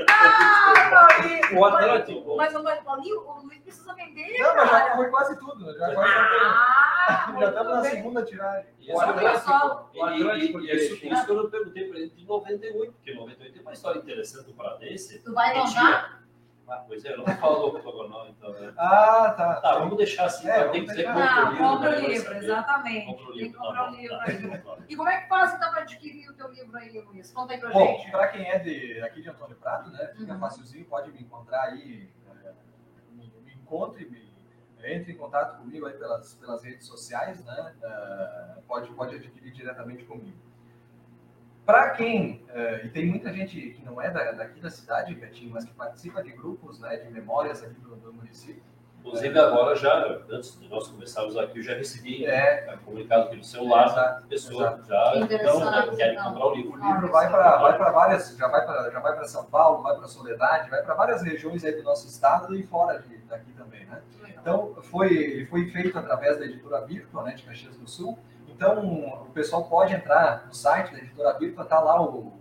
Ah! 0.09 1.59
O 1.59 1.65
Atlântico. 1.65 2.37
Mas 2.37 2.55
o 2.55 2.63
Paulinho, 2.85 3.21
o 3.21 3.43
Luiz 3.43 3.61
precisa 3.63 3.95
vender, 3.95 4.39
Não, 4.39 4.57
mas 4.57 4.71
já 4.71 4.97
foi 4.97 5.11
quase 5.11 5.39
tudo. 5.39 5.65
Já, 5.79 5.95
quase 5.95 6.11
Ah, 6.13 7.37
já 7.41 7.49
estamos 7.49 7.73
na 7.75 7.81
bem. 7.83 7.91
segunda 7.91 8.23
tiragem. 8.25 8.71
Isso, 8.81 9.03
é- 9.03 9.39
só. 9.39 9.91
O 9.95 10.05
Atlântico 10.05 10.61
e- 10.61 10.63
de 10.63 10.73
e- 10.73 10.77
isso, 10.77 10.93
Erechim. 10.93 11.13
isso 11.13 11.25
que 11.27 11.31
eu 11.31 11.37
não 11.37 11.51
perguntei 11.51 11.89
para 11.89 11.99
ele 11.99 12.11
de 12.11 12.25
98, 12.25 12.93
porque 12.93 13.15
98 13.15 13.53
tem 13.53 13.63
uma 13.63 13.73
história 13.73 13.99
interessante 13.99 14.47
do 14.47 14.55
Pradense. 14.55 15.19
Tu 15.23 15.35
vai 15.35 15.53
tinha- 15.67 16.22
Ah, 16.69 16.85
pois 16.87 17.05
é, 17.05 17.13
eu 17.13 17.19
não 17.19 17.25
do 17.25 17.67
octogonal, 17.67 18.29
então. 18.29 18.51
Né? 18.53 18.73
Ah, 18.79 19.35
tá. 19.37 19.61
Tá, 19.61 19.79
vamos 19.79 19.97
deixar 19.97 20.25
assim, 20.27 20.49
É, 20.49 20.69
tem 20.69 20.85
vamos 20.87 20.95
que 20.95 21.03
dizer 21.03 21.05
compra 21.13 21.47
o 21.47 21.51
livro. 21.51 21.59
compra 21.69 21.89
o 21.89 21.93
né, 21.93 21.99
livro, 22.09 22.35
exatamente. 22.35 23.07
Compra 23.07 23.23
o 23.25 23.27
Tem 23.27 23.35
que 23.37 23.43
livro, 23.43 23.59
tá 23.61 23.67
comprar 23.67 23.91
o 23.91 23.95
livro 23.97 24.17
tá, 24.17 24.25
aí. 24.25 24.59
tá. 24.59 24.77
E 24.89 24.97
como 24.97 25.09
é 25.09 25.21
que 25.21 25.29
faz 25.29 25.55
então 25.55 25.71
para 25.71 25.83
adquirir 25.83 26.31
o 26.31 26.35
teu 26.35 26.49
livro 26.51 26.77
aí, 26.79 27.01
Luiz? 27.01 27.33
Conta 27.33 27.53
aí 27.53 27.61
pra 27.61 27.71
Bom, 27.71 27.87
gente. 27.99 28.11
para 28.11 28.29
quem 28.29 28.49
é 28.49 28.59
de, 28.59 29.01
aqui 29.03 29.23
de 29.23 29.29
Antônio 29.29 29.57
Prado, 29.57 29.91
né, 29.91 30.07
fica 30.17 30.33
Uhum. 30.33 30.41
facilzinho, 30.41 30.85
pode 30.87 31.11
me 31.13 31.21
encontrar 31.21 31.63
aí, 31.65 32.09
é, 32.45 32.53
me, 33.11 33.33
me 33.45 33.53
encontre, 33.55 34.09
me, 34.09 34.33
entre 34.85 35.13
em 35.13 35.17
contato 35.17 35.59
comigo 35.59 35.87
aí 35.87 35.95
pelas, 35.95 36.35
pelas 36.37 36.63
redes 36.65 36.87
sociais, 36.87 37.45
né, 37.45 37.75
é, 37.83 38.61
pode, 38.67 38.89
pode 38.95 39.17
adquirir 39.17 39.53
diretamente 39.53 40.05
comigo. 40.05 40.39
Para 41.65 41.91
quem, 41.91 42.45
é, 42.49 42.85
e 42.85 42.89
tem 42.89 43.07
muita 43.07 43.33
gente 43.33 43.59
que 43.71 43.85
não 43.85 44.01
é 44.01 44.11
da, 44.11 44.33
daqui 44.33 44.61
da 44.61 44.69
cidade, 44.69 45.15
Betinho, 45.15 45.53
mas 45.53 45.65
que 45.65 45.73
participa 45.73 46.23
de 46.23 46.33
grupos 46.33 46.81
né, 46.81 46.97
de 46.97 47.11
memórias 47.11 47.63
aqui 47.63 47.79
do, 47.81 47.95
do 47.97 48.13
município, 48.13 48.63
Inclusive, 49.05 49.37
agora 49.37 49.75
já, 49.75 50.21
antes 50.31 50.61
de 50.61 50.69
nós 50.69 50.87
começarmos 50.87 51.37
aqui, 51.37 51.59
eu 51.59 51.63
já 51.63 51.75
recebi 51.75 52.25
É. 52.25 52.69
é, 52.69 52.77
comunicado 52.85 53.31
pelo 53.31 53.43
celular 53.43 53.87
da 53.87 53.91
Exato, 53.91 54.27
pessoa 54.29 54.63
exato. 54.79 54.87
já 54.87 55.25
então, 55.25 55.97
querem 55.97 56.13
então. 56.15 56.33
comprar 56.33 56.47
o 56.47 56.55
livro. 56.55 56.73
O 56.73 56.87
livro 56.87 57.11
vai 57.11 57.29
para 57.29 57.91
várias, 57.91 58.37
já 58.37 58.47
vai 58.47 58.65
para 58.65 58.91
já 58.91 59.01
vai 59.01 59.17
para 59.17 59.25
São 59.25 59.45
Paulo, 59.47 59.83
vai 59.83 59.97
para 59.97 60.07
Soledade, 60.07 60.71
vai 60.71 60.83
para 60.83 60.95
várias 60.95 61.21
regiões 61.21 61.65
aí 61.65 61.73
do 61.73 61.83
nosso 61.83 62.07
estado 62.07 62.55
e 62.55 62.63
fora 62.63 63.01
de, 63.01 63.17
daqui 63.19 63.53
também, 63.53 63.85
né? 63.87 64.01
Então 64.41 64.77
foi 64.83 65.47
foi 65.47 65.69
feito 65.71 65.99
através 65.99 66.39
da 66.39 66.45
editora 66.45 66.87
Virtua, 66.87 67.25
né, 67.25 67.35
de 67.35 67.43
Caxias 67.43 67.77
do 67.77 67.89
Sul. 67.91 68.17
Então 68.63 69.25
o 69.25 69.31
pessoal 69.35 69.65
pode 69.65 69.93
entrar 69.93 70.45
no 70.47 70.55
site 70.55 70.93
da 70.93 70.99
editora 70.99 71.33
Virtua, 71.37 71.65
tá 71.65 71.81
lá 71.81 72.01
o, 72.01 72.33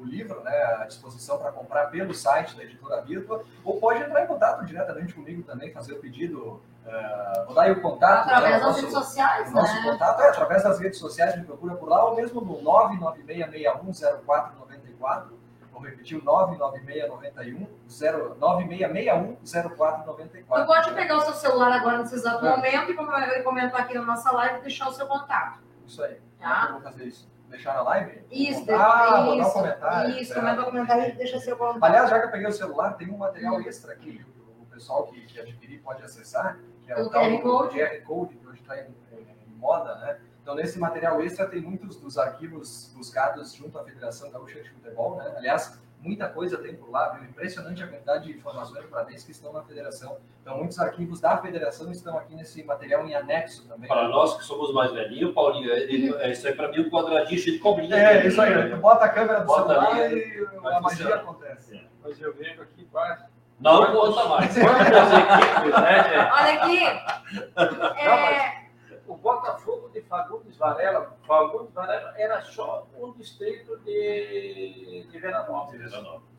o, 0.00 0.04
livro, 0.04 0.40
né, 0.42 0.50
à 0.80 0.84
disposição 0.84 1.38
para 1.38 1.52
comprar 1.52 1.86
pelo 1.90 2.12
site 2.12 2.56
da 2.56 2.64
editora 2.64 3.00
Virtua, 3.02 3.44
ou 3.64 3.78
pode 3.78 4.02
entrar 4.02 4.24
em 4.24 4.26
contato 4.26 4.64
diretamente 4.66 5.14
comigo 5.14 5.44
também, 5.44 5.72
fazer 5.72 5.92
o 5.92 6.00
pedido. 6.00 6.60
eh, 6.84 7.44
vou 7.46 7.54
dar 7.54 7.62
aí 7.62 7.70
o 7.72 7.80
contato. 7.80 8.26
né, 8.26 8.34
Através 8.34 8.56
o 8.56 8.58
das 8.58 8.66
nosso- 8.66 8.80
redes 8.80 8.94
sociais, 8.94 9.50
o 9.50 9.54
nosso 9.54 9.74
né? 9.76 9.82
contato 9.92 10.20
é 10.22 10.28
através 10.28 10.62
das 10.64 10.80
redes 10.80 10.98
sociais, 10.98 11.36
me 11.36 11.44
procura 11.44 11.76
por 11.76 11.88
lá, 11.88 12.04
ou 12.04 12.16
mesmo 12.16 12.40
no 12.40 12.60
996610494. 12.62 15.39
Vou 15.80 15.88
repetir 15.88 16.18
o 16.18 16.22
99691 16.24 17.66
0 17.88 18.36
96610494. 18.38 20.60
Tu 20.60 20.66
pode 20.66 20.92
pegar 20.94 21.16
o 21.16 21.20
seu 21.22 21.32
celular 21.34 21.72
agora 21.72 21.98
nesse 21.98 22.14
exato 22.16 22.44
É. 22.44 22.50
momento 22.50 22.92
e 22.92 22.96
eu 23.38 23.44
comentar 23.44 23.80
aqui 23.80 23.94
na 23.94 24.02
nossa 24.02 24.30
live 24.32 24.58
e 24.58 24.62
deixar 24.62 24.88
o 24.88 24.92
seu 24.92 25.06
contato. 25.06 25.60
Isso 25.86 26.02
aí. 26.04 26.20
Tá. 26.38 26.64
Eu 26.66 26.72
vou 26.74 26.82
fazer 26.82 27.04
isso. 27.04 27.30
Deixar 27.48 27.74
na 27.74 27.82
live? 27.82 28.22
Isso, 28.30 28.62
Ah, 28.70 29.10
dar 29.10 29.20
um 29.30 29.40
isso, 29.40 29.52
comentário. 29.52 30.10
Isso, 30.10 30.32
certo. 30.32 30.40
comenta 30.40 30.62
o 30.62 30.64
comentário 30.66 31.08
e 31.08 31.12
deixa 31.12 31.40
seu 31.40 31.56
contato. 31.56 31.82
Aliás, 31.82 32.10
já 32.10 32.20
que 32.20 32.26
eu 32.26 32.30
peguei 32.30 32.46
o 32.46 32.52
celular, 32.52 32.92
tem 32.92 33.10
um 33.10 33.16
material 33.16 33.56
Hum. 33.56 33.60
extra 33.62 33.92
aqui 33.92 34.18
que 34.18 34.24
o 34.60 34.66
pessoal 34.66 35.06
que, 35.06 35.20
que 35.22 35.40
adquirir 35.40 35.80
pode 35.82 36.02
acessar, 36.04 36.58
que 36.84 36.92
é 36.92 36.96
O 37.00 37.06
o 37.06 37.10
tal 37.10 37.22
QR 37.24 37.40
Code. 37.42 37.78
QR 37.78 38.00
Code, 38.04 38.36
que 38.36 38.46
hoje 38.46 38.60
está 38.60 38.76
em, 38.78 38.94
em 39.12 39.54
moda, 39.56 39.94
né? 39.96 40.18
Então, 40.50 40.60
nesse 40.60 40.80
material 40.80 41.22
extra 41.22 41.46
tem 41.46 41.60
muitos 41.60 41.94
dos 41.94 42.18
arquivos 42.18 42.92
buscados 42.96 43.54
junto 43.54 43.78
à 43.78 43.84
Federação 43.84 44.32
Gaúcha 44.32 44.60
de 44.60 44.68
Futebol, 44.70 45.14
né? 45.14 45.32
Aliás, 45.36 45.80
muita 46.00 46.28
coisa 46.28 46.58
tem 46.58 46.74
por 46.74 46.90
lá, 46.90 47.10
viu? 47.10 47.22
Impressionante 47.22 47.84
a 47.84 47.86
quantidade 47.86 48.24
de 48.24 48.36
informações 48.36 48.84
para 48.86 49.04
que 49.04 49.14
estão 49.30 49.52
na 49.52 49.62
federação. 49.62 50.16
Então, 50.42 50.58
muitos 50.58 50.76
arquivos 50.80 51.20
da 51.20 51.38
federação 51.38 51.88
estão 51.92 52.18
aqui 52.18 52.34
nesse 52.34 52.64
material 52.64 53.06
em 53.06 53.14
anexo 53.14 53.64
também. 53.68 53.86
Para 53.86 54.08
nós 54.08 54.36
que 54.38 54.44
somos 54.44 54.74
mais 54.74 54.90
velhinhos, 54.90 55.32
Paulinho, 55.32 55.72
é, 55.72 55.84
é- 55.84 56.30
isso 56.32 56.48
aí 56.48 56.52
para 56.56 56.66
mim 56.66 56.80
um 56.80 56.90
quadradinho 56.90 57.38
cheio 57.40 57.54
de 57.54 57.62
cobrinha. 57.62 57.94
É, 57.94 58.26
isso 58.26 58.42
aí. 58.42 58.70
Tu 58.70 58.76
bota 58.78 59.04
a 59.04 59.08
câmera 59.08 59.40
do 59.42 59.46
Bota 59.46 59.68
celular 59.72 59.92
ali, 60.02 60.18
e 60.20 60.46
a 60.48 60.60
magia 60.80 60.80
funcionar. 60.82 61.14
acontece. 61.18 61.86
Mas 62.02 62.20
eu 62.20 62.34
vejo 62.34 62.60
aqui 62.62 62.84
quase. 62.90 63.24
Não 63.60 63.92
conta 63.92 64.24
mais. 64.28 64.52
Quantas 64.52 65.12
equipes, 65.12 65.80
né, 65.80 66.02
gente? 66.02 66.32
Olha 66.32 66.54
aqui. 66.64 68.00
É, 68.00 68.60
O 69.06 69.16
Botafogo 69.16 69.69
Fagundes 70.10 70.56
Varela, 70.58 71.16
Fagundes 71.26 71.72
Varela 71.72 72.12
era 72.18 72.42
só 72.42 72.86
um 72.98 73.12
distrito 73.12 73.78
de, 73.78 75.06
de 75.08 75.18
Veranópolis. 75.20 75.92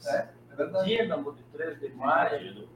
É 0.06 0.28
verdade. 0.56 0.86
Dínamo 0.86 1.32
de 1.34 1.44
3 1.46 1.80
de 1.80 1.90
maio, 1.94 2.68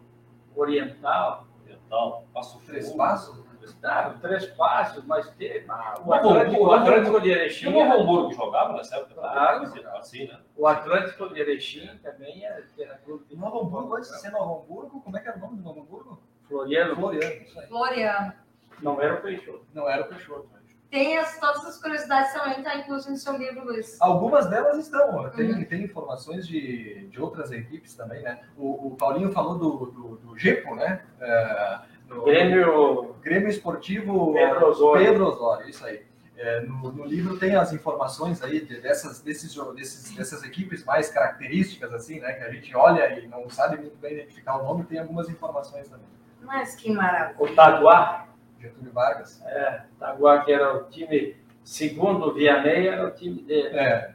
Oriental, 0.55 1.47
Oriental, 1.63 2.25
Passo 2.33 2.59
Três 2.65 2.91
passos? 2.93 3.43
ah, 3.83 4.15
Três 4.21 4.45
Passos, 4.51 5.03
mas 5.05 5.27
teve 5.31 5.65
ah, 5.69 5.95
o 6.05 6.13
Atlântico, 6.13 6.63
o- 6.63 6.71
Atlântico 6.71 7.19
de 7.19 7.29
E 7.29 7.31
Erechim. 7.33 7.67
o 7.67 7.71
Novo 7.71 7.93
Hamburgo 8.01 8.33
jogava 8.33 8.73
nessa 8.73 8.95
época? 8.97 9.15
Claro. 9.15 9.63
Assim, 9.97 10.27
né? 10.27 10.39
O 10.55 10.67
Atlântico 10.67 11.33
de 11.33 11.39
Erechim 11.41 11.97
também 12.03 12.45
era, 12.45 12.63
era 12.79 12.95
clube 12.99 13.25
de 13.25 13.35
Novo 13.35 13.61
Hamburgo, 13.61 13.95
antes 13.97 14.09
de 14.11 14.19
ser 14.21 14.29
Novo 14.29 14.61
Hamburgo, 14.63 15.01
como 15.01 15.17
é 15.17 15.19
que 15.19 15.27
era 15.27 15.37
o 15.37 15.41
nome 15.41 15.57
do 15.57 15.63
Novo 15.63 15.81
Hamburgo? 15.81 16.21
Floriano, 16.47 16.95
Floriano, 16.95 17.41
isso 17.41 17.59
aí. 17.59 17.67
Floriano. 17.67 18.33
não 18.81 19.01
era 19.01 19.15
o 19.15 19.21
Peixoto. 19.21 19.65
Não 19.73 19.89
era 19.89 20.03
o 20.03 20.07
Peixoto. 20.07 20.47
Tem 20.91 21.17
as, 21.17 21.37
todas 21.39 21.65
as 21.65 21.81
curiosidades 21.81 22.31
também, 22.33 22.61
tá 22.63 22.77
incluso 22.77 23.09
no 23.09 23.17
seu 23.17 23.35
livro, 23.35 23.65
Luiz. 23.65 23.97
Algumas 23.99 24.47
delas 24.49 24.77
estão, 24.77 25.29
tem, 25.31 25.51
Uhum. 25.53 25.65
tem 25.65 25.83
informações 25.83 26.47
de, 26.47 27.07
de 27.07 27.21
outras 27.21 27.51
equipes 27.51 27.93
também, 27.95 28.21
né? 28.21 28.39
O, 28.57 28.87
o 28.87 28.95
Paulinho 28.95 29.31
falou 29.31 29.57
do, 29.57 29.85
do, 29.87 30.15
do 30.17 30.37
GEPO, 30.37 30.75
né? 30.75 31.01
É, 31.19 31.79
no- 32.07 32.23
Grêmio 32.23 33.15
Grêmio 33.21 33.49
Esportivo 33.49 34.31
Pedro 34.33 34.67
Osório. 34.67 35.05
Pedro 35.05 35.25
Osório, 35.27 35.69
isso 35.69 35.85
aí. 35.85 36.03
É, 36.37 36.61
no, 36.61 36.91
no 36.91 37.05
livro 37.05 37.37
tem 37.39 37.55
as 37.55 37.71
informações 37.73 38.41
aí 38.43 38.59
de- 38.63 38.79
dessas, 38.81 39.21
desses, 39.21 39.55
desses, 39.73 40.15
dessas 40.15 40.43
equipes 40.43 40.83
mais 40.85 41.09
características, 41.09 41.93
assim, 41.93 42.19
né? 42.19 42.33
Que 42.33 42.43
a 42.43 42.51
gente 42.51 42.75
olha 42.75 43.19
e 43.19 43.27
não 43.27 43.49
sabe 43.49 43.77
muito 43.77 43.97
bem 43.97 44.13
identificar 44.13 44.57
o 44.59 44.63
nome, 44.63 44.83
tem 44.83 44.99
algumas 44.99 45.27
informações 45.29 45.89
também. 45.89 46.05
Mas 46.41 46.75
que 46.75 46.91
maravilha. 46.91 47.35
O 47.39 47.47
Taguá, 47.55 48.27
Getúlio 48.59 48.91
Vargas. 48.91 49.41
é, 49.45 49.83
Taguá 49.99 50.43
que 50.43 50.51
era 50.51 50.75
o 50.75 50.83
time, 50.89 51.35
segundo 51.63 52.27
o 52.27 52.33
Vianney, 52.33 52.87
era 52.87 53.07
o 53.07 53.11
time 53.11 53.41
dele. 53.41 53.77
É, 53.77 54.13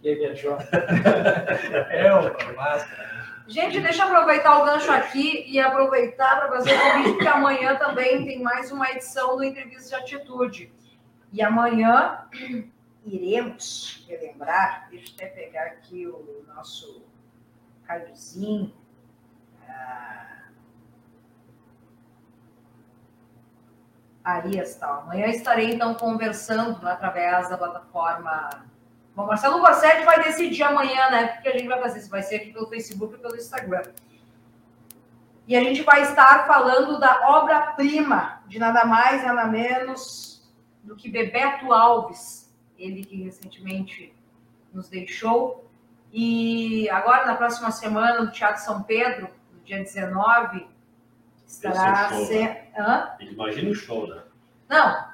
Quem 0.00 0.16
viajou? 0.16 0.58
é 1.90 2.14
o 2.14 2.56
máscara. 2.56 3.12
Gente, 3.46 3.80
deixa 3.80 4.04
eu 4.04 4.06
aproveitar 4.08 4.62
o 4.62 4.64
gancho 4.64 4.90
aqui 4.90 5.44
e 5.48 5.58
aproveitar 5.58 6.38
para 6.40 6.48
fazer 6.48 6.74
o 6.74 6.80
convite, 6.80 7.12
porque 7.12 7.28
amanhã 7.28 7.76
também 7.76 8.24
tem 8.24 8.40
mais 8.42 8.70
uma 8.70 8.88
edição 8.90 9.36
do 9.36 9.44
Entrevista 9.44 9.98
de 9.98 10.16
Atitude. 10.16 10.72
E 11.32 11.42
amanhã 11.42 12.24
iremos 13.04 14.06
relembrar, 14.08 14.88
deixa 14.90 15.10
eu 15.10 15.14
até 15.14 15.26
pegar 15.26 15.64
aqui 15.64 16.06
o 16.06 16.44
nosso 16.54 17.04
cardzinho. 17.84 18.72
Ah, 19.68 20.31
Aí 24.24 24.58
está. 24.58 24.98
Amanhã 24.98 25.26
estarei 25.26 25.74
então 25.74 25.94
conversando 25.94 26.86
através 26.86 27.48
da 27.48 27.58
plataforma. 27.58 28.50
Bom, 29.14 29.26
Marcelo 29.26 29.60
Borsetti 29.60 30.04
vai 30.04 30.22
decidir 30.22 30.62
amanhã, 30.62 31.10
né? 31.10 31.36
O 31.38 31.42
que 31.42 31.48
a 31.48 31.52
gente 31.52 31.68
vai 31.68 31.80
fazer? 31.80 32.00
Se 32.00 32.08
vai 32.08 32.22
ser 32.22 32.36
aqui 32.36 32.52
pelo 32.52 32.68
Facebook 32.68 33.14
ou 33.14 33.20
pelo 33.20 33.36
Instagram. 33.36 33.82
E 35.46 35.56
a 35.56 35.60
gente 35.60 35.82
vai 35.82 36.02
estar 36.02 36.46
falando 36.46 37.00
da 37.00 37.28
obra-prima 37.28 38.42
de 38.46 38.58
nada 38.58 38.84
mais, 38.84 39.24
nada 39.24 39.44
menos 39.46 40.48
do 40.84 40.94
que 40.94 41.08
Bebeto 41.08 41.72
Alves, 41.72 42.52
ele 42.78 43.04
que 43.04 43.24
recentemente 43.24 44.14
nos 44.72 44.88
deixou. 44.88 45.68
E 46.12 46.88
agora, 46.90 47.26
na 47.26 47.34
próxima 47.34 47.70
semana, 47.70 48.22
no 48.22 48.30
Teatro 48.30 48.62
São 48.62 48.82
Pedro, 48.82 49.28
no 49.52 49.60
dia 49.60 49.78
19, 49.78 50.66
estará 51.52 52.10
é. 52.30 52.68
Hã? 52.76 53.16
Imagina 53.20 53.70
o 53.70 53.74
show, 53.74 54.06
né? 54.06 54.22
Não, 54.68 55.04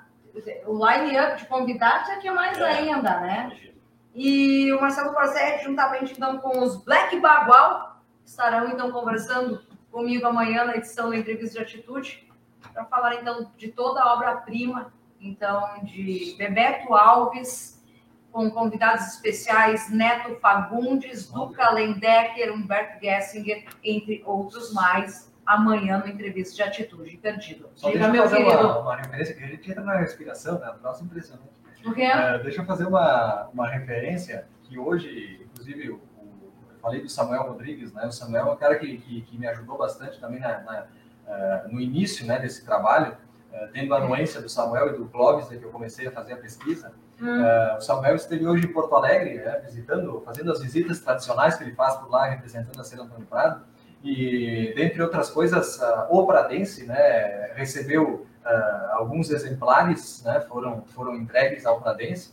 o 0.66 0.86
line-up 0.86 1.38
de 1.38 1.46
convidados 1.46 2.08
é 2.10 2.16
que 2.16 2.28
é 2.28 2.32
mais 2.32 2.58
É. 2.58 2.64
ainda, 2.64 3.20
né? 3.20 3.46
Imagina. 3.46 3.74
E 4.14 4.72
o 4.72 4.80
Marcelo 4.80 5.12
Corsetti, 5.12 5.64
juntamente 5.64 6.12
então 6.12 6.38
com 6.38 6.60
os 6.60 6.82
Black 6.84 7.18
Bagual, 7.20 8.02
estarão 8.24 8.68
então 8.68 8.90
conversando 8.90 9.62
comigo 9.90 10.26
amanhã 10.26 10.64
na 10.64 10.76
edição 10.76 11.10
da 11.10 11.16
Entrevista 11.16 11.58
de 11.58 11.64
Atitude, 11.64 12.28
para 12.72 12.84
falar 12.84 13.16
então 13.16 13.50
de 13.56 13.68
toda 13.68 14.00
a 14.02 14.14
obra-prima, 14.14 14.92
então 15.20 15.82
de 15.82 16.34
Bebeto 16.38 16.94
Alves, 16.94 17.84
com 18.30 18.50
convidados 18.50 19.06
especiais 19.14 19.90
Neto 19.90 20.36
Fagundes, 20.40 21.30
Duca 21.30 21.70
Lendecker, 21.70 22.52
Humberto 22.52 23.04
Gessinger, 23.04 23.64
entre 23.82 24.22
outros 24.24 24.72
mais, 24.72 25.32
amanhã 25.48 25.98
no 25.98 26.06
Entrevista 26.08 26.54
de 26.56 26.62
Atitude. 26.62 27.14
Imperdível. 27.16 27.70
Só 27.74 27.90
Diga, 27.90 28.08
meu 28.08 28.28
querido. 28.28 28.50
uma, 28.50 28.78
uma 28.80 28.96
referência, 28.96 29.34
que 29.34 29.42
a 29.42 29.46
gente 29.46 29.70
entra 29.70 29.82
na 29.82 29.96
respiração, 29.96 30.58
né? 30.58 30.74
Nossa, 30.82 31.02
impressionante. 31.02 31.48
O 31.86 31.92
quê? 31.94 32.02
É, 32.02 32.38
deixa 32.40 32.60
eu 32.60 32.66
fazer 32.66 32.86
uma, 32.86 33.48
uma 33.54 33.66
referência 33.68 34.46
que 34.64 34.78
hoje, 34.78 35.40
inclusive, 35.50 35.90
o, 35.90 35.94
o- 35.94 36.52
eu 36.70 36.78
falei 36.80 37.00
do 37.00 37.08
Samuel 37.08 37.44
Rodrigues, 37.44 37.92
né? 37.94 38.04
O 38.06 38.12
Samuel 38.12 38.48
é 38.48 38.52
um 38.52 38.56
cara 38.56 38.76
que, 38.78 38.98
que, 38.98 39.22
que 39.22 39.38
me 39.38 39.46
ajudou 39.46 39.78
bastante 39.78 40.20
também 40.20 40.38
na, 40.38 40.60
na, 40.60 40.86
eh, 41.26 41.64
no 41.70 41.80
início 41.80 42.26
né, 42.26 42.38
desse 42.38 42.64
trabalho, 42.64 43.16
eh, 43.52 43.68
tendo 43.72 43.94
a 43.94 43.98
anuência 43.98 44.42
do 44.42 44.48
Samuel 44.50 44.94
e 44.94 44.98
do 44.98 45.06
Clóvis, 45.08 45.48
né, 45.48 45.56
que 45.56 45.64
eu 45.64 45.70
comecei 45.70 46.06
a 46.06 46.10
fazer 46.12 46.34
a 46.34 46.36
pesquisa. 46.36 46.92
Hum. 47.20 47.42
O 47.76 47.80
Samuel 47.80 48.14
esteve 48.16 48.46
hoje 48.46 48.66
em 48.66 48.72
Porto 48.72 48.94
Alegre, 48.94 49.36
né, 49.38 49.60
visitando, 49.64 50.20
fazendo 50.24 50.52
as 50.52 50.60
visitas 50.60 51.00
tradicionais 51.00 51.56
que 51.56 51.64
ele 51.64 51.74
faz 51.74 51.96
por 51.96 52.10
lá, 52.10 52.26
representando 52.26 52.78
a 52.80 52.84
Cena 52.84 53.02
Antônio 53.04 53.26
Prado. 53.26 53.64
E, 54.02 54.72
dentre 54.76 55.02
outras 55.02 55.28
coisas, 55.30 55.80
o 56.08 56.24
Pradense 56.26 56.86
né, 56.86 57.52
recebeu 57.54 58.26
ah, 58.44 58.90
alguns 58.92 59.30
exemplares, 59.30 60.22
né, 60.24 60.40
foram, 60.40 60.82
foram 60.86 61.16
entregues 61.16 61.66
ao 61.66 61.80
Pradense, 61.80 62.32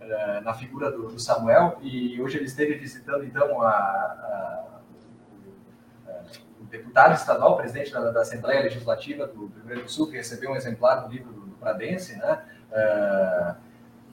ah, 0.00 0.40
na 0.44 0.52
figura 0.52 0.90
do, 0.90 1.08
do 1.08 1.18
Samuel, 1.18 1.78
e 1.80 2.20
hoje 2.20 2.36
ele 2.36 2.44
esteve 2.46 2.74
visitando, 2.74 3.24
então, 3.24 3.62
a, 3.62 3.68
a- 3.70 4.62
o, 6.60 6.64
deputado 6.64 7.14
estadual, 7.14 7.56
presidente 7.56 7.92
da, 7.92 8.10
da 8.10 8.20
Assembleia 8.20 8.62
Legislativa 8.62 9.26
do, 9.26 9.46
Rio 9.46 9.64
Grande 9.64 9.82
do 9.84 9.90
Sul, 9.90 10.08
que 10.10 10.16
recebeu 10.16 10.50
um 10.50 10.56
exemplar 10.56 11.02
do 11.02 11.08
livro 11.08 11.32
do, 11.32 11.40
do 11.46 11.56
Pradense, 11.56 12.16
né, 12.18 12.42
ah, 12.72 13.56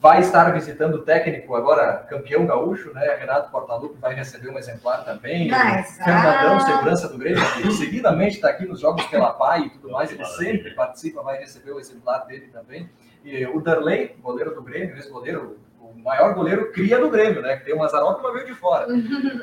vai 0.04 0.20
estar 0.20 0.50
visitando 0.52 0.96
o 0.96 1.02
técnico 1.02 1.56
agora, 1.56 2.04
campeão 2.06 2.44
gaúcho, 2.44 2.92
né, 2.92 3.16
Renato 3.18 3.50
Portaluppi 3.50 3.98
vai 3.98 4.14
receber 4.14 4.50
um 4.50 4.58
exemplar 4.58 5.02
também, 5.02 5.48
Mas, 5.48 5.96
Fernandão, 5.96 6.56
ah, 6.58 6.60
segurança 6.60 7.08
do 7.08 7.16
Grêmio, 7.16 7.42
que 7.54 7.72
seguidamente 7.72 8.34
está 8.34 8.50
aqui 8.50 8.66
nos 8.66 8.80
Jogos 8.80 9.06
pela 9.06 9.32
PAI 9.32 9.62
e 9.62 9.70
tudo 9.70 9.90
mais, 9.90 10.12
ele 10.12 10.22
sempre 10.26 10.74
participa, 10.74 11.22
vai 11.22 11.38
receber 11.38 11.72
o 11.72 11.80
exemplar 11.80 12.26
dele 12.26 12.50
também. 12.52 12.86
E 13.24 13.46
o 13.46 13.58
Darley, 13.62 14.14
goleiro 14.20 14.54
do 14.54 14.60
Grêmio, 14.60 14.94
ex-goleiro, 14.94 15.58
o 15.94 16.02
maior 16.02 16.34
goleiro 16.34 16.70
cria 16.72 16.98
do 16.98 17.08
Grêmio, 17.08 17.40
né? 17.40 17.56
Que 17.56 17.64
tem 17.64 17.74
o 17.74 17.78
Mazzaropi, 17.78 18.22
mas 18.22 18.32
veio 18.34 18.46
de 18.46 18.54
fora. 18.54 18.86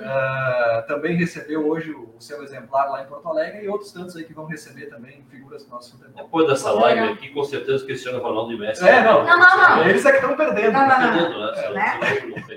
Ah, 0.03 0.83
também 0.87 1.15
recebeu 1.15 1.67
hoje 1.67 1.91
o, 1.91 2.13
o 2.17 2.21
seu 2.21 2.43
exemplar 2.43 2.89
lá 2.91 3.01
em 3.01 3.05
Porto 3.05 3.27
Alegre 3.29 3.63
e 3.63 3.69
outros 3.69 3.91
tantos 3.91 4.15
aí 4.15 4.23
que 4.23 4.33
vão 4.33 4.45
receber 4.45 4.87
também 4.87 5.23
figuras 5.29 5.63
do 5.63 5.71
nosso 5.71 5.91
futebol. 5.91 6.23
Depois 6.23 6.47
dessa 6.47 6.71
live 6.71 7.13
aqui, 7.13 7.29
com 7.29 7.43
certeza, 7.43 7.85
Cristiano 7.85 8.19
Ronaldo 8.21 8.51
e 8.53 8.57
Messi. 8.57 8.87
É, 8.87 9.03
não. 9.03 9.23
Não, 9.23 9.37
não, 9.39 9.57
não. 9.57 9.83
Eles 9.87 10.05
é 10.05 10.11
que 10.11 10.17
estão 10.17 10.35
perdendo. 10.35 10.73
Não, 10.73 10.87
não, 10.87 10.99
não. 11.01 11.17
perdendo, 11.17 11.39
né? 11.39 11.53
Se 11.55 11.69
Né? 11.69 11.99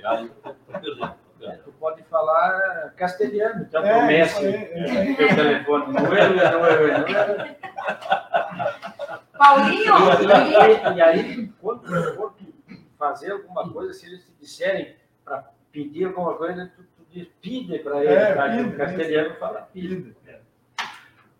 perdendo. 0.01 0.31
perdendo. 0.73 1.15
Tu 1.65 1.73
pode 1.79 2.03
falar 2.05 2.93
castelhano, 2.97 3.67
então 3.69 3.85
É, 3.85 3.93
aí, 3.93 4.17
é 4.17 5.15
teu 5.15 5.29
telefone. 5.37 5.93
Não 5.93 6.01
é, 6.17 6.29
não 6.29 6.41
é, 6.41 6.51
não 6.53 6.67
é, 6.67 6.99
não 6.99 7.45
é. 7.45 7.57
Paulinho, 9.37 9.95
E 10.97 11.03
aí, 11.03 11.53
quando 11.61 12.15
for 12.15 12.35
fazer 13.05 13.33
alguma 13.33 13.71
coisa, 13.71 13.93
se 13.93 14.07
eles 14.07 14.25
te 14.25 14.33
disserem 14.41 14.97
para 15.25 15.51
pedir 15.71 16.07
alguma 16.07 16.35
coisa, 16.37 16.73
tu, 16.75 16.83
tu 16.83 17.05
diz, 17.11 17.29
pide 17.41 17.79
para 17.81 18.01
ele. 18.01 18.13
É, 18.13 18.35
tá? 18.35 18.49
pide, 18.49 18.69
o 18.69 18.77
castelhano 18.77 19.35
fala 19.37 19.63
pide. 19.73 20.17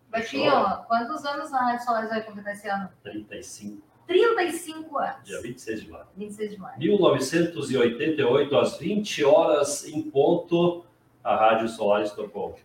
Betinho, 0.09 0.51
quantos 0.87 1.25
anos 1.25 1.51
a 1.51 1.59
Rádio 1.59 1.85
Solares 1.85 2.09
vai 2.09 2.23
completar 2.23 2.53
esse 2.53 2.69
ano? 2.69 2.89
35, 3.03 3.81
35 4.07 4.97
anos. 4.97 5.25
dia 5.25 5.41
26 5.41 5.81
de 5.81 5.91
maio. 5.91 6.05
26 6.15 6.51
de 6.51 6.57
maio. 6.57 6.79
1988, 6.79 8.57
às 8.57 8.77
20 8.77 9.25
horas 9.25 9.85
em 9.85 10.01
ponto, 10.03 10.85
a 11.23 11.35
Rádio 11.35 11.67
Solares 11.67 12.11
tocou 12.11 12.57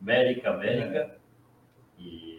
América, 0.00 0.50
América. 0.50 1.16
E 1.96 2.32
em 2.32 2.33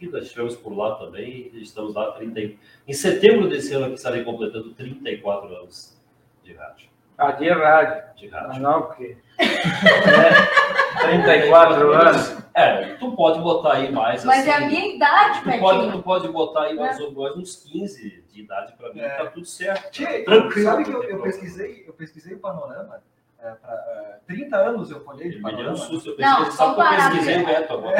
seguida 0.00 0.18
estivemos 0.20 0.56
por 0.56 0.74
lá 0.76 0.94
também, 0.94 1.50
e 1.52 1.62
estamos 1.62 1.94
lá 1.94 2.12
30, 2.12 2.40
e- 2.40 2.58
em 2.88 2.92
setembro 2.92 3.48
desse 3.48 3.74
ano 3.74 3.88
que 3.88 3.94
estarei 3.94 4.24
completando 4.24 4.72
34 4.74 5.54
anos 5.54 6.00
de 6.42 6.54
rádio. 6.54 6.88
Ah, 7.18 7.32
de 7.32 7.48
rádio. 7.50 8.02
De 8.16 8.34
Ah, 8.34 8.40
rádio. 8.46 8.62
não, 8.62 8.82
porque. 8.82 9.16
né, 9.38 11.02
34 11.02 11.92
anos. 11.92 12.40
É, 12.54 12.94
tu 12.96 13.12
pode 13.14 13.38
botar 13.40 13.74
aí 13.74 13.92
mais 13.92 14.24
Mas 14.24 14.44
é 14.46 14.50
a 14.50 14.56
assim, 14.56 14.66
minha 14.66 14.96
idade, 14.96 15.40
Tu 15.44 15.58
pode, 15.60 15.92
tu 15.92 16.02
pode 16.02 16.28
botar 16.28 16.62
aí 16.64 16.74
mais, 16.74 16.98
ou 16.98 17.12
mais 17.12 17.36
uns 17.36 17.56
15 17.56 18.24
de 18.32 18.40
idade 18.42 18.72
para 18.76 18.92
mim, 18.92 19.00
É. 19.00 19.08
tá 19.10 19.26
tudo 19.26 19.46
certo. 19.46 19.90
Tchê, 19.92 20.24
Tranquilo, 20.24 20.64
sabe 20.68 20.84
que 20.84 20.90
eu, 20.90 21.02
eu 21.04 21.22
pesquisei, 21.22 21.84
eu 21.86 21.92
pesquisei 21.92 22.34
o 22.34 22.38
panorama. 22.40 23.00
É, 23.42 23.50
pra, 23.52 23.72
é, 23.72 24.20
30 24.26 24.56
anos 24.56 24.90
eu 24.90 25.02
folhei 25.02 25.30
de 25.30 25.36
Me 25.36 25.44
deu 25.44 25.50
um 25.50 25.56
panorama. 25.56 25.76
susto, 25.76 26.10
eu 26.10 26.16
só 26.26 26.50
só 26.50 26.64
que 26.66 26.70
eu 26.72 26.76
parar, 26.76 27.10
pesquisei 27.10 27.36
o 27.36 27.46
né? 27.46 27.54
Beto 27.54 27.72
agora. 27.72 27.98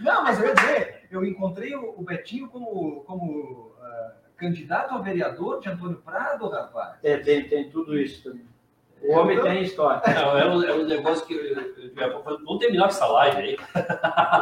Não, 0.00 0.22
mas 0.24 0.40
eu 0.40 0.46
ia 0.46 0.54
dizer, 0.54 1.06
eu 1.10 1.24
encontrei 1.24 1.74
o, 1.74 1.94
o 1.98 2.02
Betinho 2.02 2.48
como, 2.48 3.02
como 3.04 3.74
ah, 3.80 4.12
candidato 4.36 4.94
a 4.94 4.98
vereador 4.98 5.60
de 5.60 5.68
Antônio 5.68 5.98
Prado, 5.98 6.48
rapaz. 6.48 6.98
É, 7.02 7.18
tem, 7.18 7.46
tem 7.48 7.68
tudo 7.68 7.98
isso 7.98 8.22
também. 8.22 8.48
O 9.02 9.12
homem 9.18 9.40
tem 9.40 9.62
história. 9.62 10.02
Não, 10.14 10.38
é 10.38 10.46
um, 10.46 10.62
é 10.62 10.72
um 10.74 10.84
negócio 10.84 11.24
que. 11.26 11.34
Vamos 11.94 12.58
terminar 12.58 12.84
com 12.84 12.88
essa 12.90 13.06
live 13.06 13.38
aí. 13.38 13.58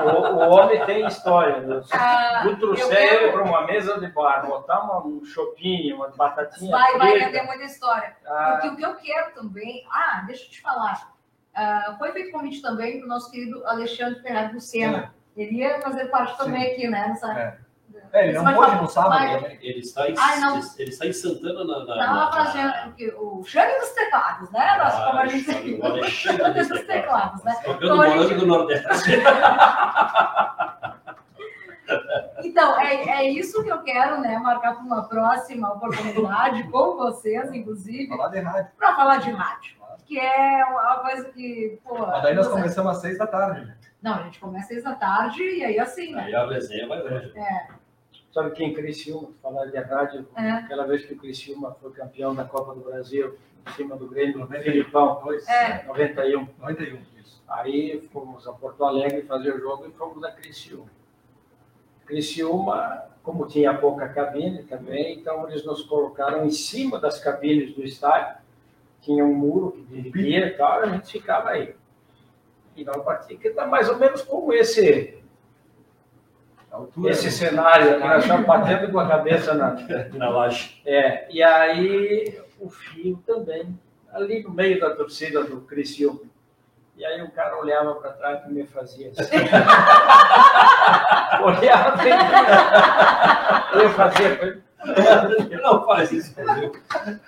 O, 0.05 0.35
o 0.35 0.51
homem 0.51 0.85
tem 0.85 1.07
história. 1.07 1.61
Né? 1.61 1.81
Ah, 1.93 2.41
Tu 2.43 2.57
trouxer 2.57 3.15
ele 3.15 3.33
para 3.33 3.43
uma 3.45 3.67
mesa 3.67 3.99
de 4.01 4.09
bar, 4.09 4.47
botar 4.47 4.81
uma, 4.81 5.07
um 5.07 5.25
chopinho, 5.25 5.97
uma 5.97 6.09
batatinha 6.09 6.71
Vai, 6.71 6.99
vai 6.99 7.19
render 7.19 7.43
muita 7.43 7.65
história. 7.65 8.17
ah, 8.27 8.59
Porque 8.61 8.69
o 8.69 8.77
que 8.77 8.85
eu 8.85 8.95
quero 8.97 9.35
também. 9.35 9.85
Ah, 9.91 10.25
deixa 10.27 10.45
eu 10.45 10.51
te 10.51 10.61
falar. 10.61 11.13
Ah, 11.55 11.95
foi 11.99 12.13
feito 12.13 12.33
convite 12.33 12.61
também 12.61 12.99
para 12.99 13.07
o 13.07 13.09
nosso 13.09 13.31
querido 13.31 13.65
Alexandre 13.67 14.21
Ferrari 14.23 14.55
Lucena. 14.55 15.15
Ele 15.37 15.59
ia 15.59 15.81
fazer 15.81 16.07
parte 16.07 16.37
também 16.37 16.73
aqui, 16.73 16.89
né? 16.89 17.09
Nessa, 17.09 17.33
É. 17.33 17.59
É, 18.13 18.29
ele 18.29 18.39
não 18.39 18.55
pode 18.55 18.77
no 18.77 18.89
sábado 18.89 19.19
vai- 19.19 19.41
também. 19.41 19.59
Ele 19.63 19.81
está 19.81 20.09
em, 20.09 20.15
não. 20.15 20.57
ele, 20.59 20.67
ele 20.79 20.91
está 20.91 21.07
em 21.07 21.13
Santana 21.13 21.65
na. 21.65 21.85
na, 21.85 21.97
o 23.19 23.43
Xande 23.45 23.79
dos 23.81 23.91
teclados, 23.91 24.51
né? 24.51 24.77
Nossa, 24.79 25.03
Ah, 25.03 25.07
como 25.07 25.19
a 25.19 25.27
gente 25.27 25.75
o 25.75 25.85
Alexandre 25.85 26.53
dos 26.53 26.69
dos 26.69 26.81
teclados, 26.83 27.43
né? 27.45 27.55
Tocando 27.65 27.85
Então, 27.85 27.97
morango 27.97 28.23
gente- 28.29 28.39
do 28.41 28.47
Nordeste. 28.47 28.89
Então, 32.45 32.79
é, 32.81 33.23
é 33.23 33.31
isso 33.31 33.63
que 33.65 33.71
eu 33.71 33.83
quero, 33.83 34.21
né? 34.21 34.39
Marcar 34.39 34.75
para 34.75 34.83
uma 34.85 35.09
próxima 35.09 35.73
oportunidade 35.73 36.63
com 36.65 36.97
vocês, 36.97 37.51
inclusive, 37.53 38.09
Falar 38.09 38.29
de 38.29 38.41
rádio. 38.41 38.71
para 38.77 38.95
falar 38.95 39.17
de 39.19 39.31
rádio. 39.31 39.77
Que 40.05 40.19
é 40.19 40.65
uma 40.67 40.97
coisa 40.99 41.25
que, 41.31 41.81
pô. 41.85 41.99
Mas 42.07 42.23
daí 42.23 42.35
nós 42.35 42.47
sei. 42.47 42.55
começamos 42.55 42.93
às 42.93 42.99
seis 43.01 43.19
da 43.19 43.27
tarde. 43.27 43.65
né? 43.67 43.75
Não, 44.03 44.15
a 44.15 44.23
gente 44.23 44.39
começa 44.39 44.63
às 44.65 44.69
seis 44.69 44.85
da 44.85 44.95
tarde 44.95 45.43
e 45.43 45.65
aí 45.65 45.79
assim, 45.81 46.15
né? 46.15 46.25
Aí 46.25 46.35
a 46.35 46.47
resenha 46.47 46.87
vai 46.89 47.03
longe. 47.03 47.33
É, 47.37 47.69
sabe 48.39 48.55
quem 48.55 48.73
Criciúma, 48.73 49.31
falar 49.43 49.67
de 49.67 49.77
rádio, 49.79 50.27
É. 50.37 50.51
aquela 50.51 50.87
vez 50.87 51.05
que 51.05 51.13
o 51.15 51.17
Criciúma 51.17 51.77
foi 51.81 51.91
campeão 51.93 52.35
da 52.35 52.45
Copa 52.45 52.73
do 52.75 52.81
Brasil, 52.81 53.37
em 53.69 53.73
cima 53.73 53.97
do 53.97 54.07
Grêmio, 54.07 54.35
no 54.39 54.41
91. 54.45 54.63
Filipão, 54.63 55.21
Dois, 55.25 55.47
É. 55.49 55.85
91. 55.87 56.49
91, 56.61 56.99
isso. 57.21 57.43
Aí 57.49 58.09
fomos 58.13 58.47
a 58.47 58.53
Porto 58.53 58.85
Alegre 58.85 59.23
fazer 59.23 59.55
o 59.55 59.61
jogo 59.61 59.87
e 59.87 59.91
fomos 59.93 60.23
a 60.23 60.31
Criciúma. 60.31 60.87
Criciúma, 62.07 63.05
como 63.23 63.47
tinha 63.47 63.75
pouca 63.75 64.09
cabine 64.09 64.63
também, 64.63 65.19
então 65.19 65.49
eles 65.49 65.65
nos 65.65 65.83
colocaram 65.83 66.47
em 66.47 66.51
cima 66.51 66.99
das 66.99 67.19
cabines 67.21 67.75
do 67.75 67.83
estádio. 67.83 68.39
Tinha 69.03 69.25
um 69.25 69.35
muro 69.35 69.73
que 69.73 69.83
dividia 69.83 70.47
e 70.47 70.51
tal, 70.51 70.81
a 70.83 70.87
gente 70.87 71.11
ficava 71.11 71.51
aí. 71.51 71.75
E 72.77 72.85
nós 72.85 73.03
partimos, 73.05 73.43
que 73.43 73.49
está 73.49 73.67
mais 73.67 73.89
ou 73.89 73.99
menos 73.99 74.23
como 74.23 74.53
esse, 74.53 75.18
altura. 76.79 77.11
esse 77.13 77.31
cenário 77.31 77.97
aqui, 77.97 78.07
nós 78.07 78.23
estamos 78.23 78.47
batendo 78.47 78.91
com 78.91 78.99
a 78.99 79.09
cabeça 79.09 79.55
na, 79.55 79.77
Na 80.15 80.29
laje. 80.31 80.81
é, 80.85 81.27
e 81.31 81.43
aí 81.43 82.39
o 82.59 82.69
fio 82.69 83.23
também, 83.27 83.79
ali 84.13 84.43
no 84.43 84.51
meio 84.51 84.81
da 84.81 84.91
torcida 84.91 85.45
do 85.45 85.61
Criciúma. 85.63 86.21
E 86.97 87.05
aí 87.05 87.23
o 87.23 87.31
cara 87.31 87.57
olhava 87.61 87.95
para 87.95 88.11
trás 88.11 88.41
e 88.49 88.53
me 88.53 88.67
fazia 88.67 89.13
assim. 89.17 89.37
olhava 91.45 92.03
e 93.75 93.79
eu 93.83 93.91
fazia. 93.91 94.63
Não 95.63 95.85
faz 95.87 96.11
isso, 96.13 96.35
Brasil. 96.35 96.73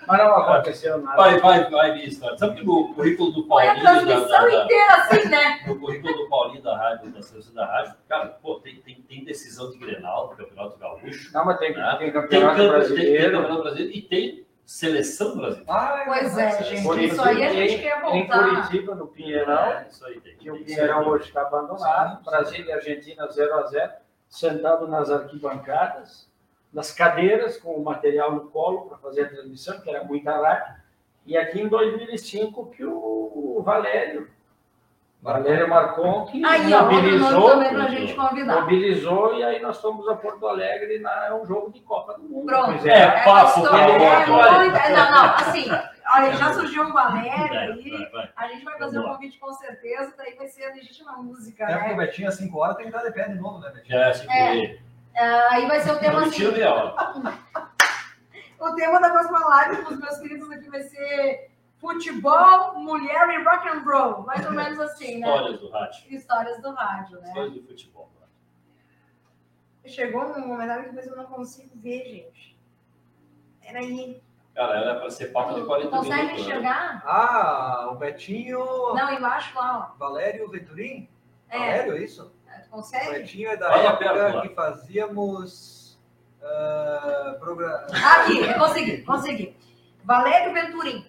Mas 0.07 0.17
não 0.17 0.35
aconteceu 0.37 0.97
nada. 0.99 1.17
Vai, 1.17 1.39
vai, 1.39 1.69
vai 1.69 1.91
vir 1.93 2.07
história. 2.07 2.37
Sabe 2.37 2.55
que 2.55 2.65
no 2.65 2.93
currículo 2.93 3.31
do 3.31 3.47
Foi 3.47 3.67
a 3.67 3.75
Paulinho. 3.75 3.85
da- 3.85 3.91
transmissão 4.01 4.27
da- 4.29 4.45
da- 4.47 4.63
inteira 4.63 4.93
assim, 4.95 5.29
né? 5.29 5.59
no 5.67 5.79
currículo 5.79 6.13
do 6.13 6.29
Paulinho 6.29 6.61
da 6.63 6.77
rádio, 6.77 7.11
da 7.11 7.21
Seleção 7.21 7.53
da 7.53 7.65
Rádio, 7.65 7.93
cara, 8.09 8.25
pô, 8.41 8.55
tem, 8.55 8.75
tem, 8.81 8.95
tem 9.01 9.23
decisão 9.23 9.69
de 9.71 9.77
Grenal, 9.77 10.29
do 10.29 10.35
Campeonato 10.37 10.77
Gaúcho, 10.77 11.33
Não, 11.33 11.45
mas 11.45 11.57
tem, 11.59 11.75
Ah, 11.79 11.95
tem 11.97 12.11
tem, 12.11 12.21
campeonato 12.21 12.21
campe- 12.21 12.29
tem, 12.29 12.39
tem 12.61 12.69
brasileiro. 12.69 13.31
Campeonato 13.37 13.61
Brasileiro 13.63 13.97
e 13.97 14.01
tem 14.01 14.45
seleção 14.65 15.35
brasileira. 15.37 15.71
Ah, 15.71 16.03
Pois 16.05 16.37
é, 16.37 16.63
gente. 16.63 16.83
Por 16.83 16.99
Isso 16.99 17.21
aí 17.21 17.43
a 17.43 17.51
em- 17.53 17.67
gente 17.67 17.81
quer 17.81 17.97
Em 17.97 18.01
voltar. 18.27 18.43
Curitiba, 18.49 18.95
no 18.95 19.07
Pinheirão, 19.07 19.53
É, 19.65 19.87
isso 19.89 20.05
aí 20.05 20.19
tem. 20.21 20.35
que 20.37 20.49
o 20.49 20.55
tem 20.55 20.63
Pinheirão 20.65 21.07
hoje 21.07 21.25
está 21.25 21.41
abandonado. 21.41 22.17
Sim. 22.19 22.23
Brasil 22.29 22.65
e 22.65 22.71
Argentina 22.71 23.27
0 23.27 23.53
a 23.55 23.63
0 23.63 23.91
sentado 24.29 24.87
nas 24.87 25.11
arquibancadas, 25.11 26.29
nas 26.73 26.91
cadeiras, 26.93 27.57
com 27.57 27.71
o 27.71 27.83
material 27.83 28.31
no 28.33 28.49
colo 28.49 28.81
para 28.87 28.97
fazer 28.97 29.23
a 29.23 29.29
transmissão, 29.29 29.79
que 29.81 29.89
era 29.89 30.03
muita 30.03 30.31
rádio. 30.39 30.75
E 31.25 31.37
aqui 31.37 31.61
em 31.61 31.67
2005 31.67 32.67
que 32.71 32.83
o 32.85 33.61
Valério, 33.63 34.29
Valério 35.21 35.69
Marcon, 35.69 36.25
que 36.25 36.43
Aí, 36.43 36.73
ó, 36.73 36.83
mobilizou, 36.83 37.49
também 37.51 37.69
pra 37.73 37.87
gente 37.89 38.13
convidar. 38.15 38.61
mobilizou 38.61 39.35
e 39.35 39.43
aí 39.43 39.61
nós 39.61 39.79
fomos 39.79 40.07
a 40.09 40.15
Porto 40.15 40.47
Alegre 40.47 40.97
na 40.99 41.27
é 41.27 41.33
um 41.33 41.45
jogo 41.45 41.71
de 41.71 41.79
Copa 41.81 42.15
do 42.15 42.23
Mundo. 42.23 42.47
Pronto. 42.47 42.65
Pois 42.71 42.85
É, 42.87 43.01
Essa 43.03 43.23
papo, 43.23 43.61
pelo 43.61 43.75
é 43.77 43.85
de 43.85 43.91
muito- 43.91 44.71
Deus. 44.71 44.89
Não, 44.97 45.11
não, 45.11 45.35
assim, 45.35 45.65
olha, 46.15 46.33
já 46.33 46.53
surgiu 46.53 46.83
um 46.85 46.91
Valério 46.91 47.53
aí. 47.59 48.09
A 48.35 48.47
gente 48.47 48.65
vai 48.65 48.79
fazer 48.79 48.97
um 48.99 49.03
convite 49.03 49.37
com 49.37 49.53
certeza, 49.53 50.11
daí 50.17 50.33
vai 50.35 50.47
ser 50.47 50.63
a 50.65 50.69
legítima 50.73 51.11
música, 51.17 51.65
É 51.65 51.77
porque 51.77 51.93
o 51.93 51.97
né? 51.97 52.05
Betinho 52.07 52.27
às 52.27 52.35
5 52.35 52.57
horas 52.57 52.77
tem 52.77 52.87
que 52.87 52.91
dar 52.91 53.03
de 53.03 53.11
pé 53.11 53.27
de 53.29 53.35
novo, 53.35 53.59
né, 53.59 53.69
Betinho? 53.69 53.99
Já 53.99 54.13
se 54.15 54.27
É. 54.31 54.79
Aí 55.15 55.67
vai 55.67 55.79
ser 55.81 55.91
o 55.91 55.99
tema 55.99 56.23
assim. 56.25 56.43
O 58.59 58.75
tema 58.75 59.01
da 59.01 59.09
próxima 59.09 59.39
live 59.39 59.83
com 59.83 59.93
os 59.95 59.99
meus 59.99 60.19
queridos 60.19 60.51
aqui 60.51 60.69
vai 60.69 60.83
ser 60.83 61.49
futebol, 61.79 62.75
mulher 62.75 63.27
e 63.31 63.43
rock 63.43 63.67
and 63.67 63.81
roll. 63.83 64.23
Mais 64.23 64.45
ou 64.45 64.51
menos 64.51 64.79
assim, 64.79 65.17
né? 65.17 65.27
Histórias 65.27 65.59
do 65.59 65.69
rádio. 65.71 66.03
Histórias 66.15 66.61
do 66.61 66.71
rádio, 66.71 67.19
né? 67.21 67.27
Histórias 67.29 67.53
do 67.55 67.63
futebol. 67.63 68.11
Chegou 69.87 70.29
num 70.29 70.47
momento 70.47 70.83
que 70.83 70.89
depois 70.89 71.07
eu 71.07 71.15
não 71.17 71.25
consigo 71.25 71.71
ver, 71.75 72.05
gente. 72.05 72.55
Peraí. 73.61 74.21
Cara, 74.53 74.79
era 74.79 74.99
para 74.99 75.09
ser 75.09 75.27
papo 75.31 75.55
de 75.55 75.65
40 75.65 75.89
Consegue 75.89 76.21
minutos. 76.21 76.35
né? 76.45 76.51
enxergar? 76.51 77.03
Ah, 77.05 77.89
o 77.91 77.95
Betinho. 77.95 78.59
Não, 78.93 79.11
embaixo 79.11 79.57
lá, 79.57 79.93
Valério 79.97 80.47
Venturim? 80.49 81.09
ó. 81.51 81.55
É, 81.55 81.59
Valério, 81.59 81.93
é 81.97 82.03
isso? 82.03 82.31
Consegue? 82.71 83.19
Betinho 83.19 83.49
é 83.51 83.57
da 83.57 83.75
época 83.75 84.41
que 84.41 84.49
fazíamos 84.55 85.99
ah, 86.41 87.35
programa. 87.39 87.85
Aqui, 87.91 88.53
consegui, 88.55 89.01
consegui. 89.03 89.55
Valério 90.03 90.53
Venturim. 90.53 91.05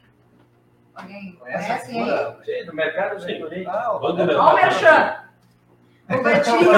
Alguém 0.94 1.36
Conhece 1.36 1.66
conhece 1.66 1.86
figura? 1.86 2.38
Sim, 2.44 2.66
do 2.66 2.74
mercado 2.74 3.20
Sim. 3.20 3.26
Venturim. 3.26 3.64
Ah, 3.66 3.96
o 3.96 4.00
Valério. 4.00 4.38
Ó 4.38 4.50
o 4.50 4.54
Merchan. 4.54 5.16
O 6.10 6.22
Betinho. 6.22 6.72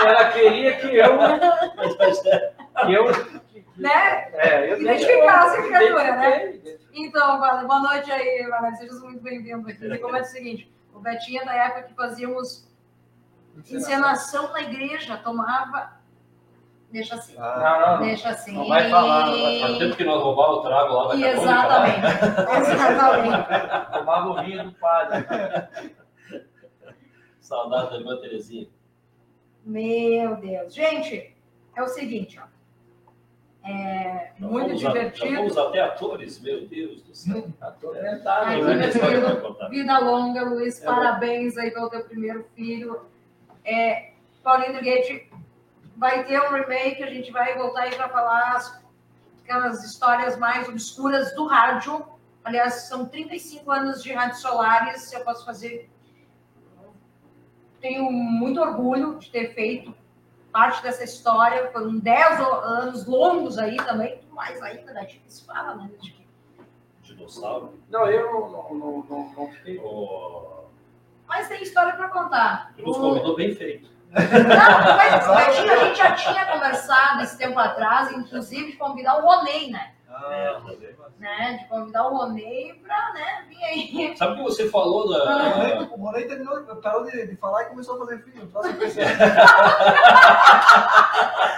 Ela 0.00 0.32
queria 0.32 0.76
que 0.76 0.96
eu. 0.96 1.18
Que 2.86 2.94
eu 2.94 3.06
né? 3.76 4.28
é, 4.34 4.72
eu 4.72 4.80
Identificasse 4.80 5.58
a 5.58 5.62
criatura, 5.62 6.16
né? 6.16 6.54
Então, 6.92 7.40
boa 7.40 7.80
noite 7.80 8.08
aí, 8.10 8.46
Valério. 8.48 8.76
Seja 8.76 8.92
muito 9.00 9.20
bem-vindo 9.20 9.68
aqui. 9.68 9.84
Me 9.84 9.98
comenta 9.98 10.26
o 10.26 10.30
seguinte: 10.30 10.72
o 10.98 11.00
Betinho 11.00 11.42
é 11.42 11.44
da 11.44 11.54
época 11.54 11.82
que 11.84 11.94
fazíamos 11.94 12.66
encenação 13.70 14.52
na 14.52 14.62
igreja, 14.62 15.16
tomava. 15.16 15.96
Deixa 16.90 17.14
assim. 17.14 17.34
Ah, 17.38 17.80
Não, 17.86 17.96
não. 17.98 18.06
Deixa 18.06 18.30
assim. 18.30 18.52
Não 18.52 18.66
vai 18.66 18.90
falar, 18.90 19.26
Faz 19.26 19.78
tempo 19.78 19.96
que 19.96 20.04
nós 20.04 20.22
roubávamos 20.22 20.58
o 20.58 20.62
trago 20.62 20.92
lá 20.94 21.08
da. 21.08 21.16
Exatamente. 21.16 22.06
Exatamente. 22.72 23.92
Tomava 23.92 24.28
o 24.28 24.42
vinho 24.42 24.64
do 24.64 24.72
padre. 24.72 25.26
Saudade 27.40 27.90
da 27.90 27.96
irmã 27.96 28.16
Terezinha. 28.20 28.68
Meu 29.64 30.36
Deus. 30.36 30.74
Gente, 30.74 31.36
é 31.76 31.82
o 31.82 31.88
seguinte, 31.88 32.40
ó. 32.42 32.46
É 33.70 34.32
muito 34.38 34.72
a- 34.72 34.76
Já 34.76 34.88
divertido. 34.92 35.36
fomos 35.36 35.58
até 35.58 35.80
atores, 35.82 36.40
meu 36.40 36.66
Deus 36.66 37.02
do 37.02 37.14
céu. 37.14 37.48
História 37.48 38.90
querido. 38.92 39.26
pra 39.26 39.36
contar. 39.36 39.68
Vida 39.68 39.98
longa, 39.98 40.42
Luiz. 40.42 40.80
É 40.82 40.86
bom. 40.86 40.94
parabéns 40.94 41.58
aí 41.58 41.70
pelo 41.70 41.90
teu 41.90 42.02
primeiro 42.04 42.46
filho. 42.56 43.02
É, 43.64 44.12
Paulinho 44.42 44.82
Gate 44.82 45.28
vai 45.96 46.24
ter 46.24 46.40
um 46.40 46.52
remake, 46.52 47.02
a 47.02 47.10
gente 47.10 47.30
vai 47.30 47.58
voltar 47.58 47.82
aí 47.82 47.94
para 47.94 48.08
falar 48.08 48.52
as- 48.56 48.82
aquelas 49.44 49.84
histórias 49.84 50.38
mais 50.38 50.66
obscuras 50.68 51.34
do 51.34 51.46
rádio. 51.46 52.02
Aliás, 52.44 52.88
são 52.88 53.04
35 53.06 53.70
anos 53.70 54.02
de 54.02 54.12
Rádio 54.12 54.38
Solares, 54.38 55.12
eu 55.12 55.20
posso 55.20 55.44
fazer. 55.44 55.90
Tenho 57.80 58.10
muito 58.10 58.60
orgulho 58.60 59.18
de 59.18 59.30
ter 59.30 59.52
feito 59.54 59.94
parte 60.58 60.82
dessa 60.82 61.04
história. 61.04 61.70
Foram 61.70 61.98
10 61.98 62.40
o- 62.40 62.52
anos 62.52 63.06
longos 63.06 63.58
aí 63.58 63.76
também, 63.76 64.20
mais 64.32 64.60
ainda 64.60 64.92
da 64.92 65.02
gente 65.02 65.22
se 65.28 65.44
fala, 65.46 65.76
né? 65.76 65.88
De 66.00 66.10
que 66.10 66.26
Dinossauro. 67.02 67.78
Não, 67.88 68.06
eu 68.06 68.32
não, 68.32 68.50
não, 68.50 68.74
não, 68.74 69.06
não, 69.08 69.32
não 69.36 69.48
fiquei. 69.52 69.78
O... 69.78 70.64
Mas 71.28 71.48
tem 71.48 71.62
história 71.62 71.92
para 71.94 72.08
contar. 72.08 72.72
Nos 72.76 72.96
O- 72.96 73.00
convidou 73.00 73.36
bem 73.36 73.54
feito. 73.54 73.88
Não, 74.10 74.96
mas 74.96 75.28
a 75.28 75.50
gente 75.52 75.96
já 75.98 76.12
tinha 76.14 76.46
conversado 76.46 77.22
esse 77.22 77.36
tempo 77.38 77.58
atrás, 77.58 78.10
inclusive, 78.12 78.72
de 78.72 78.76
convidar 78.78 79.18
o 79.18 79.20
Ronei, 79.26 79.70
né? 79.70 79.92
Ah, 80.24 80.62
né? 81.18 81.58
De 81.60 81.68
convidar 81.68 82.06
o 82.08 82.16
Ronei 82.16 82.74
pra 82.82 83.12
né, 83.12 83.44
vir 83.48 83.64
aí. 83.64 84.16
Sabe 84.16 84.32
o 84.32 84.36
que 84.36 84.42
você 84.42 84.68
falou 84.68 85.08
da. 85.08 85.56
Morei, 85.56 85.78
o 85.78 85.98
Morei 85.98 86.26
terminou, 86.26 86.60
parou 86.76 87.04
de, 87.04 87.26
de 87.26 87.36
falar 87.36 87.62
e 87.62 87.66
começou 87.66 87.96
a 87.96 87.98
fazer 87.98 88.22
filho. 88.24 88.44
Impressionante. 88.44 89.18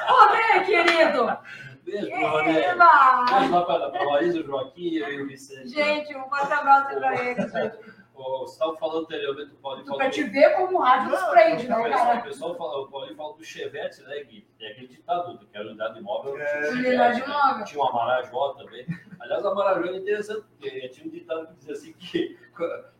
Ronei, 0.08 0.64
querido! 0.64 1.38
Beijo 1.84 2.10
pro 2.10 2.28
Roné. 2.28 2.64
Eba! 2.66 3.24
Beijo 3.30 3.52
lá 3.52 3.64
para 3.64 3.86
a 3.86 4.04
Marisa, 4.04 4.40
o 4.40 4.44
Joaquim 4.44 4.94
e 4.94 5.22
o 5.22 5.26
Vicente. 5.26 5.68
Gente, 5.68 6.16
um 6.16 6.28
forte 6.28 6.52
abraço 6.52 6.94
pra 6.94 7.24
eles, 7.24 7.52
gente. 7.52 7.99
Você 8.22 8.52
estava 8.52 8.76
falando 8.76 9.04
anteriormente 9.04 9.50
do 9.50 9.56
Paulinho. 9.56 9.84
falou 9.86 9.98
Pra 9.98 10.10
te 10.10 10.22
ver 10.24 10.54
como 10.56 10.78
o 10.78 10.80
rádio 10.80 11.10
nos 11.10 11.22
prende, 11.24 11.66
O 11.66 11.68
né, 11.68 11.76
pessoal, 11.76 12.02
o 12.02 12.06
cara? 12.06 12.20
pessoal 12.20 12.54
fala, 12.56 12.80
o 12.82 12.88
Paulinho 12.90 13.16
fala 13.16 13.34
do 13.34 13.44
Chevette, 13.44 14.02
né, 14.02 14.22
Gui? 14.24 14.46
Tem 14.58 14.70
aquele 14.70 14.88
ditado, 14.88 15.38
que 15.38 15.56
a 15.58 15.60
unidade 15.60 15.98
imóvel 15.98 16.38
É. 16.40 16.68
Unidade 16.70 17.20
imóvel. 17.20 17.64
Tinha 17.64 17.82
uma 17.82 17.92
Marajó 17.92 18.48
também. 18.54 18.86
Aliás, 19.20 19.44
a 19.44 19.54
Marajó 19.54 19.84
é 19.86 19.96
interessante, 19.96 20.44
porque 20.50 20.88
tinha 20.90 21.06
um 21.06 21.10
ditado 21.10 21.46
que 21.48 21.54
dizia 21.54 21.72
assim 21.74 21.92
que 21.94 22.38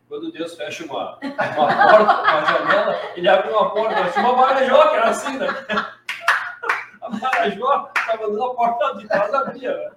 quando 0.09 0.33
Deus 0.33 0.57
fecha 0.57 0.85
uma, 0.85 1.19
uma 1.23 1.55
porta, 1.55 2.23
uma 2.23 2.45
janela, 2.45 3.01
ele 3.15 3.29
abre 3.29 3.51
uma 3.53 3.71
porta. 3.71 4.11
Tinha 4.11 4.25
uma 4.25 4.37
Marajó 4.37 4.89
que 4.89 4.97
era 4.97 5.09
assim, 5.11 5.39
né? 5.39 5.47
A 7.01 7.09
Marajó 7.09 7.91
estava 7.97 8.27
dando 8.27 8.45
a 8.45 8.55
porta 8.55 8.95
de 8.99 9.09
trás 9.09 9.33
abria, 9.33 9.75
né? 9.75 9.91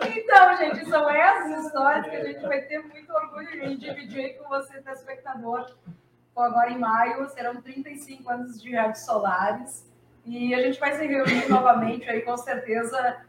Então, 0.00 0.56
gente, 0.56 0.88
são 0.88 1.10
essas 1.10 1.64
histórias 1.66 2.06
que 2.06 2.16
a 2.16 2.24
gente 2.24 2.40
vai 2.42 2.60
ter 2.62 2.78
muito 2.78 3.12
orgulho 3.12 3.64
em 3.64 3.76
dividir 3.76 4.24
aí 4.24 4.34
com 4.34 4.48
você, 4.48 4.80
telespectador. 4.80 5.66
Agora 6.36 6.70
em 6.70 6.78
maio 6.78 7.28
serão 7.30 7.60
35 7.60 8.30
anos 8.30 8.62
de 8.62 8.72
Rádio 8.74 9.00
Solares 9.00 9.90
e 10.24 10.54
a 10.54 10.62
gente 10.62 10.78
vai 10.78 10.92
se 10.92 11.04
reunir 11.04 11.48
novamente 11.48 12.08
aí, 12.08 12.22
com 12.22 12.36
certeza, 12.36 13.22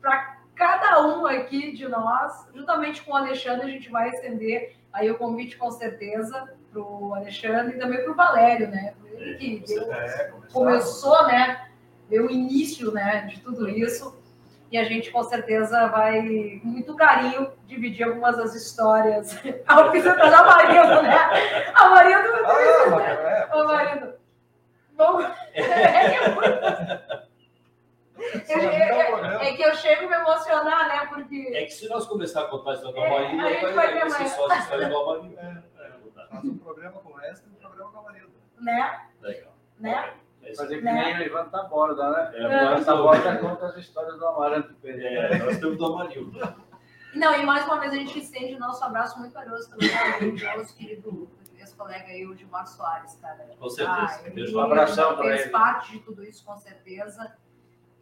para 0.00 0.36
cada 0.54 1.04
um 1.04 1.26
aqui 1.26 1.72
de 1.72 1.88
nós, 1.88 2.46
juntamente 2.54 3.02
com 3.02 3.12
o 3.12 3.16
Alexandre, 3.16 3.66
a 3.66 3.70
gente 3.70 3.90
vai 3.90 4.10
estender 4.10 4.76
aí 4.92 5.10
o 5.10 5.18
convite 5.18 5.56
com 5.56 5.72
certeza 5.72 6.54
para 6.70 6.80
o 6.80 7.14
Alexandre 7.14 7.76
e 7.76 7.80
também 7.80 8.00
para 8.04 8.12
o 8.12 8.14
Valério, 8.14 8.68
né? 8.68 8.94
Ele 9.12 9.34
que 9.60 9.66
deu 9.66 9.92
É, 9.92 10.28
começou. 10.28 10.52
começou, 10.52 11.26
né? 11.26 11.68
Deu 12.08 12.26
o 12.26 12.30
início, 12.30 12.92
né, 12.92 13.22
de 13.22 13.40
tudo 13.40 13.68
isso. 13.68 14.21
E 14.72 14.78
a 14.78 14.84
gente 14.84 15.10
com 15.10 15.22
certeza 15.22 15.88
vai, 15.88 16.18
com 16.62 16.68
muito 16.68 16.96
carinho, 16.96 17.52
dividir 17.66 18.04
algumas 18.08 18.38
das 18.38 18.54
histórias. 18.54 19.36
A 19.68 19.80
oficina 19.82 20.14
da 20.16 20.42
marido, 20.44 21.02
né? 21.02 21.18
A 21.74 21.90
marido. 21.90 22.28
Ah, 22.46 22.88
mas 22.90 23.18
é, 23.18 23.48
Ô, 23.54 23.64
marido. 23.66 24.14
Bom, 24.94 25.20
é 25.52 27.22
que 28.38 28.52
é 28.52 29.10
Eu- 29.10 29.24
é 29.26 29.48
é 29.50 29.56
que 29.56 29.62
eu 29.62 29.74
chego 29.74 30.06
a 30.06 30.08
me 30.08 30.14
emocionar, 30.14 30.88
né? 30.88 31.06
Porque. 31.06 31.50
É 31.54 31.64
que 31.64 31.72
se 31.74 31.88
nós 31.88 32.06
começar 32.06 32.42
a 32.42 32.46
contar 32.46 32.70
a 32.70 32.74
história 32.74 32.94
do 32.94 33.00
É, 33.02 33.06
Amarildo, 33.06 33.46
a 33.46 33.50
gente 33.50 33.72
vai, 33.74 33.92
ter 33.92 34.04
mais. 34.08 34.32
só 34.32 34.50
a 34.50 34.58
história 34.58 34.88
do 34.88 34.96
Amarildo. 34.98 35.38
É, 35.38 35.62
Faz 36.30 36.44
um 36.44 36.56
programa 36.58 36.98
com 37.00 37.10
o 37.10 37.14
resto 37.16 37.46
e 37.46 37.50
um 37.52 37.56
programa 37.56 37.90
com 37.90 37.98
a 37.98 38.02
Marilda. 38.04 38.32
Né? 38.58 39.00
Legal. 39.20 39.52
Né? 39.78 40.11
Fazer 40.56 40.78
que 40.78 40.84
Né? 40.84 40.92
nem 40.92 41.18
o 41.18 41.22
Ivan 41.26 41.48
Taborda, 41.48 42.10
né? 42.10 42.30
É, 42.34 42.42
Ivan 42.72 42.82
Taborda 42.84 43.36
temos- 43.36 43.40
conta 43.50 43.66
as 43.66 43.76
histórias 43.76 44.18
do 44.18 44.26
Amaranto 44.26 44.74
Pereira. 44.74 45.34
é, 45.34 45.38
nós 45.38 45.58
temos 45.58 45.76
do 45.78 45.86
Amarildo. 45.86 46.56
Não, 47.14 47.34
e 47.34 47.44
mais 47.44 47.64
uma 47.66 47.78
vez 47.78 47.92
a 47.92 47.96
gente 47.96 48.18
estende 48.18 48.54
o 48.54 48.58
nosso 48.58 48.82
abraço 48.84 49.18
muito 49.18 49.32
carinhoso 49.34 49.68
também 49.70 49.90
ao 50.48 50.58
nosso 50.58 50.74
querido 50.76 51.28
ex-colega 51.58 52.06
aí, 52.06 52.26
o 52.26 52.34
Gilmar 52.34 52.66
Soares, 52.66 53.14
cara. 53.20 53.50
Com 53.58 53.68
certeza. 53.68 53.96
Ah, 54.00 54.20
ele. 54.28 54.54
Um 54.56 54.60
abração 54.60 55.16
fez 55.18 55.42
ele. 55.42 55.50
parte 55.50 55.92
de 55.92 55.98
tudo 56.00 56.24
isso, 56.24 56.44
com 56.44 56.56
certeza. 56.56 57.36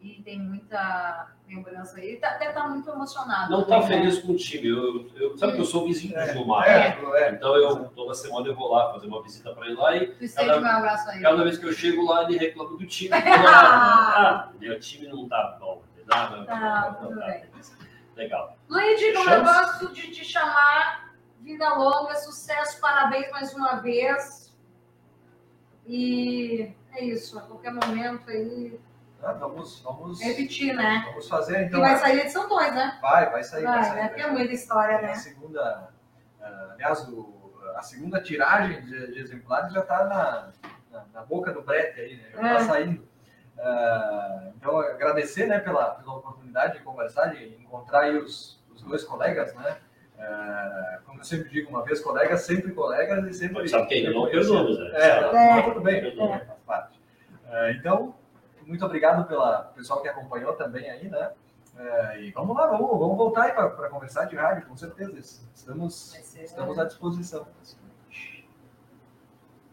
E 0.01 0.21
tem 0.23 0.39
muita 0.39 1.31
lembrança 1.47 1.97
aí. 1.97 2.09
Ele 2.09 2.17
tá, 2.17 2.29
até 2.29 2.51
tá 2.51 2.67
muito 2.67 2.89
emocionado. 2.89 3.51
Não 3.51 3.63
tá 3.63 3.79
né? 3.81 3.87
feliz 3.87 4.19
com 4.19 4.31
o 4.31 4.35
time. 4.35 4.67
Eu, 4.67 5.07
eu, 5.15 5.37
sabe 5.37 5.53
que 5.53 5.59
eu 5.59 5.65
sou 5.65 5.85
vizinho 5.85 6.15
do 6.15 6.33
Gilmar. 6.33 6.67
É, 6.67 6.97
é. 7.15 7.31
Então 7.31 7.55
eu 7.55 7.85
toda 7.89 8.13
semana 8.15 8.47
eu 8.47 8.55
vou 8.55 8.71
lá 8.71 8.91
fazer 8.93 9.07
uma 9.07 9.21
visita 9.21 9.53
para 9.53 9.67
ele 9.67 9.75
lá 9.75 9.95
e 9.95 10.07
Tu 10.07 10.25
estende 10.25 10.59
meu 10.59 10.71
abraço 10.71 11.09
aí. 11.09 11.21
cada 11.21 11.43
vez 11.43 11.57
que 11.57 11.65
eu 11.65 11.73
chego 11.73 12.05
lá 12.05 12.23
ele 12.23 12.37
reclama 12.37 12.77
do 12.77 12.85
time. 12.85 13.11
ah, 13.13 14.49
meu 14.59 14.79
time 14.79 15.07
não 15.07 15.27
tá 15.27 15.57
bom. 15.59 15.83
Tá, 16.07 16.29
não, 16.29 16.93
tudo 16.95 17.19
tá. 17.19 17.27
bem. 17.27 17.43
Legal. 18.15 18.57
Eu 18.69 19.23
Chance. 19.23 19.43
gosto 19.43 19.93
de 19.93 20.11
te 20.11 20.25
chamar, 20.25 21.13
vida 21.39 21.73
longa, 21.75 22.15
sucesso, 22.15 22.81
parabéns 22.81 23.29
mais 23.31 23.53
uma 23.53 23.75
vez. 23.75 24.51
E 25.85 26.73
é 26.93 27.05
isso, 27.05 27.37
a 27.37 27.41
qualquer 27.41 27.73
momento 27.73 28.29
aí, 28.29 28.79
Ah, 29.23 29.33
vamos, 29.33 29.81
vamos, 29.81 30.19
repetir, 30.21 30.73
né? 30.75 31.03
vamos 31.07 31.27
fazer 31.29 31.61
E 31.61 31.65
então. 31.65 31.79
vai 31.79 31.95
sair 31.97 32.19
a 32.19 32.23
edição 32.23 32.47
2, 32.49 32.73
né? 32.73 32.97
Vai, 33.01 33.29
vai 33.29 33.43
sair. 33.43 33.63
Vai, 33.63 33.83
sair, 33.83 33.95
né? 33.95 34.07
Porque 34.07 34.21
é 34.21 34.31
muita 34.31 34.53
história, 34.53 34.97
A 34.97 35.01
né? 35.01 35.13
segunda, 35.15 35.89
ah, 36.41 36.69
aliás, 36.73 37.07
o- 37.07 37.39
a 37.75 37.81
segunda 37.83 38.19
tiragem 38.21 38.81
de, 38.81 39.11
de 39.13 39.19
exemplares 39.19 39.71
já 39.73 39.81
está 39.81 40.05
na, 40.05 40.49
na, 40.91 41.05
na 41.13 41.21
boca 41.21 41.51
do 41.51 41.61
brete 41.61 41.99
aí, 42.01 42.15
né? 42.17 42.23
Já 42.33 42.37
está 42.41 42.55
É. 42.55 42.59
saindo. 42.63 43.07
Ah, 43.59 44.49
então, 44.55 44.79
agradecer 44.79 45.45
né, 45.45 45.59
pela, 45.59 45.91
pela 45.91 46.15
oportunidade 46.15 46.73
de 46.73 46.83
conversar, 46.83 47.27
de 47.27 47.45
encontrar 47.61 48.01
aí 48.01 48.17
os, 48.17 48.59
os 48.73 48.81
dois 48.81 49.03
colegas, 49.03 49.53
né? 49.53 49.77
Ah, 50.19 50.99
como 51.05 51.19
eu 51.19 51.23
sempre 51.23 51.49
digo, 51.49 51.69
uma 51.69 51.83
vez 51.83 51.99
colegas, 51.99 52.41
sempre 52.41 52.71
colegas 52.71 53.23
e 53.27 53.33
sempre. 53.33 53.67
Sabe 53.69 53.85
que 53.87 53.93
ainda 53.95 54.11
não 54.11 54.25
perdemos, 54.29 54.79
né? 54.79 54.89
É, 54.95 55.31
mas 55.31 55.65
tudo 55.65 55.81
bem, 55.81 56.07
É. 56.07 56.39
faz 56.45 56.59
parte. 56.65 56.99
Então, 57.77 58.15
muito 58.71 58.85
obrigado 58.85 59.27
pela 59.27 59.63
pessoal 59.75 60.01
que 60.01 60.07
acompanhou 60.07 60.53
também 60.53 60.89
aí, 60.89 61.09
né? 61.09 61.31
Ah, 61.77 62.15
e 62.17 62.31
vamos 62.31 62.55
lá, 62.55 62.67
vamos, 62.67 62.89
vamos 62.97 63.17
voltar 63.17 63.43
aí 63.43 63.51
para 63.51 63.89
conversar 63.89 64.25
de 64.25 64.35
rádio, 64.37 64.65
com 64.67 64.77
certeza. 64.77 65.41
Estamos, 65.53 65.93
ser- 66.23 66.43
estamos 66.43 66.79
à 66.79 66.85
disposição. 66.85 67.45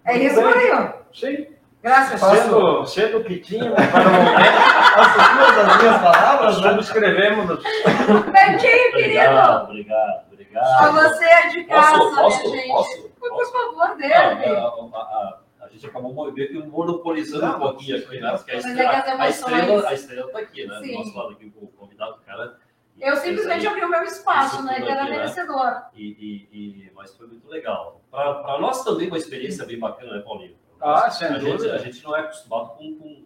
É 0.04 0.16
isso 0.18 0.40
aí, 0.40 0.72
ó. 0.72 0.92
Sim, 1.14 1.46
Graças. 1.80 2.18
Faço- 2.20 2.42
sendo, 2.42 2.86
sendo 2.86 3.24
que 3.24 3.38
tinha, 3.38 3.70
para 3.72 4.08
o 4.08 4.12
momento, 4.12 4.58
As 4.96 5.36
duas 5.36 5.56
das 5.56 5.76
minhas 5.80 6.02
palavras, 6.02 6.60
né? 6.60 6.70
subscrevemos. 6.70 7.46
Betinho, 7.46 8.92
querido. 8.92 8.96
Obrigado, 8.96 9.64
obrigado, 9.64 10.24
obrigado. 10.32 10.92
você 10.94 11.24
é 11.24 11.48
de 11.50 11.64
casa, 11.64 11.98
Posso, 11.98 12.16
posso, 12.16 12.50
né, 12.50 12.56
gente? 12.58 12.68
posso? 12.72 13.08
Por 13.20 13.28
posso? 13.30 13.52
favor, 13.52 13.82
Ah, 13.90 13.94
dele. 13.94 14.12
a, 14.14 14.18
a- 14.18 14.98
a- 14.98 15.38
a 15.68 15.72
gente 15.72 15.86
acabou 15.86 16.32
meio 16.32 16.48
que 16.48 16.58
monopolizando 16.66 17.46
Não, 17.46 17.56
um 17.56 17.60
pouquinho 17.60 17.98
aqui, 17.98 18.20
né? 18.20 18.30
Porque 18.36 18.50
a 18.50 18.54
Mas 18.54 18.64
é 18.64 18.68
estrela, 18.70 19.02
que 19.02 19.10
as 19.10 19.20
a 19.20 19.28
estrela, 19.28 19.88
a 19.88 19.94
estrela 19.94 20.32
tá 20.32 20.38
aqui, 20.38 20.66
né? 20.66 20.80
Sim. 20.80 20.86
Do 20.92 20.98
nosso 20.98 21.16
lado 21.16 21.30
aqui, 21.32 21.52
o 21.56 21.66
convidado, 21.68 22.20
cara. 22.24 22.58
Eu 22.98 23.16
simplesmente 23.16 23.66
abri 23.66 23.84
o 23.84 23.88
meu 23.88 24.02
espaço, 24.02 24.62
né? 24.64 24.80
Que 24.80 24.90
era 24.90 25.02
aqui, 25.02 25.10
né? 25.10 25.16
merecedor. 25.18 25.82
E, 25.94 26.02
e, 26.02 26.48
e- 26.86 26.92
mas 26.94 27.14
foi 27.14 27.26
muito 27.26 27.48
legal. 27.48 28.00
Para 28.10 28.58
nós 28.58 28.82
também 28.82 29.06
uma 29.08 29.18
experiência 29.18 29.64
bem 29.64 29.78
bacana, 29.78 30.16
né, 30.16 30.22
Paulinho? 30.22 30.56
Ah, 30.80 31.10
sem 31.10 31.28
a, 31.28 31.38
gente, 31.38 31.68
a 31.70 31.78
gente 31.78 32.02
não 32.04 32.16
é 32.16 32.20
acostumado 32.20 32.70
com, 32.76 32.98
com, 32.98 33.24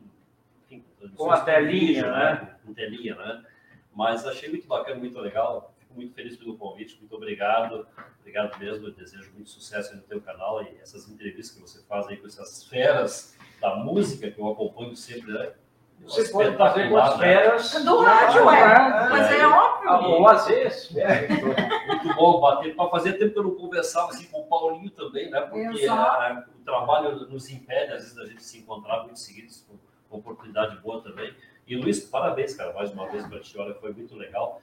enfim, 0.65 0.85
Com 1.15 1.31
a 1.31 1.41
telinha, 1.41 2.03
vídeo, 2.03 2.11
né? 2.11 2.57
Com 2.65 2.75
telinha, 2.75 3.15
né? 3.15 3.45
Mas 3.95 4.27
achei 4.27 4.49
muito 4.49 4.67
bacana, 4.67 4.99
muito 4.99 5.19
legal. 5.21 5.72
Fico 5.93 5.97
muito 6.01 6.15
feliz 6.15 6.37
pelo 6.37 6.57
convite, 6.57 6.97
muito 6.99 7.15
obrigado. 7.15 7.87
Obrigado 8.21 8.59
mesmo, 8.59 8.87
eu 8.87 8.93
desejo 8.93 9.31
muito 9.35 9.51
sucesso 9.51 9.91
aí 9.93 9.97
no 9.97 10.03
teu 10.03 10.21
canal 10.23 10.63
e 10.63 10.79
essas 10.81 11.07
entrevistas 11.09 11.55
que 11.55 11.61
você 11.61 11.83
faz 11.87 12.07
aí 12.09 12.17
com 12.17 12.27
essas 12.27 12.65
feras 12.65 13.37
da 13.61 13.77
música 13.77 14.31
que 14.31 14.41
eu 14.41 14.49
acompanho 14.51 14.97
sempre, 14.97 15.33
né? 15.33 15.53
Você 16.01 16.29
pode 16.31 16.57
fazer 16.57 16.89
com 16.89 16.97
as 16.97 17.17
né? 17.19 17.27
feras. 17.27 17.85
Do 17.85 17.99
rádio, 18.01 18.49
Ah, 18.49 18.57
é. 18.57 19.09
Mas 19.11 19.31
é 19.33 19.47
óbvio. 19.47 19.89
Ah, 19.91 20.09
Ou 20.09 20.27
às 20.29 20.47
vezes. 20.49 20.91
Muito 20.91 22.15
bom 22.17 22.41
bater. 22.41 22.75
Para 22.75 22.91
fazer 22.91 23.13
tempo 23.15 23.33
que 23.35 23.39
eu 23.39 23.45
não 23.45 23.55
conversava 23.55 24.09
assim 24.11 24.25
com 24.27 24.41
o 24.41 24.47
Paulinho 24.47 24.91
também, 24.91 25.31
né? 25.31 25.41
Porque 25.43 25.85
Exato. 25.85 26.01
a- 26.23 26.45
o 26.61 26.65
trabalho 26.65 27.15
nos 27.29 27.49
impede, 27.51 27.93
às 27.93 28.03
vezes, 28.03 28.15
da 28.17 28.25
gente 28.27 28.43
se 28.43 28.59
encontrar 28.59 29.05
muito 29.05 29.19
seguidos, 29.21 29.65
com 29.69 29.77
com 30.11 30.19
oportunidade 30.19 30.77
boa 30.81 31.01
também. 31.01 31.35
E 31.67 31.75
Luiz, 31.75 32.01
parabéns, 32.01 32.55
cara, 32.55 32.75
mais 32.75 32.91
uma 32.93 33.09
vez 33.09 33.27
para 33.27 33.41
ti. 33.41 33.57
Olha, 33.59 33.75
foi 33.77 33.95
muito 33.95 34.15
legal 34.15 34.61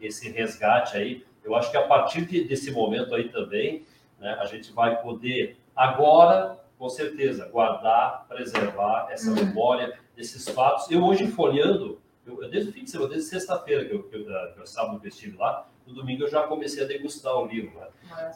esse 0.00 0.30
resgate 0.30 0.96
aí. 0.96 1.24
Eu 1.44 1.54
acho 1.54 1.70
que 1.70 1.76
a 1.76 1.86
partir 1.86 2.24
de- 2.26 2.44
desse 2.44 2.70
momento 2.70 3.14
aí 3.14 3.28
também, 3.28 3.84
né, 4.18 4.36
a 4.40 4.44
gente 4.46 4.72
vai 4.72 5.00
poder 5.00 5.56
agora, 5.74 6.58
com 6.78 6.88
certeza, 6.88 7.46
guardar, 7.48 8.26
preservar 8.28 9.08
essa 9.10 9.30
Uhum. 9.30 9.36
memória 9.36 9.98
desses 10.16 10.48
fatos. 10.48 10.90
Eu 10.90 11.02
hoje 11.04 11.26
folheando, 11.28 11.98
eu, 12.26 12.48
desde 12.50 12.70
o 12.70 12.72
fim 12.72 12.84
de 12.84 12.90
semana, 12.90 13.10
desde 13.10 13.28
sexta-feira 13.28 13.84
que 13.84 13.94
eu, 13.94 14.02
que 14.04 14.16
eu, 14.16 14.24
que 14.24 14.60
eu 14.60 14.66
sábado 14.66 15.00
que 15.00 15.06
eu 15.06 15.08
estive 15.08 15.36
lá, 15.36 15.66
no 15.86 15.94
domingo 15.94 16.22
eu 16.24 16.28
já 16.28 16.42
comecei 16.44 16.84
a 16.84 16.86
degustar 16.86 17.34
o 17.36 17.46
livro. 17.46 17.72
Né? 17.78 17.86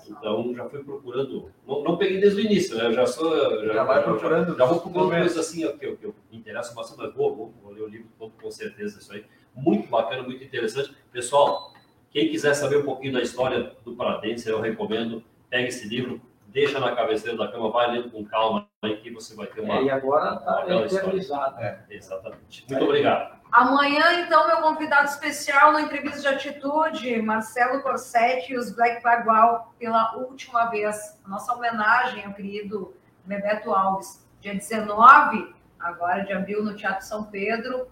Então 0.08 0.52
já 0.54 0.68
fui 0.68 0.82
procurando. 0.82 1.52
Não, 1.66 1.82
não 1.82 1.96
peguei 1.96 2.20
desde 2.20 2.40
o 2.40 2.44
início, 2.44 2.76
né? 2.76 2.86
Eu 2.86 2.92
já 2.92 3.06
sou. 3.06 3.32
Eu 3.34 3.72
Já 3.72 3.84
vai 3.84 4.02
procurando. 4.02 4.56
Já 4.56 4.64
vou 4.64 4.80
procurando 4.80 5.10
coisas 5.10 5.36
assim 5.38 5.64
ó, 5.64 5.72
que, 5.72 5.86
eu- 5.86 5.96
que 5.96 6.04
eu 6.06 6.14
me 6.32 6.38
interesso 6.38 6.74
bastante, 6.74 6.98
mas 6.98 7.14
vou, 7.14 7.34
vou, 7.36 7.54
vou 7.62 7.72
ler 7.72 7.82
o 7.82 7.86
livro 7.86 8.08
todo 8.18 8.32
com 8.40 8.50
certeza. 8.50 8.98
Isso 8.98 9.12
aí. 9.12 9.24
Muito 9.54 9.88
bacana, 9.88 10.22
muito 10.22 10.42
interessante. 10.42 10.94
Pessoal, 11.12 11.72
quem 12.10 12.28
quiser 12.28 12.54
saber 12.54 12.78
um 12.78 12.84
pouquinho 12.84 13.12
da 13.12 13.22
história 13.22 13.72
do 13.84 13.94
Pradense, 13.94 14.48
eu 14.48 14.60
recomendo. 14.60 15.22
Pegue 15.48 15.68
esse 15.68 15.86
livro, 15.86 16.20
deixa 16.46 16.80
na 16.80 16.94
cabeceira 16.94 17.36
da 17.36 17.48
cama, 17.48 17.70
vai 17.70 17.90
lendo 17.90 18.10
com 18.10 18.24
calma 18.24 18.68
aí 18.82 18.96
que 18.96 19.10
você 19.10 19.34
vai 19.34 19.46
ter 19.46 19.60
uma. 19.60 19.76
É, 19.76 19.82
e 19.84 19.90
agora 19.90 20.34
está 20.34 20.98
eternizado. 20.98 21.56
Exatamente. 21.88 22.64
Muito 22.68 22.84
obrigado. 22.84 23.34
Amanhã, 23.50 24.20
então, 24.20 24.48
meu 24.48 24.56
convidado 24.58 25.08
especial 25.08 25.72
na 25.72 25.82
entrevista 25.82 26.20
de 26.20 26.26
atitude, 26.28 27.22
Marcelo 27.22 27.82
Corsetti 27.82 28.52
e 28.52 28.58
os 28.58 28.74
Black 28.74 29.00
Bagual, 29.02 29.72
pela 29.78 30.16
última 30.16 30.66
vez. 30.66 31.20
Nossa 31.26 31.52
homenagem 31.52 32.24
ao 32.24 32.32
querido 32.32 32.94
Bebeto 33.24 33.72
Alves. 33.72 34.24
Dia 34.40 34.54
19, 34.54 35.54
agora 35.78 36.24
de 36.24 36.32
abril, 36.32 36.64
no 36.64 36.74
Teatro 36.74 37.06
São 37.06 37.24
Pedro, 37.24 37.88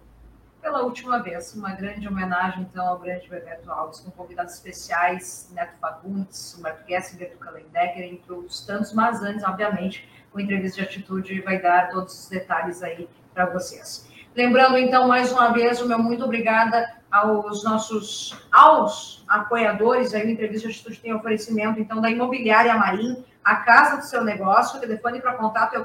pela 0.62 0.82
última 0.82 1.18
vez. 1.18 1.52
Uma 1.54 1.72
grande 1.72 2.06
homenagem, 2.06 2.62
então, 2.62 2.86
ao 2.86 2.98
grande 2.98 3.28
Bebeto 3.28 3.70
Alves, 3.70 4.00
com 4.00 4.10
convidados 4.12 4.54
especiais, 4.54 5.50
Neto 5.52 5.76
Fagundes, 5.80 6.56
Humberto 6.56 6.88
Gessinger, 6.88 7.32
do 7.32 7.38
Kalendecker, 7.38 8.04
entre 8.04 8.32
outros 8.32 8.64
tantos, 8.64 8.94
mas 8.94 9.20
antes, 9.22 9.44
obviamente, 9.44 10.08
o 10.32 10.40
entrevista 10.40 10.80
de 10.80 10.86
atitude 10.86 11.40
vai 11.40 11.60
dar 11.60 11.90
todos 11.90 12.22
os 12.22 12.28
detalhes 12.28 12.82
aí 12.82 13.08
para 13.34 13.46
vocês. 13.46 14.08
Lembrando, 14.34 14.78
então, 14.78 15.06
mais 15.08 15.30
uma 15.30 15.52
vez, 15.52 15.82
o 15.82 15.88
meu 15.88 15.98
muito 15.98 16.24
obrigada 16.24 17.02
aos 17.10 17.62
nossos 17.64 18.34
aos 18.50 19.22
apoiadores. 19.28 20.14
Aí, 20.14 20.24
o 20.24 20.30
Entrevista 20.30 20.68
de 20.68 20.74
Atitude 20.74 21.00
tem 21.00 21.12
oferecimento, 21.12 21.78
então, 21.78 22.00
da 22.00 22.10
Imobiliária 22.10 22.74
Marim, 22.74 23.22
a 23.44 23.56
casa 23.56 23.98
do 23.98 24.04
seu 24.04 24.24
negócio. 24.24 24.78
O 24.78 24.80
telefone 24.80 25.20
para 25.20 25.34
contato 25.34 25.74
é 25.74 25.78
o 25.78 25.84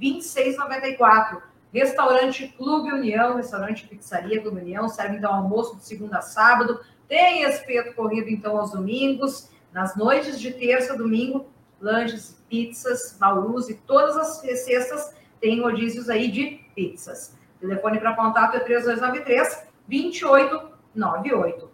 3293-2694. 0.00 1.42
Restaurante 1.76 2.48
Clube 2.56 2.90
União, 2.90 3.36
restaurante 3.36 3.86
pizzaria 3.86 4.40
Clube 4.40 4.62
União, 4.62 4.88
serve, 4.88 5.18
então, 5.18 5.34
almoço 5.34 5.76
de 5.76 5.84
segunda 5.84 6.16
a 6.18 6.22
sábado. 6.22 6.80
Tem 7.06 7.42
espeto 7.42 7.94
corrido, 7.94 8.30
então, 8.30 8.56
aos 8.56 8.70
domingos. 8.70 9.50
Nas 9.74 9.94
noites 9.94 10.40
de 10.40 10.52
terça, 10.52 10.96
domingo, 10.96 11.50
lanches, 11.78 12.42
pizzas, 12.48 13.14
baús 13.20 13.68
e 13.68 13.74
todas 13.74 14.16
as 14.16 14.38
sextas 14.38 15.14
tem 15.38 15.60
rodízios 15.60 16.08
aí 16.08 16.30
de 16.30 16.62
pizzas. 16.74 17.36
Telefone 17.60 18.00
para 18.00 18.16
contato 18.16 18.56
é 18.56 18.60
3293 18.60 19.68
2898. 19.86 21.70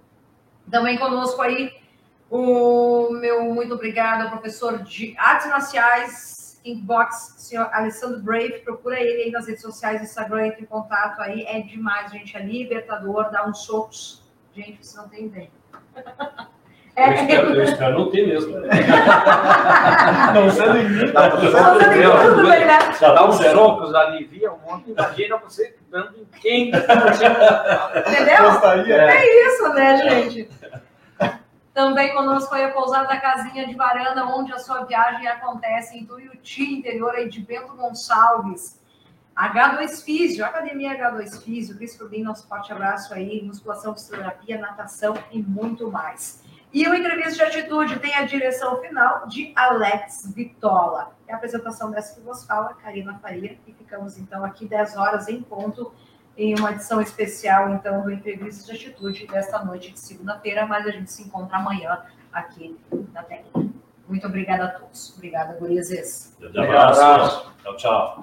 Também 0.68 0.98
conosco 0.98 1.40
aí 1.40 1.80
o 2.28 3.10
meu 3.12 3.54
muito 3.54 3.74
obrigado 3.74 4.30
professor 4.30 4.82
de 4.82 5.14
artes 5.16 5.46
marciais, 5.46 6.41
Kickbox, 6.62 7.34
senhor 7.38 7.68
Alessandro 7.72 8.20
Brave. 8.20 8.60
Procura 8.60 9.00
ele 9.00 9.24
aí 9.24 9.30
nas 9.30 9.46
redes 9.46 9.62
sociais, 9.62 10.02
Instagram, 10.02 10.46
entre 10.46 10.62
em 10.62 10.66
contato 10.66 11.20
aí. 11.20 11.44
É 11.44 11.60
demais, 11.60 12.10
gente. 12.10 12.36
É 12.36 12.40
libertador, 12.40 13.30
dá 13.30 13.46
uns 13.46 13.64
socos. 13.64 14.22
Gente, 14.54 14.84
você 14.84 14.96
não 14.96 15.08
tem 15.08 15.26
ideia. 15.26 15.50
Eu 16.94 17.12
espero, 17.14 17.54
eu 17.54 17.62
espero 17.62 17.98
não 17.98 18.10
ter 18.10 18.26
mesmo. 18.26 18.52
Não 20.34 20.50
sendo 20.50 20.76
em 20.76 20.90
mim, 20.90 21.10
tá 21.10 21.30
tudo 21.30 22.50
bem, 22.50 22.66
né? 22.66 22.78
Já 23.00 23.14
Dá 23.14 23.26
uns 23.26 23.36
socos, 23.36 23.94
alivia 23.94 24.52
um 24.52 24.58
monte. 24.58 24.90
Imagina 24.90 25.38
você 25.38 25.74
dando 25.90 26.18
em 26.18 26.26
quem? 26.38 26.70
Você... 26.76 27.24
Entendeu? 27.98 28.42
Gostaria. 28.42 28.94
É 28.94 29.46
isso, 29.46 29.68
né, 29.72 29.96
gente? 29.96 30.48
Também 31.74 32.12
conosco 32.12 32.54
aí 32.54 32.64
a 32.64 32.70
pousada 32.70 33.08
da 33.08 33.18
Casinha 33.18 33.66
de 33.66 33.74
Varanda, 33.74 34.26
onde 34.26 34.52
a 34.52 34.58
sua 34.58 34.84
viagem 34.84 35.26
acontece 35.26 35.96
em 35.96 36.04
Tuiuti, 36.04 36.74
interior 36.74 37.14
aí 37.14 37.28
de 37.28 37.40
Bento 37.40 37.74
Gonçalves. 37.74 38.78
H2 39.34 40.04
Físio, 40.04 40.44
Academia 40.44 40.94
H2 40.94 41.42
Físio, 41.42 41.74
Cris 41.76 41.96
Fubim, 41.96 42.22
nosso 42.22 42.46
forte 42.46 42.70
abraço 42.70 43.14
aí, 43.14 43.42
musculação, 43.42 43.94
fisioterapia, 43.94 44.58
natação 44.58 45.14
e 45.30 45.40
muito 45.42 45.90
mais. 45.90 46.42
E 46.70 46.86
o 46.86 46.94
Entrevista 46.94 47.32
de 47.32 47.42
Atitude 47.42 47.98
tem 47.98 48.14
a 48.14 48.24
direção 48.24 48.78
final 48.82 49.26
de 49.26 49.52
Alex 49.56 50.30
Vitola. 50.34 51.14
É 51.26 51.32
a 51.32 51.36
apresentação 51.36 51.90
dessa 51.90 52.14
que 52.14 52.20
vos 52.20 52.44
fala, 52.44 52.74
Karina 52.74 53.18
Faria, 53.18 53.58
e 53.66 53.72
ficamos 53.72 54.18
então 54.18 54.44
aqui 54.44 54.66
10 54.66 54.96
horas 54.96 55.28
em 55.28 55.40
ponto 55.42 55.92
em 56.36 56.54
uma 56.58 56.72
edição 56.72 57.00
especial, 57.00 57.74
então, 57.74 58.02
do 58.02 58.10
Entrevistas 58.10 58.78
de 58.78 58.88
Atitude 58.88 59.26
desta 59.26 59.62
noite 59.64 59.92
de 59.92 60.00
segunda-feira, 60.00 60.66
mas 60.66 60.86
a 60.86 60.90
gente 60.90 61.12
se 61.12 61.22
encontra 61.22 61.58
amanhã 61.58 62.00
aqui 62.32 62.78
na 63.12 63.22
técnica. 63.22 63.70
Muito 64.08 64.26
obrigada 64.26 64.64
a 64.64 64.68
todos. 64.68 65.14
Obrigada, 65.16 65.58
gurizes. 65.58 66.36
Grande 66.38 66.58
abraço. 66.58 67.52
Tchau, 67.62 67.76
tchau. 67.76 68.22